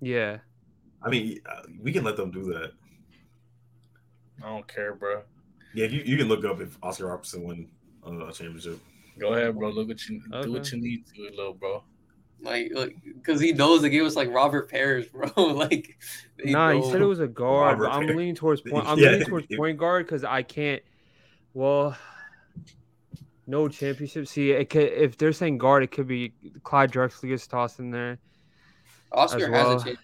yeah. 0.00 0.38
I 1.02 1.08
mean, 1.08 1.40
uh, 1.46 1.62
we 1.80 1.92
can 1.92 2.04
let 2.04 2.18
them 2.18 2.30
do 2.30 2.44
that. 2.52 2.72
I 4.42 4.48
don't 4.50 4.68
care, 4.68 4.94
bro. 4.94 5.22
Yeah, 5.72 5.86
you, 5.86 6.02
you 6.04 6.18
can 6.18 6.28
look 6.28 6.44
up 6.44 6.60
if 6.60 6.76
Oscar 6.82 7.06
Robertson 7.06 7.42
won 7.42 7.68
uh, 8.06 8.26
a 8.26 8.32
championship. 8.34 8.78
Go 9.18 9.34
ahead, 9.34 9.56
bro. 9.56 9.70
Look 9.70 9.88
what 9.88 10.08
you 10.08 10.20
do. 10.42 10.52
What 10.52 10.70
you 10.72 10.80
need 10.80 11.04
to, 11.14 11.22
little 11.36 11.54
bro. 11.54 11.84
Like, 12.42 12.70
like, 12.74 12.96
because 13.04 13.40
he 13.40 13.52
knows 13.52 13.82
they 13.82 13.90
gave 13.90 14.02
was 14.02 14.16
like 14.16 14.30
Robert 14.30 14.70
Parish, 14.70 15.08
bro. 15.08 15.30
like, 15.36 15.98
they 16.42 16.52
Nah, 16.52 16.72
he 16.72 16.82
said 16.90 17.02
it 17.02 17.06
was 17.06 17.20
a 17.20 17.26
guard, 17.28 17.78
but 17.78 17.84
Robert 17.84 17.96
I'm 17.96 18.06
Perry. 18.06 18.16
leaning 18.16 18.34
towards 18.34 18.62
point. 18.62 18.86
I'm 18.86 18.98
Yeah. 18.98 19.10
leaning 19.12 19.28
towards 19.28 19.46
point 19.54 19.78
guard 19.78 20.06
because 20.06 20.24
I 20.24 20.42
can't. 20.42 20.82
Well, 21.52 21.96
no 23.46 23.68
championship. 23.68 24.26
See, 24.26 24.52
it 24.52 24.70
could, 24.70 24.84
if 24.84 25.18
they're 25.18 25.32
saying 25.32 25.58
guard, 25.58 25.82
it 25.82 25.90
could 25.90 26.06
be 26.06 26.32
Clyde 26.62 26.92
Drexler 26.92 27.28
gets 27.28 27.46
tossed 27.46 27.78
in 27.78 27.90
there. 27.90 28.18
Oscar 29.12 29.52
as 29.54 29.66
has 29.72 29.82
a 29.82 29.84
chance. 29.84 29.98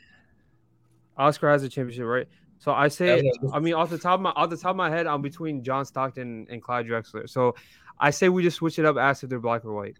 Oscar 1.17 1.51
has 1.51 1.63
a 1.63 1.69
championship, 1.69 2.05
right? 2.05 2.27
So 2.59 2.73
I 2.73 2.89
say, 2.89 3.31
I 3.53 3.61
mean, 3.61 3.75
off 3.75 3.91
the 3.91 3.99
top 3.99 4.15
of 4.15 4.21
my 4.21 4.31
off 4.31 4.51
the 4.51 4.57
top 4.57 4.71
of 4.71 4.77
my 4.77 4.91
head, 4.91 5.07
I'm 5.07 5.23
between 5.23 5.63
John 5.63 5.85
Stockton 5.85 6.47
and 6.51 6.63
Clyde 6.63 6.87
Drexler. 6.87 7.29
So 7.29 7.55
I 7.99 8.11
say 8.11 8.29
we 8.29 8.43
just 8.43 8.59
switch 8.59 8.79
it 8.79 8.85
up, 8.85 8.97
ask 8.97 9.23
if 9.23 9.31
they're 9.31 9.39
black 9.39 9.65
or 9.65 9.73
white. 9.73 9.97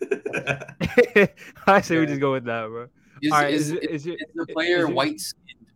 I 1.66 1.80
say 1.80 1.98
we 1.98 2.06
just 2.06 2.20
go 2.20 2.32
with 2.32 2.44
that, 2.44 2.66
bro. 2.68 2.88
Is, 3.22 3.32
All 3.32 3.40
right, 3.40 3.54
is, 3.54 3.70
is, 3.70 3.72
it, 3.72 3.84
is, 3.84 3.90
is 3.90 4.06
it 4.06 4.12
is 4.12 4.26
the 4.34 4.44
is 4.48 4.54
player 4.54 4.88
white 4.88 5.20
skinned? 5.20 5.66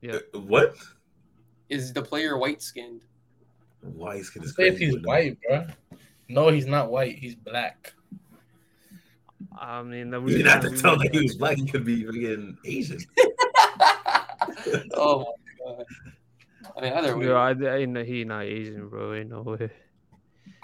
Yeah. 0.00 0.18
Uh, 0.34 0.40
what? 0.40 0.74
Is 1.68 1.92
the 1.92 2.02
player 2.02 2.36
white 2.36 2.60
skinned? 2.60 3.02
Why 3.80 4.16
is 4.16 4.32
this 4.32 4.54
Say 4.54 4.68
if 4.68 4.78
he's 4.78 4.98
white, 5.02 5.38
bro. 5.48 5.66
No, 6.28 6.48
he's 6.48 6.66
not 6.66 6.90
white. 6.90 7.18
He's 7.18 7.34
black. 7.34 7.94
I 9.58 9.82
mean, 9.82 10.10
that? 10.10 10.22
You 10.22 10.38
didn't 10.38 10.52
have 10.52 10.62
to 10.62 10.70
tell 10.70 10.96
that 10.98 11.14
he 11.14 11.22
was 11.22 11.36
black. 11.36 11.56
He 11.56 11.66
could 11.66 11.84
be 11.84 12.04
freaking 12.04 12.56
Asian. 12.64 13.00
oh 14.94 15.34
my 15.60 15.74
god! 15.74 15.84
I 16.76 16.80
mean, 16.80 16.92
either 16.92 17.16
way. 17.16 17.26
Bro, 17.26 17.36
I, 17.36 17.50
I, 17.50 17.84
know 17.84 18.02
he 18.02 18.24
not 18.24 18.44
Asian, 18.44 18.88
bro. 18.88 19.14
Ain't 19.14 19.30
no 19.30 19.42
way. 19.42 19.70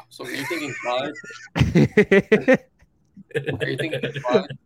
So 0.08 0.24
are 0.24 0.30
you're 0.30 0.46
thinking 0.46 0.74
Clyde? 0.82 1.12
Are 3.60 3.68
you 3.68 3.76
thinking 3.76 4.00
Clyde? 4.22 4.46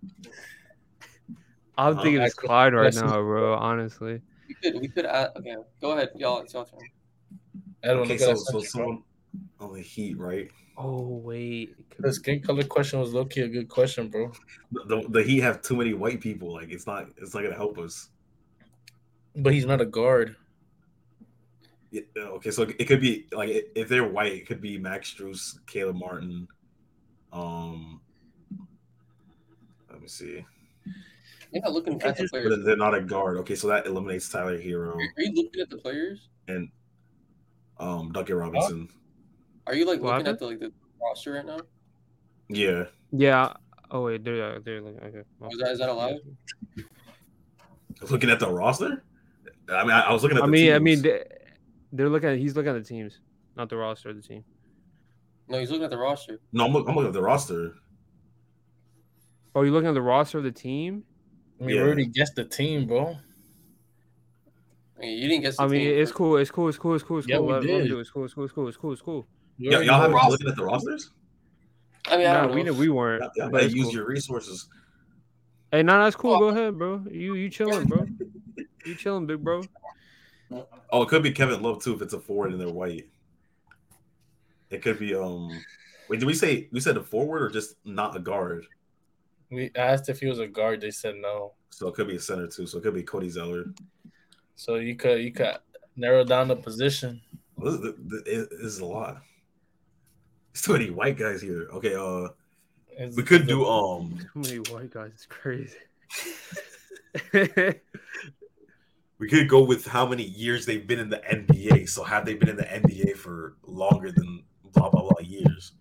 I'm 1.79 1.99
Oh, 1.99 2.03
thinking 2.03 2.21
um, 2.21 2.27
it's 2.27 2.35
Clyde 2.35 2.75
right 2.75 2.95
now, 2.95 3.21
bro. 3.23 3.55
Honestly, 3.55 4.21
We 4.49 4.55
could. 4.55 4.81
We 4.81 4.89
could 4.89 5.07
add. 5.07 5.31
Okay, 5.37 5.57
go 5.81 5.93
ahead, 5.93 6.11
y'all. 6.17 6.41
It's 6.41 6.53
your 6.55 6.65
turn. 6.67 6.81
Edwin, 7.83 8.05
Okay, 8.11 8.13
look 8.13 8.21
so 8.21 8.27
that 8.27 8.39
so 8.39 8.61
section, 8.61 8.61
bro. 8.61 8.63
someone 8.63 9.03
on 9.61 9.73
the 9.73 9.81
oh, 9.81 9.83
Heat, 9.83 10.19
right? 10.19 10.51
oh 10.77 11.17
wait, 11.23 11.75
The 11.99 12.13
skin 12.13 12.41
color 12.41 12.63
question 12.65 13.01
was 13.01 13.13
low 13.13 13.25
key 13.25 13.41
a 13.41 13.49
good 13.49 13.69
question, 13.69 14.09
bro. 14.09 14.31
The, 14.71 15.05
the 15.09 15.23
Heat 15.23 15.41
have 15.41 15.63
too 15.63 15.77
many 15.77 15.93
white 15.95 16.21
people. 16.21 16.53
Like 16.53 16.71
it's 16.71 16.87
not 16.87 17.09
it's 17.17 17.35
not 17.35 17.43
gonna 17.43 17.57
help 17.57 17.79
us. 17.79 18.11
But 19.35 19.53
he's 19.55 19.65
not 19.67 19.81
a 19.81 19.87
guard. 19.87 20.37
Yeah, 21.93 22.01
okay, 22.17 22.51
so 22.51 22.63
it 22.63 22.87
could 22.89 23.03
be 23.03 23.27
like 23.33 23.51
if 23.75 23.87
they're 23.89 24.09
white, 24.09 24.33
it 24.33 24.47
could 24.47 24.63
be 24.63 24.79
Max 24.79 25.13
Strus, 25.15 25.59
Caleb 25.67 25.97
Martin. 25.97 26.49
Um, 27.35 28.01
let 29.91 30.01
me 30.01 30.09
see. 30.09 30.43
You're 31.53 31.69
looking 31.71 32.01
at 32.03 32.17
the 32.17 32.27
players. 32.29 32.49
But 32.57 32.65
they're 32.65 32.77
not 32.79 32.95
a 32.95 33.03
guard. 33.03 33.37
Okay, 33.39 33.55
so 33.55 33.69
that 33.69 33.85
eliminates 33.87 34.27
Tyler 34.31 34.59
Herro 34.59 34.95
Are 34.97 35.23
you 35.23 35.33
looking 35.35 35.61
at 35.61 35.69
the 35.69 35.77
players? 35.77 36.29
and 36.49 36.71
um 37.79 38.11
Duncan 38.13 38.37
Robinson. 38.37 38.89
Are 39.67 39.75
you 39.75 39.85
like 39.87 40.01
What 40.01 40.17
looking 40.17 40.33
at 40.33 40.39
the 40.39 40.47
like 40.47 40.61
the 40.61 40.73
roster 41.01 41.33
right 41.35 41.45
now? 41.45 41.59
Yeah. 42.49 42.85
Yeah. 43.13 43.53
Oh 43.91 44.05
wait, 44.05 44.25
they're 44.25 44.61
they're 44.61 44.81
like 44.81 44.97
okay. 45.03 45.23
Oh, 45.43 45.49
Is 45.51 45.59
that 45.59 45.73
is 45.73 45.79
that 45.81 45.91
allowed? 45.91 46.21
Looking 48.11 48.31
at 48.31 48.41
the 48.41 48.51
roster? 48.51 49.05
I 49.69 49.83
mean, 49.83 49.93
I, 49.93 50.01
I 50.01 50.13
was 50.13 50.23
looking 50.23 50.39
at 50.39 50.43
I 50.43 50.47
the 50.47 50.53
mean, 50.53 50.73
I 50.73 50.79
mean, 50.79 51.03
they- 51.03 51.25
they're 51.93 52.09
looking 52.09 52.31
at 52.31 52.39
he's 52.39 52.57
looking 52.57 52.71
at 52.75 52.83
the 52.83 52.89
teams, 52.89 53.21
not 53.57 53.69
the 53.69 53.77
roster 53.77 54.09
of 54.11 54.17
the 54.17 54.23
team. 54.23 54.45
No, 55.49 55.59
he's 55.59 55.71
looking 55.71 55.85
at 55.85 55.91
the 55.91 55.99
roster. 55.99 56.39
no, 56.53 56.65
I'm, 56.67 56.73
look- 56.73 56.89
I'm 56.89 56.95
looking 56.95 57.09
at 57.09 57.13
the 57.15 57.23
roster. 57.23 57.75
Oh, 59.55 59.63
you're 59.63 59.73
looking 59.73 59.89
at 59.89 59.95
the 59.95 60.01
roster 60.03 60.39
of 60.39 60.45
the 60.45 60.53
team? 60.53 61.05
I 61.61 61.65
mean, 61.65 61.77
Yeah. 61.77 61.83
we 61.83 61.87
already 61.89 62.07
guessed 62.07 62.37
the 62.37 62.45
team, 62.45 62.87
bro. 62.87 63.17
I 64.97 65.01
mean, 65.01 65.19
you 65.19 65.29
didn't 65.29 65.43
guess. 65.43 65.57
The 65.57 65.65
I 65.65 65.67
mean, 65.67 65.81
team 65.81 65.99
it's 66.03 66.13
cool. 66.13 66.37
It's 66.39 66.51
cool. 66.51 66.69
It's 66.69 66.79
cool. 66.79 66.95
It's 66.95 67.05
cool. 67.05 67.19
It's 67.19 67.27
cool. 67.27 67.33
Yeah, 67.35 67.37
cool. 67.39 67.47
we 67.49 67.53
Let, 67.53 67.63
let 67.65 67.67
did. 67.83 67.89
do. 67.89 68.01
It's 68.01 68.11
cool. 68.11 68.25
It's 68.25 68.35
cool. 68.35 68.45
It's 68.45 68.53
cool. 68.55 68.69
It's 68.69 68.77
cool. 68.79 68.93
It's 68.93 69.03
cool. 69.03 69.27
Yeah, 69.59 69.81
y'all 69.81 69.97
haven't 70.01 70.13
know. 70.13 70.21
been 70.21 70.31
looking 70.31 70.49
at 70.49 70.57
the 70.57 70.65
rosters? 70.65 71.11
I 72.09 72.17
mean, 72.17 72.27
I 72.27 72.33
Nah, 72.33 72.41
don't 72.43 72.51
know. 72.51 72.55
we 72.57 72.63
know 72.63 72.73
we 72.73 72.89
weren't. 72.89 73.23
Yeah, 73.37 73.45
yeah, 73.45 73.49
but 73.51 73.71
use 73.71 73.85
cool. 73.85 73.93
your 73.95 74.07
resources. 74.07 74.69
Hey, 75.71 75.83
no, 75.83 76.03
that's 76.03 76.17
cool. 76.17 76.35
Oh. 76.35 76.39
Go 76.39 76.49
ahead, 76.49 76.79
bro. 76.79 77.05
You 77.11 77.35
you 77.35 77.49
chilling, 77.51 77.87
bro. 77.87 78.07
You 78.85 78.97
chilling, 78.97 79.27
big 79.27 79.39
bro. 79.45 79.63
Oh, 80.91 81.03
it 81.03 81.09
could 81.09 81.23
be 81.23 81.33
Kevin 81.33 81.63
Love 81.63 81.83
too 81.83 81.95
if 81.95 82.03
it's 82.03 82.15
a 82.15 82.21
forward 82.21 82.53
and 82.53 82.61
they're 82.61 82.69
white. 82.69 83.09
It 84.71 84.83
could 84.83 84.99
be 84.99 85.15
um. 85.15 85.51
Wait, 86.09 86.21
did 86.21 86.27
we 86.27 86.35
say 86.35 86.69
we 86.73 86.81
said 86.81 86.97
a 86.97 87.03
forward 87.03 87.43
or 87.43 87.51
just 87.51 87.77
not 87.85 88.17
a 88.17 88.21
guard? 88.21 88.67
We 89.51 89.71
asked 89.77 90.09
if 90.09 90.21
he 90.21 90.27
was 90.27 90.39
a 90.39 90.47
guard. 90.47 90.81
They 90.81 90.91
said 90.91 91.15
no. 91.21 91.53
So 91.71 91.89
it 91.89 91.95
could 91.95 92.09
be 92.09 92.17
a 92.17 92.21
center 92.21 92.47
too. 92.47 92.67
So 92.67 92.79
it 92.79 92.83
could 92.83 92.95
be 92.95 93.03
Cody 93.03 93.29
Zeller. 93.29 93.67
So 94.57 94.77
you 94.77 94.97
could 94.97 95.21
you 95.23 95.33
could 95.33 95.57
narrow 95.97 96.25
down 96.25 96.49
the 96.49 96.57
position. 96.57 97.21
Well, 97.57 97.79
this, 97.79 97.95
is- 98.27 98.49
this 98.49 98.61
is 98.61 98.79
a 98.81 98.85
lot. 98.87 99.23
There's 100.53 100.63
too 100.63 100.73
many 100.73 100.91
white 100.91 101.17
guys 101.19 101.41
here. 101.43 101.69
Okay, 101.73 101.95
uh, 101.95 102.29
It's- 102.93 103.17
we 103.17 103.23
could 103.23 103.47
do 103.47 103.65
um. 103.67 104.19
Too 104.33 104.41
many 104.41 104.59
white 104.71 104.91
guys. 104.91 105.11
It's 105.15 105.27
crazy. 105.27 105.77
We 109.23 109.29
could 109.29 109.49
go 109.49 109.63
with 109.63 109.87
how 109.87 110.05
many 110.05 110.25
years 110.25 110.67
they've 110.67 110.85
been 110.85 110.99
in 110.99 111.09
the 111.09 111.19
NBA. 111.19 111.89
So 111.89 112.03
have 112.03 112.27
they 112.27 112.35
been 112.35 112.49
in 112.49 112.57
the 112.57 112.65
NBA 112.65 113.17
for 113.17 113.55
longer 113.65 114.11
than 114.11 114.43
blah 114.73 114.91
blah 114.91 115.03
blah 115.09 115.21
years? 115.21 115.75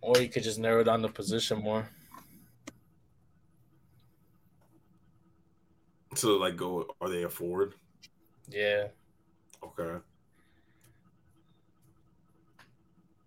or 0.00 0.18
you 0.18 0.28
could 0.28 0.42
just 0.42 0.58
narrow 0.58 0.82
down 0.82 1.02
the 1.02 1.08
position 1.08 1.62
more. 1.62 1.88
So 6.16 6.36
like, 6.36 6.56
go 6.56 6.96
are 7.00 7.08
they 7.08 7.22
a 7.22 7.28
forward? 7.28 7.74
Yeah. 8.48 8.88
Okay. 9.62 10.02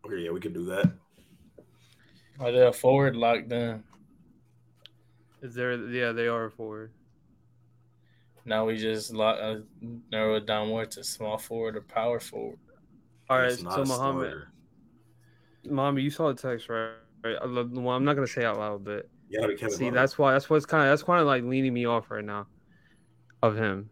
Okay, 0.05 0.17
yeah, 0.17 0.31
we 0.31 0.41
could 0.41 0.53
do 0.53 0.65
that. 0.65 0.91
Are 2.37 2.51
they 2.51 2.67
a 2.67 2.73
forward 2.73 3.15
locked 3.15 3.47
in? 5.41 5.47
Is 5.47 5.55
there? 5.55 5.73
Yeah, 5.75 6.11
they 6.11 6.27
are 6.27 6.49
forward. 6.49 6.91
Now 8.45 8.65
we 8.65 8.77
just 8.77 9.13
lock, 9.13 9.37
uh, 9.41 9.57
narrow 10.11 10.35
it 10.35 10.45
down 10.47 10.69
more 10.69 10.85
to 10.85 11.03
small 11.03 11.37
forward 11.37 11.75
or 11.77 11.81
power 11.81 12.19
forward. 12.19 12.57
All 13.29 13.37
right. 13.39 13.51
It's 13.51 13.61
So 13.61 13.69
a 13.69 13.85
Mohammed. 13.85 14.43
Mommy, 15.69 16.01
you 16.01 16.09
saw 16.09 16.29
the 16.33 16.41
text, 16.41 16.67
right? 16.69 16.93
Right. 17.23 17.37
I 17.39 17.45
love- 17.45 17.71
Well, 17.71 17.95
I'm 17.95 18.03
not 18.03 18.15
gonna 18.15 18.25
say 18.25 18.43
out 18.43 18.57
loud, 18.57 18.83
but 18.83 19.07
Yeah, 19.29 19.45
we 19.45 19.55
Kevin 19.55 19.75
see, 19.75 19.85
Love. 19.85 19.93
that's 19.93 20.17
why. 20.17 20.31
That's 20.33 20.49
what's 20.49 20.65
kind 20.65 20.83
of. 20.83 20.89
That's 20.91 21.03
kind 21.03 21.21
of 21.21 21.27
like 21.27 21.43
leaning 21.43 21.73
me 21.73 21.85
off 21.85 22.09
right 22.09 22.25
now, 22.25 22.47
of 23.43 23.55
him. 23.55 23.91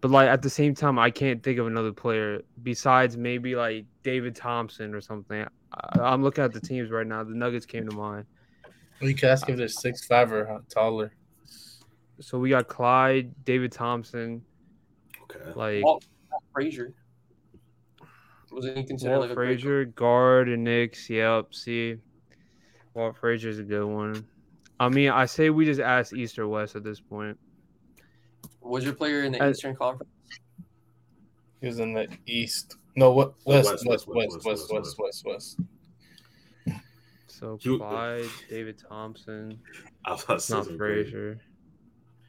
But 0.00 0.10
like 0.10 0.28
at 0.28 0.42
the 0.42 0.50
same 0.50 0.74
time, 0.74 0.98
I 0.98 1.10
can't 1.10 1.40
think 1.42 1.58
of 1.60 1.66
another 1.68 1.92
player 1.92 2.42
besides 2.64 3.16
maybe 3.16 3.54
like 3.54 3.84
David 4.02 4.34
Thompson 4.34 4.92
or 4.92 5.00
something. 5.00 5.46
I, 5.72 6.00
I'm 6.00 6.22
looking 6.24 6.42
at 6.42 6.52
the 6.52 6.60
teams 6.60 6.90
right 6.90 7.06
now. 7.06 7.22
The 7.22 7.34
Nuggets 7.34 7.64
came 7.66 7.88
to 7.88 7.94
mind. 7.94 8.26
We 9.00 9.14
can 9.14 9.30
ask 9.30 9.48
if 9.48 9.56
they're 9.56 9.68
six 9.68 10.04
five 10.04 10.30
or 10.32 10.62
taller. 10.68 11.12
So 12.20 12.38
we 12.38 12.50
got 12.50 12.68
Clyde, 12.68 13.32
David 13.44 13.72
Thompson. 13.72 14.42
Okay. 15.22 15.52
Like 15.54 15.84
Walt, 15.84 16.04
Frazier. 16.52 16.92
Wasn't 18.52 18.76
he 18.76 18.84
considered 18.84 19.16
Walt 19.16 19.28
like 19.28 19.34
Frazier, 19.34 19.86
guard 19.86 20.48
and 20.48 20.64
Knicks? 20.64 21.08
Yep. 21.08 21.54
See, 21.54 21.96
Walt 22.94 23.16
Frazier's 23.16 23.58
a 23.58 23.62
good 23.62 23.86
one. 23.86 24.26
I 24.78 24.88
mean, 24.88 25.10
I 25.10 25.24
say 25.26 25.50
we 25.50 25.64
just 25.64 25.80
ask 25.80 26.12
East 26.12 26.38
or 26.38 26.48
West 26.48 26.76
at 26.76 26.84
this 26.84 27.00
point. 27.00 27.38
Was 28.60 28.84
your 28.84 28.94
player 28.94 29.24
in 29.24 29.32
the 29.32 29.42
As, 29.42 29.56
Eastern 29.56 29.76
Conference? 29.76 30.10
He 31.60 31.68
was 31.68 31.78
in 31.80 31.94
the 31.94 32.08
East. 32.26 32.76
No, 32.96 33.12
what 33.12 33.34
West, 33.46 33.70
West, 33.70 33.86
West, 33.86 34.08
West, 34.08 34.44
West, 34.44 34.44
West, 34.44 34.44
West, 34.44 34.72
West. 34.72 34.98
West, 34.98 35.24
West, 35.24 35.26
West 35.26 35.60
so 37.40 37.58
You- 37.62 37.78
Clyde, 37.78 38.30
David 38.50 38.78
Thompson, 38.86 39.58
I 40.04 40.12
was 40.12 40.24
about 40.24 40.40
to 40.40 40.52
not 40.52 40.64
something 40.64 40.76
crazy. 40.78 41.10
Frazier. 41.10 41.40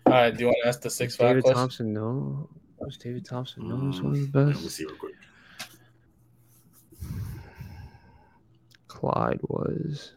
All 0.06 0.14
right, 0.14 0.32
do 0.36 0.40
you 0.40 0.46
want 0.48 0.58
to 0.64 0.68
ask 0.70 0.82
the 0.82 0.90
six 0.90 1.16
five 1.18 1.28
David 1.28 1.44
question? 1.44 1.58
Thompson, 1.58 1.94
no. 1.94 2.50
Was 2.80 2.98
David 2.98 3.26
Thompson 3.26 3.68
no? 3.68 3.76
He's 3.92 4.02
one 4.02 4.14
of 4.14 4.18
Mm, 4.20 4.32
the 4.32 4.40
Let 4.40 4.48
me 4.48 4.54
best. 4.64 4.76
see 4.76 4.86
real 4.86 4.96
quick. 4.96 5.14
Clyde 8.88 9.40
was. 9.44 10.14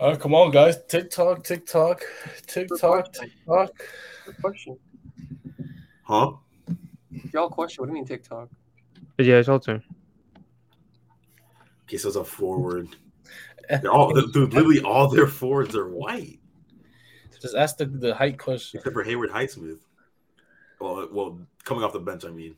All 0.00 0.10
right, 0.10 0.20
come 0.20 0.34
on, 0.34 0.50
guys. 0.50 0.76
TikTok, 0.88 1.44
TikTok, 1.44 2.02
TikTok, 2.46 3.12
TikTok. 3.12 3.70
Good 4.26 4.40
question. 4.42 4.78
Huh? 6.02 6.32
Y'all 7.32 7.48
question. 7.50 7.82
What 7.82 7.86
do 7.86 7.90
you 7.90 7.94
mean 7.94 8.04
TikTok? 8.06 8.48
But 9.16 9.26
yeah, 9.26 9.36
it's 9.36 9.48
all 9.48 9.58
turn. 9.60 9.82
Okay, 11.88 11.96
so 11.96 12.08
it's 12.08 12.18
a 12.18 12.24
forward. 12.24 12.96
They're 13.70 13.90
all, 13.90 14.12
dude, 14.12 14.52
literally 14.52 14.82
all 14.82 15.08
their 15.08 15.26
forwards 15.26 15.74
are 15.74 15.88
white, 15.88 16.38
Just 17.40 17.54
ask 17.56 17.78
the, 17.78 17.86
the 17.86 18.14
height 18.14 18.38
question. 18.38 18.76
except 18.76 18.92
for 18.92 19.02
Haywood 19.02 19.30
Highsmith. 19.30 19.78
Well, 20.78 21.08
well, 21.10 21.40
coming 21.64 21.82
off 21.82 21.94
the 21.94 21.98
bench, 21.98 22.26
I 22.26 22.28
mean. 22.28 22.56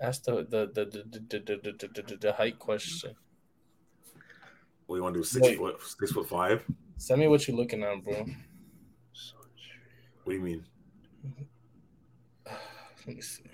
Ask 0.00 0.24
the 0.24 0.44
the 0.48 0.70
the 0.74 0.84
the, 0.84 1.04
the, 1.10 1.38
the, 1.38 1.60
the, 1.62 1.88
the, 1.88 2.02
the, 2.02 2.16
the 2.16 2.32
height 2.32 2.58
question. 2.58 3.14
What 4.86 4.96
do 4.96 4.98
you 4.98 5.02
want 5.04 5.14
to 5.14 5.20
do? 5.20 5.24
Six 5.24 5.46
Wait. 5.46 5.58
foot, 5.58 5.80
six 5.80 6.10
foot 6.12 6.28
five? 6.28 6.64
Send 6.96 7.20
me 7.20 7.28
what 7.28 7.46
you're 7.46 7.56
looking 7.56 7.84
at, 7.84 8.02
bro. 8.02 8.14
What 10.24 10.32
do 10.32 10.32
you 10.32 10.40
mean? 10.40 10.64
Let 13.06 13.16
me 13.16 13.20
see. 13.20 13.44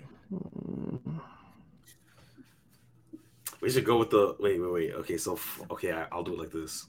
We 3.63 3.69
should 3.69 3.85
go 3.85 3.97
with 3.97 4.09
the 4.09 4.35
wait, 4.41 4.59
wait, 4.59 4.73
wait. 4.73 4.93
Okay, 4.93 5.15
so 5.15 5.39
okay, 5.71 5.93
I, 5.93 6.05
I'll 6.11 6.21
do 6.21 6.33
it 6.33 6.39
like 6.39 6.51
this. 6.51 6.85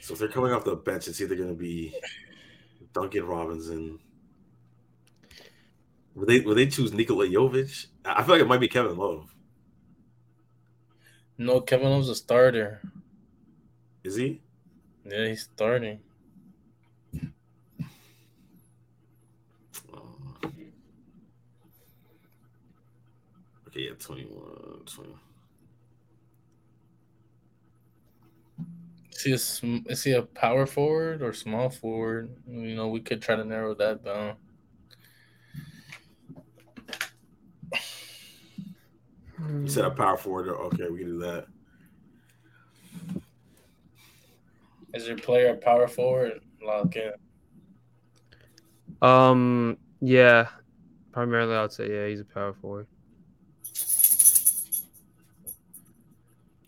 So 0.00 0.12
if 0.12 0.20
they're 0.20 0.28
coming 0.28 0.52
off 0.52 0.64
the 0.64 0.76
bench, 0.76 1.08
it's 1.08 1.20
either 1.20 1.34
going 1.34 1.48
to 1.48 1.56
be 1.56 1.92
Duncan 2.92 3.26
Robinson. 3.26 3.98
Would 6.14 6.28
they 6.28 6.38
would 6.38 6.56
they 6.56 6.68
choose 6.68 6.92
Nikola 6.92 7.26
Jovic? 7.26 7.86
I 8.04 8.22
feel 8.22 8.36
like 8.36 8.42
it 8.42 8.46
might 8.46 8.60
be 8.60 8.68
Kevin 8.68 8.96
Love. 8.96 9.34
No, 11.36 11.60
Kevin 11.60 11.88
Love's 11.88 12.10
a 12.10 12.14
starter. 12.14 12.80
Is 14.04 14.14
he? 14.14 14.40
Yeah, 15.04 15.28
he's 15.28 15.42
starting. 15.42 16.00
Uh, 19.92 20.46
okay, 23.68 23.82
yeah, 23.88 23.94
21, 23.98 24.84
20. 24.86 25.14
Is 29.12 29.22
he 29.22 29.32
a 29.32 29.90
is 29.92 30.04
he 30.04 30.12
a 30.12 30.22
power 30.22 30.66
forward 30.66 31.22
or 31.22 31.32
small 31.32 31.70
forward? 31.70 32.36
You 32.46 32.74
know, 32.74 32.88
we 32.88 33.00
could 33.00 33.22
try 33.22 33.36
to 33.36 33.44
narrow 33.44 33.74
that 33.74 34.04
down. 34.04 34.36
You 39.38 39.68
said 39.68 39.84
a 39.84 39.90
power 39.90 40.16
forward. 40.16 40.48
Okay, 40.48 40.88
we 40.88 40.98
can 41.00 41.06
do 41.08 41.18
that. 41.20 41.46
Is 44.94 45.08
your 45.08 45.16
player 45.16 45.54
a 45.54 45.56
power 45.56 45.88
forward? 45.88 46.40
Lock 46.62 46.94
in. 46.96 47.12
Um, 49.02 49.76
yeah, 50.00 50.48
primarily 51.12 51.56
I'd 51.56 51.72
say 51.72 51.90
yeah, 51.92 52.06
he's 52.08 52.20
a 52.20 52.24
power 52.24 52.54
forward. 52.54 52.86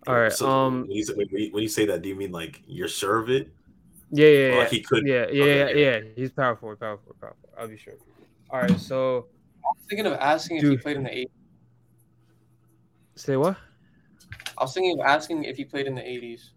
All 0.06 0.14
right. 0.14 0.32
So 0.32 0.48
um, 0.48 0.82
when 0.82 0.90
you, 0.90 1.04
say, 1.04 1.14
when, 1.14 1.62
you, 1.62 1.68
say 1.68 1.86
that, 1.86 2.02
do 2.02 2.08
you 2.08 2.14
mean 2.14 2.32
like 2.32 2.62
you're 2.66 2.88
sure? 2.88 3.28
Yeah, 3.28 3.44
yeah, 4.10 4.26
yeah. 4.26 4.58
Like 4.58 4.70
he 4.70 4.80
could. 4.80 5.06
yeah, 5.06 5.26
yeah, 5.30 5.42
okay, 5.42 5.80
yeah, 5.80 5.98
yeah. 5.98 6.00
He's 6.14 6.30
power 6.30 6.56
forward, 6.56 6.78
power 6.78 6.98
forward, 6.98 7.20
power 7.20 7.36
forward. 7.40 7.60
I'll 7.60 7.68
be 7.68 7.76
sure. 7.76 7.94
All 8.50 8.60
right, 8.60 8.78
so 8.78 9.26
I 9.64 9.68
was 9.74 9.84
thinking 9.88 10.06
of 10.06 10.12
asking 10.14 10.58
if 10.58 10.64
he 10.64 10.76
played 10.76 10.96
in 10.96 11.02
the 11.04 11.10
80s. 11.10 11.26
say 13.16 13.36
what? 13.36 13.56
I 14.58 14.62
was 14.62 14.72
thinking 14.72 15.00
of 15.00 15.06
asking 15.06 15.44
if 15.44 15.56
he 15.56 15.64
played 15.64 15.86
in 15.86 15.94
the 15.94 16.02
80s. 16.02 16.50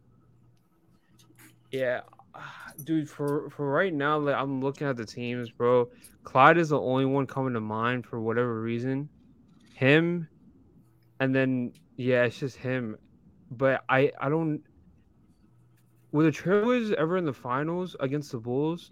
Yeah, 1.71 2.01
ah, 2.33 2.71
dude. 2.83 3.09
For 3.09 3.49
for 3.49 3.69
right 3.69 3.93
now, 3.93 4.17
like 4.17 4.35
I'm 4.35 4.61
looking 4.61 4.87
at 4.87 4.97
the 4.97 5.05
teams, 5.05 5.49
bro. 5.49 5.89
Clyde 6.23 6.57
is 6.57 6.69
the 6.69 6.79
only 6.79 7.05
one 7.05 7.27
coming 7.27 7.53
to 7.53 7.61
mind 7.61 8.05
for 8.05 8.19
whatever 8.19 8.61
reason. 8.61 9.09
Him, 9.73 10.27
and 11.19 11.33
then 11.33 11.73
yeah, 11.95 12.23
it's 12.23 12.39
just 12.39 12.57
him. 12.57 12.97
But 13.51 13.83
I 13.89 14.11
I 14.19 14.29
don't. 14.29 14.61
Were 16.11 16.23
the 16.23 16.31
Trailblazers 16.31 16.93
ever 16.93 17.17
in 17.17 17.25
the 17.25 17.33
finals 17.33 17.95
against 17.99 18.31
the 18.31 18.39
Bulls? 18.39 18.91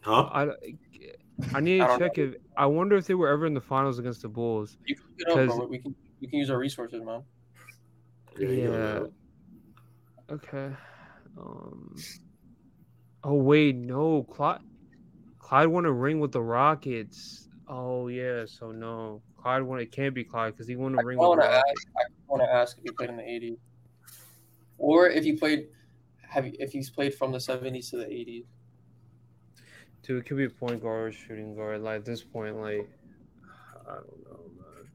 Huh? 0.00 0.28
I 0.32 0.48
I 1.54 1.60
need 1.60 1.78
to 1.78 1.86
don't 1.86 1.98
check 1.98 2.18
if 2.18 2.34
I 2.56 2.66
wonder 2.66 2.96
if 2.96 3.06
they 3.06 3.14
were 3.14 3.28
ever 3.28 3.46
in 3.46 3.54
the 3.54 3.60
finals 3.60 3.98
against 3.98 4.22
the 4.22 4.28
Bulls. 4.28 4.76
You 4.86 4.96
can 4.96 5.04
look 5.18 5.38
it 5.38 5.48
up, 5.50 5.56
bro. 5.56 5.66
We 5.66 5.78
can 5.78 5.94
we 6.20 6.26
can 6.26 6.38
use 6.38 6.50
our 6.50 6.58
resources, 6.58 7.02
man. 7.02 7.22
Yeah. 8.38 8.48
Yeah. 8.48 9.00
Okay. 10.30 10.70
Um. 11.38 11.94
Oh 13.24 13.34
wait, 13.34 13.76
no. 13.76 14.22
Clyde. 14.24 14.60
Clyde 15.38 15.68
won 15.68 15.84
a 15.84 15.92
ring 15.92 16.20
with 16.20 16.32
the 16.32 16.42
Rockets. 16.42 17.48
Oh 17.68 18.08
yeah, 18.08 18.44
so 18.46 18.70
no. 18.72 19.22
Clyde 19.36 19.62
won. 19.62 19.80
It 19.80 19.92
can't 19.92 20.14
be 20.14 20.24
Clyde 20.24 20.52
because 20.52 20.68
he 20.68 20.76
won 20.76 20.94
a 20.94 20.98
I 20.98 21.02
ring 21.02 21.18
want 21.18 21.38
with 21.38 21.46
to 21.46 21.48
the 21.48 21.54
ask. 21.56 21.66
Rockets. 21.66 21.86
I 21.96 22.02
want 22.28 22.42
to 22.42 22.52
ask 22.52 22.78
if 22.78 22.84
he 22.84 22.90
played 22.90 23.10
in 23.10 23.16
the 23.16 23.22
80s, 23.22 23.58
or 24.78 25.08
if 25.08 25.24
he 25.24 25.32
played. 25.32 25.68
Have 26.28 26.46
if 26.46 26.70
he's 26.70 26.88
played 26.88 27.12
from 27.14 27.32
the 27.32 27.38
70s 27.38 27.90
to 27.90 27.96
the 27.96 28.04
80s? 28.04 28.44
Dude, 30.04 30.18
it 30.18 30.26
could 30.26 30.36
be 30.36 30.44
a 30.44 30.50
point 30.50 30.80
guard 30.80 31.08
or 31.08 31.12
shooting 31.12 31.56
guard. 31.56 31.82
Like 31.82 31.96
at 31.96 32.04
this 32.04 32.22
point, 32.22 32.56
like 32.56 32.88
I 33.88 33.94
don't 33.94 34.24
know, 34.24 34.44
man. 34.56 34.86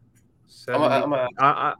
I'm 0.45 0.47
70, 0.47 0.85
a, 0.85 0.87
I'm 0.87 1.13
a, 1.13 1.27
I, 1.37 1.45
I, 1.45 1.73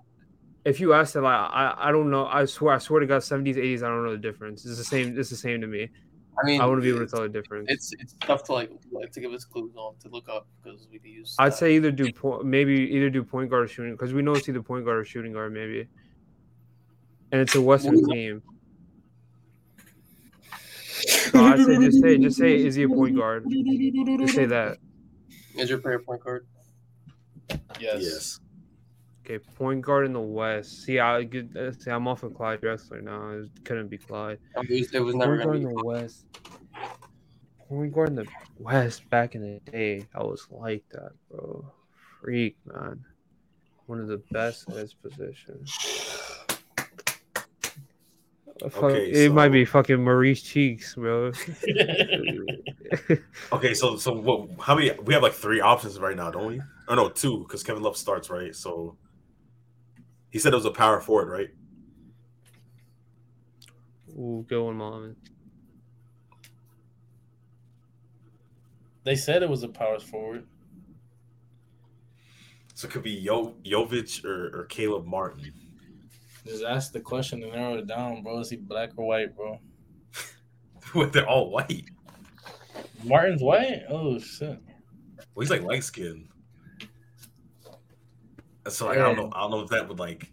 if 0.65 0.79
you 0.79 0.93
ask 0.93 1.13
that, 1.13 1.21
like 1.21 1.35
I, 1.35 1.75
I 1.77 1.91
don't 1.91 2.09
know. 2.09 2.25
I 2.25 2.45
swear, 2.45 2.73
I 2.73 2.79
swear 2.79 2.99
to 2.99 3.05
God, 3.05 3.23
seventies, 3.23 3.57
eighties, 3.57 3.83
I 3.83 3.87
don't 3.87 4.03
know 4.03 4.11
the 4.11 4.17
difference. 4.17 4.65
It's 4.65 4.77
the 4.77 4.83
same. 4.83 5.17
It's 5.17 5.29
the 5.29 5.35
same 5.35 5.61
to 5.61 5.67
me. 5.67 5.89
I 6.37 6.45
mean, 6.45 6.59
I 6.59 6.65
wouldn't 6.65 6.83
be 6.83 6.89
able 6.89 6.99
to 6.99 7.07
tell 7.07 7.21
the 7.21 7.29
difference. 7.29 7.67
it's 7.69 7.93
it's 7.99 8.15
tough 8.19 8.43
to 8.45 8.53
like, 8.53 8.69
like 8.91 9.11
to 9.13 9.21
give 9.21 9.31
us 9.31 9.45
clues 9.45 9.73
on 9.77 9.95
to 10.01 10.09
look 10.09 10.27
up 10.27 10.47
because 10.61 10.87
we 10.91 10.99
could 10.99 11.09
use. 11.09 11.35
I'd 11.39 11.51
that. 11.51 11.57
say 11.57 11.75
either 11.75 11.91
do 11.91 12.11
point, 12.11 12.45
maybe 12.45 12.73
either 12.73 13.09
do 13.09 13.23
point 13.23 13.49
guard 13.49 13.65
or 13.65 13.67
shooting 13.67 13.93
because 13.93 14.13
we 14.13 14.21
know 14.21 14.33
it's 14.33 14.49
either 14.49 14.61
point 14.61 14.85
guard 14.85 14.97
or 14.97 15.05
shooting 15.05 15.31
guard 15.31 15.53
maybe, 15.53 15.87
and 17.31 17.41
it's 17.41 17.55
a 17.55 17.61
Western 17.61 17.95
Well, 18.01 18.11
team. 18.11 18.41
So 21.05 21.43
I 21.43 21.57
say 21.63 21.77
just 21.77 22.01
say 22.01 22.17
just 22.17 22.37
say 22.37 22.55
is 22.55 22.75
he 22.75 22.83
a 22.83 22.89
point 22.89 23.15
guard? 23.15 23.45
Just 23.47 24.35
say 24.35 24.45
that. 24.45 24.77
is 25.55 25.69
your 25.69 25.79
player 25.79 25.99
point 25.99 26.23
guard. 26.23 26.47
Yes. 27.79 28.01
Yes. 28.01 28.39
Okay, 29.26 29.39
point 29.39 29.81
guard 29.81 30.06
in 30.06 30.14
the 30.14 30.22
West. 30.22 30.84
See, 30.84 30.99
I 30.99 31.23
get 31.23 31.56
uh, 31.57 31.72
see 31.72 31.89
I'm 31.89 32.07
off 32.07 32.22
of 32.22 32.35
Clyde 32.35 32.61
Drexler 32.61 33.02
now. 33.02 33.30
It 33.30 33.49
couldn't 33.65 33.88
be 33.88 33.97
Clyde. 33.97 34.38
I 34.56 34.61
mean, 34.61 34.85
it 34.93 34.99
was, 34.99 35.15
never 35.15 35.38
Point 35.38 35.43
guard 35.43 35.61
gonna 35.61 35.69
in 35.69 35.76
be. 35.76 35.81
the 35.81 35.84
West. 35.84 36.26
Point 37.68 37.91
guard 37.91 38.10
in 38.10 38.15
the 38.15 38.27
West 38.60 39.10
back 39.10 39.34
in 39.34 39.41
the 39.41 39.72
day, 39.72 40.06
I 40.14 40.22
was 40.22 40.47
like 40.52 40.84
that, 40.91 41.10
bro. 41.31 41.65
Freak, 42.22 42.56
man. 42.65 43.03
One 43.88 43.99
of 43.99 44.07
the 44.07 44.22
best 44.30 44.69
at 44.69 44.76
his 44.76 44.93
position. 44.93 45.65
Fuck, 48.69 48.84
Okay, 48.84 49.10
it 49.10 49.34
might 49.34 49.49
be 49.49 49.65
fucking 49.65 50.03
Maurice 50.03 50.43
Cheeks, 50.43 50.93
bro. 50.93 51.31
Okay, 53.52 53.73
so 53.73 53.97
so 53.97 54.14
what? 54.14 54.49
How 54.61 54.76
many? 54.76 54.91
We 55.03 55.15
have 55.15 55.23
like 55.23 55.34
three 55.34 55.61
options 55.61 55.99
right 55.99 56.15
now, 56.15 56.30
don't 56.30 56.45
we? 56.45 56.61
Or 56.88 56.95
no, 56.95 57.10
two, 57.10 57.39
because 57.39 57.64
Kevin 57.64 57.81
Love 57.81 57.97
starts 57.97 58.30
right. 58.30 58.56
So 58.56 58.97
he 60.35 60.39
said 60.39 60.51
it 60.51 60.57
was 60.57 60.65
a 60.65 60.69
power 60.71 60.99
forward, 60.99 61.29
right? 61.29 61.49
Ooh, 64.19 64.45
good 64.45 64.61
one, 64.61 64.75
mom. 64.75 65.15
They 69.05 69.15
said 69.15 69.43
it 69.43 69.49
was 69.49 69.63
a 69.63 69.69
power 69.69 69.97
forward. 69.97 70.45
So 72.73 72.85
it 72.85 72.91
could 72.91 73.03
be 73.03 73.11
Yo 73.11 73.55
Jovic 73.63 74.25
or, 74.25 74.59
or 74.59 74.65
Caleb 74.65 75.05
Martin. 75.05 75.53
Just 76.45 76.65
ask 76.65 76.91
the 76.91 76.99
question 76.99 77.41
and 77.41 77.53
narrow 77.53 77.77
it 77.77 77.87
down, 77.87 78.21
bro. 78.21 78.41
Is 78.41 78.49
he 78.49 78.57
black 78.57 78.89
or 78.97 79.07
white, 79.07 79.37
bro? 79.37 79.61
They're 81.13 81.29
all 81.29 81.49
white. 81.49 81.85
Martin's 83.05 83.41
white? 83.41 83.83
Oh 83.87 84.19
shit. 84.19 84.59
Well, 85.33 85.43
he's 85.43 85.49
like 85.49 85.61
light 85.61 85.85
skinned. 85.85 86.27
So 88.69 88.87
like, 88.87 88.97
I 88.97 89.01
don't 89.01 89.15
know. 89.17 89.29
I 89.33 89.41
don't 89.41 89.51
know 89.51 89.61
if 89.61 89.69
that 89.69 89.87
would 89.87 89.99
like. 89.99 90.31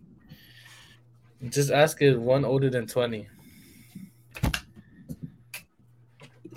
Just 1.48 1.70
ask 1.70 2.00
if 2.00 2.16
one 2.16 2.44
older 2.44 2.70
than 2.70 2.86
twenty. 2.86 3.28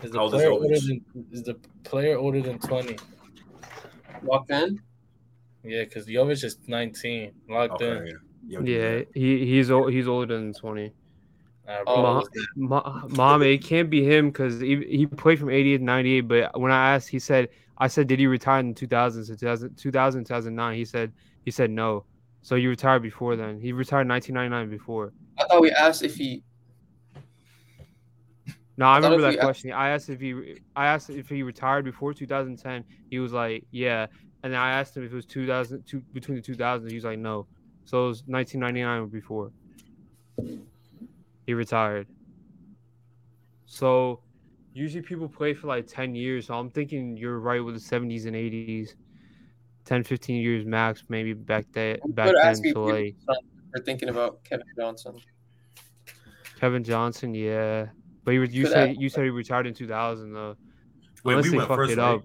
Is 0.04 0.12
the 0.12 0.18
How 0.18 0.26
old 0.26 0.34
is 0.36 0.42
player 0.42 0.52
older 0.52 0.80
than 0.80 1.06
is 1.32 1.44
the 1.44 1.56
player 1.84 2.18
older 2.18 2.42
than 2.42 2.60
twenty? 2.60 2.98
Locked 4.24 4.52
in. 4.52 4.80
Yeah, 5.64 5.84
because 5.84 6.06
Jovic 6.06 6.44
is 6.44 6.60
nineteen. 6.68 7.34
Locked 7.50 7.82
Okay. 7.82 8.10
in. 8.10 8.20
Yeah. 8.48 8.60
Yeah. 8.60 8.62
Yeah, 8.64 9.04
he 9.14 9.46
he's 9.46 9.72
old. 9.72 9.92
He's 9.92 10.08
older 10.08 10.36
than 10.38 10.54
twenty. 10.54 10.94
Nah, 11.68 11.80
Oh, 11.88 12.02
Ma- 12.02 12.24
Ma- 12.56 13.02
Mom, 13.10 13.42
it 13.42 13.64
can't 13.64 13.90
be 13.90 14.04
him 14.04 14.30
because 14.30 14.62
he, 14.62 14.76
he 14.86 15.08
played 15.08 15.40
from 15.40 15.50
88 15.50 15.78
to 15.80 15.84
98. 15.84 16.22
But 16.22 16.60
when 16.60 16.72
I 16.72 16.94
asked, 16.94 17.10
he 17.10 17.18
said, 17.18 17.50
I 17.80 17.88
said, 17.88 18.06
did 18.06 18.20
he 18.20 18.28
retire 18.28 18.60
in 18.60 18.76
2000? 18.76 19.26
So 19.26 19.34
2000, 19.34 19.76
2000 19.76 20.26
2009. 20.26 20.76
He 20.76 20.86
said, 20.86 21.12
he 21.46 21.52
said 21.52 21.70
no. 21.70 22.04
So 22.42 22.56
you 22.56 22.70
retired 22.70 23.02
before 23.02 23.36
then. 23.36 23.60
He 23.62 23.72
retired 23.72 24.08
1999 24.10 24.70
before. 24.70 25.14
I 25.40 25.46
thought 25.46 25.62
we 25.62 25.72
asked 25.72 26.04
if 26.04 26.16
he. 26.16 26.44
No, 28.78 28.88
I 28.88 28.94
I 28.94 28.98
remember 28.98 29.22
that 29.22 29.40
question. 29.40 29.72
I 29.72 29.90
asked 29.90 30.10
if 30.10 30.20
he, 30.20 30.60
I 30.76 30.88
asked 30.88 31.10
if 31.10 31.30
he 31.30 31.44
retired 31.44 31.86
before 31.86 32.14
2010. 32.14 32.84
He 33.10 33.20
was 33.20 33.32
like, 33.32 33.64
yeah. 33.72 34.08
And 34.44 34.54
then 34.54 34.60
I 34.60 34.72
asked 34.72 34.98
him 34.98 35.06
if 35.06 35.12
it 35.12 35.16
was 35.16 35.26
2000, 35.26 35.84
two, 35.86 36.02
between 36.14 36.36
the 36.36 36.42
2000s. 36.42 36.90
He 36.90 36.96
was 36.96 37.06
like, 37.06 37.20
no. 37.20 37.48
So 37.86 38.06
it 38.06 38.08
was 38.10 38.24
1999 38.28 39.02
or 39.02 39.08
before. 39.08 39.52
He 41.48 41.54
retired. 41.54 42.08
So 43.66 44.20
usually 44.74 45.02
people 45.02 45.30
play 45.30 45.54
for 45.54 45.68
like 45.68 45.88
10 45.88 46.14
years. 46.16 46.48
So 46.48 46.56
I'm 46.56 46.70
thinking 46.70 47.18
you're 47.18 47.40
right 47.40 47.64
with 47.64 47.76
the 47.76 47.82
70s 47.82 48.26
and 48.26 48.36
80s. 48.36 48.94
10, 49.86 50.04
15 50.04 50.42
years 50.42 50.66
max, 50.66 51.04
maybe 51.10 51.34
back 51.34 51.66
then. 51.72 51.98
Back 52.10 52.28
could 52.28 52.36
then, 52.38 52.46
ask 52.48 52.66
if 52.66 52.74
so 52.74 52.84
like 52.86 53.16
was 53.28 53.38
We're 53.76 53.84
thinking 53.84 54.10
about 54.10 54.44
Kevin 54.44 54.66
Johnson. 54.78 55.18
Kevin 56.60 56.84
Johnson, 56.84 57.34
yeah. 57.34 57.88
But 58.24 58.32
you, 58.32 58.44
you 58.44 58.64
Could 58.64 58.72
said 58.72 58.90
ask- 58.92 59.00
you 59.00 59.10
said 59.10 59.24
he 59.26 59.30
retired 59.30 59.68
in 59.68 59.74
2000 59.74 60.34
though. 60.34 60.56
Wait, 61.24 61.34
Unless 61.34 61.46
we 61.46 61.52
they 61.52 61.58
went 61.58 61.68
fucked 61.70 61.78
first, 61.80 61.92
it 61.94 61.98
right? 61.98 62.16
up. 62.16 62.24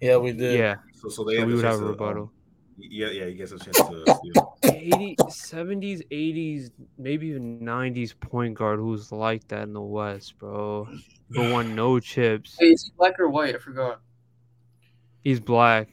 yeah, 0.00 0.16
we 0.16 0.32
did. 0.32 0.58
Yeah, 0.58 0.76
So 0.94 1.08
so 1.08 1.24
they 1.24 1.36
so 1.36 1.46
we 1.46 1.54
would 1.54 1.64
have 1.64 1.80
a 1.80 1.84
rebuttal. 1.84 2.22
um, 2.24 2.30
yeah, 2.78 3.08
yeah. 3.08 3.24
You 3.26 3.34
guys 3.34 3.50
have 3.52 3.60
a 3.60 3.64
chance 3.64 3.76
to. 3.78 4.20
yeah. 4.24 4.42
80, 4.64 5.16
70s, 5.16 6.02
80s, 6.10 6.70
maybe 6.98 7.28
even 7.28 7.60
90s 7.60 8.18
point 8.18 8.54
guard 8.54 8.78
who's 8.78 9.10
like 9.12 9.46
that 9.48 9.62
in 9.62 9.72
the 9.72 9.80
West, 9.80 10.38
bro. 10.38 10.86
Who 11.30 11.52
won 11.52 11.74
no 11.74 11.98
chips. 12.00 12.56
Wait, 12.60 12.72
is 12.72 12.84
he 12.84 12.92
black 12.96 13.18
or 13.18 13.28
white? 13.28 13.54
I 13.54 13.58
forgot. 13.58 14.00
He's 15.24 15.40
black, 15.40 15.88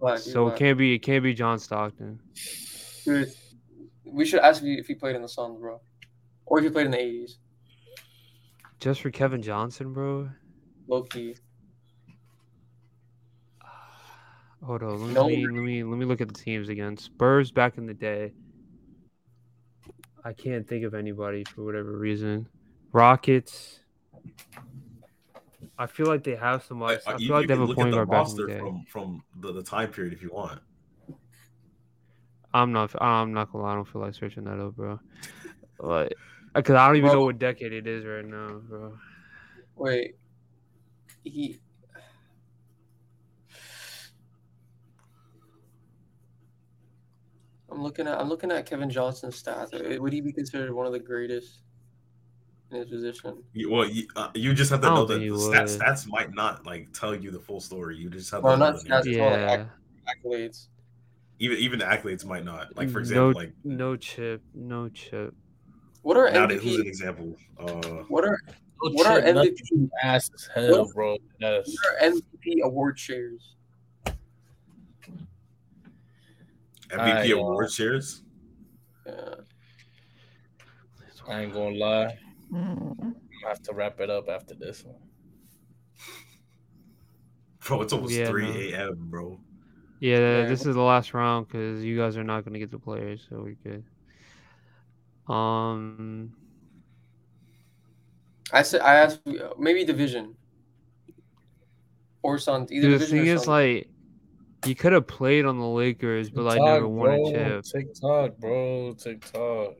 Black. 0.00 0.18
he's 0.22 0.32
so 0.32 0.48
it 0.48 0.56
can't 0.56 0.78
be 0.78 0.94
it 0.94 1.00
can't 1.00 1.22
be 1.22 1.34
John 1.34 1.58
Stockton. 1.58 2.20
Dude, 3.04 3.32
we 4.04 4.24
should 4.24 4.40
ask 4.40 4.62
if 4.62 4.66
he, 4.66 4.74
if 4.74 4.86
he 4.86 4.94
played 4.94 5.16
in 5.16 5.22
the 5.22 5.28
Suns, 5.28 5.58
bro, 5.58 5.80
or 6.46 6.58
if 6.58 6.64
he 6.64 6.70
played 6.70 6.86
in 6.86 6.92
the 6.92 6.98
'80s. 6.98 7.32
Just 8.80 9.00
for 9.00 9.10
Kevin 9.10 9.42
Johnson, 9.42 9.92
bro. 9.92 10.28
Low 10.86 11.02
key. 11.02 11.34
Hold 14.64 14.82
on, 14.82 15.00
let 15.06 15.12
No. 15.14 15.28
me 15.28 15.44
let 15.46 15.52
me 15.54 15.82
let 15.84 15.98
me 15.98 16.04
look 16.04 16.20
at 16.20 16.28
the 16.28 16.34
teams 16.34 16.68
again. 16.68 16.96
Spurs 16.96 17.50
back 17.50 17.78
in 17.78 17.86
the 17.86 17.94
day. 17.94 18.32
I 20.24 20.32
can't 20.32 20.66
think 20.68 20.84
of 20.84 20.94
anybody 20.94 21.44
for 21.44 21.64
whatever 21.64 21.96
reason. 21.96 22.48
Rockets. 22.92 23.80
I 25.78 25.86
feel 25.86 26.06
like 26.06 26.24
they 26.24 26.34
have 26.34 26.64
some 26.64 26.80
Like, 26.80 27.00
I 27.06 27.12
uh, 27.12 27.18
feel 27.18 27.28
you, 27.28 27.32
like 27.34 27.42
you 27.42 27.48
they 27.48 27.54
have 27.54 27.70
a 27.70 27.74
point 27.74 27.90
the 27.92 27.96
guard 27.98 28.10
back 28.10 28.28
in 28.28 28.36
the 28.36 28.42
roster 28.42 28.46
day. 28.46 28.58
from 28.58 28.84
from 28.88 29.24
the, 29.40 29.52
the 29.52 29.62
time 29.62 29.90
period 29.92 30.12
if 30.12 30.22
you 30.22 30.30
want. 30.32 30.60
I'm 32.52 32.72
not. 32.72 33.00
I'm 33.00 33.32
not 33.32 33.52
gonna 33.52 33.64
lie. 33.64 33.72
I 33.72 33.74
don't 33.76 33.86
feel 33.86 34.02
like 34.02 34.14
searching 34.14 34.44
that 34.44 34.58
up, 34.58 34.74
bro. 34.74 34.98
Like, 35.78 36.14
because 36.54 36.74
I 36.74 36.86
don't 36.86 36.96
even 36.96 37.10
Bro. 37.10 37.20
know 37.20 37.24
what 37.26 37.38
decade 37.38 37.72
it 37.72 37.86
is 37.86 38.04
right 38.04 38.24
now, 38.24 38.60
bro. 38.68 38.98
Wait, 39.76 40.16
he. 41.22 41.60
I'm 47.70 47.82
looking 47.82 48.08
at 48.08 48.18
I'm 48.18 48.28
looking 48.28 48.50
at 48.50 48.66
Kevin 48.66 48.90
Johnson's 48.90 49.40
stats. 49.40 50.00
Would 50.00 50.12
he 50.12 50.20
be 50.20 50.32
considered 50.32 50.72
one 50.72 50.86
of 50.86 50.92
the 50.92 50.98
greatest? 50.98 51.60
In 52.70 52.76
his 52.78 52.88
position. 52.88 53.42
You, 53.54 53.70
well, 53.70 53.88
you, 53.88 54.06
uh, 54.16 54.28
you 54.34 54.52
just 54.54 54.70
have 54.70 54.80
to 54.82 54.88
know 54.88 55.04
that 55.06 55.18
the 55.18 55.28
stats, 55.28 55.78
stats 55.78 56.06
might 56.08 56.34
not 56.34 56.66
like 56.66 56.92
tell 56.92 57.14
you 57.14 57.30
the 57.30 57.38
full 57.38 57.60
story. 57.60 57.96
You 57.96 58.10
just 58.10 58.30
have 58.30 58.42
Well, 58.42 58.54
to 58.54 58.58
know 58.58 58.70
not 58.72 58.82
the 58.82 58.88
stats. 58.88 59.04
names. 59.06 59.18
all 59.18 59.30
like 59.30 59.40
Yeah. 59.40 59.66
Accolades. 60.24 60.66
even 61.38 61.58
even 61.58 61.78
the 61.78 61.84
accolades 61.84 62.24
might 62.24 62.44
not. 62.44 62.76
Like 62.76 62.90
for 62.90 62.98
example, 63.00 63.32
no, 63.32 63.38
like 63.38 63.52
no 63.64 63.96
chip, 63.96 64.42
no 64.54 64.88
chip. 64.88 65.34
What 66.02 66.16
are 66.16 66.30
nowadays, 66.30 66.62
who's 66.62 66.76
an 66.78 66.86
example? 66.86 67.36
Uh, 67.58 68.04
What 68.08 68.24
are 68.24 68.38
No 68.82 68.90
What 68.92 69.06
are 69.06 69.20
chip, 69.20 69.34
nothing. 69.34 69.54
MVP? 69.54 69.90
ass 70.02 70.30
as 70.34 70.48
hell, 70.54 70.84
What- 70.86 70.94
bro. 70.94 71.16
Yes. 71.40 71.68
what 71.68 72.02
are 72.02 72.10
MVP 72.10 72.60
award 72.62 72.98
shares? 72.98 73.54
MVP 76.90 76.98
I, 77.00 77.32
uh, 77.32 77.36
award 77.36 77.70
shares. 77.70 78.22
Yeah. 79.06 79.34
I 81.28 81.42
ain't 81.42 81.52
gonna 81.52 81.76
lie. 81.76 82.18
I 82.54 83.48
have 83.48 83.62
to 83.62 83.72
wrap 83.74 84.00
it 84.00 84.10
up 84.10 84.28
after 84.28 84.54
this 84.54 84.84
one. 84.84 84.96
Bro, 87.66 87.82
it's 87.82 87.92
almost 87.92 88.12
Yeah, 88.14 88.28
three 88.28 88.46
no. 88.70 88.76
a.m. 88.78 88.96
Bro. 89.10 89.40
Yeah, 90.00 90.18
Yeah. 90.18 90.46
this 90.46 90.64
is 90.64 90.74
the 90.74 90.80
last 90.82 91.12
round 91.12 91.48
because 91.48 91.82
you 91.84 91.96
guys 91.96 92.16
are 92.16 92.24
not 92.24 92.44
gonna 92.44 92.58
get 92.58 92.70
the 92.70 92.78
players, 92.78 93.26
so 93.28 93.42
we're 93.42 93.56
good. 93.64 93.84
Um, 95.32 96.32
I 98.52 98.62
said 98.62 98.80
I 98.80 98.94
asked 98.94 99.20
maybe 99.58 99.84
division 99.84 100.34
or 102.22 102.38
Suns. 102.38 102.72
Either 102.72 102.88
dude, 102.88 102.94
the 103.00 103.04
division 103.04 103.18
thing 103.18 103.28
or 103.28 103.34
is, 103.34 103.40
Suns. 103.40 103.48
like, 103.48 103.88
he 104.64 104.74
could 104.74 104.92
have 104.92 105.06
played 105.06 105.44
on 105.44 105.58
the 105.58 105.66
Lakers, 105.66 106.30
but 106.30 106.44
like 106.44 106.60
never 106.62 106.88
won 106.88 107.08
bro. 107.08 107.28
a 107.28 107.32
chip. 107.62 107.64
TikTok, 107.64 108.36
bro. 108.38 108.94
TikTok. 108.94 109.74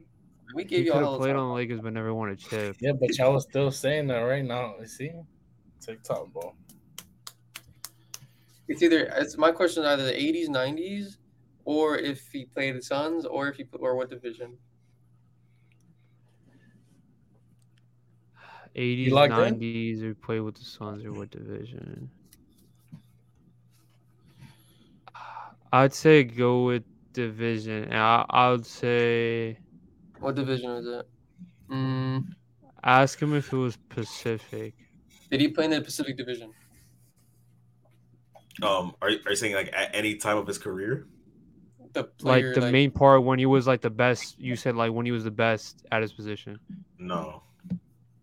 We 0.54 0.62
He 0.62 0.68
gave 0.68 0.78
could 0.78 0.86
you 0.86 0.92
all 0.92 0.98
have 0.98 1.08
hell 1.08 1.18
played 1.18 1.36
on 1.36 1.48
the 1.48 1.54
Lakers, 1.54 1.80
but 1.80 1.92
never 1.92 2.14
won 2.14 2.30
a 2.30 2.36
chip. 2.36 2.76
Yeah, 2.80 2.92
but 2.92 3.16
y'all 3.18 3.34
was 3.34 3.44
still 3.44 3.70
saying 3.70 4.06
that 4.08 4.18
right 4.20 4.44
now. 4.44 4.74
You 4.80 4.86
see? 4.86 5.12
TikTok, 5.80 6.32
bro. 6.32 6.54
It's 8.68 8.82
either 8.82 9.10
it's 9.16 9.38
my 9.38 9.50
question 9.50 9.84
is 9.84 9.88
either 9.88 10.04
the 10.04 10.20
eighties, 10.20 10.48
nineties, 10.48 11.18
or 11.64 11.96
if 11.96 12.28
he 12.32 12.44
played 12.44 12.76
the 12.76 12.82
Suns, 12.82 13.24
or 13.24 13.48
if 13.48 13.56
he 13.56 13.64
or 13.78 13.96
what 13.96 14.10
division. 14.10 14.56
80s, 18.76 19.10
locked 19.10 19.32
90s, 19.32 20.02
or 20.02 20.14
play 20.14 20.38
with 20.38 20.54
the 20.54 20.64
Suns, 20.64 21.04
or 21.04 21.12
what 21.12 21.30
division? 21.30 22.08
I'd 25.72 25.92
say 25.92 26.22
go 26.24 26.64
with 26.64 26.84
division. 27.12 27.92
I, 27.92 28.24
I 28.30 28.50
would 28.50 28.64
say 28.64 29.58
What 30.20 30.34
division 30.34 30.70
is 30.72 30.86
it? 30.86 31.08
Mm, 31.70 32.24
ask 32.82 33.20
him 33.20 33.34
if 33.34 33.52
it 33.52 33.56
was 33.56 33.76
Pacific. 33.88 34.74
did 35.30 35.40
he 35.40 35.48
play 35.48 35.66
in 35.66 35.70
the 35.70 35.80
Pacific 35.80 36.16
Division? 36.16 36.52
Um, 38.62 38.94
are, 39.00 39.10
you- 39.10 39.20
are 39.26 39.30
you 39.30 39.36
saying 39.36 39.54
like 39.54 39.70
at 39.72 39.94
any 39.94 40.16
time 40.16 40.36
of 40.36 40.46
his 40.46 40.58
career? 40.58 41.06
The 41.92 42.04
player, 42.04 42.52
like 42.52 42.60
the 42.60 42.70
main 42.72 42.90
part 42.90 43.22
when 43.24 43.38
he 43.38 43.46
was 43.46 43.66
like 43.66 43.80
the 43.80 43.90
best. 43.90 44.38
You 44.38 44.56
said 44.56 44.76
like 44.76 44.92
when 44.92 45.06
he 45.06 45.12
was 45.12 45.24
the 45.24 45.30
best 45.30 45.84
at 45.92 46.02
his 46.02 46.12
position. 46.12 46.58
No. 46.98 47.42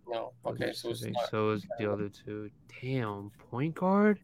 No. 0.07 0.33
Okay, 0.45 0.71
so 0.73 0.89
it's 0.89 1.03
not. 1.03 1.29
so 1.31 1.51
is 1.51 1.65
the 1.79 1.91
other 1.91 2.09
two. 2.09 2.49
Damn, 2.81 3.31
point 3.49 3.73
guard. 3.75 4.19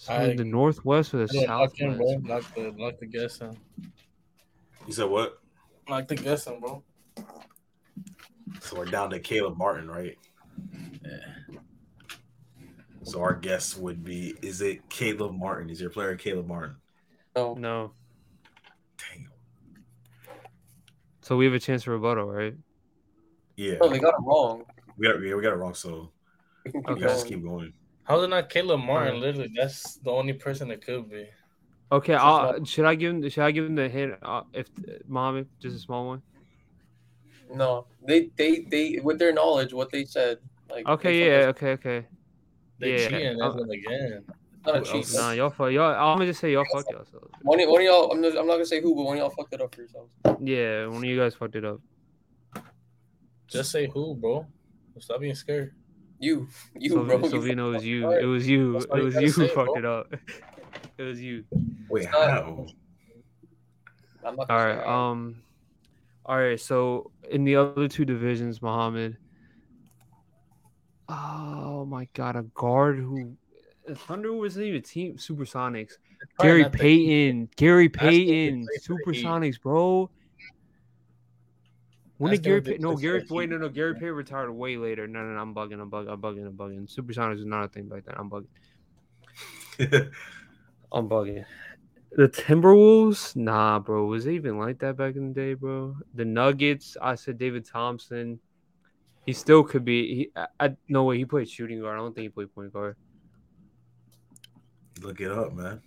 So 0.00 0.12
I- 0.12 0.34
the 0.34 0.44
Northwest 0.44 1.14
or 1.14 1.26
the 1.26 1.32
Yeah, 1.34 1.54
lock 1.56 1.78
in, 1.80 1.96
bro. 1.96 2.06
Southwest? 2.06 2.26
Lock 2.26 2.54
the, 2.54 2.82
lock 2.82 2.94
the 3.00 3.06
guess 3.06 3.40
in. 3.40 3.56
You 4.86 4.92
said 4.92 5.04
what? 5.08 5.39
Lock 5.90 6.06
the 6.06 6.14
guess 6.14 6.46
in, 6.46 6.60
bro. 6.60 6.84
So 8.60 8.76
we're 8.76 8.84
down 8.84 9.10
to 9.10 9.18
Caleb 9.18 9.56
Martin, 9.58 9.90
right? 9.90 10.16
Yeah. 11.02 11.56
So 13.02 13.20
our 13.20 13.34
guess 13.34 13.76
would 13.76 14.04
be: 14.04 14.34
Is 14.40 14.60
it 14.60 14.88
Caleb 14.88 15.34
Martin? 15.34 15.68
Is 15.68 15.80
your 15.80 15.90
player 15.90 16.14
Caleb 16.14 16.46
Martin? 16.46 16.76
No. 17.34 17.54
No. 17.54 17.92
Dang. 18.98 19.28
So 21.22 21.36
we 21.36 21.44
have 21.44 21.54
a 21.54 21.58
chance 21.58 21.82
for 21.82 21.90
rebuttal, 21.90 22.26
right? 22.30 22.54
Yeah, 23.56 23.74
Oh, 23.80 23.88
they 23.88 23.98
got 23.98 24.10
it 24.14 24.22
wrong. 24.22 24.64
we 24.96 25.08
got 25.08 25.20
yeah, 25.20 25.34
we 25.34 25.42
got 25.42 25.52
it 25.52 25.56
wrong. 25.56 25.74
So 25.74 26.12
We 26.64 26.70
can 26.70 26.82
keep 26.84 26.94
we 26.94 27.00
gotta 27.00 27.14
just 27.14 27.24
going. 27.26 27.34
keep 27.40 27.44
going. 27.44 27.72
How's 28.04 28.22
it 28.22 28.28
not 28.28 28.48
Caleb 28.48 28.80
Martin? 28.80 29.20
Literally, 29.20 29.50
that's 29.56 29.96
the 29.96 30.10
only 30.10 30.34
person 30.34 30.70
it 30.70 30.84
could 30.84 31.10
be. 31.10 31.26
Okay, 31.92 32.14
I'll, 32.14 32.64
should 32.64 32.84
I 32.84 32.94
give 32.94 33.14
him? 33.14 33.28
Should 33.28 33.42
I 33.42 33.50
give 33.50 33.64
him 33.64 33.74
the 33.74 33.88
hint? 33.88 34.14
Uh, 34.22 34.42
if 34.52 34.68
Mohammed, 35.08 35.48
just 35.60 35.76
a 35.76 35.80
small 35.80 36.06
one. 36.06 36.22
No, 37.52 37.86
they 38.06 38.30
they 38.36 38.60
they 38.70 39.00
with 39.02 39.18
their 39.18 39.32
knowledge, 39.32 39.72
what 39.72 39.90
they 39.90 40.04
said. 40.04 40.38
Like 40.70 40.86
Okay, 40.86 41.26
yeah, 41.26 41.46
okay, 41.48 41.72
okay. 41.72 42.06
They 42.78 42.92
Yeah, 42.92 43.08
cheating 43.08 43.40
as 43.42 43.54
them 43.54 43.70
again. 43.70 44.24
It's 44.64 44.66
not 44.66 44.76
a 44.76 44.82
cheat. 44.82 45.12
Nah, 45.14 45.32
y'all 45.32 45.50
fuck. 45.50 45.72
Y'all. 45.72 45.94
I'm 45.94 46.18
gonna 46.18 46.26
just 46.26 46.40
say 46.40 46.52
y'all 46.52 46.64
fucked 46.72 46.90
yourselves. 46.90 47.30
One, 47.42 47.58
one 47.68 47.80
of 47.80 47.84
y'all, 47.84 48.12
I'm, 48.12 48.22
just, 48.22 48.36
I'm 48.36 48.46
not 48.46 48.54
gonna 48.54 48.66
say 48.66 48.80
who, 48.80 48.94
but 48.94 49.02
one 49.02 49.16
of 49.16 49.20
y'all 49.20 49.30
fucked 49.30 49.54
it 49.54 49.60
up 49.60 49.74
for 49.74 49.80
yourselves. 49.80 50.10
Yeah, 50.40 50.86
one 50.86 50.98
of 50.98 51.04
you 51.04 51.18
guys 51.18 51.34
fucked 51.34 51.56
it 51.56 51.64
up. 51.64 51.80
Just 53.48 53.72
say 53.72 53.88
who, 53.88 54.14
bro. 54.14 54.46
Stop 54.98 55.20
being 55.20 55.34
scared. 55.34 55.74
You, 56.18 56.48
you, 56.78 56.90
So, 56.90 57.04
bro. 57.04 57.18
you 57.18 57.24
Sylvino, 57.24 57.70
it 57.70 57.72
was 57.72 57.84
you. 57.84 58.08
up. 58.12 58.20
It 58.20 58.26
was 58.26 58.46
you. 58.46 58.76
It 58.76 58.90
was 58.90 59.14
gotta 59.14 59.26
you 59.26 59.32
who 59.32 59.46
say, 59.48 59.54
fucked 59.54 59.74
bro. 59.74 59.78
it 59.78 59.84
up. 59.84 60.14
It 61.00 61.04
was 61.04 61.18
you. 61.18 61.44
Wait, 61.88 62.02
It's 62.02 62.12
how? 62.12 62.66
I'm 64.22 64.36
not 64.36 64.50
All 64.50 64.58
gonna 64.58 64.74
right. 64.74 64.84
say, 64.84 64.90
Um. 64.90 65.42
All 66.26 66.36
right. 66.36 66.60
So 66.60 67.10
in 67.30 67.44
the 67.44 67.56
other 67.56 67.88
two 67.88 68.04
divisions, 68.04 68.60
Mohammed. 68.60 69.16
Oh 71.08 71.86
my 71.86 72.06
God, 72.12 72.36
a 72.36 72.42
guard 72.42 72.98
who 72.98 73.34
Thunder 73.94 74.34
wasn't 74.34 74.66
even 74.66 74.82
team 74.82 75.16
Supersonics. 75.16 75.92
Gary 76.38 76.62
not 76.62 76.72
the- 76.72 76.78
Payton. 76.78 77.48
Gary 77.56 77.86
Ask 77.88 77.94
him 77.94 78.10
if 78.10 78.14
he 78.14 78.18
Payton. 78.18 78.66
played 78.66 78.82
for 78.82 78.92
the 79.06 79.12
Heat. 79.16 79.24
Supersonics, 79.24 79.60
bro. 79.62 80.10
When 82.18 82.32
did 82.32 82.42
Gary 82.42 82.58
if? 82.58 82.78
No, 82.78 82.94
Gary. 82.94 83.24
the 83.26 83.34
Wait, 83.34 83.48
no, 83.48 83.56
no. 83.56 83.70
Gary 83.70 83.94
Payton 83.94 84.12
retired 84.14 84.50
way 84.50 84.76
later. 84.76 85.06
No, 85.08 85.22
no, 85.22 85.32
no. 85.32 85.40
I'm 85.40 85.54
bugging. 85.54 85.80
I'm 85.80 85.90
bugging. 85.90 86.12
I'm 86.12 86.20
bugging. 86.20 86.46
I'm 86.46 86.52
bugging. 86.58 86.94
Supersonics 86.94 87.38
is 87.38 87.46
not 87.46 87.64
a 87.64 87.68
thing 87.68 87.88
like 87.88 88.04
that. 88.04 88.18
I'm 88.20 88.28
bugging. 88.28 88.48
I'm 90.92 91.08
bugging. 91.08 91.44
The 92.12 92.28
Timberwolves? 92.28 93.36
Nah, 93.36 93.78
bro. 93.78 94.04
Was 94.06 94.26
it 94.26 94.32
even 94.32 94.58
like 94.58 94.78
that 94.80 94.96
back 94.96 95.14
in 95.16 95.28
the 95.28 95.34
day, 95.34 95.54
bro? 95.54 95.96
The 96.14 96.24
Nuggets? 96.24 96.96
I 97.00 97.14
said 97.14 97.38
David 97.38 97.64
Thompson. 97.64 98.40
He 99.26 99.32
still 99.32 99.62
could 99.62 99.84
be. 99.84 100.14
He, 100.14 100.30
I, 100.34 100.46
I, 100.58 100.76
no 100.88 101.04
way. 101.04 101.18
He 101.18 101.24
played 101.24 101.48
shooting 101.48 101.80
guard. 101.80 101.94
I 101.94 101.98
don't 101.98 102.14
think 102.14 102.24
he 102.24 102.28
played 102.30 102.52
point 102.54 102.72
guard. 102.72 102.96
Look 105.02 105.20
it 105.20 105.30
up, 105.30 105.52
man. 105.52 105.80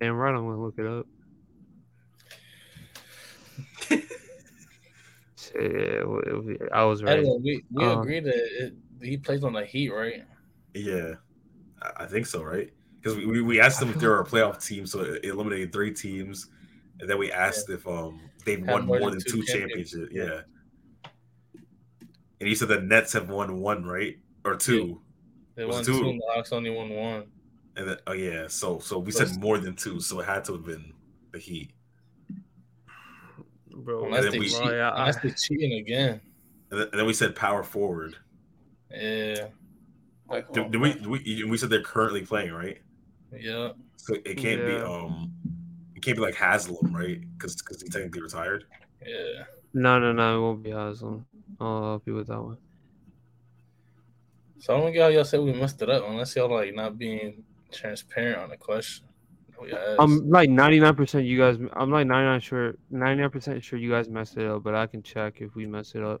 Damn 0.00 0.16
right, 0.16 0.34
I'm 0.34 0.44
gonna 0.44 0.60
look 0.60 0.78
it 0.78 0.86
up. 0.86 1.06
Yeah, 3.90 3.98
well, 5.36 5.43
it 5.54 6.70
I 6.72 6.84
was 6.84 7.02
right. 7.02 7.18
Edwin, 7.18 7.42
we 7.42 7.64
we 7.70 7.84
Uh, 7.84 8.00
agree 8.00 8.20
that 8.20 8.34
it, 8.34 8.74
he 9.02 9.16
plays 9.16 9.44
on 9.44 9.52
the 9.52 9.64
Heat, 9.64 9.90
right? 9.90 10.24
Yeah, 10.74 11.14
I 11.82 12.04
I 12.04 12.06
think 12.06 12.26
so, 12.26 12.42
right? 12.42 12.72
Because 13.00 13.16
we, 13.18 13.26
we, 13.26 13.42
we 13.42 13.60
asked 13.60 13.80
them 13.80 13.90
if 13.90 13.98
they 13.98 14.06
were 14.06 14.20
a 14.20 14.24
playoff 14.24 14.66
team, 14.66 14.86
so 14.86 15.00
it 15.02 15.24
eliminated 15.24 15.72
three 15.72 15.92
teams, 15.92 16.48
and 17.00 17.08
then 17.10 17.18
we 17.18 17.30
asked 17.30 17.68
if 17.70 17.86
um 17.86 18.20
they've 18.44 18.66
won 18.66 18.86
more 18.86 19.10
than 19.10 19.20
two 19.20 19.42
championships. 19.44 19.90
championships. 19.92 20.12
Yeah, 20.12 20.40
and 22.40 22.48
you 22.48 22.54
said 22.54 22.68
the 22.68 22.80
Nets 22.80 23.12
have 23.12 23.28
won 23.28 23.60
one, 23.60 23.84
right, 23.84 24.18
or 24.44 24.56
two, 24.56 25.00
They 25.54 25.64
Was 25.64 25.76
won 25.76 25.84
two, 25.84 26.00
two? 26.02 26.08
and 26.10 26.20
the 26.20 26.24
Hawks 26.34 26.52
only 26.52 26.70
won 26.70 26.88
one. 26.90 27.24
and 27.76 27.88
then 27.88 27.96
oh 28.06 28.12
yeah, 28.12 28.46
so 28.48 28.78
so 28.78 28.98
we 28.98 29.12
Plus- 29.12 29.30
said 29.32 29.40
more 29.40 29.58
than 29.58 29.74
two, 29.76 30.00
so 30.00 30.20
it 30.20 30.26
had 30.26 30.44
to 30.46 30.52
have 30.52 30.64
been 30.64 30.92
the 31.32 31.38
Heat. 31.38 31.70
Bro. 33.76 34.06
Unless 34.06 34.22
then 34.24 34.32
they 34.32 34.38
we- 34.38 34.48
cheat, 34.48 34.62
Bro, 34.62 34.72
yeah, 34.76 34.90
I- 34.90 35.00
unless 35.00 35.16
they 35.22 35.30
cheating 35.30 35.72
again. 35.78 36.20
And 36.70 36.88
then, 36.92 37.06
we 37.06 37.12
said 37.12 37.36
power 37.36 37.62
forward. 37.62 38.16
Yeah, 38.90 39.46
Like, 40.28 40.50
Did, 40.52 40.72
did 40.72 40.80
we, 40.80 40.92
did 40.94 41.06
we 41.06 41.44
we 41.44 41.56
said 41.56 41.70
they're 41.70 41.82
currently 41.82 42.24
playing, 42.24 42.52
right? 42.52 42.78
yeah. 43.32 43.72
So 43.96 44.14
it 44.14 44.36
can't 44.36 44.64
be 44.66 44.76
um, 44.76 45.32
it 45.94 46.02
can't 46.02 46.16
be 46.16 46.22
like 46.22 46.34
Haslem, 46.34 46.94
right? 46.94 47.20
Because 47.36 47.56
because 47.56 47.80
he 47.82 47.88
technically 47.88 48.22
retired. 48.22 48.64
Yeah. 49.04 49.44
No, 49.72 49.98
no, 49.98 50.12
no. 50.12 50.38
It 50.38 50.40
won't 50.40 50.62
be 50.62 50.70
Haslem. 50.70 51.26
I'll 51.60 51.82
help 51.82 52.06
you 52.06 52.14
with 52.14 52.26
that 52.28 52.40
one. 52.42 52.58
So 54.58 54.76
I 54.76 54.80
don't 54.80 54.92
get 54.92 55.02
how 55.02 55.08
y'all 55.08 55.24
said 55.24 55.40
we 55.40 55.52
messed 55.52 55.80
it 55.82 55.90
up 55.90 56.04
unless 56.08 56.34
y'all 56.36 56.50
like 56.50 56.74
not 56.74 56.98
being 56.98 57.44
transparent 57.72 58.38
on 58.38 58.48
the 58.50 58.56
question. 58.56 59.06
Oh, 59.60 59.96
I'm 59.98 60.28
like 60.28 60.48
99% 60.48 61.26
you 61.26 61.38
guys 61.38 61.56
I'm 61.74 61.90
like 61.90 62.06
99 62.06 62.40
sure 62.40 62.74
99% 62.92 63.62
sure 63.62 63.78
you 63.78 63.90
guys 63.90 64.08
messed 64.08 64.36
it 64.36 64.46
up, 64.46 64.62
but 64.62 64.74
I 64.74 64.86
can 64.86 65.02
check 65.02 65.40
if 65.40 65.54
we 65.54 65.66
mess 65.66 65.94
it 65.94 66.02
up. 66.02 66.20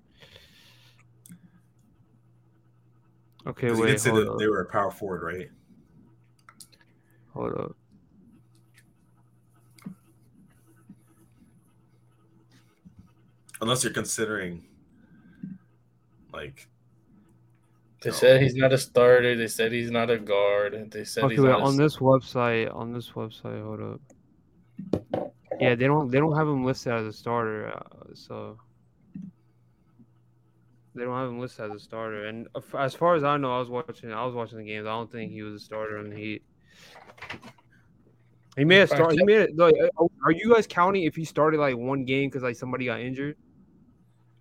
Okay, 3.46 3.70
wait. 3.70 3.78
You 3.78 3.86
did 3.86 4.00
say 4.00 4.10
that 4.10 4.28
up. 4.28 4.38
they 4.38 4.46
were 4.46 4.62
a 4.62 4.66
power 4.66 4.90
forward, 4.90 5.22
right? 5.22 5.50
Hold 7.34 7.52
up. 7.54 7.76
Unless 13.60 13.84
you're 13.84 13.92
considering 13.92 14.64
like 16.32 16.68
they 18.04 18.10
No. 18.10 18.16
said 18.16 18.42
he's 18.42 18.54
not 18.54 18.70
a 18.70 18.76
starter. 18.76 19.34
They 19.34 19.46
said 19.46 19.72
he's 19.72 19.90
not 19.90 20.10
a 20.10 20.18
guard. 20.18 20.90
They 20.90 21.04
said 21.04 21.24
Okay, 21.24 21.36
he's 21.36 21.42
wait, 21.42 21.48
not 21.48 21.60
a 21.60 21.64
on 21.64 21.78
this 21.78 21.96
website, 21.96 22.74
on 22.74 22.92
this 22.92 23.10
website, 23.12 23.64
hold 23.64 23.80
up. 23.80 25.32
Yeah, 25.58 25.74
they 25.74 25.86
don't 25.86 26.10
they 26.10 26.18
don't 26.18 26.36
have 26.36 26.46
him 26.46 26.64
listed 26.64 26.92
as 26.92 27.06
a 27.06 27.12
starter, 27.12 27.68
uh, 27.74 28.12
so 28.12 28.58
they 30.94 31.02
don't 31.04 31.16
have 31.16 31.30
him 31.30 31.40
listed 31.40 31.70
as 31.70 31.72
a 31.72 31.80
starter. 31.80 32.26
And 32.26 32.46
as 32.78 32.94
far 32.94 33.14
as 33.14 33.24
I 33.24 33.38
know, 33.38 33.56
I 33.56 33.58
was 33.58 33.70
watching 33.70 34.12
I 34.12 34.26
was 34.26 34.34
watching 34.34 34.58
the 34.58 34.64
games. 34.64 34.86
I 34.86 34.90
don't 34.90 35.10
think 35.10 35.32
he 35.32 35.40
was 35.40 35.54
a 35.54 35.64
starter 35.64 35.96
in 35.98 36.10
the 36.10 36.16
Heat. 36.16 36.42
He 38.58 38.64
may 38.64 38.76
have 38.76 38.92
Alright, 38.92 38.98
started. 39.02 39.18
He 39.18 39.24
made 39.24 39.40
it. 39.40 39.56
Like, 39.56 39.74
are 40.24 40.30
you 40.30 40.52
guys 40.52 40.66
counting 40.66 41.04
if 41.04 41.16
he 41.16 41.24
started 41.24 41.58
like 41.58 41.76
one 41.76 42.04
game 42.04 42.28
because 42.28 42.42
like 42.42 42.56
somebody 42.56 42.84
got 42.84 43.00
injured, 43.00 43.36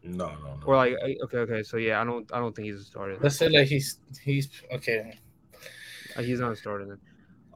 no, 0.03 0.27
no, 0.27 0.35
no. 0.35 0.59
or 0.65 0.75
like 0.75 0.93
okay, 1.23 1.37
okay, 1.37 1.63
so 1.63 1.77
yeah, 1.77 2.01
I 2.01 2.03
don't 2.03 2.29
I 2.33 2.39
don't 2.39 2.55
think 2.55 2.67
he's 2.67 2.81
a 2.81 2.83
starter. 2.83 3.17
Let's 3.21 3.37
say 3.37 3.49
like 3.49 3.67
he's 3.67 3.99
he's 4.21 4.49
okay. 4.73 5.19
Uh, 6.15 6.21
He's 6.21 6.39
not 6.39 6.51
a 6.51 6.55
starter 6.55 6.85
then. 6.85 6.99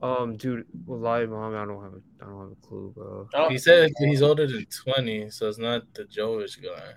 Um, 0.02 0.36
dude, 0.38 0.66
Wallahi 0.86 1.28
Mohammed, 1.28 1.60
I 1.60 1.66
don't 1.66 1.84
have 1.84 1.94
a 1.94 2.02
I 2.22 2.26
don't 2.26 2.40
have 2.40 2.52
a 2.52 2.68
clue, 2.68 2.92
bro. 2.96 3.28
I 3.34 3.38
don't- 3.38 3.52
He 3.52 3.58
said 3.58 3.92
he's 4.00 4.22
older 4.22 4.48
than 4.48 4.66
twenty, 4.66 5.30
so 5.30 5.48
it's 5.48 5.58
not 5.60 5.84
the 5.94 6.06
Jovic 6.06 6.62
guy. 6.64 6.94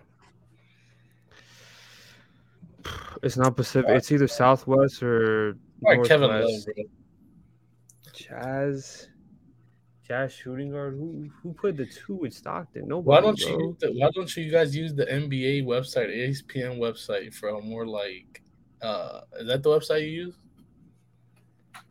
It's 3.22 3.36
not 3.36 3.56
Pacific. 3.56 3.90
It's 3.90 4.10
either 4.10 4.26
Southwest 4.28 5.02
or 5.02 5.56
All 5.84 5.90
right, 5.98 6.04
Kevin 6.08 6.28
Love, 6.30 6.50
Northwest. 8.30 9.08
Bro. 10.10 10.18
Jazz. 10.18 10.32
Jazz 10.32 10.32
shooting 10.34 10.70
guard. 10.70 10.94
Who 10.94 11.28
who 11.42 11.52
put 11.52 11.76
the 11.76 11.86
two 11.86 12.24
in 12.24 12.30
Stockton? 12.30 12.88
Nobody. 12.88 13.08
Why 13.08 13.20
don't 13.20 13.40
bro. 13.40 13.58
you 13.58 13.76
the, 13.80 13.92
why 13.92 14.10
don't 14.14 14.36
you 14.36 14.50
guys 14.50 14.76
use 14.76 14.94
the 14.94 15.06
NBA 15.06 15.64
website, 15.64 16.14
ESPN 16.14 16.78
website 16.78 17.34
for 17.34 17.48
a 17.50 17.60
more 17.60 17.86
like 17.86 18.42
uh 18.82 19.20
is 19.40 19.46
that 19.46 19.62
the 19.62 19.70
website 19.70 20.02
you 20.02 20.08
use? 20.08 20.34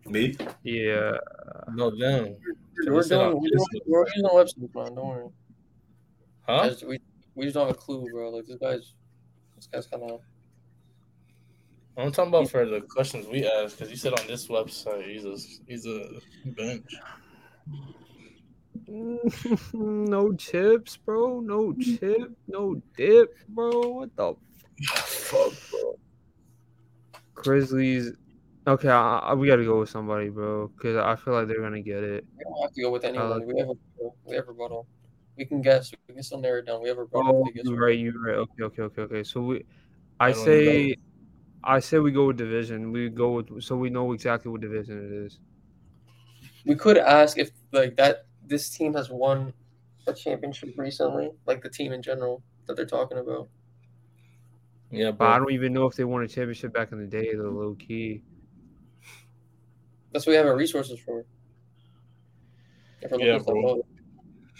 Me? 0.06 0.36
Yeah. 0.64 1.18
No 1.74 1.92
them. 1.92 2.36
Dude, 2.82 2.94
we're 2.94 3.04
doing, 3.04 3.34
we're, 3.34 3.50
we're 3.86 4.06
using 4.08 4.24
the 4.24 4.30
website, 4.30 4.76
man. 4.76 4.96
Don't 4.96 5.08
worry. 5.08 5.28
Huh? 6.48 6.70
Guys, 6.70 6.84
we 6.84 7.00
we 7.36 7.46
just 7.46 7.56
don't 7.56 7.68
have 7.68 7.76
a 7.76 7.80
clue, 7.80 8.06
bro. 8.12 8.30
Like 8.30 8.46
this 8.48 8.58
guy's 8.58 8.94
this 9.56 9.68
guy's 9.68 9.88
kind 9.88 10.04
of 10.04 10.22
I'm 11.98 12.12
talking 12.12 12.30
about 12.30 12.50
for 12.50 12.66
the 12.66 12.82
questions 12.82 13.28
we 13.28 13.46
asked 13.46 13.78
because 13.78 13.92
you 13.92 13.98
said 13.98 14.14
on 14.18 14.28
this 14.28 14.48
website 14.48 15.06
he's 15.06 15.26
a 15.26 15.38
he's 15.68 15.86
a 15.86 16.22
bench. 16.46 16.96
no 19.74 20.34
chips, 20.34 20.98
bro. 20.98 21.40
No 21.40 21.74
chip. 21.74 22.32
No 22.48 22.82
dip, 22.98 23.36
bro. 23.50 23.70
What 23.90 24.16
the 24.16 24.36
Fuck, 24.86 25.54
bro. 25.72 26.00
Grizzlies? 27.36 28.12
Okay, 28.68 28.90
I, 28.90 29.20
I, 29.20 29.34
we 29.34 29.48
got 29.48 29.58
to 29.58 29.66
go 29.66 29.80
with 29.80 29.90
somebody, 29.90 30.30
bro, 30.30 30.68
because 30.68 30.98
I 30.98 31.16
feel 31.16 31.34
like 31.34 31.48
they're 31.48 31.62
gonna 31.62 31.82
get 31.82 32.04
it. 32.04 32.26
we 32.38 32.44
don't 32.44 32.62
have 32.62 32.74
to 32.74 32.82
go 32.82 32.92
with 32.92 33.04
anyone. 33.04 33.32
Uh, 33.32 33.40
we 33.46 33.60
have 33.60 33.70
a 33.70 33.74
we 34.26 34.36
have 34.36 34.48
rebuttal. 34.48 34.88
We 35.38 35.46
can 35.46 35.62
guess. 35.62 35.92
We 36.08 36.14
can 36.14 36.24
still 36.24 36.40
narrow 36.40 36.60
it 36.60 36.66
down. 36.66 36.82
We 36.82 36.90
have 36.90 36.98
a 36.98 37.02
rebuttal. 37.02 37.48
Oh, 37.48 37.52
you're 37.54 37.80
right. 37.80 37.98
You're 37.98 38.22
right. 38.22 38.36
Okay, 38.36 38.64
okay, 38.64 38.82
okay, 38.84 39.02
okay. 39.04 39.24
So 39.24 39.42
we, 39.42 39.64
I 40.20 40.28
I 40.28 40.32
say, 40.34 40.96
I 41.64 41.80
say 41.80 42.00
we 42.00 42.12
go 42.12 42.28
with 42.28 42.38
division. 42.38 42.92
We 42.92 43.10
go 43.10 43.32
with 43.32 43.64
so 43.64 43.76
we 43.76 43.90
know 43.90 44.12
exactly 44.14 44.52
what 44.52 44.62
division 44.62 44.98
it 45.06 45.26
is. 45.26 45.40
We 46.66 46.76
could 46.76 46.98
ask 46.98 47.38
if 47.38 47.52
like 47.72 47.96
that 47.96 48.26
this 48.50 48.70
team 48.70 48.94
has 48.96 49.10
won 49.10 49.54
a 50.08 50.14
championship 50.14 50.74
recently, 50.78 51.32
like 51.46 51.62
the 51.62 51.70
team 51.70 51.94
in 51.94 52.02
general 52.02 52.44
that 52.68 52.76
they're 52.76 52.86
talking 52.86 53.18
about. 53.18 53.50
Yeah, 54.92 55.12
But 55.12 55.28
I 55.28 55.38
don't 55.38 55.52
even 55.52 55.72
know 55.74 55.86
if 55.86 55.96
they 55.96 56.04
won 56.04 56.24
a 56.24 56.28
championship 56.28 56.74
back 56.74 56.92
in 56.92 57.00
the 57.00 57.08
day. 57.08 57.34
Though, 57.36 57.50
low 57.52 57.76
key. 57.76 58.24
That's 60.12 60.26
what 60.26 60.32
we 60.32 60.38
have 60.38 60.48
our 60.48 60.58
resources 60.58 61.00
for. 61.00 61.26
Yeah, 63.18 63.38
bro. 63.38 63.82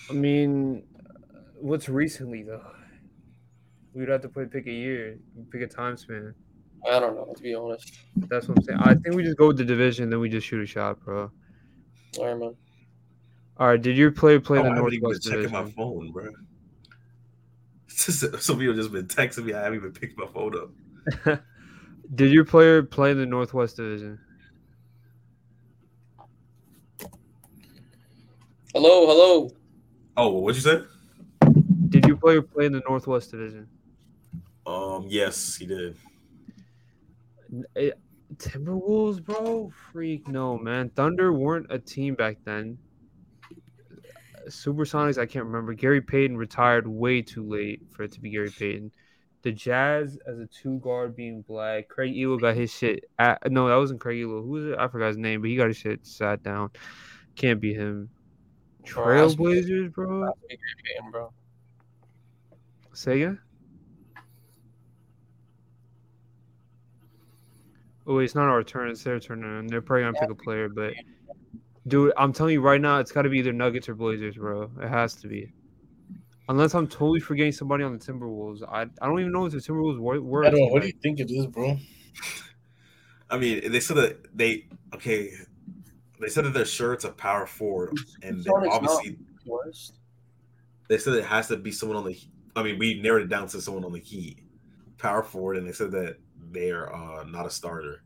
I 0.10 0.14
mean, 0.14 0.88
what's 1.60 1.90
recently 1.90 2.44
though? 2.44 2.72
We'd 3.94 4.10
have 4.10 4.22
to 4.22 4.30
play 4.30 4.46
pick 4.46 4.68
a 4.68 4.72
year, 4.72 5.20
pick 5.52 5.62
a 5.62 5.68
time 5.68 5.98
span. 5.98 6.36
I 6.90 7.00
don't 7.00 7.16
know 7.16 7.34
to 7.36 7.44
be 7.44 7.54
honest. 7.56 7.92
That's 8.16 8.48
what 8.48 8.60
I'm 8.60 8.64
saying. 8.64 8.80
I 8.80 8.94
think 8.96 9.16
we 9.16 9.24
just 9.24 9.38
go 9.38 9.48
with 9.48 9.58
the 9.58 9.66
division, 9.66 10.10
then 10.10 10.20
we 10.20 10.30
just 10.30 10.48
shoot 10.48 10.62
a 10.62 10.66
shot, 10.66 11.04
bro. 11.04 11.32
All 12.18 12.26
right, 12.26 12.38
man. 12.38 12.56
All 13.60 13.68
right. 13.68 13.82
Did 13.82 13.98
your 13.98 14.12
player 14.12 14.40
play 14.40 14.60
Oh, 14.60 14.64
the 14.64 14.70
I 14.70 14.76
haven't 14.76 14.94
even 14.94 15.12
been 15.12 15.20
checking 15.20 15.52
my 15.52 15.70
phone, 15.70 16.12
bro. 16.12 16.32
Some 17.88 18.58
people 18.58 18.74
just 18.74 18.94
been 18.94 19.08
texting 19.08 19.44
me. 19.44 19.54
I 19.54 19.64
haven't 19.64 19.80
even 19.80 19.92
picked 19.92 20.18
my 20.18 20.28
phone 20.28 20.56
up. 20.56 21.42
Did 22.16 22.32
your 22.32 22.46
player 22.46 22.82
play 22.82 23.12
in 23.12 23.18
the 23.18 23.26
Northwest 23.26 23.76
division? 23.76 24.18
Hello, 28.74 29.08
hello. 29.08 29.50
Oh, 30.16 30.40
what'd 30.40 30.64
you 30.64 30.72
say? 30.72 30.84
Did 31.90 32.06
your 32.06 32.18
player 32.18 32.42
play 32.42 32.66
in 32.66 32.72
the 32.72 32.82
Northwest 32.88 33.32
division? 33.32 33.68
Um, 34.66 35.06
yes, 35.08 35.56
he 35.56 35.66
did. 35.66 35.98
Eh, 37.76 37.92
Timberwolves, 38.36 39.24
bro? 39.24 39.72
Freak 39.92 40.28
no, 40.28 40.58
man. 40.58 40.90
Thunder 40.90 41.34
weren't 41.34 41.68
a 41.70 41.80
team 41.80 42.16
back 42.16 42.38
then. 42.46 42.78
Supersonics, 44.50 45.18
I 45.18 45.26
can't 45.26 45.46
remember. 45.46 45.74
Gary 45.74 46.02
Payton 46.02 46.38
retired 46.38 46.88
way 46.88 47.22
too 47.22 47.48
late 47.48 47.82
for 47.92 48.04
it 48.04 48.12
to 48.14 48.20
be 48.20 48.32
Gary 48.32 48.52
Payton. 48.52 48.92
The 49.42 49.52
Jazz 49.52 50.18
as 50.28 50.40
a 50.40 50.48
two 50.48 50.80
guard 50.80 51.16
being 51.16 51.42
black. 51.44 51.88
Craig 51.88 52.14
Ehlo 52.14 52.40
got 52.40 52.56
his 52.56 52.74
shit. 52.74 53.06
At, 53.18 53.52
no, 53.52 53.70
that 53.70 53.76
wasn't 53.76 54.02
Craig 54.02 54.22
Ehlo. 54.22 54.44
Who 54.44 54.50
was 54.50 54.66
it? 54.66 54.78
I 54.78 54.88
forgot 54.88 55.08
his 55.08 55.18
name, 55.18 55.42
but 55.42 55.50
he 55.50 55.56
got 55.56 55.68
his 55.68 55.78
shit 55.78 56.06
sat 56.06 56.44
down. 56.44 56.72
Can't 57.36 57.62
be 57.62 57.74
him. 57.74 58.10
Bro, 58.94 59.26
ask 59.26 59.40
me- 59.40 59.46
Trailblazers, 59.46 59.94
bro. 59.94 60.24
A 60.24 61.12
bro. 61.12 61.32
Again? 63.06 63.40
Oh, 68.06 68.16
wait, 68.16 68.26
it's 68.26 68.36
not 68.36 68.50
our 68.50 68.64
turn. 68.64 68.90
It's 68.90 69.04
their 69.04 69.20
turn. 69.20 69.44
And 69.44 69.70
they're 69.70 69.82
probably 69.82 70.04
gonna 70.04 70.20
pick 70.20 70.30
a 70.32 70.36
player, 70.36 70.68
but 70.68 70.94
dude, 71.88 72.14
I'm 72.18 72.34
telling 72.34 72.54
you 72.54 72.62
right 72.62 72.82
now, 72.82 73.00
it's 73.00 73.12
got 73.12 73.24
to 73.24 73.30
be 73.30 73.40
either 73.40 73.54
Nuggets 73.54 73.90
or 73.90 73.96
Blazers, 73.96 74.36
bro. 74.36 74.70
It 74.82 74.88
has 74.90 75.16
to 75.16 75.28
be. 75.28 75.52
Unless 76.48 76.74
I'm 76.74 76.88
totally 76.88 77.20
forgetting 77.20 77.52
somebody 77.52 77.84
on 77.84 77.94
the 77.94 78.00
Timberwolves. 78.00 78.64
I, 78.68 78.82
I 78.82 79.08
don't 79.08 79.20
even 79.20 79.32
know 79.32 79.46
if 79.46 79.52
the 79.52 79.60
Timberwolves 79.60 80.00
were. 80.00 80.20
were 80.20 80.44
a 80.44 80.48
I 80.48 80.50
don't 80.50 80.60
know. 80.60 80.66
What 80.68 80.82
do 80.82 80.88
you 80.88 80.94
think 81.02 81.20
it 81.20 81.30
is, 81.30 81.46
bro? 81.46 81.78
I 83.30 83.38
mean, 83.38 83.72
they 83.72 83.80
said 83.80 83.98
that 83.98 84.36
they 84.36 84.68
okay. 84.96 85.32
They 86.20 86.28
said 86.28 86.46
that 86.46 86.54
they're 86.54 86.66
sure 86.66 86.94
it's 86.94 87.06
a 87.06 87.12
power 87.12 87.46
forward, 87.46 87.98
and 88.24 88.44
then 88.44 88.54
Supersonics 88.54 88.64
not. 88.64 88.74
obviously 88.74 89.18
Worst. 89.46 89.94
they 90.90 90.98
said 90.98 91.14
it 91.14 91.24
has 91.24 91.48
to 91.50 91.58
be 91.58 91.72
someone 91.72 91.98
on 91.98 92.06
the. 92.06 92.20
I 92.56 92.64
mean, 92.64 92.80
we 92.80 93.00
narrowed 93.00 93.22
it 93.22 93.30
down 93.30 93.48
to 93.50 93.62
someone 93.62 93.86
on 93.86 93.94
the 93.94 94.00
Heat, 94.00 94.40
power 94.98 95.22
forward, 95.22 95.58
and 95.58 95.68
they 95.68 95.72
said 95.72 95.92
that 95.92 96.18
they're 96.52 96.94
uh, 96.94 97.24
not 97.26 97.46
a 97.46 97.50
starter. 97.52 98.04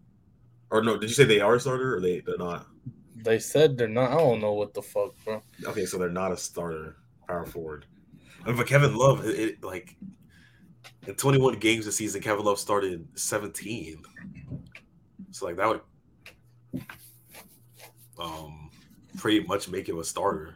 Or 0.69 0.83
no, 0.83 0.97
did 0.97 1.09
you 1.09 1.15
say 1.15 1.23
they 1.23 1.39
are 1.39 1.55
a 1.55 1.59
starter 1.59 1.95
or 1.95 2.01
they 2.01 2.19
they're 2.19 2.37
not? 2.37 2.67
They 3.15 3.39
said 3.39 3.77
they're 3.77 3.87
not. 3.87 4.11
I 4.11 4.17
don't 4.17 4.41
know 4.41 4.53
what 4.53 4.73
the 4.73 4.81
fuck, 4.81 5.13
bro. 5.23 5.41
Okay, 5.65 5.85
so 5.85 5.97
they're 5.97 6.09
not 6.09 6.31
a 6.31 6.37
starter, 6.37 6.97
power 7.27 7.45
forward. 7.45 7.85
But 8.45 8.67
Kevin 8.67 8.95
Love, 8.95 9.25
it, 9.25 9.39
it, 9.39 9.63
like 9.63 9.95
in 11.07 11.15
21 11.15 11.59
games 11.59 11.85
this 11.85 11.97
season, 11.97 12.21
Kevin 12.21 12.45
Love 12.45 12.59
started 12.59 13.07
17. 13.17 14.03
So 15.31 15.45
like 15.45 15.57
that 15.57 15.67
would 15.67 15.81
um 18.19 18.69
pretty 19.17 19.45
much 19.45 19.69
make 19.69 19.87
him 19.87 19.99
a 19.99 20.03
starter. 20.03 20.55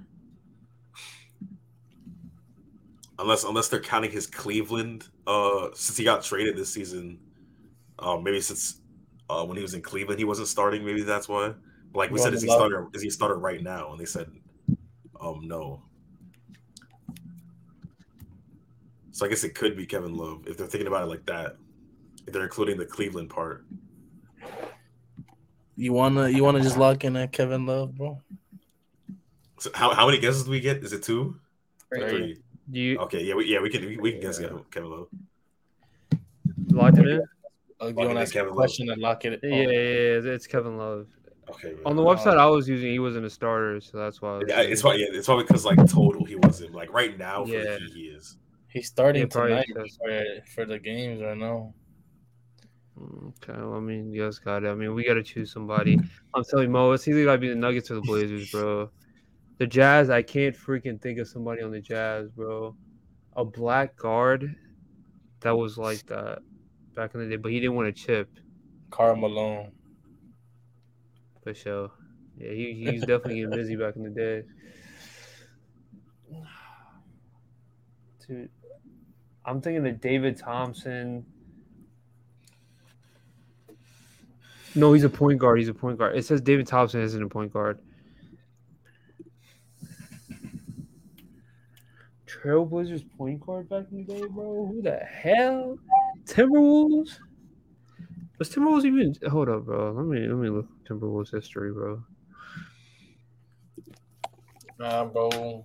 Unless 3.20 3.44
unless 3.44 3.70
they're 3.70 3.80
counting 3.80 4.12
his 4.12 4.28
Cleveland 4.28 5.08
uh 5.26 5.70
since 5.74 5.98
he 5.98 6.04
got 6.04 6.24
traded 6.24 6.56
this 6.56 6.74
season. 6.74 7.20
Uh, 8.00 8.18
maybe 8.18 8.40
since 8.42 8.82
uh 9.30 9.44
when 9.44 9.58
he 9.58 9.64
was 9.64 9.74
in 9.74 9.82
Cleveland 9.82 10.20
he 10.20 10.26
wasn't 10.26 10.48
starting, 10.48 10.86
maybe 10.86 11.02
that's 11.04 11.28
why. 11.28 11.54
But 11.98 12.02
like 12.04 12.12
we 12.12 12.20
You 12.20 12.24
said, 12.26 12.26
want 12.26 12.36
is 12.36 12.42
he 12.44 12.48
Love? 12.50 12.58
starter 12.60 12.88
is 12.94 13.02
he 13.02 13.08
a 13.08 13.12
starter 13.12 13.40
right 13.40 13.64
now? 13.64 13.92
And 13.92 14.00
they 14.00 14.06
said 14.06 14.30
um 15.20 15.48
no. 15.48 15.82
So 19.10 19.26
I 19.26 19.30
guess 19.30 19.44
it 19.44 19.56
could 19.56 19.76
be 19.76 19.88
Kevin 19.88 20.16
Love 20.16 20.46
if 20.46 20.58
they're 20.58 20.68
thinking 20.68 20.86
about 20.86 21.02
it 21.02 21.08
like 21.08 21.26
that. 21.26 21.58
If 22.28 22.34
they're 22.34 22.44
including 22.44 22.78
the 22.78 22.86
Cleveland 22.86 23.32
part. 23.32 23.66
You 25.76 25.92
wanna 25.92 26.30
you 26.30 26.44
wanna 26.44 26.62
just 26.62 26.78
lock 26.78 27.04
in 27.04 27.16
at 27.16 27.32
Kevin 27.32 27.66
Love, 27.66 27.96
bro? 27.96 28.22
So 29.58 29.72
how, 29.74 29.92
how 29.92 30.06
many 30.06 30.20
guesses 30.20 30.44
do 30.44 30.52
we 30.52 30.60
get? 30.60 30.84
Is 30.84 30.94
it 30.94 31.02
two? 31.02 31.40
Or 31.92 31.98
Great. 31.98 32.10
three? 32.12 32.42
Do 32.70 32.80
you 32.80 32.98
Okay, 33.00 33.24
yeah, 33.24 33.34
we, 33.34 33.48
yeah, 33.48 33.60
we 33.60 33.72
can 33.72 33.84
we, 33.84 33.98
we 33.98 34.12
can 34.12 34.22
guess 34.22 34.40
Yeah. 34.40 34.50
Kevin, 34.50 34.64
Kevin 34.70 34.92
Love. 34.92 35.08
locked 36.70 37.00
it 37.00 37.08
in? 37.08 37.22
Uh, 37.82 37.88
you 37.88 37.96
wanna 37.96 38.12
in, 38.12 38.18
ask 38.18 38.36
a 38.36 38.38
Kevin 38.38 38.50
Love. 38.50 38.58
question 38.58 38.92
and 38.92 39.02
lock 39.02 39.26
it? 39.26 39.40
Yeah, 39.42 39.50
yeah, 39.50 39.64
yeah, 39.66 40.34
it's 40.36 40.46
Kevin 40.46 40.78
Love. 40.78 41.08
Okay. 41.50 41.74
On 41.86 41.96
the 41.96 42.04
yeah. 42.04 42.10
website 42.10 42.38
I 42.38 42.46
was 42.48 42.68
using, 42.68 42.92
he 42.92 43.00
wasn't 43.00 43.26
a 43.26 43.30
starter, 43.30 43.80
so 43.80 43.98
that's 43.98 44.22
why. 44.22 44.30
I 44.30 44.38
was 44.40 44.46
Yeah, 44.50 44.62
it's 44.62 44.84
why. 44.84 44.96
yeah, 44.96 45.08
it's 45.10 45.28
probably 45.28 45.46
because 45.46 45.66
like 45.66 45.78
total 45.90 46.26
he 46.26 46.36
wasn't 46.36 46.74
like 46.74 46.92
right 46.92 47.18
now 47.18 47.46
for 47.46 47.52
Yeah. 47.52 47.64
the 47.64 47.80
Heat 47.80 47.94
he 47.94 48.02
is. 48.08 48.38
He's 48.70 48.88
starting 48.88 49.24
Yeah, 49.24 49.28
tonight 49.28 49.68
for, 49.74 50.22
for 50.54 50.66
the 50.66 50.78
games 50.78 51.22
right 51.22 51.38
now. 51.38 51.74
Mm, 53.00 53.28
okay, 53.30 53.60
well, 53.60 53.76
I 53.76 53.80
mean, 53.80 54.12
you 54.12 54.24
guys 54.24 54.40
got 54.40 54.64
it. 54.64 54.68
I 54.70 54.76
mean, 54.76 54.94
we 54.94 55.06
got 55.06 55.14
to 55.16 55.24
choose 55.24 55.52
somebody. 55.52 56.00
I'm 56.34 56.44
telling 56.44 56.66
you, 56.66 56.72
Mo, 56.72 56.92
it's 56.92 57.08
either 57.08 57.26
got 57.26 57.34
to 57.34 57.38
be 57.38 57.50
the 57.50 57.56
Nuggets 57.56 57.92
or 57.92 57.96
the 57.96 58.02
Blazers, 58.02 58.52
bro. 58.52 58.90
The 59.60 59.68
Jazz, 59.68 60.10
I 60.10 60.22
can't 60.22 60.56
freaking 60.56 61.02
think 61.02 61.20
of 61.20 61.28
somebody 61.28 61.62
on 61.62 61.72
the 61.72 61.82
Jazz, 61.82 62.30
bro. 62.30 62.76
A 63.36 63.46
black 63.46 63.96
guard 63.96 64.56
that 65.42 65.56
was 65.56 65.78
like 65.78 66.06
that 66.08 66.40
back 66.96 67.14
in 67.14 67.22
the 67.22 67.28
day, 67.28 67.36
but 67.36 67.52
he 67.52 67.60
didn't 67.60 67.76
want 67.76 67.96
to 67.96 68.04
chip 68.04 68.30
Karl 68.90 69.16
Malone. 69.16 69.72
For 71.48 71.54
sure. 71.54 71.92
Yeah, 72.38 72.52
he, 72.52 72.74
he 72.74 72.92
was 72.92 73.02
definitely 73.02 73.36
getting 73.36 73.52
busy 73.52 73.78
back 73.78 73.96
in 73.96 74.04
the 74.04 74.10
day. 74.10 74.44
Dude, 78.28 78.50
I'm 79.46 79.62
thinking 79.62 79.88
of 79.88 80.02
David 80.02 80.38
Thompson. 80.38 81.26
No, 84.76 84.92
he's 84.92 85.06
a 85.06 85.10
point 85.10 85.40
guard. 85.40 85.60
He's 85.60 85.70
a 85.70 85.74
point 85.74 85.98
guard. 85.98 86.18
It 86.18 86.26
says 86.26 86.42
David 86.42 86.68
Thompson 86.68 87.02
isn't 87.02 87.24
a 87.24 87.30
point 87.30 87.54
guard. 87.54 87.80
Trailblazers 92.28 93.06
point 93.18 93.40
guard 93.40 93.70
back 93.70 93.86
in 93.90 94.06
the 94.06 94.14
day, 94.14 94.28
bro. 94.28 94.68
Who 94.68 94.82
the 94.82 94.98
hell? 94.98 95.80
Timberwolves? 96.26 97.20
Was 98.38 98.50
Timberwolves 98.50 98.84
even? 98.84 99.16
Hold 99.32 99.48
up, 99.50 99.64
bro. 99.64 99.94
Let 99.94 100.06
me 100.06 100.28
let 100.28 100.38
me 100.38 100.50
look 100.50 100.68
Timberwolves 100.88 101.34
history, 101.34 101.72
bro. 101.72 102.04
Nah, 104.80 105.06
bro. 105.06 105.64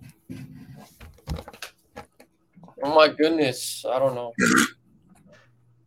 Oh 2.83 2.95
my 2.95 3.07
goodness, 3.07 3.85
I 3.89 3.99
don't 3.99 4.15
know. 4.15 4.33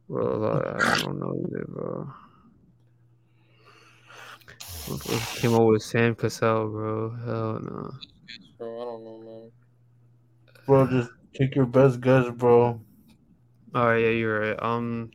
Bro, 0.08 0.44
I 0.44 0.92
I 0.92 0.98
don't 0.98 1.18
know 1.18 1.34
either, 1.48 1.64
bro. 1.68 2.08
Came 5.34 5.54
up 5.54 5.66
with 5.66 5.82
Sam 5.82 6.14
Cassell, 6.14 6.68
bro. 6.68 7.10
Hell 7.10 7.60
no. 7.60 7.90
Bro, 8.56 8.80
I 8.80 8.84
don't 8.84 9.04
know, 9.04 9.18
man. 9.18 9.50
Bro, 10.64 10.86
just 10.86 11.10
take 11.34 11.56
your 11.56 11.66
best 11.66 12.00
guess, 12.00 12.30
bro. 12.30 12.80
All 13.74 13.86
right, 13.86 13.98
yeah, 13.98 14.10
you're 14.10 14.40
right. 14.40 14.62
Um, 14.62 15.10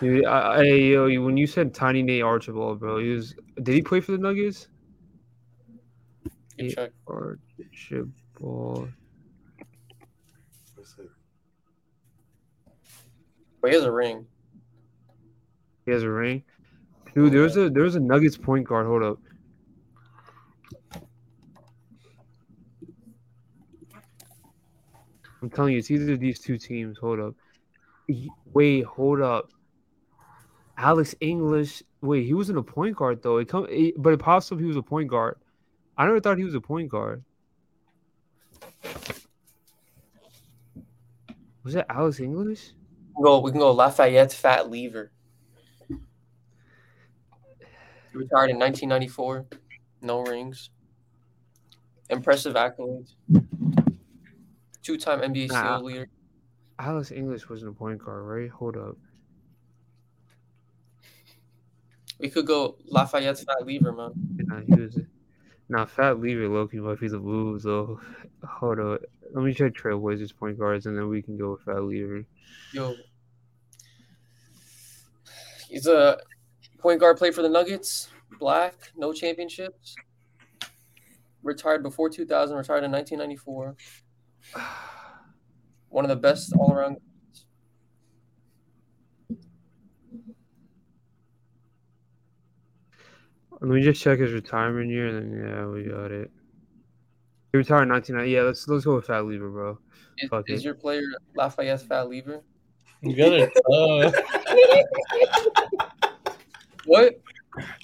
dude, 0.00 0.24
I, 0.24 0.58
I 0.58 0.62
yo, 0.62 1.20
when 1.22 1.36
you 1.36 1.46
said 1.46 1.74
Tiny 1.74 2.02
Nate 2.02 2.22
Archibald, 2.22 2.80
bro, 2.80 2.98
he 2.98 3.10
was. 3.10 3.34
Did 3.62 3.74
he 3.74 3.82
play 3.82 4.00
for 4.00 4.12
the 4.12 4.18
Nuggets? 4.18 4.68
Check. 6.68 6.92
Archibald. 7.08 8.90
But 13.60 13.70
he 13.70 13.76
has 13.76 13.84
a 13.84 13.92
ring. 13.92 14.26
He 15.84 15.92
has 15.92 16.02
a 16.02 16.10
ring. 16.10 16.44
Dude, 17.14 17.32
there's 17.32 17.56
a 17.56 17.68
there's 17.68 17.96
a 17.96 18.00
Nuggets 18.00 18.36
point 18.36 18.66
guard. 18.66 18.86
Hold 18.86 19.02
up. 19.02 19.18
I'm 25.42 25.50
telling 25.50 25.72
you, 25.72 25.78
it's 25.78 25.90
either 25.90 26.16
these 26.16 26.40
two 26.40 26.58
teams. 26.58 26.98
Hold 26.98 27.20
up. 27.20 27.34
Wait, 28.52 28.84
hold 28.84 29.20
up. 29.20 29.50
Alex 30.76 31.14
English. 31.20 31.82
Wait, 32.00 32.26
he 32.26 32.34
wasn't 32.34 32.58
a 32.58 32.62
point 32.62 32.96
guard 32.96 33.22
though. 33.22 33.38
It 33.38 33.48
come, 33.48 33.66
it, 33.68 33.94
but 33.96 34.12
it 34.12 34.20
up 34.52 34.58
he 34.58 34.64
was 34.64 34.76
a 34.76 34.82
point 34.82 35.08
guard. 35.08 35.36
I 35.96 36.06
never 36.06 36.20
thought 36.20 36.38
he 36.38 36.44
was 36.44 36.54
a 36.54 36.60
point 36.60 36.88
guard. 36.88 37.22
Was 41.62 41.74
that 41.74 41.86
Alex 41.90 42.20
English? 42.20 42.72
Go, 43.22 43.40
we 43.40 43.50
can 43.50 43.60
go 43.60 43.70
Lafayette 43.72 44.32
Fat 44.32 44.70
Lever. 44.70 45.12
He 45.88 45.96
retired 48.14 48.50
in 48.50 48.58
1994. 48.58 49.46
No 50.00 50.22
rings. 50.22 50.70
Impressive 52.08 52.54
accolades. 52.54 53.14
Two-time 54.82 55.20
NBA 55.20 55.48
Nah. 55.48 55.76
steal 55.76 55.84
leader. 55.84 56.08
Alex 56.78 57.10
English 57.10 57.48
wasn't 57.48 57.70
a 57.70 57.74
point 57.74 58.02
guard, 58.02 58.24
right? 58.24 58.50
Hold 58.50 58.76
up. 58.76 58.96
We 62.18 62.28
could 62.28 62.46
go 62.46 62.76
Lafayette 62.86 63.38
Fat 63.38 63.66
Lever, 63.66 63.92
man. 63.92 64.12
Nah, 64.36 64.60
he 64.60 64.74
was. 64.74 64.98
Nah, 65.68 65.84
Fat 65.86 66.20
Lever 66.20 66.48
Loki 66.48 66.78
might 66.78 67.00
be 67.00 67.08
the 67.08 67.18
move 67.18 67.62
though. 67.62 68.00
Hold 68.44 68.80
up. 68.80 69.02
Let 69.32 69.44
me 69.44 69.54
check 69.54 69.72
Trailblazers 69.74 70.36
point 70.36 70.58
guards 70.58 70.86
and 70.86 70.96
then 70.96 71.08
we 71.08 71.22
can 71.22 71.38
go 71.38 71.52
with 71.52 71.62
Fat 71.62 71.82
Lever. 71.82 72.24
Yo. 72.72 72.94
He's 75.68 75.86
a 75.86 76.18
point 76.78 76.98
guard, 77.00 77.16
played 77.16 77.34
for 77.34 77.42
the 77.42 77.48
Nuggets. 77.48 78.08
Black, 78.38 78.74
no 78.96 79.12
championships. 79.12 79.94
Retired 81.42 81.82
before 81.82 82.10
2000, 82.10 82.56
retired 82.56 82.84
in 82.84 82.90
1994. 82.90 83.76
One 85.88 86.04
of 86.04 86.08
the 86.08 86.16
best 86.16 86.52
all 86.58 86.72
around. 86.72 86.98
Let 93.60 93.70
me 93.70 93.82
just 93.82 94.00
check 94.00 94.18
his 94.18 94.32
retirement 94.32 94.88
year 94.88 95.08
and 95.08 95.32
then 95.32 95.46
yeah, 95.46 95.66
we 95.66 95.84
got 95.84 96.10
it. 96.10 96.30
He 97.52 97.58
retired 97.58 97.82
in 97.82 97.88
1990. 97.90 98.30
Yeah, 98.32 98.42
let's 98.42 98.66
let's 98.68 98.84
go 98.84 98.94
with 98.94 99.06
Fat 99.06 99.26
Lever, 99.26 99.50
bro. 99.50 99.78
Is, 100.18 100.30
Fuck 100.30 100.48
is 100.48 100.60
it. 100.60 100.64
your 100.64 100.74
player 100.74 101.02
Lafayette 101.34 101.82
Fat 101.82 102.08
Lever? 102.08 102.42
You 103.02 103.16
got 103.16 103.32
it. 103.32 103.50
Uh, 103.70 104.10
What? 106.86 107.20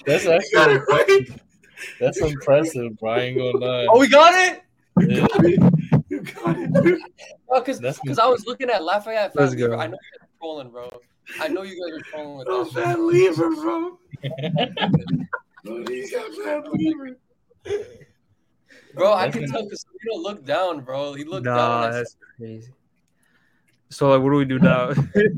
that's 0.05 0.25
actually 0.25 1.27
that's 1.99 2.19
impressive, 2.19 2.97
Brian. 2.99 3.19
I 3.19 3.23
ain't 3.25 3.37
gonna. 3.59 3.85
Oh, 3.89 3.99
we 3.99 4.09
got 4.09 4.33
it? 4.33 4.63
Yeah. 5.07 5.27
You 6.37 6.43
got 6.45 6.57
it, 6.57 6.73
dude. 6.83 7.01
Because 8.03 8.19
I 8.19 8.27
was 8.27 8.45
looking 8.45 8.69
at 8.69 8.83
Lafayette 8.83 9.35
Let's 9.35 9.55
go. 9.55 9.77
I 9.77 9.87
know 9.87 9.97
you're 10.11 10.27
trolling, 10.39 10.69
bro. 10.69 10.89
I 11.39 11.47
know 11.47 11.63
you 11.63 11.75
guys 11.81 11.99
are 11.99 12.03
trolling 12.11 12.37
with 12.37 12.47
that 12.47 12.65
shit. 12.73 12.83
Fat 12.83 12.99
Lever, 12.99 13.49
bro. 13.55 13.99
Bro, 15.63 15.85
he's 15.87 16.11
got 16.11 16.33
Fat 16.35 16.71
Lever. 16.71 17.17
Bro, 18.93 19.13
I 19.13 19.29
can 19.29 19.47
tell 19.49 19.63
because 19.63 19.85
he 19.91 20.09
don't 20.09 20.23
look 20.23 20.45
down, 20.45 20.81
bro. 20.81 21.13
He 21.13 21.23
looked 21.23 21.45
Nah, 21.45 21.55
down. 21.55 21.83
I 21.83 21.91
that's 21.97 22.15
crazy. 22.37 22.71
So 23.89 24.09
like, 24.09 24.21
what 24.21 24.31
do 24.31 24.37
we 24.37 24.45
do 24.45 24.59
now? 24.59 24.93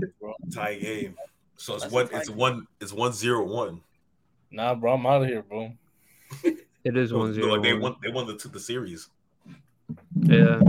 Tie 0.54 0.76
game. 0.76 1.16
So 1.58 1.74
it's 1.76 1.84
That's 1.84 1.94
one. 1.94 2.10
It's 2.14 2.30
game. 2.30 2.38
one. 2.38 2.68
It's 2.80 2.94
one 2.94 3.12
zero 3.14 3.44
one. 3.46 3.82
Nah, 4.52 4.76
bro, 4.76 4.94
I'm 4.94 5.06
out 5.06 5.24
of 5.24 5.28
here, 5.28 5.44
bro. 5.44 5.72
it 6.44 6.98
is 6.98 7.14
one 7.14 7.34
zero. 7.34 7.54
Like 7.56 7.64
they 7.64 7.74
won. 7.74 7.96
They 8.02 8.10
won 8.12 8.28
the 8.28 8.34
the 8.50 8.60
series. 8.60 9.10
Yeah. 10.16 10.62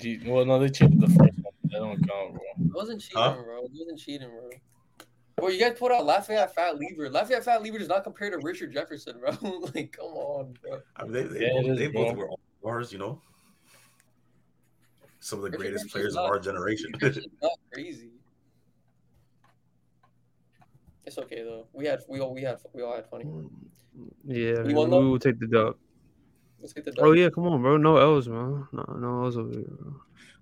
Gee, 0.00 0.20
Well, 0.24 0.44
no, 0.44 0.58
they 0.58 0.68
cheated 0.70 1.00
the 1.00 1.06
first 1.08 1.18
one. 1.18 1.54
That 1.64 1.78
don't 1.78 2.08
count, 2.08 2.32
bro. 2.32 2.40
It 2.64 2.74
wasn't 2.74 3.00
cheating, 3.00 3.22
Huh? 3.22 3.36
bro. 3.44 3.64
It 3.64 3.70
wasn't 3.72 3.98
cheating, 3.98 4.28
bro. 4.30 4.50
Bro, 5.36 5.48
you 5.48 5.60
guys 5.60 5.78
put 5.78 5.92
out 5.92 6.04
Lafayette 6.04 6.54
Fat 6.54 6.76
Lever. 6.78 7.08
Lafayette 7.10 7.44
Fat 7.44 7.62
Lever 7.62 7.78
does 7.78 7.88
not 7.88 8.02
compare 8.04 8.30
to 8.30 8.38
Richard 8.38 8.72
Jefferson, 8.72 9.18
bro. 9.20 9.30
like, 9.74 9.92
come 9.92 10.06
on, 10.06 10.54
bro. 10.62 10.80
I 10.96 11.04
mean, 11.04 11.12
they, 11.12 11.22
they, 11.24 11.40
Yeah, 11.46 11.52
both, 11.62 11.70
is, 11.72 11.78
they 11.78 11.86
both 11.88 12.16
were 12.16 12.28
all 12.28 12.40
stars. 12.60 12.92
You 12.92 12.98
know, 12.98 13.20
some 15.20 15.38
of 15.38 15.44
the 15.44 15.50
Richard 15.50 15.60
greatest 15.60 15.84
Jefferson's 15.86 15.92
players 15.92 16.14
not- 16.14 16.24
of 16.24 16.30
our 16.30 16.38
generation. 16.40 16.90
Not 17.42 17.52
crazy. 17.72 18.10
It's 21.06 21.18
okay 21.18 21.42
though. 21.42 21.66
We 21.72 21.86
had 21.86 22.00
we 22.08 22.20
all 22.20 22.32
we 22.34 22.42
had 22.42 22.58
we 22.72 22.82
all 22.82 22.94
had 22.94 23.06
funny. 23.10 23.24
Yeah, 24.24 24.36
You 24.36 24.54
man, 24.64 24.74
want 24.74 24.90
we 24.90 24.96
them? 24.96 25.10
will 25.10 25.18
take 25.18 25.38
the 25.40 25.46
dub. 25.46 25.76
Let's 26.60 26.72
get 26.72 26.84
the 26.84 26.94
Oh 27.00 27.12
yeah, 27.12 27.28
come 27.30 27.46
on, 27.46 27.62
bro. 27.62 27.76
No 27.76 27.96
L's, 27.96 28.28
man. 28.28 28.66
No, 28.72 28.84
no 28.98 29.24
L's 29.24 29.36
over 29.36 29.50
here, 29.52 29.64
bro. 29.68 29.94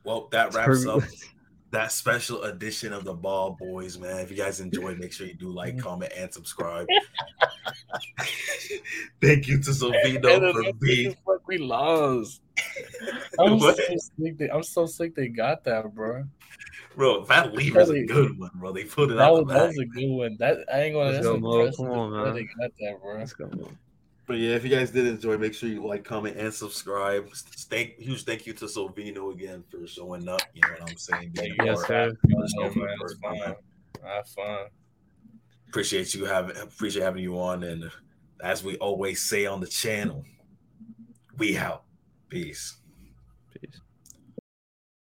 well, 0.05 0.29
that 0.33 0.55
wraps 0.55 0.87
up 0.87 1.03
that 1.71 1.93
special 1.93 2.43
edition 2.45 2.93
of 2.93 3.05
the 3.05 3.15
Ball 3.15 3.57
Boys, 3.59 3.99
man. 3.99 4.21
If 4.21 4.31
you 4.31 4.37
guys 4.37 4.61
enjoyed, 4.61 4.99
make 4.99 5.13
sure 5.13 5.27
you 5.27 5.35
do 5.35 5.51
like, 5.51 5.79
comment, 5.79 6.13
and 6.17 6.33
subscribe. 6.33 6.87
Thank 9.21 9.49
you 9.49 9.61
to 9.61 9.71
And 9.71 9.77
Sovino 9.77 10.53
for 10.53 10.63
what 10.65 10.81
being. 10.81 11.15
the 11.27 11.39
we 11.47 11.59
lost. 11.59 12.41
I'm 13.39 13.59
so 13.59 13.73
sick. 13.75 14.39
They, 14.39 14.51
I'm 14.51 14.63
so 14.63 14.87
sick 14.87 15.15
they 15.15 15.29
got 15.29 15.65
that, 15.65 15.95
bro. 15.95 16.25
Bro, 16.97 17.25
Fat 17.25 17.55
Lever's 17.55 17.91
a 17.91 18.05
good 18.05 18.39
one, 18.39 18.51
bro. 18.55 18.73
They 18.73 18.85
put 18.85 19.11
it 19.11 19.15
That 19.17 19.29
out 19.31 19.47
was, 19.47 19.55
that 19.55 19.67
was 19.69 19.79
a 19.79 19.85
good 19.87 20.11
one. 20.11 20.37
That 20.39 20.59
I 20.73 20.83
ain't 20.83 20.95
gonna. 20.95 21.07
Let's 21.11 21.19
That's 21.19 21.27
go, 21.29 21.39
Mo. 21.39 21.59
impressive. 21.61 21.87
Come 21.87 21.91
on, 21.91 22.13
man. 22.13 22.35
They 22.35 22.43
got 22.45 22.71
that, 22.81 22.97
bro. 23.03 23.19
Let's 23.19 23.33
go. 23.33 23.47
man. 23.47 23.79
But 24.29 24.37
yeah, 24.37 24.57
if 24.57 24.63
you 24.63 24.69
guys 24.69 24.91
did 24.91 25.07
enjoy, 25.07 25.39
make 25.39 25.55
sure 25.55 25.71
you 25.71 25.85
like, 25.87 26.05
comment, 26.05 26.37
and 26.37 26.53
subscribe. 26.53 27.31
Thank 27.33 27.95
huge 27.95 28.25
thank 28.25 28.47
you 28.47 28.53
to 28.53 28.67
Sovino 28.67 29.33
again 29.33 29.65
for 29.71 29.87
showing 29.87 30.29
up. 30.29 30.43
You 30.53 30.61
know 30.61 30.75
what 30.81 30.91
I'm 30.91 30.97
saying? 30.99 31.31
Being 31.33 31.57
Yes, 31.65 31.87
sir. 31.87 32.09
of 32.11 32.17
the 32.23 32.29
Yeah, 32.29 32.45
show 32.55 32.63
man, 32.63 32.73
for 32.75 32.81
the 32.81 32.93
it's 32.93 33.01
first 33.01 33.23
time. 33.23 33.55
fun. 34.03 34.05
Have 34.05 34.29
fun. 34.29 34.67
Appreciate 35.69 36.15
you 36.15 36.27
having 36.27 36.57
appreciate 36.59 37.03
having 37.03 37.23
you 37.23 37.39
on 37.41 37.63
and 37.65 37.91
as 38.43 38.63
we 38.63 38.77
always 38.77 39.23
say 39.23 39.47
on 39.47 39.61
the 39.61 39.67
channel, 39.67 40.25
we 41.39 41.57
out. 41.57 41.85
Peace. 42.29 42.77